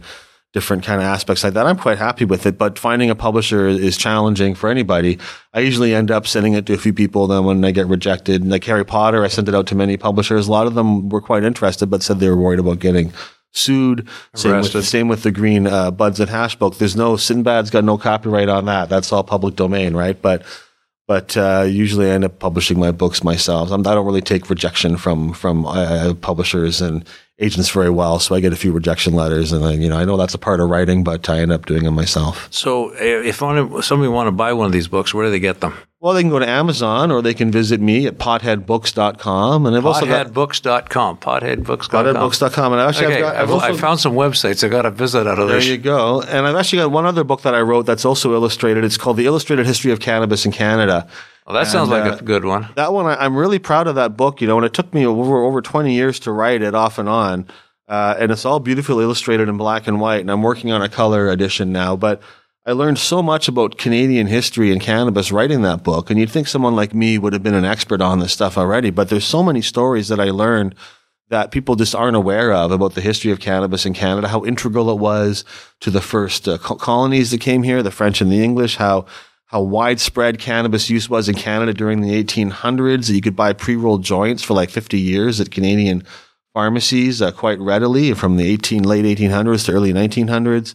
different 0.53 0.85
kind 0.85 1.01
of 1.01 1.07
aspects 1.07 1.43
like 1.43 1.55
that. 1.55 1.67
I'm 1.67 1.79
quite 1.79 1.99
happy 1.99 2.25
with 2.25 2.45
it, 2.45 2.59
but 2.59 2.79
finding 2.79 3.09
a 3.09 3.15
publisher 3.15 3.69
is 3.69 3.97
challenging 3.97 4.55
for 4.55 4.69
anybody. 4.69 5.19
I 5.55 5.61
usually 5.61 5.95
end 5.95 6.11
up 6.11 6.27
sending 6.27 6.53
it 6.53 6.67
to 6.67 6.75
a 6.75 6.79
few 6.79 6.93
people. 6.93 7.27
Then 7.27 7.45
when 7.45 7.65
I 7.65 7.71
get 7.71 7.87
rejected, 7.87 8.47
like 8.47 8.65
Harry 8.65 8.85
Potter, 8.85 9.25
I 9.25 9.29
sent 9.29 9.49
it 9.49 9.55
out 9.55 9.67
to 9.69 9.75
many 9.75 9.97
publishers. 9.97 10.49
A 10.49 10.51
lot 10.51 10.67
of 10.67 10.75
them 10.75 11.09
were 11.09 11.23
quite 11.23 11.45
interested, 11.45 11.87
but 11.87 12.03
said 12.03 12.21
they 12.21 12.29
were 12.29 12.37
worried 12.37 12.61
about 12.61 12.81
getting 12.81 13.13
sued. 13.53 14.09
Same 14.35 14.61
with, 14.61 14.85
same 14.85 15.09
with, 15.09 15.23
the 15.23 15.31
green 15.31 15.67
uh, 15.67 15.91
buds 15.91 16.21
and 16.21 16.29
hash 16.29 16.57
book. 16.57 16.77
There's 16.77 16.97
no 16.97 17.17
Sinbad's 17.17 17.71
got 17.71 17.85
no 17.85 17.97
copyright 17.97 18.49
on 18.49 18.67
that. 18.67 18.89
That's 18.91 19.13
all 19.13 19.25
public 19.25 19.57
domain, 19.57 19.95
right? 19.95 20.21
But 20.21 20.43
but 21.13 21.37
uh, 21.37 21.67
usually 21.69 22.11
I 22.11 22.15
end 22.15 22.25
up 22.25 22.39
publishing 22.39 22.79
my 22.79 22.91
books 22.91 23.23
myself. 23.23 23.71
I'm, 23.71 23.83
I 23.83 23.91
do 23.91 23.97
not 23.97 24.07
really 24.07 24.23
take 24.23 24.49
rejection 24.49 24.97
from 24.97 25.35
from 25.35 25.67
uh, 25.67 26.15
publishers 26.15 26.81
and 26.81 27.07
agents 27.39 27.69
very 27.69 27.91
well, 27.91 28.19
so 28.19 28.35
I 28.35 28.41
get 28.41 28.55
a 28.55 28.57
few 28.57 28.73
rejection 28.73 29.13
letters, 29.13 29.53
and 29.53 29.63
I, 29.63 29.73
you 29.73 29.91
know 29.91 29.99
I 29.99 30.07
know 30.07 30.17
that's 30.17 30.33
a 30.33 30.39
part 30.39 30.61
of 30.61 30.71
writing, 30.71 31.05
but 31.05 31.29
I 31.29 31.41
end 31.41 31.53
up 31.53 31.67
doing 31.67 31.85
them 31.85 31.97
myself. 31.97 32.49
So, 32.51 32.95
if 32.97 33.37
somebody 33.37 34.09
want 34.09 34.29
to 34.29 34.33
buy 34.33 34.55
one 34.55 34.65
of 34.65 34.73
these 34.73 34.89
books, 34.89 35.13
where 35.13 35.27
do 35.27 35.31
they 35.31 35.39
get 35.39 35.61
them? 35.61 35.75
Well, 36.03 36.15
they 36.15 36.23
can 36.23 36.31
go 36.31 36.41
to 36.41 36.49
Amazon 36.49 37.13
or 37.13 37.23
they 37.23 37.33
can 37.33 37.53
visit 37.53 37.81
me 37.81 38.09
at 38.09 38.19
potheadbooks.com. 38.19 39.67
And 39.67 39.77
I've 39.77 39.87
also 39.87 40.05
got 40.05 40.27
potheadbooks.com. 40.27 41.19
Potheadbooks.com. 41.19 42.17
Potheadbooks.com. 42.17 42.73
And 42.73 42.83
I've 42.83 42.89
actually 42.89 43.07
okay, 43.07 43.21
got, 43.21 43.37
I've, 43.37 43.43
I've 43.43 43.51
also, 43.53 43.67
I 43.67 43.77
found 43.77 44.01
some 44.01 44.15
websites. 44.15 44.65
I 44.65 44.69
got 44.69 44.83
to 44.83 44.91
visit 44.91 45.29
out 45.29 45.39
of 45.39 45.47
there. 45.47 45.61
There 45.61 45.69
you 45.69 45.79
go. 45.79 46.21
And 46.23 46.45
I've 46.45 46.57
actually 46.57 46.81
got 46.81 46.91
one 46.91 47.07
other 47.07 47.23
book 47.23 47.43
that 47.43 47.55
I 47.55 47.61
wrote 47.61 47.87
that's 47.87 48.05
also 48.05 48.35
illustrated. 48.35 48.83
It's 48.83 48.97
called 48.97 49.17
The 49.17 49.27
Illustrated 49.27 49.65
History 49.65 49.93
of 49.93 50.01
Cannabis 50.01 50.45
in 50.45 50.51
Canada. 50.51 51.07
Well, 51.47 51.55
that 51.55 51.61
and, 51.61 51.69
sounds 51.69 51.89
like 51.89 52.11
uh, 52.11 52.17
a 52.17 52.23
good 52.23 52.45
one. 52.45 52.69
That 52.75 52.93
one, 52.93 53.07
I, 53.07 53.25
am 53.25 53.37
really 53.37 53.61
proud 53.61 53.87
of 53.87 53.95
that 53.95 54.17
book. 54.17 54.41
You 54.41 54.49
know, 54.49 54.57
and 54.57 54.67
it 54.67 54.75
took 54.75 54.93
me 54.93 55.07
over 55.07 55.45
over 55.45 55.63
20 55.63 55.95
years 55.95 56.19
to 56.21 56.33
write 56.33 56.63
it 56.63 56.75
off 56.75 56.99
and 56.99 57.09
on. 57.09 57.47
Uh, 57.87 58.17
and 58.19 58.33
it's 58.33 58.45
all 58.45 58.59
beautifully 58.59 59.05
illustrated 59.05 59.49
in 59.49 59.57
black 59.57 59.87
and 59.87 60.01
white. 60.01 60.23
And 60.23 60.33
I'm 60.33 60.43
working 60.43 60.73
on 60.73 60.83
a 60.83 60.89
color 60.89 61.29
edition 61.29 61.71
now. 61.71 61.95
But 61.95 62.21
I 62.65 62.73
learned 62.73 62.99
so 62.99 63.25
much 63.25 63.49
about 63.49 63.77
Canadian 63.77 64.29
history 64.29 64.71
and 64.71 64.81
cannabis 64.81 65.33
writing 65.33 65.63
that 65.63 65.83
book. 65.83 66.11
And 66.11 66.21
you'd 66.21 66.31
think 66.31 66.47
someone 66.47 66.77
like 66.77 66.95
me 66.95 67.19
would 67.19 67.33
have 67.33 67.43
been 67.43 67.55
an 67.55 67.65
expert 67.65 68.01
on 68.01 68.21
this 68.21 68.33
stuff 68.33 68.57
already, 68.57 68.91
but 68.91 69.09
there's 69.09 69.25
so 69.25 69.43
many 69.43 69.61
stories 69.61 70.07
that 70.09 70.21
I 70.21 70.31
learned 70.31 70.77
that 71.29 71.51
people 71.51 71.75
just 71.75 71.95
aren't 71.95 72.17
aware 72.17 72.53
of 72.53 72.71
about 72.71 72.95
the 72.95 73.01
history 73.01 73.33
of 73.33 73.41
cannabis 73.41 73.85
in 73.85 73.95
Canada, 73.95 74.29
how 74.29 74.45
integral 74.45 74.91
it 74.91 74.99
was 74.99 75.45
to 75.81 75.91
the 75.91 76.01
first 76.01 76.47
uh, 76.47 76.57
colonies 76.59 77.33
that 77.33 77.41
came 77.41 77.65
here, 77.65 77.83
the 77.83 77.91
French 77.91 78.21
and 78.21 78.31
the 78.31 78.43
English, 78.43 78.77
how 78.77 79.07
how 79.47 79.61
widespread 79.61 80.39
cannabis 80.39 80.89
use 80.89 81.11
was 81.11 81.29
in 81.29 81.35
Canada 81.35 81.75
during 81.75 82.01
the 82.01 82.25
1800s. 82.25 83.11
You 83.11 83.21
could 83.21 83.37
buy 83.37 83.53
pre-rolled 83.53 84.03
joints 84.03 84.43
for 84.43 84.55
like 84.55 84.71
50 84.71 84.99
years 84.99 85.43
at 85.43 85.51
Canadian 85.51 86.05
pharmacies 86.55 87.21
uh, 87.21 87.33
quite 87.33 87.59
readily 87.61 88.15
from 88.15 88.37
the 88.37 88.49
18 88.49 88.83
late 88.83 89.05
1800s 89.05 89.67
to 89.67 89.73
early 89.73 89.93
1900s. 89.93 90.75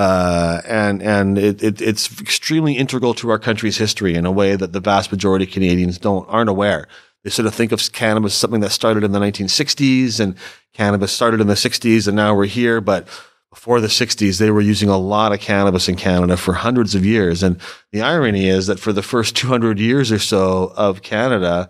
Uh, 0.00 0.62
and 0.66 1.02
and 1.02 1.36
it, 1.36 1.62
it, 1.62 1.82
it's 1.82 2.22
extremely 2.22 2.72
integral 2.72 3.12
to 3.12 3.28
our 3.28 3.38
country's 3.38 3.76
history 3.76 4.14
in 4.14 4.24
a 4.24 4.30
way 4.30 4.56
that 4.56 4.72
the 4.72 4.80
vast 4.80 5.12
majority 5.12 5.44
of 5.44 5.50
Canadians 5.50 5.98
don't 5.98 6.26
aren't 6.30 6.48
aware. 6.48 6.88
They 7.22 7.28
sort 7.28 7.44
of 7.44 7.54
think 7.54 7.70
of 7.70 7.92
cannabis 7.92 8.32
as 8.32 8.38
something 8.38 8.62
that 8.62 8.70
started 8.70 9.04
in 9.04 9.12
the 9.12 9.18
1960s, 9.18 10.18
and 10.18 10.36
cannabis 10.72 11.12
started 11.12 11.42
in 11.42 11.48
the 11.48 11.54
60s, 11.54 12.06
and 12.06 12.16
now 12.16 12.34
we're 12.34 12.46
here. 12.46 12.80
But 12.80 13.08
before 13.50 13.78
the 13.82 13.88
60s, 13.88 14.38
they 14.38 14.50
were 14.50 14.62
using 14.62 14.88
a 14.88 14.96
lot 14.96 15.34
of 15.34 15.40
cannabis 15.40 15.86
in 15.86 15.96
Canada 15.96 16.38
for 16.38 16.54
hundreds 16.54 16.94
of 16.94 17.04
years. 17.04 17.42
And 17.42 17.60
the 17.92 18.00
irony 18.00 18.48
is 18.48 18.68
that 18.68 18.80
for 18.80 18.94
the 18.94 19.02
first 19.02 19.36
200 19.36 19.78
years 19.78 20.10
or 20.10 20.18
so 20.18 20.72
of 20.76 21.02
Canada, 21.02 21.68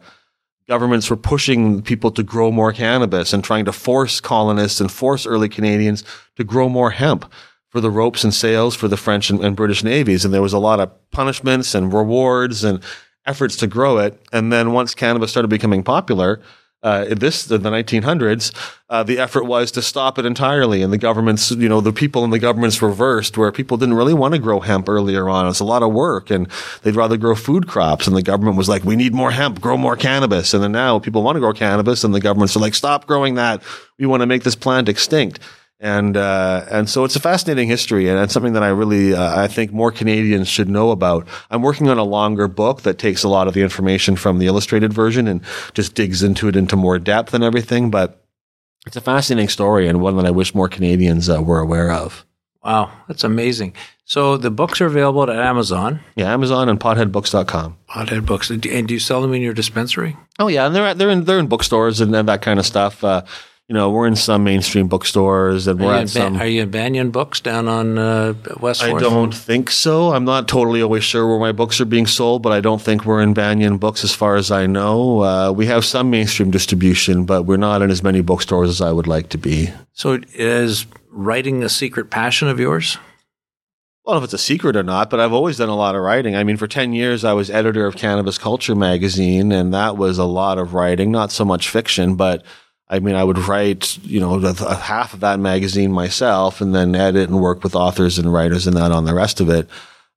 governments 0.68 1.11
were 1.11 1.16
pushing 1.16 1.83
people 1.83 2.12
to 2.12 2.22
grow 2.22 2.53
more 2.53 2.72
cannabis 2.72 3.33
and 3.33 3.43
trying 3.43 3.64
to 3.64 3.72
force 3.72 4.20
colonists 4.20 4.81
and 4.81 4.93
force 4.93 5.26
early 5.26 5.49
Canadians 5.49 6.05
to 6.37 6.45
grow 6.45 6.68
more 6.68 6.93
hemp 6.93 7.24
for 7.70 7.80
the 7.80 7.90
ropes 7.90 8.24
and 8.24 8.34
sails 8.34 8.76
for 8.76 8.88
the 8.88 8.96
French 8.96 9.30
and, 9.30 9.42
and 9.42 9.56
British 9.56 9.82
navies. 9.82 10.24
And 10.24 10.34
there 10.34 10.42
was 10.42 10.52
a 10.52 10.58
lot 10.58 10.80
of 10.80 10.90
punishments 11.10 11.74
and 11.74 11.92
rewards 11.92 12.62
and 12.64 12.82
efforts 13.26 13.56
to 13.56 13.66
grow 13.66 13.98
it. 13.98 14.20
And 14.32 14.52
then 14.52 14.72
once 14.72 14.94
cannabis 14.94 15.30
started 15.30 15.48
becoming 15.48 15.82
popular, 15.82 16.40
uh, 16.82 17.04
in 17.10 17.18
this 17.18 17.44
the 17.44 17.58
1900s, 17.58 18.54
uh, 18.88 19.02
the 19.02 19.18
effort 19.18 19.44
was 19.44 19.70
to 19.70 19.82
stop 19.82 20.18
it 20.18 20.24
entirely, 20.24 20.82
and 20.82 20.90
the 20.90 20.98
governments, 20.98 21.50
you 21.50 21.68
know, 21.68 21.80
the 21.80 21.92
people 21.92 22.24
in 22.24 22.30
the 22.30 22.38
governments 22.38 22.80
reversed, 22.80 23.36
where 23.36 23.52
people 23.52 23.76
didn't 23.76 23.96
really 23.96 24.14
want 24.14 24.32
to 24.32 24.40
grow 24.40 24.60
hemp 24.60 24.88
earlier 24.88 25.28
on. 25.28 25.46
It's 25.46 25.60
a 25.60 25.64
lot 25.64 25.82
of 25.82 25.92
work, 25.92 26.30
and 26.30 26.48
they'd 26.82 26.96
rather 26.96 27.18
grow 27.18 27.34
food 27.34 27.68
crops. 27.68 28.06
And 28.06 28.16
the 28.16 28.22
government 28.22 28.56
was 28.56 28.68
like, 28.68 28.82
"We 28.82 28.96
need 28.96 29.12
more 29.12 29.30
hemp, 29.30 29.60
grow 29.60 29.76
more 29.76 29.94
cannabis." 29.94 30.54
And 30.54 30.62
then 30.62 30.72
now 30.72 30.98
people 30.98 31.22
want 31.22 31.36
to 31.36 31.40
grow 31.40 31.52
cannabis, 31.52 32.02
and 32.02 32.14
the 32.14 32.20
governments 32.20 32.56
are 32.56 32.60
like, 32.60 32.74
"Stop 32.74 33.06
growing 33.06 33.34
that. 33.34 33.62
We 33.98 34.06
want 34.06 34.22
to 34.22 34.26
make 34.26 34.44
this 34.44 34.56
plant 34.56 34.88
extinct." 34.88 35.38
And 35.81 36.16
uh, 36.16 36.66
and 36.70 36.89
so 36.89 37.05
it's 37.05 37.16
a 37.16 37.20
fascinating 37.20 37.66
history, 37.66 38.09
and 38.09 38.18
it's 38.18 38.35
something 38.35 38.53
that 38.53 38.62
I 38.62 38.68
really 38.68 39.14
uh, 39.14 39.41
I 39.41 39.49
think 39.49 39.72
more 39.72 39.91
Canadians 39.91 40.47
should 40.47 40.68
know 40.68 40.91
about. 40.91 41.26
I'm 41.51 41.62
working 41.62 41.89
on 41.89 41.97
a 41.97 42.05
longer 42.05 42.49
book 42.49 42.83
that 42.83 42.99
takes 42.99 43.22
a 43.22 43.28
lot 43.28 43.49
of 43.49 43.55
the 43.55 43.62
information 43.62 44.16
from 44.16 44.39
the 44.39 44.47
illustrated 44.47 44.93
version 44.93 45.26
and 45.26 45.41
just 45.72 45.95
digs 45.95 46.22
into 46.22 46.49
it 46.49 46.57
into 46.57 46.76
more 46.76 46.99
depth 46.99 47.33
and 47.33 47.43
everything. 47.43 47.91
But 47.91 48.22
it's 48.87 48.97
a 48.97 49.01
fascinating 49.01 49.49
story 49.49 49.89
and 49.89 50.03
one 50.03 50.16
that 50.18 50.26
I 50.26 50.31
wish 50.31 50.55
more 50.55 50.68
Canadians 50.68 51.31
uh, 51.31 51.43
were 51.43 51.61
aware 51.61 51.91
of. 51.91 52.26
Wow, 52.62 52.93
that's 53.09 53.24
amazing. 53.24 53.72
So 54.05 54.37
the 54.37 54.51
books 54.51 54.83
are 54.83 54.87
available 54.87 55.22
at 55.22 55.31
Amazon. 55.31 56.01
Yeah, 56.14 56.31
Amazon 56.31 56.68
and 56.68 56.78
potheadbooks.com. 56.78 57.78
Pothead 57.89 58.26
Books. 58.26 58.51
And 58.51 58.61
do 58.61 58.93
you 58.93 59.01
sell 59.01 59.22
them 59.22 59.33
in 59.33 59.41
your 59.41 59.55
dispensary? 59.55 60.16
Oh 60.39 60.49
yeah, 60.49 60.66
and 60.66 60.74
they're 60.74 60.93
they're 60.93 61.09
in 61.09 61.24
they're 61.24 61.39
in 61.39 61.47
bookstores 61.47 62.03
and, 62.03 62.14
and 62.14 62.28
that 62.28 62.43
kind 62.43 62.59
of 62.59 62.66
stuff. 62.66 63.03
Uh, 63.03 63.22
you 63.70 63.74
know, 63.74 63.88
we're 63.88 64.08
in 64.08 64.16
some 64.16 64.42
mainstream 64.42 64.88
bookstores 64.88 65.68
and 65.68 65.78
we're 65.78 65.92
are 65.92 65.98
at 65.98 66.00
you, 66.00 66.06
some. 66.08 66.32
Ba- 66.32 66.40
are 66.40 66.46
you 66.48 66.62
in 66.62 66.72
Banyen 66.72 67.12
Books 67.12 67.38
down 67.38 67.68
on 67.68 67.98
uh, 67.98 68.34
West 68.58 68.82
I 68.82 68.98
don't 68.98 69.32
think 69.32 69.70
so. 69.70 70.12
I'm 70.12 70.24
not 70.24 70.48
totally 70.48 70.82
always 70.82 71.04
sure 71.04 71.28
where 71.28 71.38
my 71.38 71.52
books 71.52 71.80
are 71.80 71.84
being 71.84 72.08
sold, 72.08 72.42
but 72.42 72.50
I 72.50 72.60
don't 72.60 72.82
think 72.82 73.04
we're 73.04 73.22
in 73.22 73.32
Banyen 73.32 73.78
Books 73.78 74.02
as 74.02 74.12
far 74.12 74.34
as 74.34 74.50
I 74.50 74.66
know. 74.66 75.22
Uh, 75.22 75.52
we 75.52 75.66
have 75.66 75.84
some 75.84 76.10
mainstream 76.10 76.50
distribution, 76.50 77.24
but 77.26 77.44
we're 77.44 77.58
not 77.58 77.80
in 77.80 77.92
as 77.92 78.02
many 78.02 78.22
bookstores 78.22 78.70
as 78.70 78.80
I 78.80 78.90
would 78.90 79.06
like 79.06 79.28
to 79.28 79.38
be. 79.38 79.70
So 79.92 80.18
is 80.34 80.86
writing 81.08 81.62
a 81.62 81.68
secret 81.68 82.10
passion 82.10 82.48
of 82.48 82.58
yours? 82.58 82.98
Well, 84.04 84.18
if 84.18 84.24
it's 84.24 84.34
a 84.34 84.38
secret 84.38 84.74
or 84.74 84.82
not, 84.82 85.10
but 85.10 85.20
I've 85.20 85.32
always 85.32 85.58
done 85.58 85.68
a 85.68 85.76
lot 85.76 85.94
of 85.94 86.02
writing. 86.02 86.34
I 86.34 86.42
mean, 86.42 86.56
for 86.56 86.66
10 86.66 86.92
years, 86.92 87.22
I 87.22 87.34
was 87.34 87.50
editor 87.50 87.86
of 87.86 87.94
Cannabis 87.94 88.36
Culture 88.36 88.74
magazine, 88.74 89.52
and 89.52 89.72
that 89.74 89.96
was 89.96 90.18
a 90.18 90.24
lot 90.24 90.58
of 90.58 90.74
writing, 90.74 91.12
not 91.12 91.30
so 91.30 91.44
much 91.44 91.68
fiction, 91.68 92.16
but 92.16 92.42
I 92.91 92.99
mean, 92.99 93.14
I 93.14 93.22
would 93.22 93.38
write, 93.38 93.99
you 93.99 94.18
know, 94.18 94.41
half 94.41 95.14
of 95.14 95.20
that 95.20 95.38
magazine 95.38 95.93
myself 95.93 96.61
and 96.61 96.74
then 96.74 96.97
edit 96.97 97.28
and 97.28 97.41
work 97.41 97.62
with 97.62 97.76
authors 97.76 98.18
and 98.18 98.32
writers 98.32 98.66
and 98.66 98.76
that 98.76 98.91
on 98.91 99.05
the 99.05 99.14
rest 99.14 99.41
of 99.41 99.49
it. 99.49 99.68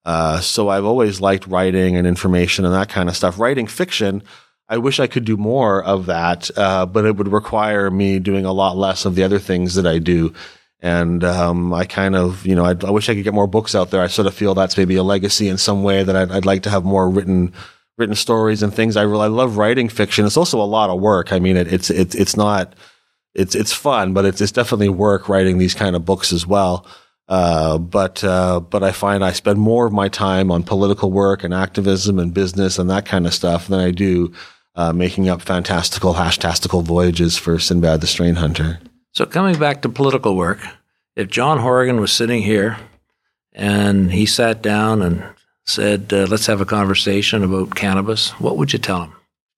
Uh, 0.04 0.40
so 0.40 0.70
I've 0.70 0.84
always 0.84 1.22
liked 1.22 1.46
writing 1.46 1.96
and 1.96 2.08
information 2.08 2.66
and 2.66 2.74
that 2.74 2.90
kind 2.90 3.10
of 3.10 3.16
stuff. 3.16 3.38
Writing 3.38 3.68
fiction, 3.68 4.24
I 4.68 4.80
wish 4.80 5.00
I 5.00 5.06
could 5.06 5.24
do 5.24 5.38
more 5.38 5.84
of 5.84 6.08
that, 6.08 6.50
uh, 6.58 6.88
but 6.88 7.06
it 7.06 7.16
would 7.16 7.32
require 7.32 7.92
me 7.92 8.18
doing 8.18 8.44
a 8.44 8.52
lot 8.52 8.76
less 8.76 9.06
of 9.06 9.14
the 9.14 9.24
other 9.24 9.40
things 9.40 9.76
that 9.76 9.86
I 9.86 10.00
do. 10.00 10.34
And 10.82 11.24
um, 11.24 11.74
I 11.76 11.86
kind 11.86 12.16
of, 12.16 12.44
you 12.46 12.56
know, 12.56 12.66
I'd, 12.66 12.84
i 12.84 12.90
wish 12.90 13.08
I 13.08 13.14
could 13.14 13.24
get 13.24 13.36
more 13.36 13.48
books 13.48 13.76
out 13.76 13.92
there. 13.92 14.02
I 14.02 14.08
sort 14.08 14.28
of 14.28 14.34
feel 14.34 14.56
that's 14.56 14.78
maybe 14.78 14.96
a 14.96 15.04
legacy 15.04 15.48
in 15.48 15.60
some 15.60 15.84
way 15.84 16.02
that 16.02 16.16
I'd, 16.16 16.32
I'd 16.32 16.46
like 16.46 16.64
to 16.64 16.72
have 16.72 16.84
more 16.84 17.08
written 17.08 17.54
written 17.98 18.16
stories 18.16 18.64
and 18.64 18.74
things. 18.74 18.98
I 18.98 19.04
really 19.04 19.26
I 19.26 19.28
love 19.28 19.58
writing 19.58 19.90
fiction. 19.90 20.26
It's 20.26 20.38
also 20.38 20.62
a 20.62 20.64
lot 20.64 20.90
of 20.90 21.00
work. 21.00 21.32
I 21.32 21.40
mean, 21.40 21.58
it, 21.58 21.72
it's 21.72 21.90
it's 21.90 22.16
it's 22.16 22.36
not 22.36 22.76
it's 23.34 23.56
it's 23.56 23.74
fun, 23.74 24.14
but 24.14 24.26
it's 24.26 24.42
it's 24.42 24.52
definitely 24.52 24.90
work 24.90 25.30
writing 25.30 25.58
these 25.58 25.76
kind 25.76 25.96
of 25.96 26.06
books 26.06 26.34
as 26.34 26.46
well. 26.46 26.86
Uh, 27.30 27.78
but 27.78 28.24
uh, 28.24 28.60
but 28.60 28.84
I 28.84 28.92
find 28.92 29.24
I 29.24 29.32
spend 29.32 29.60
more 29.60 29.86
of 29.86 29.94
my 29.94 30.10
time 30.10 30.52
on 30.52 30.64
political 30.64 31.12
work 31.12 31.44
and 31.44 31.54
activism 31.54 32.20
and 32.20 32.34
business 32.34 32.78
and 32.78 32.90
that 32.90 33.06
kind 33.06 33.26
of 33.26 33.34
stuff 33.34 33.68
than 33.68 33.80
I 33.80 33.92
do 33.92 34.34
uh, 34.76 34.92
making 34.92 35.30
up 35.30 35.42
fantastical 35.42 36.16
hashtastical 36.16 36.84
voyages 36.84 37.38
for 37.38 37.60
Sinbad 37.60 38.02
the 38.02 38.08
Strain 38.08 38.36
Hunter. 38.36 38.80
So 39.14 39.26
coming 39.26 39.58
back 39.60 39.84
to 39.84 39.90
political 39.90 40.36
work, 40.36 40.60
if 41.16 41.30
John 41.30 41.60
Horgan 41.60 42.02
was 42.02 42.12
sitting 42.12 42.42
here 42.42 42.78
and 43.54 44.12
he 44.12 44.26
sat 44.26 44.62
down 44.62 45.02
and 45.02 45.24
said, 45.66 46.12
uh, 46.14 46.26
"Let's 46.30 46.46
have 46.48 46.62
a 46.62 46.66
conversation 46.66 47.44
about 47.44 47.76
cannabis," 47.76 48.30
what 48.40 48.58
would 48.58 48.74
you 48.74 48.80
tell 48.80 49.02
him? 49.04 49.12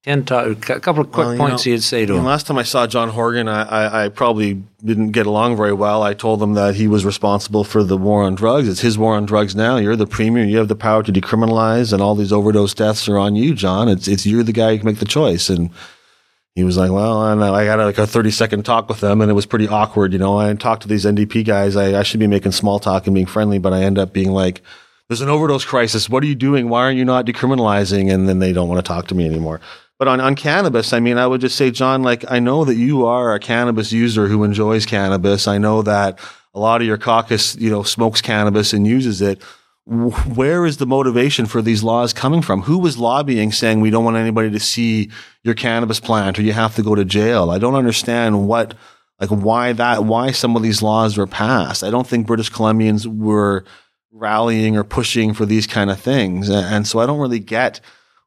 Ten, 0.04 0.24
to- 0.26 0.52
a 0.52 0.56
couple 0.56 1.02
of 1.02 1.12
quick 1.12 1.26
Well, 1.30 1.38
points 1.38 1.66
know, 1.66 1.72
you'd 1.72 1.82
say 1.84 2.06
to 2.06 2.16
him. 2.16 2.24
last 2.26 2.46
time 2.46 2.60
I 2.60 2.64
saw 2.64 2.86
John 2.86 3.10
Horgan, 3.10 3.48
I, 3.48 3.64
I, 3.64 4.06
I 4.06 4.10
probably 4.10 4.62
didn't 4.84 5.14
get 5.14 5.26
along 5.26 5.58
very 5.58 5.74
well. 5.74 6.04
I 6.04 6.14
told 6.14 6.44
him 6.44 6.54
that 6.54 6.76
he 6.76 6.88
was 6.88 7.04
responsible 7.04 7.64
for 7.64 7.84
the 7.84 7.98
war 7.98 8.22
on 8.22 8.36
drugs. 8.36 8.68
It's 8.68 8.82
his 8.82 9.00
war 9.00 9.16
on 9.16 9.26
drugs 9.26 9.56
now. 9.56 9.78
You're 9.78 9.96
the 9.96 10.06
premier. 10.06 10.44
You 10.44 10.60
have 10.60 10.68
the 10.68 10.76
power 10.76 11.02
to 11.02 11.12
decriminalize, 11.12 11.92
and 11.92 12.04
all 12.04 12.14
these 12.14 12.32
overdose 12.32 12.76
deaths 12.76 13.10
are 13.10 13.18
on 13.18 13.36
you, 13.36 13.56
John. 13.56 13.90
It's 13.90 14.08
it's 14.08 14.28
you're 14.28 14.44
the 14.44 14.52
guy 14.54 14.74
who 14.74 14.78
can 14.78 14.86
make 14.86 15.00
the 15.00 15.06
choice. 15.06 15.50
And 15.50 15.72
he 16.54 16.64
was 16.64 16.78
like, 16.78 16.92
"Well, 16.92 17.18
I 17.18 17.34
know. 17.34 17.56
I 17.56 17.64
had 17.64 17.80
like 17.80 17.98
a 17.98 18.06
30 18.06 18.30
second 18.30 18.64
talk 18.64 18.88
with 18.88 19.00
them, 19.00 19.22
and 19.22 19.32
it 19.32 19.34
was 19.34 19.48
pretty 19.48 19.68
awkward. 19.68 20.14
You 20.14 20.20
know, 20.20 20.38
I 20.38 20.54
talked 20.54 20.84
to 20.84 20.88
these 20.88 21.06
NDP 21.06 21.44
guys. 21.48 21.76
I, 21.76 22.00
I 22.00 22.04
should 22.04 22.20
be 22.20 22.28
making 22.28 22.52
small 22.52 22.78
talk 22.78 23.08
and 23.08 23.16
being 23.16 23.26
friendly, 23.26 23.58
but 23.58 23.74
I 23.74 23.82
end 23.82 23.98
up 23.98 24.14
being 24.14 24.30
like." 24.32 24.62
There's 25.08 25.22
an 25.22 25.30
overdose 25.30 25.66
crisis. 25.66 26.10
What 26.10 26.24
are 26.24 26.28
you 26.28 26.36
doing? 26.36 26.68
Why 26.68 26.82
aren't 26.82 26.98
you 26.98 27.06
not 27.06 27.26
decriminalizing? 27.26 28.12
And 28.12 28.28
then 28.28 28.40
they 28.40 28.54
don't 28.54 28.68
want 28.68 28.84
to 28.84 28.88
talk 28.88 29.08
to 29.08 29.16
me 29.16 29.26
anymore. 29.26 29.62
But 29.98 30.08
on, 30.08 30.20
on 30.20 30.36
cannabis, 30.36 30.94
I 30.94 31.00
mean, 31.00 31.18
I 31.18 31.28
would 31.28 31.42
just 31.42 31.56
say, 31.56 31.72
John, 31.72 32.04
like, 32.04 32.30
I 32.30 32.40
know 32.40 32.66
that 32.66 32.76
you 32.76 33.06
are 33.06 33.34
a 33.34 33.40
cannabis 33.40 33.92
user 33.94 34.28
who 34.28 34.44
enjoys 34.44 34.86
cannabis. 34.86 35.48
I 35.48 35.58
know 35.58 35.84
that 35.84 36.20
a 36.54 36.60
lot 36.60 36.82
of 36.82 36.88
your 36.88 36.98
caucus, 36.98 37.56
you 37.56 37.70
know, 37.70 37.84
smokes 37.84 38.20
cannabis 38.20 38.74
and 38.74 38.86
uses 38.86 39.22
it. 39.22 39.42
Where 39.86 40.66
is 40.66 40.78
the 40.78 40.88
motivation 40.88 41.46
for 41.46 41.62
these 41.62 41.84
laws 41.84 42.12
coming 42.12 42.42
from? 42.42 42.64
Who 42.64 42.80
was 42.80 42.98
lobbying 42.98 43.52
saying 43.52 43.80
we 43.80 43.92
don't 43.92 44.04
want 44.04 44.18
anybody 44.18 44.50
to 44.50 44.60
see 44.60 45.12
your 45.44 45.54
cannabis 45.54 46.00
plant 46.00 46.40
or 46.40 46.42
you 46.42 46.54
have 46.54 46.76
to 46.76 46.84
go 46.84 46.96
to 46.96 47.06
jail? 47.06 47.52
I 47.52 47.60
don't 47.60 47.76
understand 47.76 48.48
what, 48.48 48.74
like, 49.20 49.30
why 49.30 49.74
that, 49.74 50.04
why 50.04 50.32
some 50.32 50.56
of 50.56 50.64
these 50.64 50.82
laws 50.82 51.18
were 51.18 51.28
passed. 51.28 51.84
I 51.84 51.92
don't 51.92 52.08
think 52.08 52.26
British 52.26 52.52
Columbians 52.52 53.06
were 53.06 53.64
rallying 54.16 54.78
or 54.78 54.84
pushing 54.84 55.34
for 55.34 55.46
these 55.46 55.68
kind 55.68 55.90
of 55.92 56.00
things. 56.00 56.50
And 56.50 56.88
so 56.88 57.00
I 57.00 57.06
don't 57.06 57.20
really 57.20 57.40
get 57.40 57.82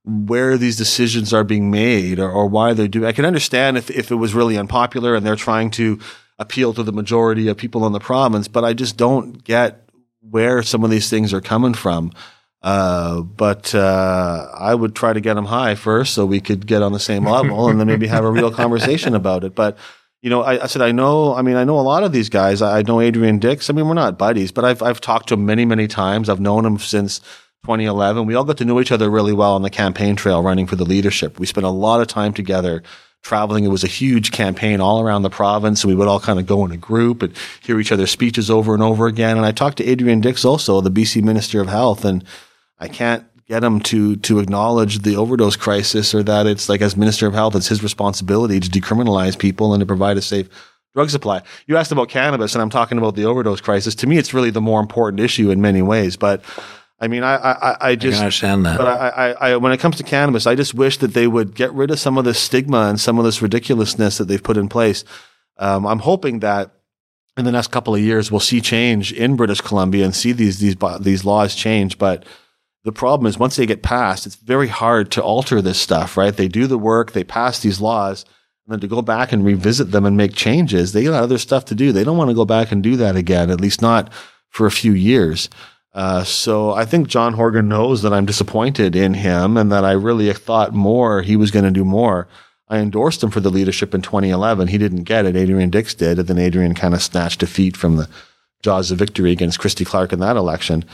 where 0.04 0.56
these 0.56 0.76
decisions 0.76 1.32
are 1.32 1.44
being 1.44 1.70
made 1.70 2.18
or, 2.18 2.30
or 2.30 2.46
why 2.46 2.74
they're 2.74 2.88
doing. 2.88 3.06
I 3.06 3.12
can 3.12 3.24
understand 3.24 3.78
if, 3.78 3.90
if 3.90 4.10
it 4.10 4.16
was 4.16 4.34
really 4.34 4.58
unpopular 4.58 5.14
and 5.14 5.24
they're 5.24 5.36
trying 5.36 5.70
to 5.72 5.98
appeal 6.38 6.72
to 6.74 6.82
the 6.82 6.92
majority 6.92 7.48
of 7.48 7.56
people 7.56 7.86
in 7.86 7.92
the 7.92 8.00
province, 8.00 8.48
but 8.48 8.64
I 8.64 8.74
just 8.74 8.96
don't 8.96 9.42
get 9.42 9.88
where 10.20 10.62
some 10.62 10.84
of 10.84 10.90
these 10.90 11.08
things 11.08 11.32
are 11.32 11.40
coming 11.40 11.74
from. 11.74 12.12
Uh, 12.60 13.22
but 13.22 13.74
uh, 13.74 14.48
I 14.58 14.74
would 14.74 14.94
try 14.94 15.12
to 15.12 15.20
get 15.20 15.34
them 15.34 15.46
high 15.46 15.74
first 15.74 16.12
so 16.14 16.26
we 16.26 16.40
could 16.40 16.66
get 16.66 16.82
on 16.82 16.92
the 16.92 17.00
same 17.00 17.24
level 17.24 17.68
and 17.68 17.78
then 17.78 17.86
maybe 17.86 18.08
have 18.08 18.24
a 18.24 18.30
real 18.30 18.50
conversation 18.62 19.14
about 19.14 19.44
it. 19.44 19.54
But 19.54 19.78
you 20.22 20.30
know, 20.30 20.42
I, 20.42 20.64
I, 20.64 20.66
said 20.66 20.82
I 20.82 20.92
know. 20.92 21.34
I 21.34 21.42
mean, 21.42 21.56
I 21.56 21.64
know 21.64 21.78
a 21.78 21.82
lot 21.82 22.02
of 22.02 22.12
these 22.12 22.28
guys. 22.28 22.60
I, 22.60 22.78
I 22.78 22.82
know 22.82 23.00
Adrian 23.00 23.38
Dix. 23.38 23.70
I 23.70 23.72
mean, 23.72 23.86
we're 23.86 23.94
not 23.94 24.18
buddies, 24.18 24.52
but 24.52 24.64
I've 24.64 24.82
I've 24.82 25.00
talked 25.00 25.28
to 25.28 25.34
him 25.34 25.46
many 25.46 25.64
many 25.64 25.86
times. 25.86 26.28
I've 26.28 26.40
known 26.40 26.64
him 26.64 26.78
since 26.78 27.20
2011. 27.64 28.26
We 28.26 28.34
all 28.34 28.44
got 28.44 28.58
to 28.58 28.64
know 28.64 28.80
each 28.80 28.92
other 28.92 29.10
really 29.10 29.32
well 29.32 29.54
on 29.54 29.62
the 29.62 29.70
campaign 29.70 30.16
trail 30.16 30.42
running 30.42 30.66
for 30.66 30.76
the 30.76 30.84
leadership. 30.84 31.38
We 31.38 31.46
spent 31.46 31.66
a 31.66 31.70
lot 31.70 32.00
of 32.00 32.06
time 32.06 32.32
together 32.32 32.82
traveling. 33.22 33.64
It 33.64 33.68
was 33.68 33.84
a 33.84 33.88
huge 33.88 34.30
campaign 34.30 34.80
all 34.80 35.00
around 35.00 35.22
the 35.22 35.30
province. 35.30 35.82
And 35.82 35.90
we 35.90 35.96
would 35.96 36.08
all 36.08 36.20
kind 36.20 36.38
of 36.38 36.46
go 36.46 36.64
in 36.64 36.72
a 36.72 36.76
group 36.76 37.22
and 37.22 37.34
hear 37.62 37.78
each 37.80 37.92
other's 37.92 38.10
speeches 38.10 38.50
over 38.50 38.74
and 38.74 38.82
over 38.82 39.06
again. 39.06 39.36
And 39.36 39.44
I 39.44 39.52
talked 39.52 39.78
to 39.78 39.84
Adrian 39.84 40.20
Dix 40.20 40.44
also, 40.44 40.80
the 40.80 40.90
BC 40.90 41.22
Minister 41.22 41.60
of 41.60 41.68
Health, 41.68 42.04
and 42.04 42.24
I 42.78 42.88
can't 42.88 43.24
get 43.48 43.64
him 43.64 43.80
to 43.80 44.16
to 44.16 44.38
acknowledge 44.38 45.00
the 45.00 45.16
overdose 45.16 45.56
crisis 45.56 46.14
or 46.14 46.22
that 46.22 46.46
it's 46.46 46.68
like 46.68 46.82
as 46.82 46.96
Minister 46.96 47.26
of 47.26 47.34
Health, 47.34 47.54
it's 47.54 47.68
his 47.68 47.82
responsibility 47.82 48.60
to 48.60 48.68
decriminalize 48.68 49.38
people 49.38 49.72
and 49.72 49.80
to 49.80 49.86
provide 49.86 50.16
a 50.16 50.22
safe 50.22 50.48
drug 50.94 51.10
supply. 51.10 51.42
You 51.66 51.76
asked 51.76 51.92
about 51.92 52.08
cannabis 52.08 52.54
and 52.54 52.62
I'm 52.62 52.70
talking 52.70 52.98
about 52.98 53.14
the 53.14 53.24
overdose 53.24 53.60
crisis. 53.60 53.94
To 53.96 54.06
me, 54.06 54.18
it's 54.18 54.34
really 54.34 54.50
the 54.50 54.60
more 54.60 54.80
important 54.80 55.20
issue 55.20 55.50
in 55.50 55.60
many 55.60 55.82
ways, 55.82 56.16
but 56.16 56.42
I 57.00 57.06
mean, 57.06 57.22
I, 57.22 57.36
I, 57.36 57.76
I 57.90 57.94
just 57.94 58.18
I 58.18 58.24
understand 58.24 58.66
that. 58.66 58.76
But 58.76 58.88
I, 58.88 59.08
I, 59.08 59.50
I, 59.50 59.56
when 59.56 59.70
it 59.70 59.78
comes 59.78 59.96
to 59.98 60.02
cannabis, 60.02 60.48
I 60.48 60.56
just 60.56 60.74
wish 60.74 60.98
that 60.98 61.14
they 61.14 61.28
would 61.28 61.54
get 61.54 61.72
rid 61.72 61.92
of 61.92 62.00
some 62.00 62.18
of 62.18 62.24
this 62.24 62.40
stigma 62.40 62.88
and 62.88 63.00
some 63.00 63.18
of 63.18 63.24
this 63.24 63.40
ridiculousness 63.40 64.18
that 64.18 64.24
they've 64.24 64.42
put 64.42 64.56
in 64.56 64.68
place. 64.68 65.04
Um, 65.58 65.86
I'm 65.86 66.00
hoping 66.00 66.40
that 66.40 66.72
in 67.36 67.44
the 67.44 67.52
next 67.52 67.68
couple 67.68 67.94
of 67.94 68.00
years 68.00 68.32
we'll 68.32 68.40
see 68.40 68.60
change 68.60 69.12
in 69.12 69.36
British 69.36 69.60
Columbia 69.60 70.04
and 70.04 70.14
see 70.14 70.32
these 70.32 70.58
these 70.58 70.74
these 71.00 71.24
laws 71.24 71.54
change. 71.54 71.98
But 71.98 72.24
the 72.88 72.92
problem 72.92 73.26
is 73.26 73.38
once 73.38 73.56
they 73.56 73.66
get 73.66 73.82
passed, 73.82 74.24
it's 74.24 74.36
very 74.36 74.68
hard 74.68 75.10
to 75.10 75.22
alter 75.22 75.60
this 75.60 75.78
stuff. 75.78 76.16
Right? 76.16 76.34
They 76.34 76.48
do 76.48 76.66
the 76.66 76.78
work, 76.78 77.12
they 77.12 77.22
pass 77.22 77.58
these 77.58 77.82
laws, 77.82 78.24
and 78.64 78.72
then 78.72 78.80
to 78.80 78.88
go 78.88 79.02
back 79.02 79.30
and 79.30 79.44
revisit 79.44 79.90
them 79.90 80.06
and 80.06 80.16
make 80.16 80.34
changes, 80.34 80.92
they 80.92 81.04
got 81.04 81.22
other 81.22 81.36
stuff 81.36 81.66
to 81.66 81.74
do. 81.74 81.92
They 81.92 82.02
don't 82.02 82.16
want 82.16 82.30
to 82.30 82.34
go 82.34 82.46
back 82.46 82.72
and 82.72 82.82
do 82.82 82.96
that 82.96 83.14
again, 83.14 83.50
at 83.50 83.60
least 83.60 83.82
not 83.82 84.10
for 84.48 84.66
a 84.66 84.70
few 84.70 84.92
years. 84.92 85.50
Uh, 85.92 86.24
so 86.24 86.72
I 86.72 86.86
think 86.86 87.08
John 87.08 87.34
Horgan 87.34 87.68
knows 87.68 88.00
that 88.00 88.14
I'm 88.14 88.24
disappointed 88.24 88.96
in 88.96 89.12
him 89.12 89.58
and 89.58 89.70
that 89.70 89.84
I 89.84 89.92
really 89.92 90.32
thought 90.32 90.72
more 90.72 91.20
he 91.20 91.36
was 91.36 91.50
going 91.50 91.66
to 91.66 91.70
do 91.70 91.84
more. 91.84 92.26
I 92.68 92.78
endorsed 92.78 93.22
him 93.22 93.30
for 93.30 93.40
the 93.40 93.50
leadership 93.50 93.94
in 93.94 94.00
2011. 94.00 94.68
He 94.68 94.78
didn't 94.78 95.04
get 95.04 95.26
it. 95.26 95.36
Adrian 95.36 95.68
Dix 95.68 95.94
did. 95.94 96.18
And 96.18 96.26
then 96.26 96.38
Adrian 96.38 96.74
kind 96.74 96.94
of 96.94 97.02
snatched 97.02 97.40
defeat 97.40 97.76
from 97.76 97.96
the 97.96 98.08
jaws 98.62 98.90
of 98.90 98.98
victory 98.98 99.32
against 99.32 99.58
Christy 99.58 99.84
Clark 99.84 100.12
in 100.12 100.20
that 100.20 100.36
election. 100.36 100.84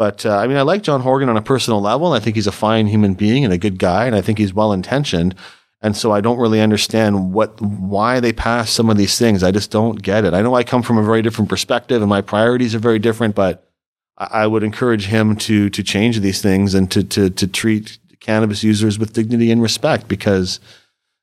But 0.00 0.24
uh, 0.24 0.34
I 0.34 0.46
mean, 0.46 0.56
I 0.56 0.62
like 0.62 0.82
John 0.82 1.02
Horgan 1.02 1.28
on 1.28 1.36
a 1.36 1.42
personal 1.42 1.78
level. 1.78 2.14
And 2.14 2.18
I 2.18 2.24
think 2.24 2.34
he's 2.34 2.46
a 2.46 2.52
fine 2.52 2.86
human 2.86 3.12
being 3.12 3.44
and 3.44 3.52
a 3.52 3.58
good 3.58 3.78
guy, 3.78 4.06
and 4.06 4.16
I 4.16 4.22
think 4.22 4.38
he's 4.38 4.54
well 4.54 4.72
intentioned. 4.72 5.34
And 5.82 5.94
so 5.94 6.10
I 6.10 6.22
don't 6.22 6.38
really 6.38 6.62
understand 6.62 7.34
what 7.34 7.60
why 7.60 8.18
they 8.18 8.32
pass 8.32 8.70
some 8.70 8.88
of 8.88 8.96
these 8.96 9.18
things. 9.18 9.42
I 9.42 9.50
just 9.50 9.70
don't 9.70 10.00
get 10.02 10.24
it. 10.24 10.32
I 10.32 10.40
know 10.40 10.54
I 10.54 10.64
come 10.64 10.82
from 10.82 10.96
a 10.96 11.02
very 11.02 11.20
different 11.20 11.50
perspective, 11.50 12.00
and 12.00 12.08
my 12.08 12.22
priorities 12.22 12.74
are 12.74 12.78
very 12.78 12.98
different. 12.98 13.34
But 13.34 13.70
I, 14.16 14.44
I 14.44 14.46
would 14.46 14.62
encourage 14.62 15.04
him 15.04 15.36
to 15.36 15.68
to 15.68 15.82
change 15.82 16.18
these 16.20 16.40
things 16.40 16.72
and 16.72 16.90
to 16.92 17.04
to 17.04 17.28
to 17.28 17.46
treat 17.46 17.98
cannabis 18.20 18.64
users 18.64 18.98
with 18.98 19.12
dignity 19.12 19.50
and 19.50 19.60
respect 19.60 20.08
because 20.08 20.60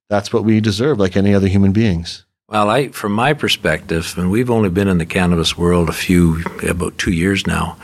that's 0.08 0.32
what 0.32 0.44
we 0.44 0.62
deserve, 0.62 1.00
like 1.00 1.18
any 1.18 1.34
other 1.34 1.48
human 1.48 1.72
beings. 1.72 2.26
Well, 2.48 2.70
I, 2.70 2.90
from 2.90 3.14
my 3.14 3.34
perspective, 3.34 4.14
and 4.20 4.30
we've 4.30 4.52
only 4.52 4.70
been 4.70 4.88
in 4.88 5.00
the 5.00 5.06
cannabis 5.08 5.58
world 5.58 5.90
a 5.90 5.94
few, 5.94 6.44
about 6.62 7.00
two 7.00 7.12
years 7.12 7.48
now, 7.48 7.76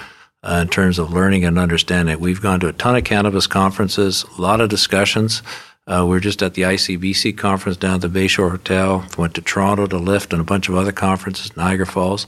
uh, 0.43 0.59
in 0.61 0.67
terms 0.67 0.99
of 0.99 1.11
learning 1.11 1.45
and 1.45 1.57
understanding. 1.57 2.19
We've 2.19 2.41
gone 2.41 2.59
to 2.61 2.67
a 2.67 2.73
ton 2.73 2.95
of 2.95 3.03
cannabis 3.03 3.47
conferences, 3.47 4.25
a 4.37 4.41
lot 4.41 4.61
of 4.61 4.69
discussions. 4.69 5.41
Uh, 5.85 6.05
we 6.07 6.15
are 6.15 6.21
just 6.21 6.41
at 6.41 6.53
the 6.53 6.61
ICBC 6.63 7.37
conference 7.37 7.77
down 7.77 7.95
at 7.95 8.01
the 8.01 8.07
Bayshore 8.07 8.51
Hotel. 8.51 9.05
Went 9.17 9.35
to 9.35 9.41
Toronto 9.41 9.85
to 9.87 9.97
LIFT 9.97 10.33
and 10.33 10.41
a 10.41 10.45
bunch 10.45 10.69
of 10.69 10.75
other 10.75 10.91
conferences, 10.91 11.55
Niagara 11.57 11.85
Falls. 11.85 12.27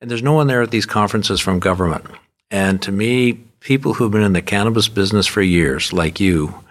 And 0.00 0.10
there's 0.10 0.22
no 0.22 0.34
one 0.34 0.48
there 0.48 0.62
at 0.62 0.70
these 0.70 0.86
conferences 0.86 1.40
from 1.40 1.60
government. 1.60 2.04
And 2.50 2.82
to 2.82 2.92
me, 2.92 3.34
people 3.60 3.94
who've 3.94 4.12
been 4.12 4.22
in 4.22 4.34
the 4.34 4.42
cannabis 4.42 4.88
business 4.88 5.26
for 5.26 5.40
years, 5.40 5.92
like 5.92 6.20
you, 6.20 6.62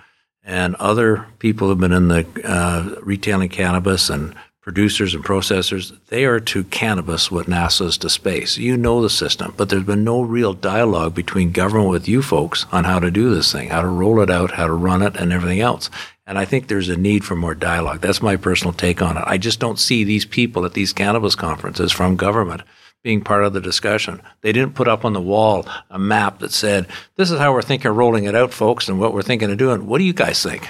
and 0.43 0.75
other 0.75 1.25
people 1.39 1.67
who've 1.67 1.79
been 1.79 1.91
in 1.91 2.09
the 2.09 2.27
uh, 2.43 2.99
retailing 3.01 3.49
cannabis 3.49 4.09
and 4.09 4.35
producers 4.63 5.13
and 5.13 5.23
processors, 5.23 5.95
they 6.07 6.23
are 6.23 6.39
to 6.39 6.63
cannabis 6.63 7.29
what 7.29 7.47
NASA 7.47 7.85
is 7.85 7.97
to 7.97 8.09
space. 8.09 8.57
You 8.57 8.77
know 8.77 9.01
the 9.01 9.09
system, 9.09 9.53
but 9.57 9.67
there's 9.67 9.83
been 9.83 10.05
no 10.05 10.21
real 10.21 10.53
dialogue 10.53 11.13
between 11.13 11.51
government 11.51 11.89
with 11.89 12.07
you 12.07 12.21
folks 12.21 12.65
on 12.71 12.85
how 12.85 12.99
to 12.99 13.11
do 13.11 13.33
this 13.33 13.51
thing, 13.51 13.69
how 13.69 13.81
to 13.81 13.87
roll 13.87 14.21
it 14.21 14.29
out, 14.29 14.51
how 14.51 14.65
to 14.65 14.73
run 14.73 15.01
it, 15.01 15.17
and 15.17 15.33
everything 15.33 15.59
else. 15.59 15.89
And 16.25 16.39
I 16.39 16.45
think 16.45 16.67
there's 16.67 16.87
a 16.87 16.95
need 16.95 17.25
for 17.25 17.35
more 17.35 17.53
dialogue. 17.53 17.99
That's 17.99 18.21
my 18.21 18.37
personal 18.37 18.73
take 18.73 19.01
on 19.01 19.17
it. 19.17 19.23
I 19.27 19.37
just 19.37 19.59
don't 19.59 19.77
see 19.77 20.05
these 20.05 20.25
people 20.25 20.63
at 20.63 20.73
these 20.73 20.93
cannabis 20.93 21.35
conferences 21.35 21.91
from 21.91 22.15
government 22.15 22.61
being 23.03 23.21
part 23.21 23.43
of 23.43 23.51
the 23.51 23.59
discussion. 23.59 24.21
They 24.39 24.53
didn't 24.53 24.75
put 24.75 24.87
up 24.87 25.03
on 25.03 25.11
the 25.11 25.19
wall 25.19 25.67
a 25.89 25.99
map 25.99 26.39
that 26.39 26.53
said, 26.53 26.87
this 27.17 27.29
is 27.29 27.37
how 27.37 27.51
we're 27.51 27.61
thinking 27.61 27.91
of 27.91 27.97
rolling 27.97 28.23
it 28.23 28.35
out, 28.35 28.53
folks, 28.53 28.87
and 28.87 28.97
what 28.97 29.13
we're 29.13 29.23
thinking 29.23 29.51
of 29.51 29.57
doing. 29.57 29.87
What 29.87 29.97
do 29.97 30.05
you 30.05 30.13
guys 30.13 30.41
think? 30.41 30.69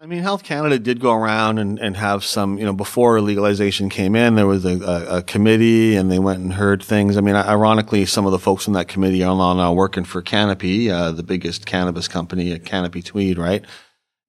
I 0.00 0.06
mean, 0.06 0.22
Health 0.22 0.44
Canada 0.44 0.78
did 0.78 1.00
go 1.00 1.12
around 1.12 1.58
and, 1.58 1.76
and 1.80 1.96
have 1.96 2.24
some, 2.24 2.56
you 2.56 2.64
know, 2.64 2.72
before 2.72 3.20
legalization 3.20 3.88
came 3.88 4.14
in, 4.14 4.36
there 4.36 4.46
was 4.46 4.64
a, 4.64 4.78
a, 4.78 5.16
a, 5.16 5.22
committee 5.22 5.96
and 5.96 6.08
they 6.08 6.20
went 6.20 6.38
and 6.38 6.52
heard 6.52 6.84
things. 6.84 7.16
I 7.16 7.20
mean, 7.20 7.34
ironically, 7.34 8.06
some 8.06 8.24
of 8.24 8.30
the 8.30 8.38
folks 8.38 8.68
in 8.68 8.74
that 8.74 8.86
committee 8.86 9.24
are 9.24 9.34
now 9.34 9.72
working 9.72 10.04
for 10.04 10.22
Canopy, 10.22 10.88
uh, 10.88 11.10
the 11.10 11.24
biggest 11.24 11.66
cannabis 11.66 12.06
company, 12.06 12.56
Canopy 12.60 13.02
Tweed, 13.02 13.38
right? 13.38 13.64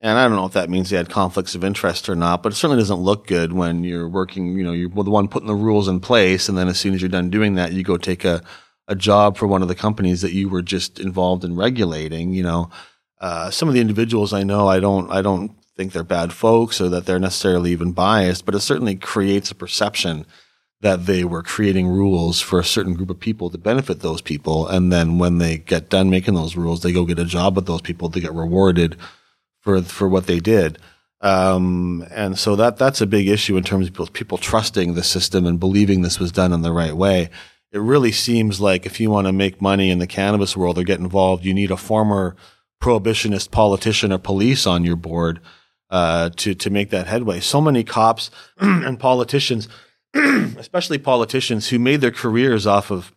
And 0.01 0.17
I 0.17 0.27
don't 0.27 0.37
know 0.37 0.47
if 0.47 0.53
that 0.53 0.71
means 0.71 0.89
they 0.89 0.97
had 0.97 1.09
conflicts 1.09 1.53
of 1.53 1.63
interest 1.63 2.09
or 2.09 2.15
not, 2.15 2.41
but 2.41 2.53
it 2.53 2.55
certainly 2.55 2.81
doesn't 2.81 3.01
look 3.01 3.27
good 3.27 3.53
when 3.53 3.83
you're 3.83 4.09
working, 4.09 4.57
you 4.57 4.63
know, 4.63 4.71
you're 4.71 4.89
the 4.89 5.11
one 5.11 5.27
putting 5.27 5.47
the 5.47 5.53
rules 5.53 5.87
in 5.87 5.99
place. 5.99 6.49
And 6.49 6.57
then 6.57 6.67
as 6.67 6.79
soon 6.79 6.95
as 6.95 7.01
you're 7.01 7.09
done 7.09 7.29
doing 7.29 7.53
that, 7.55 7.73
you 7.73 7.83
go 7.83 7.97
take 7.97 8.25
a, 8.25 8.41
a 8.87 8.95
job 8.95 9.37
for 9.37 9.45
one 9.45 9.61
of 9.61 9.67
the 9.67 9.75
companies 9.75 10.21
that 10.21 10.33
you 10.33 10.49
were 10.49 10.63
just 10.63 10.99
involved 10.99 11.43
in 11.43 11.55
regulating, 11.55 12.33
you 12.33 12.41
know. 12.41 12.71
Uh, 13.21 13.51
some 13.51 13.67
of 13.67 13.73
the 13.73 13.81
individuals 13.81 14.31
I 14.31 14.43
know, 14.43 14.67
I 14.67 14.79
don't, 14.79 15.11
I 15.11 15.21
don't 15.21 15.58
think 15.79 15.93
they're 15.93 16.03
bad 16.03 16.33
folks 16.33 16.81
or 16.81 16.89
that 16.89 17.05
they're 17.05 17.19
necessarily 17.19 17.71
even 17.71 17.93
biased, 17.93 18.45
but 18.45 18.53
it 18.53 18.59
certainly 18.59 18.95
creates 18.95 19.49
a 19.49 19.55
perception 19.55 20.25
that 20.81 21.05
they 21.05 21.23
were 21.23 21.41
creating 21.41 21.87
rules 21.87 22.41
for 22.41 22.59
a 22.59 22.65
certain 22.65 22.93
group 22.93 23.09
of 23.09 23.17
people 23.17 23.49
to 23.49 23.57
benefit 23.57 24.01
those 24.01 24.21
people. 24.21 24.67
And 24.67 24.91
then 24.91 25.19
when 25.19 25.37
they 25.37 25.57
get 25.57 25.89
done 25.89 26.09
making 26.09 26.33
those 26.33 26.57
rules, 26.57 26.81
they 26.81 26.91
go 26.91 27.05
get 27.05 27.17
a 27.17 27.23
job 27.23 27.55
with 27.55 27.65
those 27.65 27.81
people 27.81 28.09
to 28.09 28.19
get 28.19 28.33
rewarded 28.33 28.97
for, 29.61 29.81
for 29.81 30.09
what 30.09 30.27
they 30.27 30.41
did. 30.41 30.79
Um, 31.21 32.05
and 32.11 32.37
so 32.37 32.57
that, 32.57 32.75
that's 32.75 32.99
a 32.99 33.07
big 33.07 33.29
issue 33.29 33.55
in 33.55 33.63
terms 33.63 33.87
of 33.87 33.93
people, 33.93 34.07
people 34.07 34.37
trusting 34.37 34.95
the 34.95 35.03
system 35.03 35.45
and 35.45 35.61
believing 35.61 36.01
this 36.01 36.19
was 36.19 36.33
done 36.33 36.51
in 36.51 36.61
the 36.61 36.73
right 36.73 36.95
way. 36.95 37.29
It 37.71 37.79
really 37.79 38.11
seems 38.11 38.59
like 38.59 38.85
if 38.85 38.99
you 38.99 39.09
want 39.09 39.27
to 39.27 39.33
make 39.33 39.61
money 39.61 39.91
in 39.91 39.99
the 39.99 40.07
cannabis 40.07 40.57
world 40.57 40.77
or 40.77 40.83
get 40.83 40.99
involved, 40.99 41.45
you 41.45 41.53
need 41.53 41.71
a 41.71 41.77
former 41.77 42.35
prohibitionist 42.81 43.51
politician 43.51 44.11
or 44.11 44.17
police 44.17 44.67
on 44.67 44.83
your 44.83 44.97
board 44.97 45.39
uh, 45.89 46.29
to 46.37 46.53
to 46.55 46.69
make 46.69 46.89
that 46.89 47.07
headway. 47.07 47.39
So 47.39 47.61
many 47.61 47.83
cops 47.83 48.31
and 48.59 48.99
politicians, 48.99 49.67
especially 50.13 50.97
politicians, 50.97 51.69
who 51.69 51.79
made 51.79 52.01
their 52.01 52.11
careers 52.11 52.67
off 52.67 52.91
of 52.91 53.13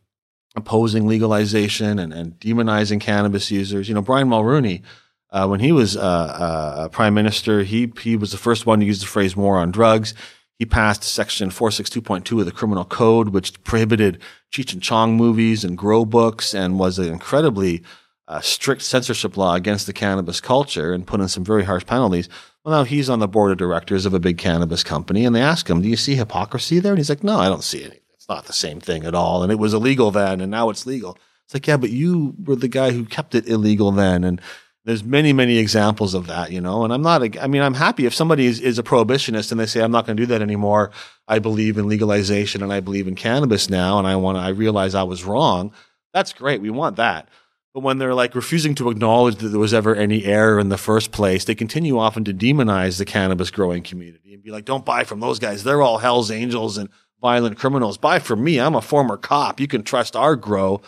opposing 0.55 1.07
legalization 1.07 1.99
and, 1.99 2.12
and 2.12 2.39
demonizing 2.39 3.01
cannabis 3.01 3.51
users. 3.51 3.89
You 3.89 3.95
know, 3.95 4.03
Brian 4.03 4.29
Mulroney, 4.29 4.83
uh, 5.31 5.47
when 5.47 5.61
he 5.61 5.73
was 5.73 5.97
uh, 5.97 6.01
uh, 6.01 6.89
prime 6.89 7.14
minister, 7.14 7.62
he 7.62 7.93
he 8.01 8.16
was 8.16 8.33
the 8.33 8.39
first 8.39 8.66
one 8.66 8.81
to 8.81 8.87
use 8.87 9.01
the 9.01 9.07
phrase 9.07 9.37
"war 9.37 9.59
on 9.59 9.70
drugs." 9.70 10.14
He 10.59 10.66
passed 10.66 11.03
Section 11.03 11.51
462.2 11.51 12.39
of 12.39 12.47
the 12.47 12.53
Criminal 12.53 12.85
Code, 12.85 13.31
which 13.31 13.61
prohibited 13.64 14.20
Cheech 14.53 14.73
and 14.73 14.81
Chong 14.81 15.16
movies 15.16 15.64
and 15.64 15.77
grow 15.77 16.05
books, 16.05 16.55
and 16.55 16.79
was 16.79 17.01
an 17.01 17.09
incredibly 17.09 17.83
uh, 18.29 18.41
strict 18.41 18.83
censorship 18.83 19.37
law 19.37 19.55
against 19.55 19.87
the 19.87 19.93
cannabis 19.93 20.41
culture, 20.41 20.93
and 20.93 21.07
put 21.07 21.20
in 21.20 21.29
some 21.29 21.45
very 21.45 21.64
harsh 21.64 21.87
penalties. 21.87 22.29
Well, 22.64 22.79
now 22.79 22.85
he's 22.85 23.11
on 23.11 23.18
the 23.18 23.29
board 23.29 23.53
of 23.53 23.59
directors 23.59 24.07
of 24.07 24.14
a 24.14 24.20
big 24.20 24.39
cannabis 24.39 24.85
company, 24.85 25.25
and 25.25 25.35
they 25.35 25.43
ask 25.43 25.68
him, 25.68 25.83
"Do 25.83 25.89
you 25.89 25.97
see 25.97 26.14
hypocrisy 26.14 26.79
there?" 26.79 26.93
And 26.93 26.99
he's 26.99 27.09
like, 27.09 27.25
"No, 27.25 27.39
I 27.39 27.49
don't 27.49 27.64
see 27.64 27.85
any. 27.85 28.01
It's 28.14 28.29
not 28.29 28.45
the 28.47 28.53
same 28.53 28.81
thing 28.81 29.05
at 29.05 29.14
all. 29.14 29.43
And 29.43 29.51
it 29.51 29.59
was 29.59 29.75
illegal 29.75 30.11
then, 30.11 30.41
and 30.41 30.51
now 30.51 30.70
it's 30.70 30.87
legal." 30.87 31.18
It's 31.53 31.55
like, 31.55 31.66
yeah, 31.66 31.77
but 31.77 31.91
you 31.91 32.35
were 32.45 32.57
the 32.57 32.68
guy 32.68 32.93
who 32.93 33.05
kept 33.05 33.35
it 33.35 33.47
illegal 33.47 33.91
then, 33.93 34.25
and 34.25 34.41
there's 34.85 35.05
many, 35.05 35.33
many 35.33 35.59
examples 35.59 36.14
of 36.14 36.27
that, 36.27 36.51
you 36.51 36.61
know. 36.61 36.83
And 36.85 36.93
I'm 36.93 37.03
not. 37.03 37.23
A, 37.23 37.43
I 37.43 37.47
mean, 37.47 37.61
I'm 37.62 37.75
happy 37.75 38.07
if 38.07 38.14
somebody 38.14 38.47
is, 38.47 38.59
is 38.59 38.79
a 38.79 38.83
prohibitionist 38.83 39.51
and 39.51 39.61
they 39.61 39.66
say, 39.66 39.83
"I'm 39.83 39.93
not 39.93 40.07
going 40.07 40.16
to 40.16 40.23
do 40.23 40.27
that 40.29 40.41
anymore. 40.41 40.91
I 41.29 41.39
believe 41.39 41.79
in 41.79 41.89
legalization 41.89 42.62
and 42.62 42.73
I 42.73 42.81
believe 42.81 43.07
in 43.07 43.14
cannabis 43.14 43.68
now, 43.68 43.99
and 43.99 44.07
I 44.07 44.16
want. 44.16 44.39
I 44.39 44.49
realize 44.49 44.95
I 44.95 45.03
was 45.03 45.25
wrong." 45.25 45.73
That's 46.14 46.33
great. 46.33 46.61
We 46.61 46.70
want 46.70 46.97
that. 46.97 47.29
But 47.75 47.81
when 47.81 47.99
they're 47.99 48.14
like 48.14 48.35
refusing 48.35 48.75
to 48.77 48.91
acknowledge 48.91 49.37
that 49.37 49.49
there 49.49 49.59
was 49.59 49.73
ever 49.73 49.95
any 49.95 50.25
error 50.25 50.61
in 50.61 50.68
the 50.68 50.77
first 50.77 51.11
place, 51.11 51.45
they 51.45 51.55
continue 51.55 51.99
often 51.99 52.23
to 52.25 52.35
demonize 52.35 52.99
the 52.99 53.07
cannabis 53.07 53.51
growing 53.51 53.83
community 53.83 54.35
and 54.35 54.43
be 54.43 54.51
like, 54.51 54.66
don't 54.66 54.85
buy 54.85 55.05
from 55.05 55.20
those 55.20 55.39
guys. 55.39 55.64
They're 55.64 55.81
all 55.81 55.99
hell's 55.99 56.31
angels 56.31 56.77
and 56.77 56.91
violent 57.23 57.57
criminals. 57.57 57.97
Buy 57.97 58.18
from 58.18 58.45
me. 58.45 58.61
I'm 58.61 58.75
a 58.75 58.83
former 58.83 59.16
cop. 59.16 59.59
You 59.59 59.68
can 59.68 59.85
trust 59.85 60.14
our 60.14 60.37
grow. 60.37 60.83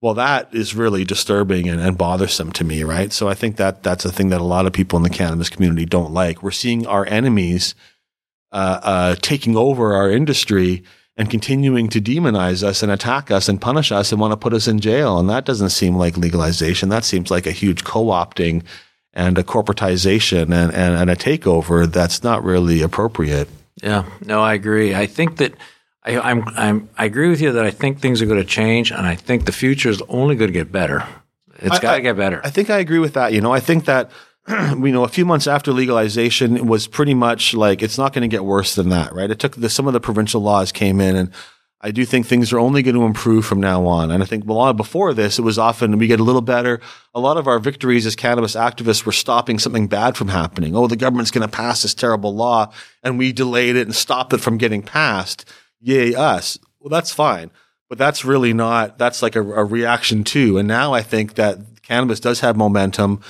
Well, 0.00 0.14
that 0.14 0.54
is 0.54 0.74
really 0.74 1.04
disturbing 1.04 1.68
and, 1.68 1.78
and 1.78 1.98
bothersome 1.98 2.52
to 2.52 2.64
me, 2.64 2.84
right? 2.84 3.12
So 3.12 3.28
I 3.28 3.34
think 3.34 3.56
that 3.56 3.82
that's 3.82 4.06
a 4.06 4.12
thing 4.12 4.30
that 4.30 4.40
a 4.40 4.44
lot 4.44 4.64
of 4.64 4.72
people 4.72 4.96
in 4.96 5.02
the 5.02 5.10
cannabis 5.10 5.50
community 5.50 5.84
don't 5.84 6.12
like. 6.12 6.42
We're 6.42 6.52
seeing 6.52 6.86
our 6.86 7.04
enemies 7.04 7.74
uh, 8.50 8.80
uh, 8.82 9.14
taking 9.16 9.58
over 9.58 9.92
our 9.92 10.10
industry 10.10 10.84
and 11.20 11.28
continuing 11.28 11.86
to 11.86 12.00
demonize 12.00 12.62
us 12.62 12.82
and 12.82 12.90
attack 12.90 13.30
us 13.30 13.46
and 13.46 13.60
punish 13.60 13.92
us 13.92 14.10
and 14.10 14.18
want 14.18 14.32
to 14.32 14.38
put 14.38 14.54
us 14.54 14.66
in 14.66 14.80
jail. 14.80 15.18
And 15.18 15.28
that 15.28 15.44
doesn't 15.44 15.68
seem 15.68 15.94
like 15.94 16.16
legalization. 16.16 16.88
That 16.88 17.04
seems 17.04 17.30
like 17.30 17.46
a 17.46 17.52
huge 17.52 17.84
co-opting 17.84 18.62
and 19.12 19.36
a 19.36 19.42
corporatization 19.42 20.44
and, 20.44 20.72
and, 20.72 20.94
and 20.94 21.10
a 21.10 21.16
takeover 21.16 21.86
that's 21.86 22.22
not 22.22 22.42
really 22.42 22.80
appropriate. 22.80 23.50
Yeah, 23.82 24.06
no, 24.24 24.40
I 24.40 24.54
agree. 24.54 24.94
I 24.94 25.04
think 25.04 25.36
that 25.36 25.52
I, 26.04 26.18
I'm, 26.18 26.42
I'm, 26.56 26.88
I 26.96 27.04
agree 27.04 27.28
with 27.28 27.42
you 27.42 27.52
that 27.52 27.66
I 27.66 27.70
think 27.70 28.00
things 28.00 28.22
are 28.22 28.26
going 28.26 28.40
to 28.40 28.46
change, 28.46 28.90
and 28.90 29.06
I 29.06 29.14
think 29.14 29.44
the 29.44 29.52
future 29.52 29.90
is 29.90 30.00
only 30.08 30.36
going 30.36 30.48
to 30.48 30.58
get 30.58 30.72
better. 30.72 31.06
It's 31.58 31.80
got 31.80 31.96
to 31.96 32.00
get 32.00 32.16
better. 32.16 32.40
I 32.42 32.48
think 32.48 32.70
I 32.70 32.78
agree 32.78 32.98
with 32.98 33.12
that. 33.12 33.34
You 33.34 33.42
know, 33.42 33.52
I 33.52 33.60
think 33.60 33.84
that 33.84 34.10
you 34.48 34.92
know, 34.92 35.04
a 35.04 35.08
few 35.08 35.24
months 35.24 35.46
after 35.46 35.72
legalization, 35.72 36.56
it 36.56 36.66
was 36.66 36.86
pretty 36.86 37.14
much 37.14 37.54
like 37.54 37.82
it's 37.82 37.98
not 37.98 38.12
going 38.12 38.22
to 38.22 38.28
get 38.28 38.44
worse 38.44 38.74
than 38.74 38.88
that, 38.88 39.14
right? 39.14 39.30
It 39.30 39.38
took 39.38 39.56
the, 39.56 39.68
some 39.68 39.86
of 39.86 39.92
the 39.92 40.00
provincial 40.00 40.40
laws 40.40 40.72
came 40.72 41.00
in, 41.00 41.16
and 41.16 41.30
I 41.82 41.90
do 41.90 42.04
think 42.04 42.26
things 42.26 42.52
are 42.52 42.58
only 42.58 42.82
going 42.82 42.94
to 42.94 43.04
improve 43.04 43.46
from 43.46 43.60
now 43.60 43.86
on. 43.86 44.10
And 44.10 44.22
I 44.22 44.26
think 44.26 44.46
a 44.46 44.52
lot 44.52 44.68
uh, 44.70 44.72
before 44.74 45.14
this, 45.14 45.38
it 45.38 45.42
was 45.42 45.58
often 45.58 45.96
we 45.96 46.06
get 46.06 46.20
a 46.20 46.24
little 46.24 46.42
better. 46.42 46.80
A 47.14 47.20
lot 47.20 47.38
of 47.38 47.46
our 47.46 47.58
victories 47.58 48.04
as 48.04 48.16
cannabis 48.16 48.54
activists 48.54 49.06
were 49.06 49.12
stopping 49.12 49.58
something 49.58 49.86
bad 49.86 50.16
from 50.16 50.28
happening. 50.28 50.76
Oh, 50.76 50.86
the 50.86 50.96
government's 50.96 51.30
going 51.30 51.48
to 51.48 51.56
pass 51.56 51.82
this 51.82 51.94
terrible 51.94 52.34
law, 52.34 52.72
and 53.02 53.18
we 53.18 53.32
delayed 53.32 53.76
it 53.76 53.86
and 53.86 53.94
stopped 53.94 54.32
it 54.34 54.42
from 54.42 54.58
getting 54.58 54.82
passed. 54.82 55.46
Yay, 55.80 56.14
us. 56.14 56.58
Well, 56.80 56.90
that's 56.90 57.12
fine. 57.12 57.50
But 57.88 57.98
that's 57.98 58.24
really 58.24 58.52
not, 58.52 58.98
that's 58.98 59.22
like 59.22 59.34
a, 59.34 59.40
a 59.40 59.64
reaction 59.64 60.22
too. 60.22 60.58
And 60.58 60.68
now 60.68 60.92
I 60.92 61.02
think 61.02 61.34
that 61.34 61.58
cannabis 61.82 62.20
does 62.20 62.40
have 62.40 62.56
momentum 62.56 63.20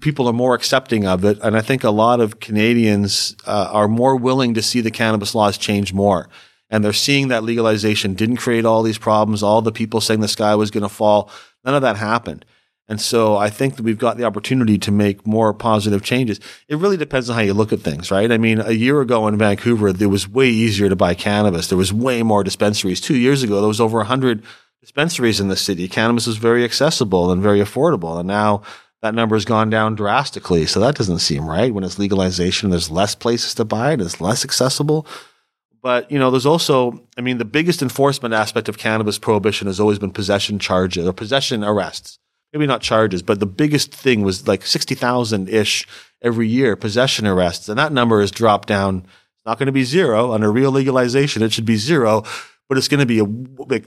people 0.00 0.28
are 0.28 0.32
more 0.32 0.54
accepting 0.54 1.06
of 1.06 1.24
it. 1.24 1.38
And 1.42 1.56
I 1.56 1.60
think 1.60 1.84
a 1.84 1.90
lot 1.90 2.20
of 2.20 2.40
Canadians 2.40 3.36
uh, 3.46 3.68
are 3.70 3.88
more 3.88 4.16
willing 4.16 4.54
to 4.54 4.62
see 4.62 4.80
the 4.80 4.90
cannabis 4.90 5.34
laws 5.34 5.58
change 5.58 5.92
more. 5.92 6.28
And 6.70 6.84
they're 6.84 6.92
seeing 6.92 7.28
that 7.28 7.44
legalization 7.44 8.14
didn't 8.14 8.38
create 8.38 8.64
all 8.64 8.82
these 8.82 8.98
problems. 8.98 9.42
All 9.42 9.60
the 9.60 9.72
people 9.72 10.00
saying 10.00 10.20
the 10.20 10.28
sky 10.28 10.54
was 10.54 10.70
going 10.70 10.82
to 10.82 10.88
fall, 10.88 11.30
none 11.64 11.74
of 11.74 11.82
that 11.82 11.96
happened. 11.96 12.44
And 12.88 13.00
so 13.00 13.36
I 13.36 13.48
think 13.48 13.76
that 13.76 13.84
we've 13.84 13.98
got 13.98 14.16
the 14.16 14.24
opportunity 14.24 14.76
to 14.78 14.90
make 14.90 15.26
more 15.26 15.54
positive 15.54 16.02
changes. 16.02 16.40
It 16.68 16.76
really 16.76 16.96
depends 16.96 17.30
on 17.30 17.36
how 17.36 17.42
you 17.42 17.54
look 17.54 17.72
at 17.72 17.80
things, 17.80 18.10
right? 18.10 18.30
I 18.30 18.38
mean, 18.38 18.60
a 18.60 18.72
year 18.72 19.00
ago 19.00 19.28
in 19.28 19.38
Vancouver, 19.38 19.88
it 19.88 20.06
was 20.06 20.28
way 20.28 20.48
easier 20.48 20.88
to 20.88 20.96
buy 20.96 21.14
cannabis. 21.14 21.68
There 21.68 21.78
was 21.78 21.92
way 21.92 22.22
more 22.22 22.42
dispensaries. 22.42 23.00
Two 23.00 23.16
years 23.16 23.42
ago, 23.42 23.60
there 23.60 23.68
was 23.68 23.80
over 23.80 23.98
100 23.98 24.42
dispensaries 24.80 25.40
in 25.40 25.48
the 25.48 25.56
city. 25.56 25.88
Cannabis 25.88 26.26
was 26.26 26.38
very 26.38 26.64
accessible 26.64 27.30
and 27.30 27.40
very 27.40 27.60
affordable. 27.60 28.18
And 28.18 28.26
now 28.26 28.62
that 29.02 29.14
number 29.14 29.36
has 29.36 29.44
gone 29.44 29.68
down 29.68 29.94
drastically. 29.96 30.64
So 30.66 30.80
that 30.80 30.94
doesn't 30.94 31.18
seem 31.18 31.48
right. 31.48 31.74
When 31.74 31.84
it's 31.84 31.98
legalization, 31.98 32.70
there's 32.70 32.90
less 32.90 33.14
places 33.14 33.54
to 33.54 33.64
buy 33.64 33.92
it, 33.92 34.00
it's 34.00 34.20
less 34.20 34.44
accessible. 34.44 35.06
But, 35.82 36.10
you 36.12 36.18
know, 36.18 36.30
there's 36.30 36.46
also, 36.46 37.02
I 37.18 37.22
mean, 37.22 37.38
the 37.38 37.44
biggest 37.44 37.82
enforcement 37.82 38.32
aspect 38.32 38.68
of 38.68 38.78
cannabis 38.78 39.18
prohibition 39.18 39.66
has 39.66 39.80
always 39.80 39.98
been 39.98 40.12
possession 40.12 40.60
charges 40.60 41.04
or 41.04 41.12
possession 41.12 41.64
arrests. 41.64 42.20
Maybe 42.52 42.66
not 42.66 42.82
charges, 42.82 43.22
but 43.22 43.40
the 43.40 43.46
biggest 43.46 43.92
thing 43.92 44.22
was 44.22 44.46
like 44.46 44.64
60,000 44.64 45.48
ish 45.48 45.88
every 46.22 46.46
year 46.46 46.76
possession 46.76 47.26
arrests. 47.26 47.68
And 47.68 47.78
that 47.78 47.92
number 47.92 48.20
has 48.20 48.30
dropped 48.30 48.68
down. 48.68 48.98
It's 48.98 49.46
not 49.46 49.58
going 49.58 49.66
to 49.66 49.72
be 49.72 49.82
zero 49.82 50.32
under 50.32 50.52
real 50.52 50.70
legalization. 50.70 51.42
It 51.42 51.52
should 51.52 51.66
be 51.66 51.76
zero, 51.76 52.22
but 52.72 52.78
it's 52.78 52.88
going 52.88 53.00
to 53.00 53.04
be 53.04 53.18
a, 53.18 53.26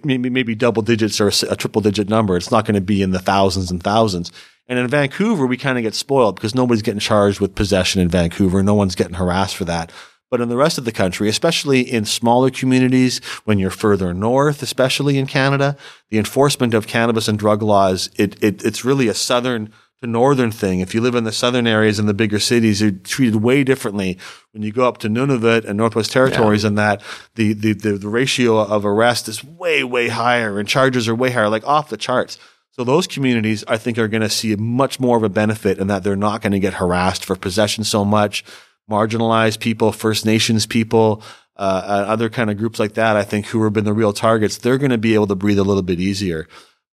maybe, 0.05 0.29
maybe 0.29 0.53
double 0.53 0.83
digits 0.83 1.19
or 1.19 1.29
a, 1.29 1.33
a 1.49 1.55
triple 1.55 1.81
digit 1.81 2.07
number. 2.07 2.37
It's 2.37 2.51
not 2.51 2.65
going 2.65 2.75
to 2.75 2.81
be 2.81 3.01
in 3.01 3.09
the 3.09 3.17
thousands 3.17 3.71
and 3.71 3.81
thousands. 3.81 4.31
And 4.67 4.77
in 4.77 4.87
Vancouver, 4.87 5.47
we 5.47 5.57
kind 5.57 5.79
of 5.79 5.81
get 5.81 5.95
spoiled 5.95 6.35
because 6.35 6.53
nobody's 6.53 6.83
getting 6.83 6.99
charged 6.99 7.39
with 7.39 7.55
possession 7.55 7.99
in 7.99 8.09
Vancouver. 8.09 8.61
No 8.61 8.75
one's 8.75 8.93
getting 8.93 9.15
harassed 9.15 9.55
for 9.55 9.65
that. 9.65 9.91
But 10.29 10.39
in 10.39 10.49
the 10.49 10.55
rest 10.55 10.77
of 10.77 10.85
the 10.85 10.91
country, 10.91 11.27
especially 11.29 11.81
in 11.81 12.05
smaller 12.05 12.51
communities, 12.51 13.25
when 13.45 13.57
you're 13.57 13.71
further 13.71 14.13
north, 14.13 14.61
especially 14.61 15.17
in 15.17 15.25
Canada, 15.25 15.77
the 16.11 16.19
enforcement 16.19 16.75
of 16.75 16.85
cannabis 16.85 17.27
and 17.27 17.39
drug 17.39 17.63
laws, 17.63 18.11
it, 18.17 18.35
it, 18.43 18.63
it's 18.63 18.85
really 18.85 19.07
a 19.07 19.15
southern 19.15 19.73
to 20.05 20.11
northern 20.11 20.51
thing. 20.51 20.79
If 20.79 20.93
you 20.93 21.01
live 21.01 21.15
in 21.15 21.23
the 21.23 21.31
southern 21.31 21.67
areas 21.67 21.99
in 21.99 22.05
the 22.05 22.13
bigger 22.13 22.39
cities, 22.39 22.81
you're 22.81 22.91
treated 22.91 23.37
way 23.37 23.63
differently. 23.63 24.17
When 24.51 24.63
you 24.63 24.71
go 24.71 24.87
up 24.87 24.99
to 24.99 25.09
Nunavut 25.09 25.65
and 25.65 25.77
Northwest 25.77 26.11
Territories 26.11 26.63
yeah. 26.63 26.67
and 26.69 26.77
that, 26.77 27.03
the, 27.35 27.53
the, 27.53 27.73
the, 27.73 27.93
the 27.93 28.07
ratio 28.07 28.59
of 28.59 28.85
arrest 28.85 29.27
is 29.27 29.43
way, 29.43 29.83
way 29.83 30.07
higher 30.07 30.59
and 30.59 30.67
charges 30.67 31.07
are 31.07 31.15
way 31.15 31.31
higher, 31.31 31.49
like 31.49 31.67
off 31.67 31.89
the 31.89 31.97
charts. 31.97 32.37
So 32.71 32.83
those 32.83 33.07
communities, 33.07 33.63
I 33.67 33.77
think, 33.77 33.97
are 33.97 34.09
going 34.09 34.21
to 34.21 34.29
see 34.29 34.55
much 34.55 34.99
more 34.99 35.15
of 35.17 35.23
a 35.23 35.29
benefit 35.29 35.79
in 35.79 35.87
that 35.87 36.03
they're 36.03 36.15
not 36.15 36.41
going 36.41 36.51
to 36.51 36.59
get 36.59 36.73
harassed 36.73 37.23
for 37.23 37.35
possession 37.35 37.83
so 37.83 38.03
much. 38.03 38.43
Marginalized 38.91 39.59
people, 39.59 39.91
First 39.91 40.25
Nations 40.25 40.65
people, 40.65 41.23
uh, 41.55 41.81
uh, 41.85 42.05
other 42.11 42.29
kind 42.29 42.49
of 42.49 42.57
groups 42.57 42.77
like 42.77 42.95
that, 42.95 43.15
I 43.15 43.23
think, 43.23 43.45
who 43.45 43.63
have 43.63 43.71
been 43.71 43.85
the 43.85 43.93
real 43.93 44.11
targets, 44.11 44.57
they're 44.57 44.77
going 44.77 44.91
to 44.91 44.97
be 44.97 45.13
able 45.13 45.27
to 45.27 45.35
breathe 45.35 45.57
a 45.57 45.63
little 45.63 45.83
bit 45.83 46.01
easier. 46.01 46.47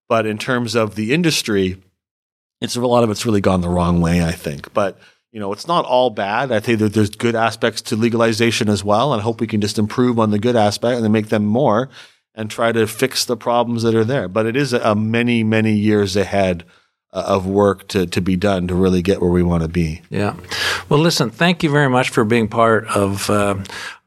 But 0.09 0.25
in 0.25 0.39
terms 0.39 0.77
of 0.77 0.95
the 0.95 1.13
industry, 1.13 1.83
it's 2.63 2.77
a 2.77 2.81
lot 2.81 3.05
of 3.05 3.11
it's 3.11 3.27
really 3.27 3.41
gone 3.41 3.61
the 3.61 3.69
wrong 3.69 4.01
way, 4.01 4.25
I 4.25 4.33
think. 4.33 4.73
But 4.73 4.99
you 5.33 5.41
know, 5.41 5.53
it's 5.53 5.67
not 5.67 5.87
all 5.87 6.11
bad. 6.11 6.53
I 6.53 6.61
think 6.61 6.79
that 6.81 6.93
there's 6.93 7.11
good 7.11 7.35
aspects 7.35 7.81
to 7.83 7.97
legalization 7.97 8.69
as 8.69 8.85
well, 8.85 9.13
and 9.13 9.21
I 9.21 9.25
hope 9.25 9.41
we 9.41 9.47
can 9.47 9.61
just 9.61 9.79
improve 9.79 10.19
on 10.19 10.31
the 10.31 10.39
good 10.39 10.57
aspect 10.57 11.01
and 11.01 11.13
make 11.13 11.29
them 11.29 11.45
more 11.45 11.89
and 12.35 12.51
try 12.51 12.73
to 12.73 12.87
fix 12.87 13.25
the 13.25 13.37
problems 13.37 13.83
that 13.83 13.95
are 13.95 14.05
there. 14.05 14.29
But 14.29 14.47
it 14.47 14.57
is 14.57 14.73
a, 14.73 14.95
many, 14.95 15.43
many 15.43 15.73
years 15.73 16.17
ahead 16.17 16.65
of 17.13 17.47
work 17.47 17.87
to, 17.89 18.07
to 18.07 18.21
be 18.23 18.37
done 18.37 18.69
to 18.69 18.75
really 18.75 19.03
get 19.03 19.21
where 19.21 19.31
we 19.31 19.43
want 19.43 19.63
to 19.63 19.69
be. 19.69 20.01
Yeah. 20.09 20.35
Well, 20.89 20.99
listen, 21.01 21.29
thank 21.29 21.63
you 21.63 21.71
very 21.71 21.91
much 21.91 22.09
for 22.09 22.25
being 22.25 22.49
part 22.49 22.87
of 22.87 23.29
uh, 23.29 23.57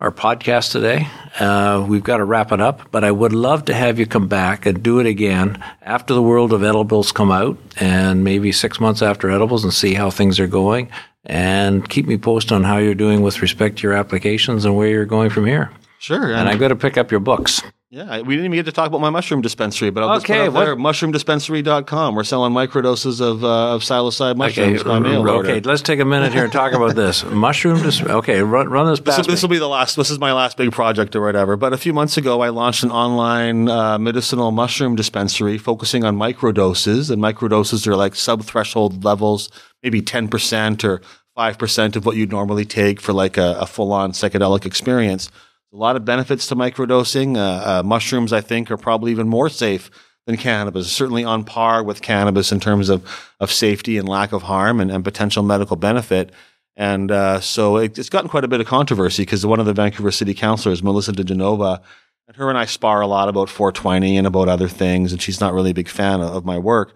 our 0.01 0.11
podcast 0.11 0.71
today. 0.71 1.07
Uh, 1.39 1.85
we've 1.87 2.03
got 2.03 2.17
to 2.17 2.23
wrap 2.23 2.51
it 2.51 2.59
up, 2.59 2.89
but 2.91 3.03
I 3.03 3.11
would 3.11 3.33
love 3.33 3.65
to 3.65 3.73
have 3.75 3.99
you 3.99 4.07
come 4.07 4.27
back 4.27 4.65
and 4.65 4.81
do 4.81 4.99
it 4.99 5.05
again 5.05 5.63
after 5.83 6.15
the 6.15 6.21
world 6.21 6.51
of 6.51 6.63
edibles 6.63 7.11
come 7.11 7.31
out 7.31 7.57
and 7.79 8.23
maybe 8.23 8.51
six 8.51 8.79
months 8.79 9.03
after 9.03 9.29
edibles 9.29 9.63
and 9.63 9.73
see 9.73 9.93
how 9.93 10.09
things 10.09 10.39
are 10.39 10.47
going 10.47 10.89
and 11.25 11.87
keep 11.87 12.07
me 12.07 12.17
posted 12.17 12.53
on 12.53 12.63
how 12.63 12.77
you're 12.77 12.95
doing 12.95 13.21
with 13.21 13.41
respect 13.41 13.77
to 13.77 13.83
your 13.83 13.93
applications 13.93 14.65
and 14.65 14.75
where 14.75 14.87
you're 14.87 15.05
going 15.05 15.29
from 15.29 15.45
here. 15.45 15.71
Sure. 15.99 16.23
And, 16.23 16.33
and 16.33 16.49
I've 16.49 16.59
got 16.59 16.69
to 16.69 16.75
pick 16.75 16.97
up 16.97 17.11
your 17.11 17.19
books. 17.19 17.61
Yeah, 17.91 18.21
we 18.21 18.36
didn't 18.36 18.45
even 18.45 18.57
get 18.57 18.65
to 18.65 18.71
talk 18.71 18.88
about 18.88 18.99
my 18.99 19.11
mushroom 19.11 19.41
dispensary, 19.41 19.91
but 19.91 20.01
I'll 20.03 20.17
okay, 20.17 20.45
just 20.45 20.55
put 20.55 20.65
there, 20.65 20.75
mushroomdispensary.com. 20.75 22.15
We're 22.15 22.23
selling 22.23 22.51
microdoses 22.51 23.21
of, 23.21 23.43
uh, 23.43 23.75
of 23.75 23.83
psilocybin 23.83 24.38
mushrooms 24.38 24.81
okay, 24.81 24.89
by 24.89 24.97
mail 24.97 25.21
Okay, 25.21 25.53
order. 25.53 25.69
let's 25.69 25.83
take 25.83 25.99
a 25.99 26.05
minute 26.05 26.33
here 26.33 26.45
and 26.45 26.51
talk 26.51 26.73
about 26.73 26.95
this. 26.95 27.23
Mushroom, 27.31 27.83
dis- 27.83 28.01
okay, 28.01 28.41
run, 28.41 28.69
run 28.69 28.88
this 28.88 28.99
past 28.99 29.27
This 29.27 29.43
will 29.43 29.49
be 29.49 29.59
the 29.59 29.67
last, 29.67 29.95
this 29.95 30.09
is 30.09 30.17
my 30.17 30.33
last 30.33 30.57
big 30.57 30.71
project 30.71 31.15
or 31.15 31.21
whatever. 31.21 31.57
But 31.57 31.73
a 31.73 31.77
few 31.77 31.93
months 31.93 32.17
ago, 32.17 32.41
I 32.41 32.49
launched 32.49 32.83
an 32.83 32.89
online 32.91 33.69
uh, 33.69 33.99
medicinal 33.99 34.49
mushroom 34.49 34.95
dispensary 34.95 35.59
focusing 35.59 36.03
on 36.03 36.17
microdoses. 36.17 37.11
And 37.11 37.21
microdoses 37.21 37.86
are 37.86 37.95
like 37.95 38.15
sub-threshold 38.15 39.03
levels, 39.03 39.51
maybe 39.83 40.01
10% 40.01 40.83
or 40.83 41.01
5% 41.38 41.95
of 41.95 42.05
what 42.05 42.15
you'd 42.17 42.31
normally 42.31 42.65
take 42.65 42.99
for 42.99 43.13
like 43.13 43.38
a, 43.38 43.57
a 43.59 43.67
full-on 43.67 44.13
psychedelic 44.13 44.65
experience 44.65 45.29
a 45.76 45.78
lot 45.78 45.97
of 45.97 46.05
benefits 46.05 46.47
to 46.47 46.55
microdosing. 46.55 47.36
Uh, 47.36 47.80
uh, 47.80 47.84
mushrooms, 47.84 48.32
I 48.32 48.39
think, 48.39 48.71
are 48.71 48.78
probably 48.78 49.11
even 49.11 49.28
more 49.28 49.49
safe 49.49 49.91
than 50.26 50.38
cannabis. 50.38 50.89
Certainly 50.89 51.26
on 51.26 51.43
par 51.43 51.84
with 51.84 52.01
cannabis 52.01 52.51
in 52.51 52.61
terms 52.61 52.88
of 52.88 53.03
of 53.41 53.51
safety 53.51 53.97
and 53.97 54.07
lack 54.07 54.32
of 54.32 54.43
harm 54.43 54.80
and, 54.80 54.89
and 54.89 55.03
potential 55.03 55.43
medical 55.43 55.76
benefit. 55.76 56.32
And 56.78 57.11
uh, 57.11 57.41
so 57.41 57.78
it, 57.78 57.97
it's 57.99 58.09
gotten 58.09 58.30
quite 58.30 58.45
a 58.45 58.47
bit 58.47 58.61
of 58.61 58.67
controversy 58.67 59.23
because 59.23 59.45
one 59.45 59.59
of 59.59 59.65
the 59.65 59.73
Vancouver 59.73 60.11
City 60.11 60.34
Councilors, 60.34 60.82
Melissa 60.82 61.11
De 61.11 61.23
Genova, 61.23 61.82
and 62.28 62.38
her 62.38 62.49
and 62.49 62.57
I 62.57 62.65
spar 62.65 63.01
a 63.01 63.07
lot 63.07 63.28
about 63.28 63.49
420 63.49 64.17
and 64.17 64.26
about 64.26 64.47
other 64.47 64.69
things, 64.69 65.11
and 65.11 65.21
she's 65.21 65.41
not 65.41 65.53
really 65.53 65.71
a 65.71 65.76
big 65.76 65.89
fan 65.89 66.21
of, 66.21 66.34
of 66.34 66.45
my 66.45 66.57
work. 66.57 66.95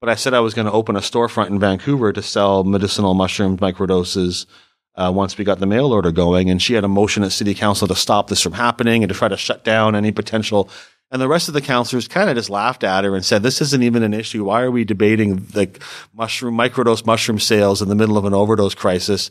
But 0.00 0.08
I 0.08 0.14
said 0.14 0.34
I 0.34 0.40
was 0.40 0.54
going 0.54 0.66
to 0.66 0.72
open 0.72 0.96
a 0.96 1.00
storefront 1.00 1.48
in 1.48 1.58
Vancouver 1.58 2.12
to 2.12 2.22
sell 2.22 2.64
medicinal 2.64 3.14
mushrooms, 3.14 3.60
microdoses, 3.60 4.46
uh, 4.94 5.12
once 5.14 5.38
we 5.38 5.44
got 5.44 5.58
the 5.58 5.66
mail 5.66 5.92
order 5.92 6.12
going. 6.12 6.50
And 6.50 6.60
she 6.60 6.74
had 6.74 6.84
a 6.84 6.88
motion 6.88 7.22
at 7.22 7.32
city 7.32 7.54
council 7.54 7.88
to 7.88 7.94
stop 7.94 8.28
this 8.28 8.42
from 8.42 8.52
happening 8.52 9.02
and 9.02 9.12
to 9.12 9.18
try 9.18 9.28
to 9.28 9.36
shut 9.36 9.64
down 9.64 9.94
any 9.94 10.12
potential. 10.12 10.68
And 11.10 11.20
the 11.20 11.28
rest 11.28 11.48
of 11.48 11.54
the 11.54 11.60
councilors 11.60 12.06
kind 12.06 12.30
of 12.30 12.36
just 12.36 12.50
laughed 12.50 12.84
at 12.84 13.04
her 13.04 13.16
and 13.16 13.24
said, 13.24 13.42
this 13.42 13.60
isn't 13.60 13.82
even 13.82 14.02
an 14.02 14.14
issue. 14.14 14.44
Why 14.44 14.62
are 14.62 14.70
we 14.70 14.84
debating 14.84 15.46
like 15.54 15.82
mushroom, 16.14 16.56
microdose 16.56 17.04
mushroom 17.04 17.38
sales 17.38 17.82
in 17.82 17.88
the 17.88 17.94
middle 17.94 18.16
of 18.16 18.24
an 18.24 18.34
overdose 18.34 18.74
crisis? 18.74 19.30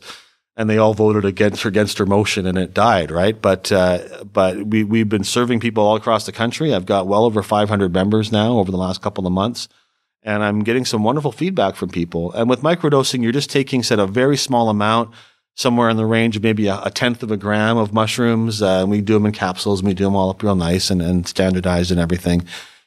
And 0.56 0.68
they 0.68 0.76
all 0.76 0.92
voted 0.92 1.24
against 1.24 1.62
her, 1.62 1.68
against 1.68 1.96
her 1.98 2.04
motion 2.04 2.44
and 2.44 2.58
it 2.58 2.74
died, 2.74 3.10
right? 3.10 3.40
But, 3.40 3.72
uh, 3.72 4.24
but 4.30 4.66
we, 4.66 4.84
we've 4.84 5.08
been 5.08 5.24
serving 5.24 5.60
people 5.60 5.84
all 5.84 5.96
across 5.96 6.26
the 6.26 6.32
country. 6.32 6.74
I've 6.74 6.84
got 6.84 7.06
well 7.06 7.24
over 7.24 7.42
500 7.42 7.94
members 7.94 8.30
now 8.30 8.58
over 8.58 8.70
the 8.70 8.76
last 8.76 9.00
couple 9.00 9.26
of 9.26 9.32
months 9.32 9.68
and 10.22 10.42
I'm 10.42 10.60
getting 10.60 10.84
some 10.84 11.02
wonderful 11.02 11.32
feedback 11.32 11.76
from 11.76 11.88
people. 11.88 12.32
And 12.32 12.48
with 12.48 12.60
microdosing, 12.60 13.22
you're 13.22 13.32
just 13.32 13.50
taking, 13.50 13.82
said, 13.82 13.98
a 13.98 14.06
very 14.06 14.36
small 14.36 14.68
amount 14.68 15.14
somewhere 15.60 15.90
in 15.90 15.98
the 15.98 16.06
range 16.06 16.36
of 16.36 16.42
maybe 16.42 16.68
a, 16.68 16.80
a 16.84 16.90
tenth 16.90 17.22
of 17.22 17.30
a 17.30 17.36
gram 17.36 17.76
of 17.76 17.92
mushrooms. 17.92 18.62
Uh, 18.62 18.80
and 18.80 18.90
we 18.90 19.02
do 19.02 19.14
them 19.14 19.26
in 19.26 19.32
capsules 19.32 19.80
and 19.80 19.88
we 19.88 19.94
do 19.94 20.04
them 20.04 20.16
all 20.16 20.30
up 20.30 20.42
real 20.42 20.56
nice 20.56 20.90
and, 20.90 21.02
and 21.02 21.28
standardized 21.28 21.90
and 21.90 22.00
everything. 22.00 22.40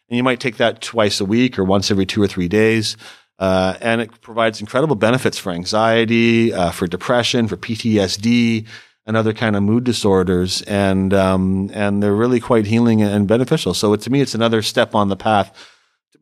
And 0.09 0.17
you 0.17 0.23
might 0.23 0.39
take 0.39 0.57
that 0.57 0.81
twice 0.81 1.21
a 1.21 1.25
week 1.25 1.59
or 1.59 1.63
once 1.63 1.91
every 1.91 2.07
two 2.07 2.21
or 2.21 2.27
three 2.27 2.47
days. 2.47 2.97
Uh, 3.37 3.75
and 3.79 4.01
it 4.01 4.21
provides 4.21 4.59
incredible 4.59 4.95
benefits 4.95 5.37
for 5.37 5.51
anxiety, 5.51 6.51
uh, 6.51 6.71
for 6.71 6.87
depression, 6.87 7.47
for 7.47 7.57
PTSD, 7.57 8.67
and 9.05 9.17
other 9.17 9.33
kind 9.33 9.55
of 9.55 9.63
mood 9.63 9.83
disorders. 9.83 10.61
And 10.63 11.13
um, 11.13 11.69
and 11.73 12.01
they're 12.01 12.13
really 12.13 12.39
quite 12.39 12.65
healing 12.65 13.01
and 13.01 13.27
beneficial. 13.27 13.73
So 13.73 13.93
it, 13.93 14.01
to 14.01 14.09
me, 14.09 14.21
it's 14.21 14.35
another 14.35 14.61
step 14.61 14.95
on 14.95 15.09
the 15.09 15.15
path. 15.15 15.55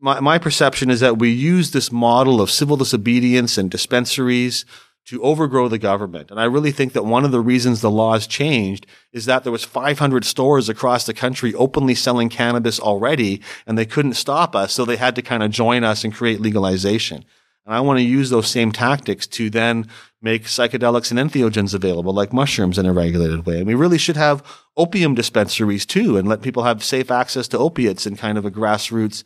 My, 0.00 0.20
my 0.20 0.38
perception 0.38 0.90
is 0.90 1.00
that 1.00 1.18
we 1.18 1.30
use 1.30 1.70
this 1.70 1.92
model 1.92 2.40
of 2.40 2.50
civil 2.50 2.76
disobedience 2.76 3.56
and 3.56 3.70
dispensaries 3.70 4.64
to 5.06 5.22
overgrow 5.22 5.68
the 5.68 5.78
government. 5.78 6.30
And 6.30 6.38
I 6.38 6.44
really 6.44 6.70
think 6.70 6.92
that 6.92 7.04
one 7.04 7.24
of 7.24 7.32
the 7.32 7.40
reasons 7.40 7.80
the 7.80 7.90
laws 7.90 8.26
changed 8.26 8.86
is 9.12 9.24
that 9.26 9.42
there 9.42 9.52
was 9.52 9.64
500 9.64 10.24
stores 10.24 10.68
across 10.68 11.06
the 11.06 11.14
country 11.14 11.54
openly 11.54 11.94
selling 11.94 12.28
cannabis 12.28 12.78
already 12.78 13.40
and 13.66 13.76
they 13.76 13.86
couldn't 13.86 14.14
stop 14.14 14.54
us. 14.54 14.72
So 14.72 14.84
they 14.84 14.96
had 14.96 15.16
to 15.16 15.22
kind 15.22 15.42
of 15.42 15.50
join 15.50 15.82
us 15.82 16.04
and 16.04 16.14
create 16.14 16.40
legalization. 16.40 17.24
And 17.64 17.74
I 17.74 17.80
want 17.80 17.98
to 17.98 18.04
use 18.04 18.30
those 18.30 18.48
same 18.48 18.72
tactics 18.72 19.26
to 19.28 19.48
then 19.48 19.86
make 20.20 20.44
psychedelics 20.44 21.10
and 21.10 21.18
entheogens 21.18 21.74
available 21.74 22.12
like 22.12 22.32
mushrooms 22.32 22.78
in 22.78 22.86
a 22.86 22.92
regulated 22.92 23.46
way. 23.46 23.58
And 23.58 23.66
we 23.66 23.74
really 23.74 23.98
should 23.98 24.16
have 24.16 24.44
opium 24.76 25.14
dispensaries 25.14 25.86
too 25.86 26.16
and 26.16 26.28
let 26.28 26.42
people 26.42 26.64
have 26.64 26.82
safe 26.82 27.10
access 27.10 27.48
to 27.48 27.58
opiates 27.58 28.06
in 28.06 28.16
kind 28.16 28.38
of 28.38 28.44
a 28.44 28.50
grassroots 28.50 29.22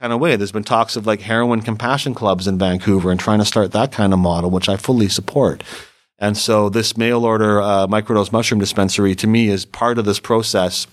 kind 0.00 0.12
of 0.12 0.20
way. 0.20 0.36
There's 0.36 0.52
been 0.52 0.64
talks 0.64 0.96
of 0.96 1.06
like 1.06 1.20
heroin 1.20 1.60
compassion 1.62 2.14
clubs 2.14 2.46
in 2.46 2.58
Vancouver 2.58 3.10
and 3.10 3.18
trying 3.18 3.40
to 3.40 3.44
start 3.44 3.72
that 3.72 3.90
kind 3.90 4.12
of 4.12 4.18
model, 4.18 4.50
which 4.50 4.68
I 4.68 4.76
fully 4.76 5.08
support. 5.08 5.64
And 6.18 6.36
so 6.36 6.68
this 6.68 6.96
mail 6.96 7.24
order 7.24 7.60
uh, 7.60 7.86
microdose 7.86 8.32
mushroom 8.32 8.60
dispensary 8.60 9.14
to 9.16 9.26
me 9.26 9.48
is 9.48 9.64
part 9.64 9.98
of 9.98 10.04
this 10.04 10.20
process. 10.20 10.86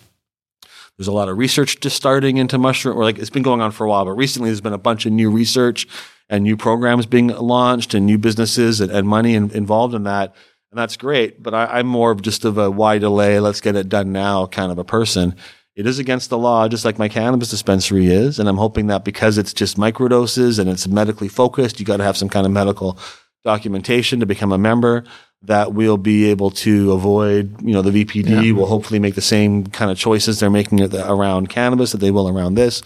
There's 0.98 1.07
a 1.07 1.11
lot 1.11 1.30
of 1.30 1.38
research 1.38 1.80
just 1.80 1.95
starting 1.95 2.38
into 2.38 2.57
mushroom, 2.57 2.98
or 2.98 3.03
like 3.03 3.19
it's 3.19 3.30
been 3.30 3.44
going 3.44 3.61
on 3.61 3.72
for 3.72 3.86
a 3.86 3.90
while, 3.90 4.06
but 4.06 4.14
recently 4.14 4.49
there's 4.49 4.61
been 4.61 4.73
a 4.73 4.77
bunch 4.77 5.06
of 5.06 5.11
new 5.11 5.30
research 5.30 5.88
and 6.30 6.44
new 6.44 6.57
programs 6.57 7.06
being 7.06 7.27
launched 7.27 7.94
and 7.94 8.06
new 8.06 8.18
businesses 8.18 8.82
and, 8.82 8.91
and 8.91 9.07
money 9.07 9.36
in, 9.36 9.52
involved 9.52 9.94
in 9.94 10.03
that. 10.03 10.34
And 10.72 10.80
that's 10.80 10.98
great. 10.98 11.44
But 11.44 11.53
I, 11.53 11.65
I'm 11.65 11.88
more 11.88 12.11
of 12.11 12.22
just 12.22 12.45
of 12.45 12.57
a 12.57 12.72
why 12.72 12.98
delay? 12.98 13.40
Let's 13.40 13.61
get 13.61 13.76
it 13.76 13.90
done 13.90 14.11
now 14.11 14.48
kind 14.48 14.72
of 14.72 14.80
a 14.80 14.84
person. 14.84 15.36
It 15.76 15.85
is 15.85 15.99
against 15.99 16.30
the 16.30 16.38
law, 16.38 16.68
just 16.69 16.85
like 16.85 16.97
my 16.97 17.10
cannabis 17.10 17.49
dispensary 17.49 18.07
is. 18.07 18.39
And 18.39 18.47
I'm 18.47 18.57
hoping 18.57 18.88
that 18.88 19.03
because 19.03 19.38
it's 19.38 19.53
just 19.53 19.77
microdoses 19.77 20.57
and 20.57 20.69
it's 20.69 20.88
medically 20.88 21.27
focused, 21.27 21.80
you 21.80 21.85
got 21.85 21.97
to 21.97 22.03
have 22.03 22.15
some 22.15 22.30
kind 22.30 22.45
of 22.45 22.52
medical 22.53 22.97
documentation 23.43 24.22
to 24.22 24.26
become 24.26 24.53
a 24.53 24.57
member 24.57 25.03
that 25.43 25.73
we'll 25.73 25.97
be 25.97 26.26
able 26.26 26.49
to 26.49 26.93
avoid, 26.93 27.61
you 27.61 27.73
know, 27.73 27.81
the 27.81 28.03
VPD 28.06 28.53
will 28.53 28.65
hopefully 28.65 28.99
make 28.99 29.15
the 29.15 29.22
same 29.22 29.68
kind 29.68 29.91
of 29.91 29.97
choices 29.97 30.39
they're 30.39 30.49
making 30.49 30.81
around 30.81 31.49
cannabis 31.49 31.91
that 31.91 31.99
they 31.99 32.10
will 32.10 32.30
around 32.30 32.56
this. 32.56 32.81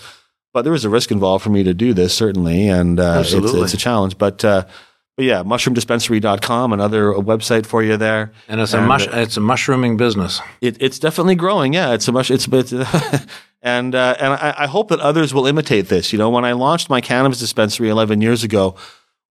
But 0.51 0.63
there 0.63 0.73
is 0.73 0.83
a 0.83 0.89
risk 0.89 1.11
involved 1.11 1.43
for 1.43 1.51
me 1.51 1.63
to 1.63 1.75
do 1.75 1.93
this, 1.93 2.13
certainly. 2.13 2.67
And 2.67 2.99
uh, 2.99 3.23
it's, 3.23 3.31
it's 3.33 3.73
a 3.75 3.77
challenge. 3.77 4.17
But, 4.17 4.43
uh, 4.43 4.65
but 5.19 5.25
yeah, 5.25 5.43
mushroomdispensary.com, 5.43 6.71
another 6.71 7.11
website 7.11 7.65
for 7.65 7.83
you 7.83 7.97
there. 7.97 8.31
And 8.47 8.61
it's 8.61 8.71
a 8.71 8.79
mush, 8.79 9.05
it's 9.05 9.35
a 9.35 9.41
mushrooming 9.41 9.97
business. 9.97 10.39
It, 10.61 10.81
it's 10.81 10.97
definitely 10.97 11.35
growing. 11.35 11.73
Yeah, 11.73 11.93
it's 11.93 12.07
a 12.07 12.13
much. 12.13 12.31
It's 12.31 12.47
it's, 12.47 12.71
and 13.61 13.95
uh, 13.95 14.15
and 14.17 14.33
I, 14.35 14.55
I 14.59 14.67
hope 14.67 14.87
that 14.87 15.01
others 15.01 15.33
will 15.33 15.45
imitate 15.45 15.89
this. 15.89 16.13
You 16.13 16.19
know, 16.19 16.29
when 16.29 16.45
I 16.45 16.53
launched 16.53 16.89
my 16.89 17.01
cannabis 17.01 17.37
dispensary 17.37 17.89
11 17.89 18.21
years 18.21 18.45
ago, 18.45 18.77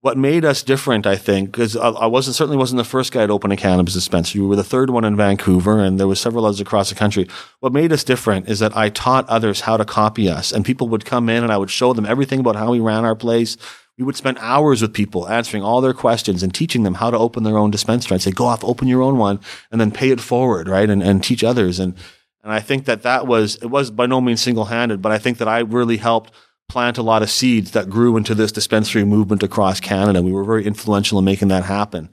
what 0.01 0.15
made 0.15 0.45
us 0.45 0.61
different, 0.61 1.07
I 1.07 1.15
think, 1.15 1.53
because 1.53 1.75
I, 1.75 1.89
I 1.89 2.05
wasn't 2.05 2.35
certainly 2.35 2.57
wasn't 2.57 2.77
the 2.77 2.83
first 2.83 3.11
guy 3.11 3.25
to 3.25 3.33
open 3.33 3.51
a 3.51 3.57
cannabis 3.57 3.95
dispensary. 3.95 4.41
We 4.41 4.47
were 4.47 4.55
the 4.57 4.63
third 4.63 4.91
one 4.91 5.05
in 5.05 5.15
Vancouver, 5.15 5.79
and 5.79 5.99
there 5.99 6.07
was 6.07 6.21
several 6.21 6.45
others 6.45 6.61
across 6.61 6.89
the 6.89 6.95
country. 6.95 7.27
What 7.61 7.73
made 7.73 7.91
us 7.91 8.03
different 8.03 8.47
is 8.47 8.59
that 8.59 8.77
I 8.77 8.89
taught 8.89 9.27
others 9.27 9.61
how 9.61 9.75
to 9.75 9.85
copy 9.85 10.29
us, 10.29 10.51
and 10.51 10.63
people 10.63 10.87
would 10.89 11.03
come 11.03 11.29
in, 11.29 11.41
and 11.41 11.51
I 11.51 11.57
would 11.57 11.71
show 11.71 11.93
them 11.93 12.05
everything 12.05 12.41
about 12.41 12.57
how 12.57 12.69
we 12.69 12.79
ran 12.79 13.05
our 13.05 13.15
place. 13.15 13.57
We 13.99 14.05
would 14.05 14.15
spend 14.15 14.37
hours 14.39 14.81
with 14.81 14.93
people 14.93 15.27
answering 15.27 15.61
all 15.61 15.81
their 15.81 15.93
questions 15.93 16.41
and 16.41 16.53
teaching 16.53 16.83
them 16.83 16.93
how 16.95 17.11
to 17.11 17.17
open 17.17 17.43
their 17.43 17.57
own 17.57 17.69
dispensary. 17.69 18.15
I'd 18.15 18.21
say, 18.21 18.31
go 18.31 18.45
off, 18.45 18.63
open 18.63 18.87
your 18.87 19.01
own 19.01 19.17
one, 19.17 19.41
and 19.71 19.79
then 19.81 19.91
pay 19.91 20.09
it 20.09 20.21
forward, 20.21 20.69
right, 20.69 20.89
and 20.89 21.03
and 21.03 21.21
teach 21.21 21.43
others. 21.43 21.79
And 21.79 21.95
and 22.41 22.53
I 22.53 22.61
think 22.61 22.85
that 22.85 23.03
that 23.03 23.27
was 23.27 23.57
it 23.57 23.67
was 23.67 23.91
by 23.91 24.05
no 24.05 24.21
means 24.21 24.41
single 24.41 24.65
handed, 24.65 25.01
but 25.01 25.11
I 25.11 25.17
think 25.17 25.37
that 25.39 25.49
I 25.49 25.59
really 25.59 25.97
helped 25.97 26.31
plant 26.69 26.97
a 26.97 27.03
lot 27.03 27.23
of 27.23 27.29
seeds 27.29 27.71
that 27.71 27.89
grew 27.89 28.15
into 28.15 28.33
this 28.33 28.53
dispensary 28.53 29.03
movement 29.03 29.43
across 29.43 29.81
Canada. 29.81 30.21
We 30.21 30.31
were 30.31 30.45
very 30.45 30.65
influential 30.65 31.19
in 31.19 31.25
making 31.25 31.49
that 31.49 31.65
happen. 31.65 32.09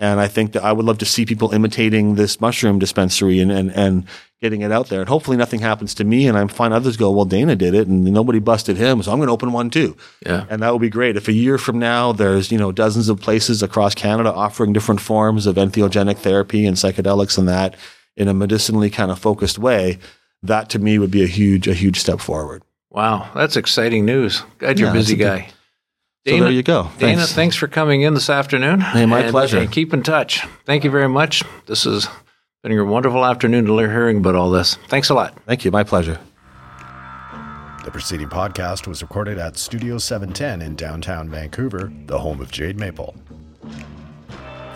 And 0.00 0.20
I 0.20 0.28
think 0.28 0.52
that 0.52 0.62
I 0.62 0.70
would 0.70 0.86
love 0.86 0.98
to 0.98 1.04
see 1.04 1.26
people 1.26 1.52
imitating 1.52 2.14
this 2.14 2.40
mushroom 2.40 2.78
dispensary 2.78 3.40
and, 3.40 3.50
and, 3.50 3.72
and 3.72 4.06
getting 4.40 4.60
it 4.60 4.70
out 4.70 4.88
there. 4.88 5.00
And 5.00 5.08
hopefully 5.08 5.36
nothing 5.36 5.58
happens 5.58 5.92
to 5.94 6.04
me 6.04 6.28
and 6.28 6.38
I 6.38 6.46
find 6.46 6.72
others 6.72 6.96
go, 6.96 7.10
well, 7.10 7.24
Dana 7.24 7.56
did 7.56 7.74
it 7.74 7.88
and 7.88 8.04
nobody 8.04 8.38
busted 8.38 8.76
him. 8.76 9.02
So 9.02 9.10
I'm 9.10 9.18
going 9.18 9.26
to 9.26 9.32
open 9.32 9.50
one 9.50 9.70
too. 9.70 9.96
Yeah. 10.24 10.46
And 10.48 10.62
that 10.62 10.72
would 10.72 10.80
be 10.80 10.88
great. 10.88 11.16
If 11.16 11.26
a 11.26 11.32
year 11.32 11.58
from 11.58 11.80
now, 11.80 12.12
there's, 12.12 12.52
you 12.52 12.58
know, 12.58 12.70
dozens 12.70 13.08
of 13.08 13.20
places 13.20 13.60
across 13.60 13.96
Canada 13.96 14.32
offering 14.32 14.72
different 14.72 15.00
forms 15.00 15.46
of 15.46 15.56
entheogenic 15.56 16.18
therapy 16.18 16.64
and 16.64 16.76
psychedelics 16.76 17.36
and 17.36 17.48
that 17.48 17.74
in 18.16 18.28
a 18.28 18.34
medicinally 18.34 18.90
kind 18.90 19.10
of 19.10 19.18
focused 19.18 19.58
way, 19.58 19.98
that 20.44 20.70
to 20.70 20.78
me 20.78 21.00
would 21.00 21.10
be 21.10 21.24
a 21.24 21.28
huge, 21.28 21.66
a 21.66 21.74
huge 21.74 21.98
step 21.98 22.20
forward. 22.20 22.62
Wow, 22.90 23.28
that's 23.34 23.56
exciting 23.56 24.04
news. 24.04 24.42
God, 24.58 24.78
you're 24.78 24.88
a 24.88 24.92
Yeah, 24.92 24.98
busy 24.98 25.14
a 25.14 25.16
guy. 25.16 25.48
So 26.30 26.40
there 26.44 26.50
you 26.52 26.62
go. 26.62 26.90
Dana, 26.98 27.16
Thanks. 27.18 27.32
thanks 27.32 27.56
for 27.56 27.66
coming 27.68 28.02
in 28.02 28.14
this 28.14 28.28
afternoon. 28.30 28.80
Hey, 28.80 29.06
my 29.06 29.20
And- 29.20 29.30
pleasure. 29.30 29.58
and 29.58 29.70
keep 29.72 29.92
in 29.94 30.02
touch. 30.02 30.44
Thank 30.64 30.82
you 30.84 30.90
very 30.90 31.08
much. 31.08 31.42
This 31.66 31.84
has 31.84 32.08
been 32.62 32.72
a 32.76 32.84
wonderful 32.84 33.24
afternoon 33.24 33.64
to 33.66 33.74
learn 33.74 33.90
hearing 33.90 34.18
about 34.18 34.34
all 34.34 34.50
this. 34.50 34.76
Thanks 34.88 35.08
a 35.10 35.14
lot. 35.14 35.34
Thank 35.46 35.64
you. 35.64 35.70
My 35.70 35.84
pleasure. 35.84 36.18
The 37.84 37.90
preceding 37.92 38.28
podcast 38.28 38.86
was 38.86 39.00
recorded 39.02 39.38
at 39.38 39.56
Studio 39.56 39.96
710 39.98 40.60
in 40.60 40.74
downtown 40.76 41.30
Vancouver, 41.30 41.90
the 42.06 42.18
home 42.18 42.40
of 42.40 42.50
Jade 42.50 42.78
Maple. 42.78 43.14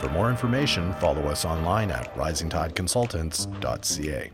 For 0.01 0.09
more 0.11 0.31
information, 0.31 0.95
follow 0.95 1.23
us 1.29 1.45
online 1.45 1.91
at 1.91 2.15
risingtideconsultants.ca. 2.16 4.31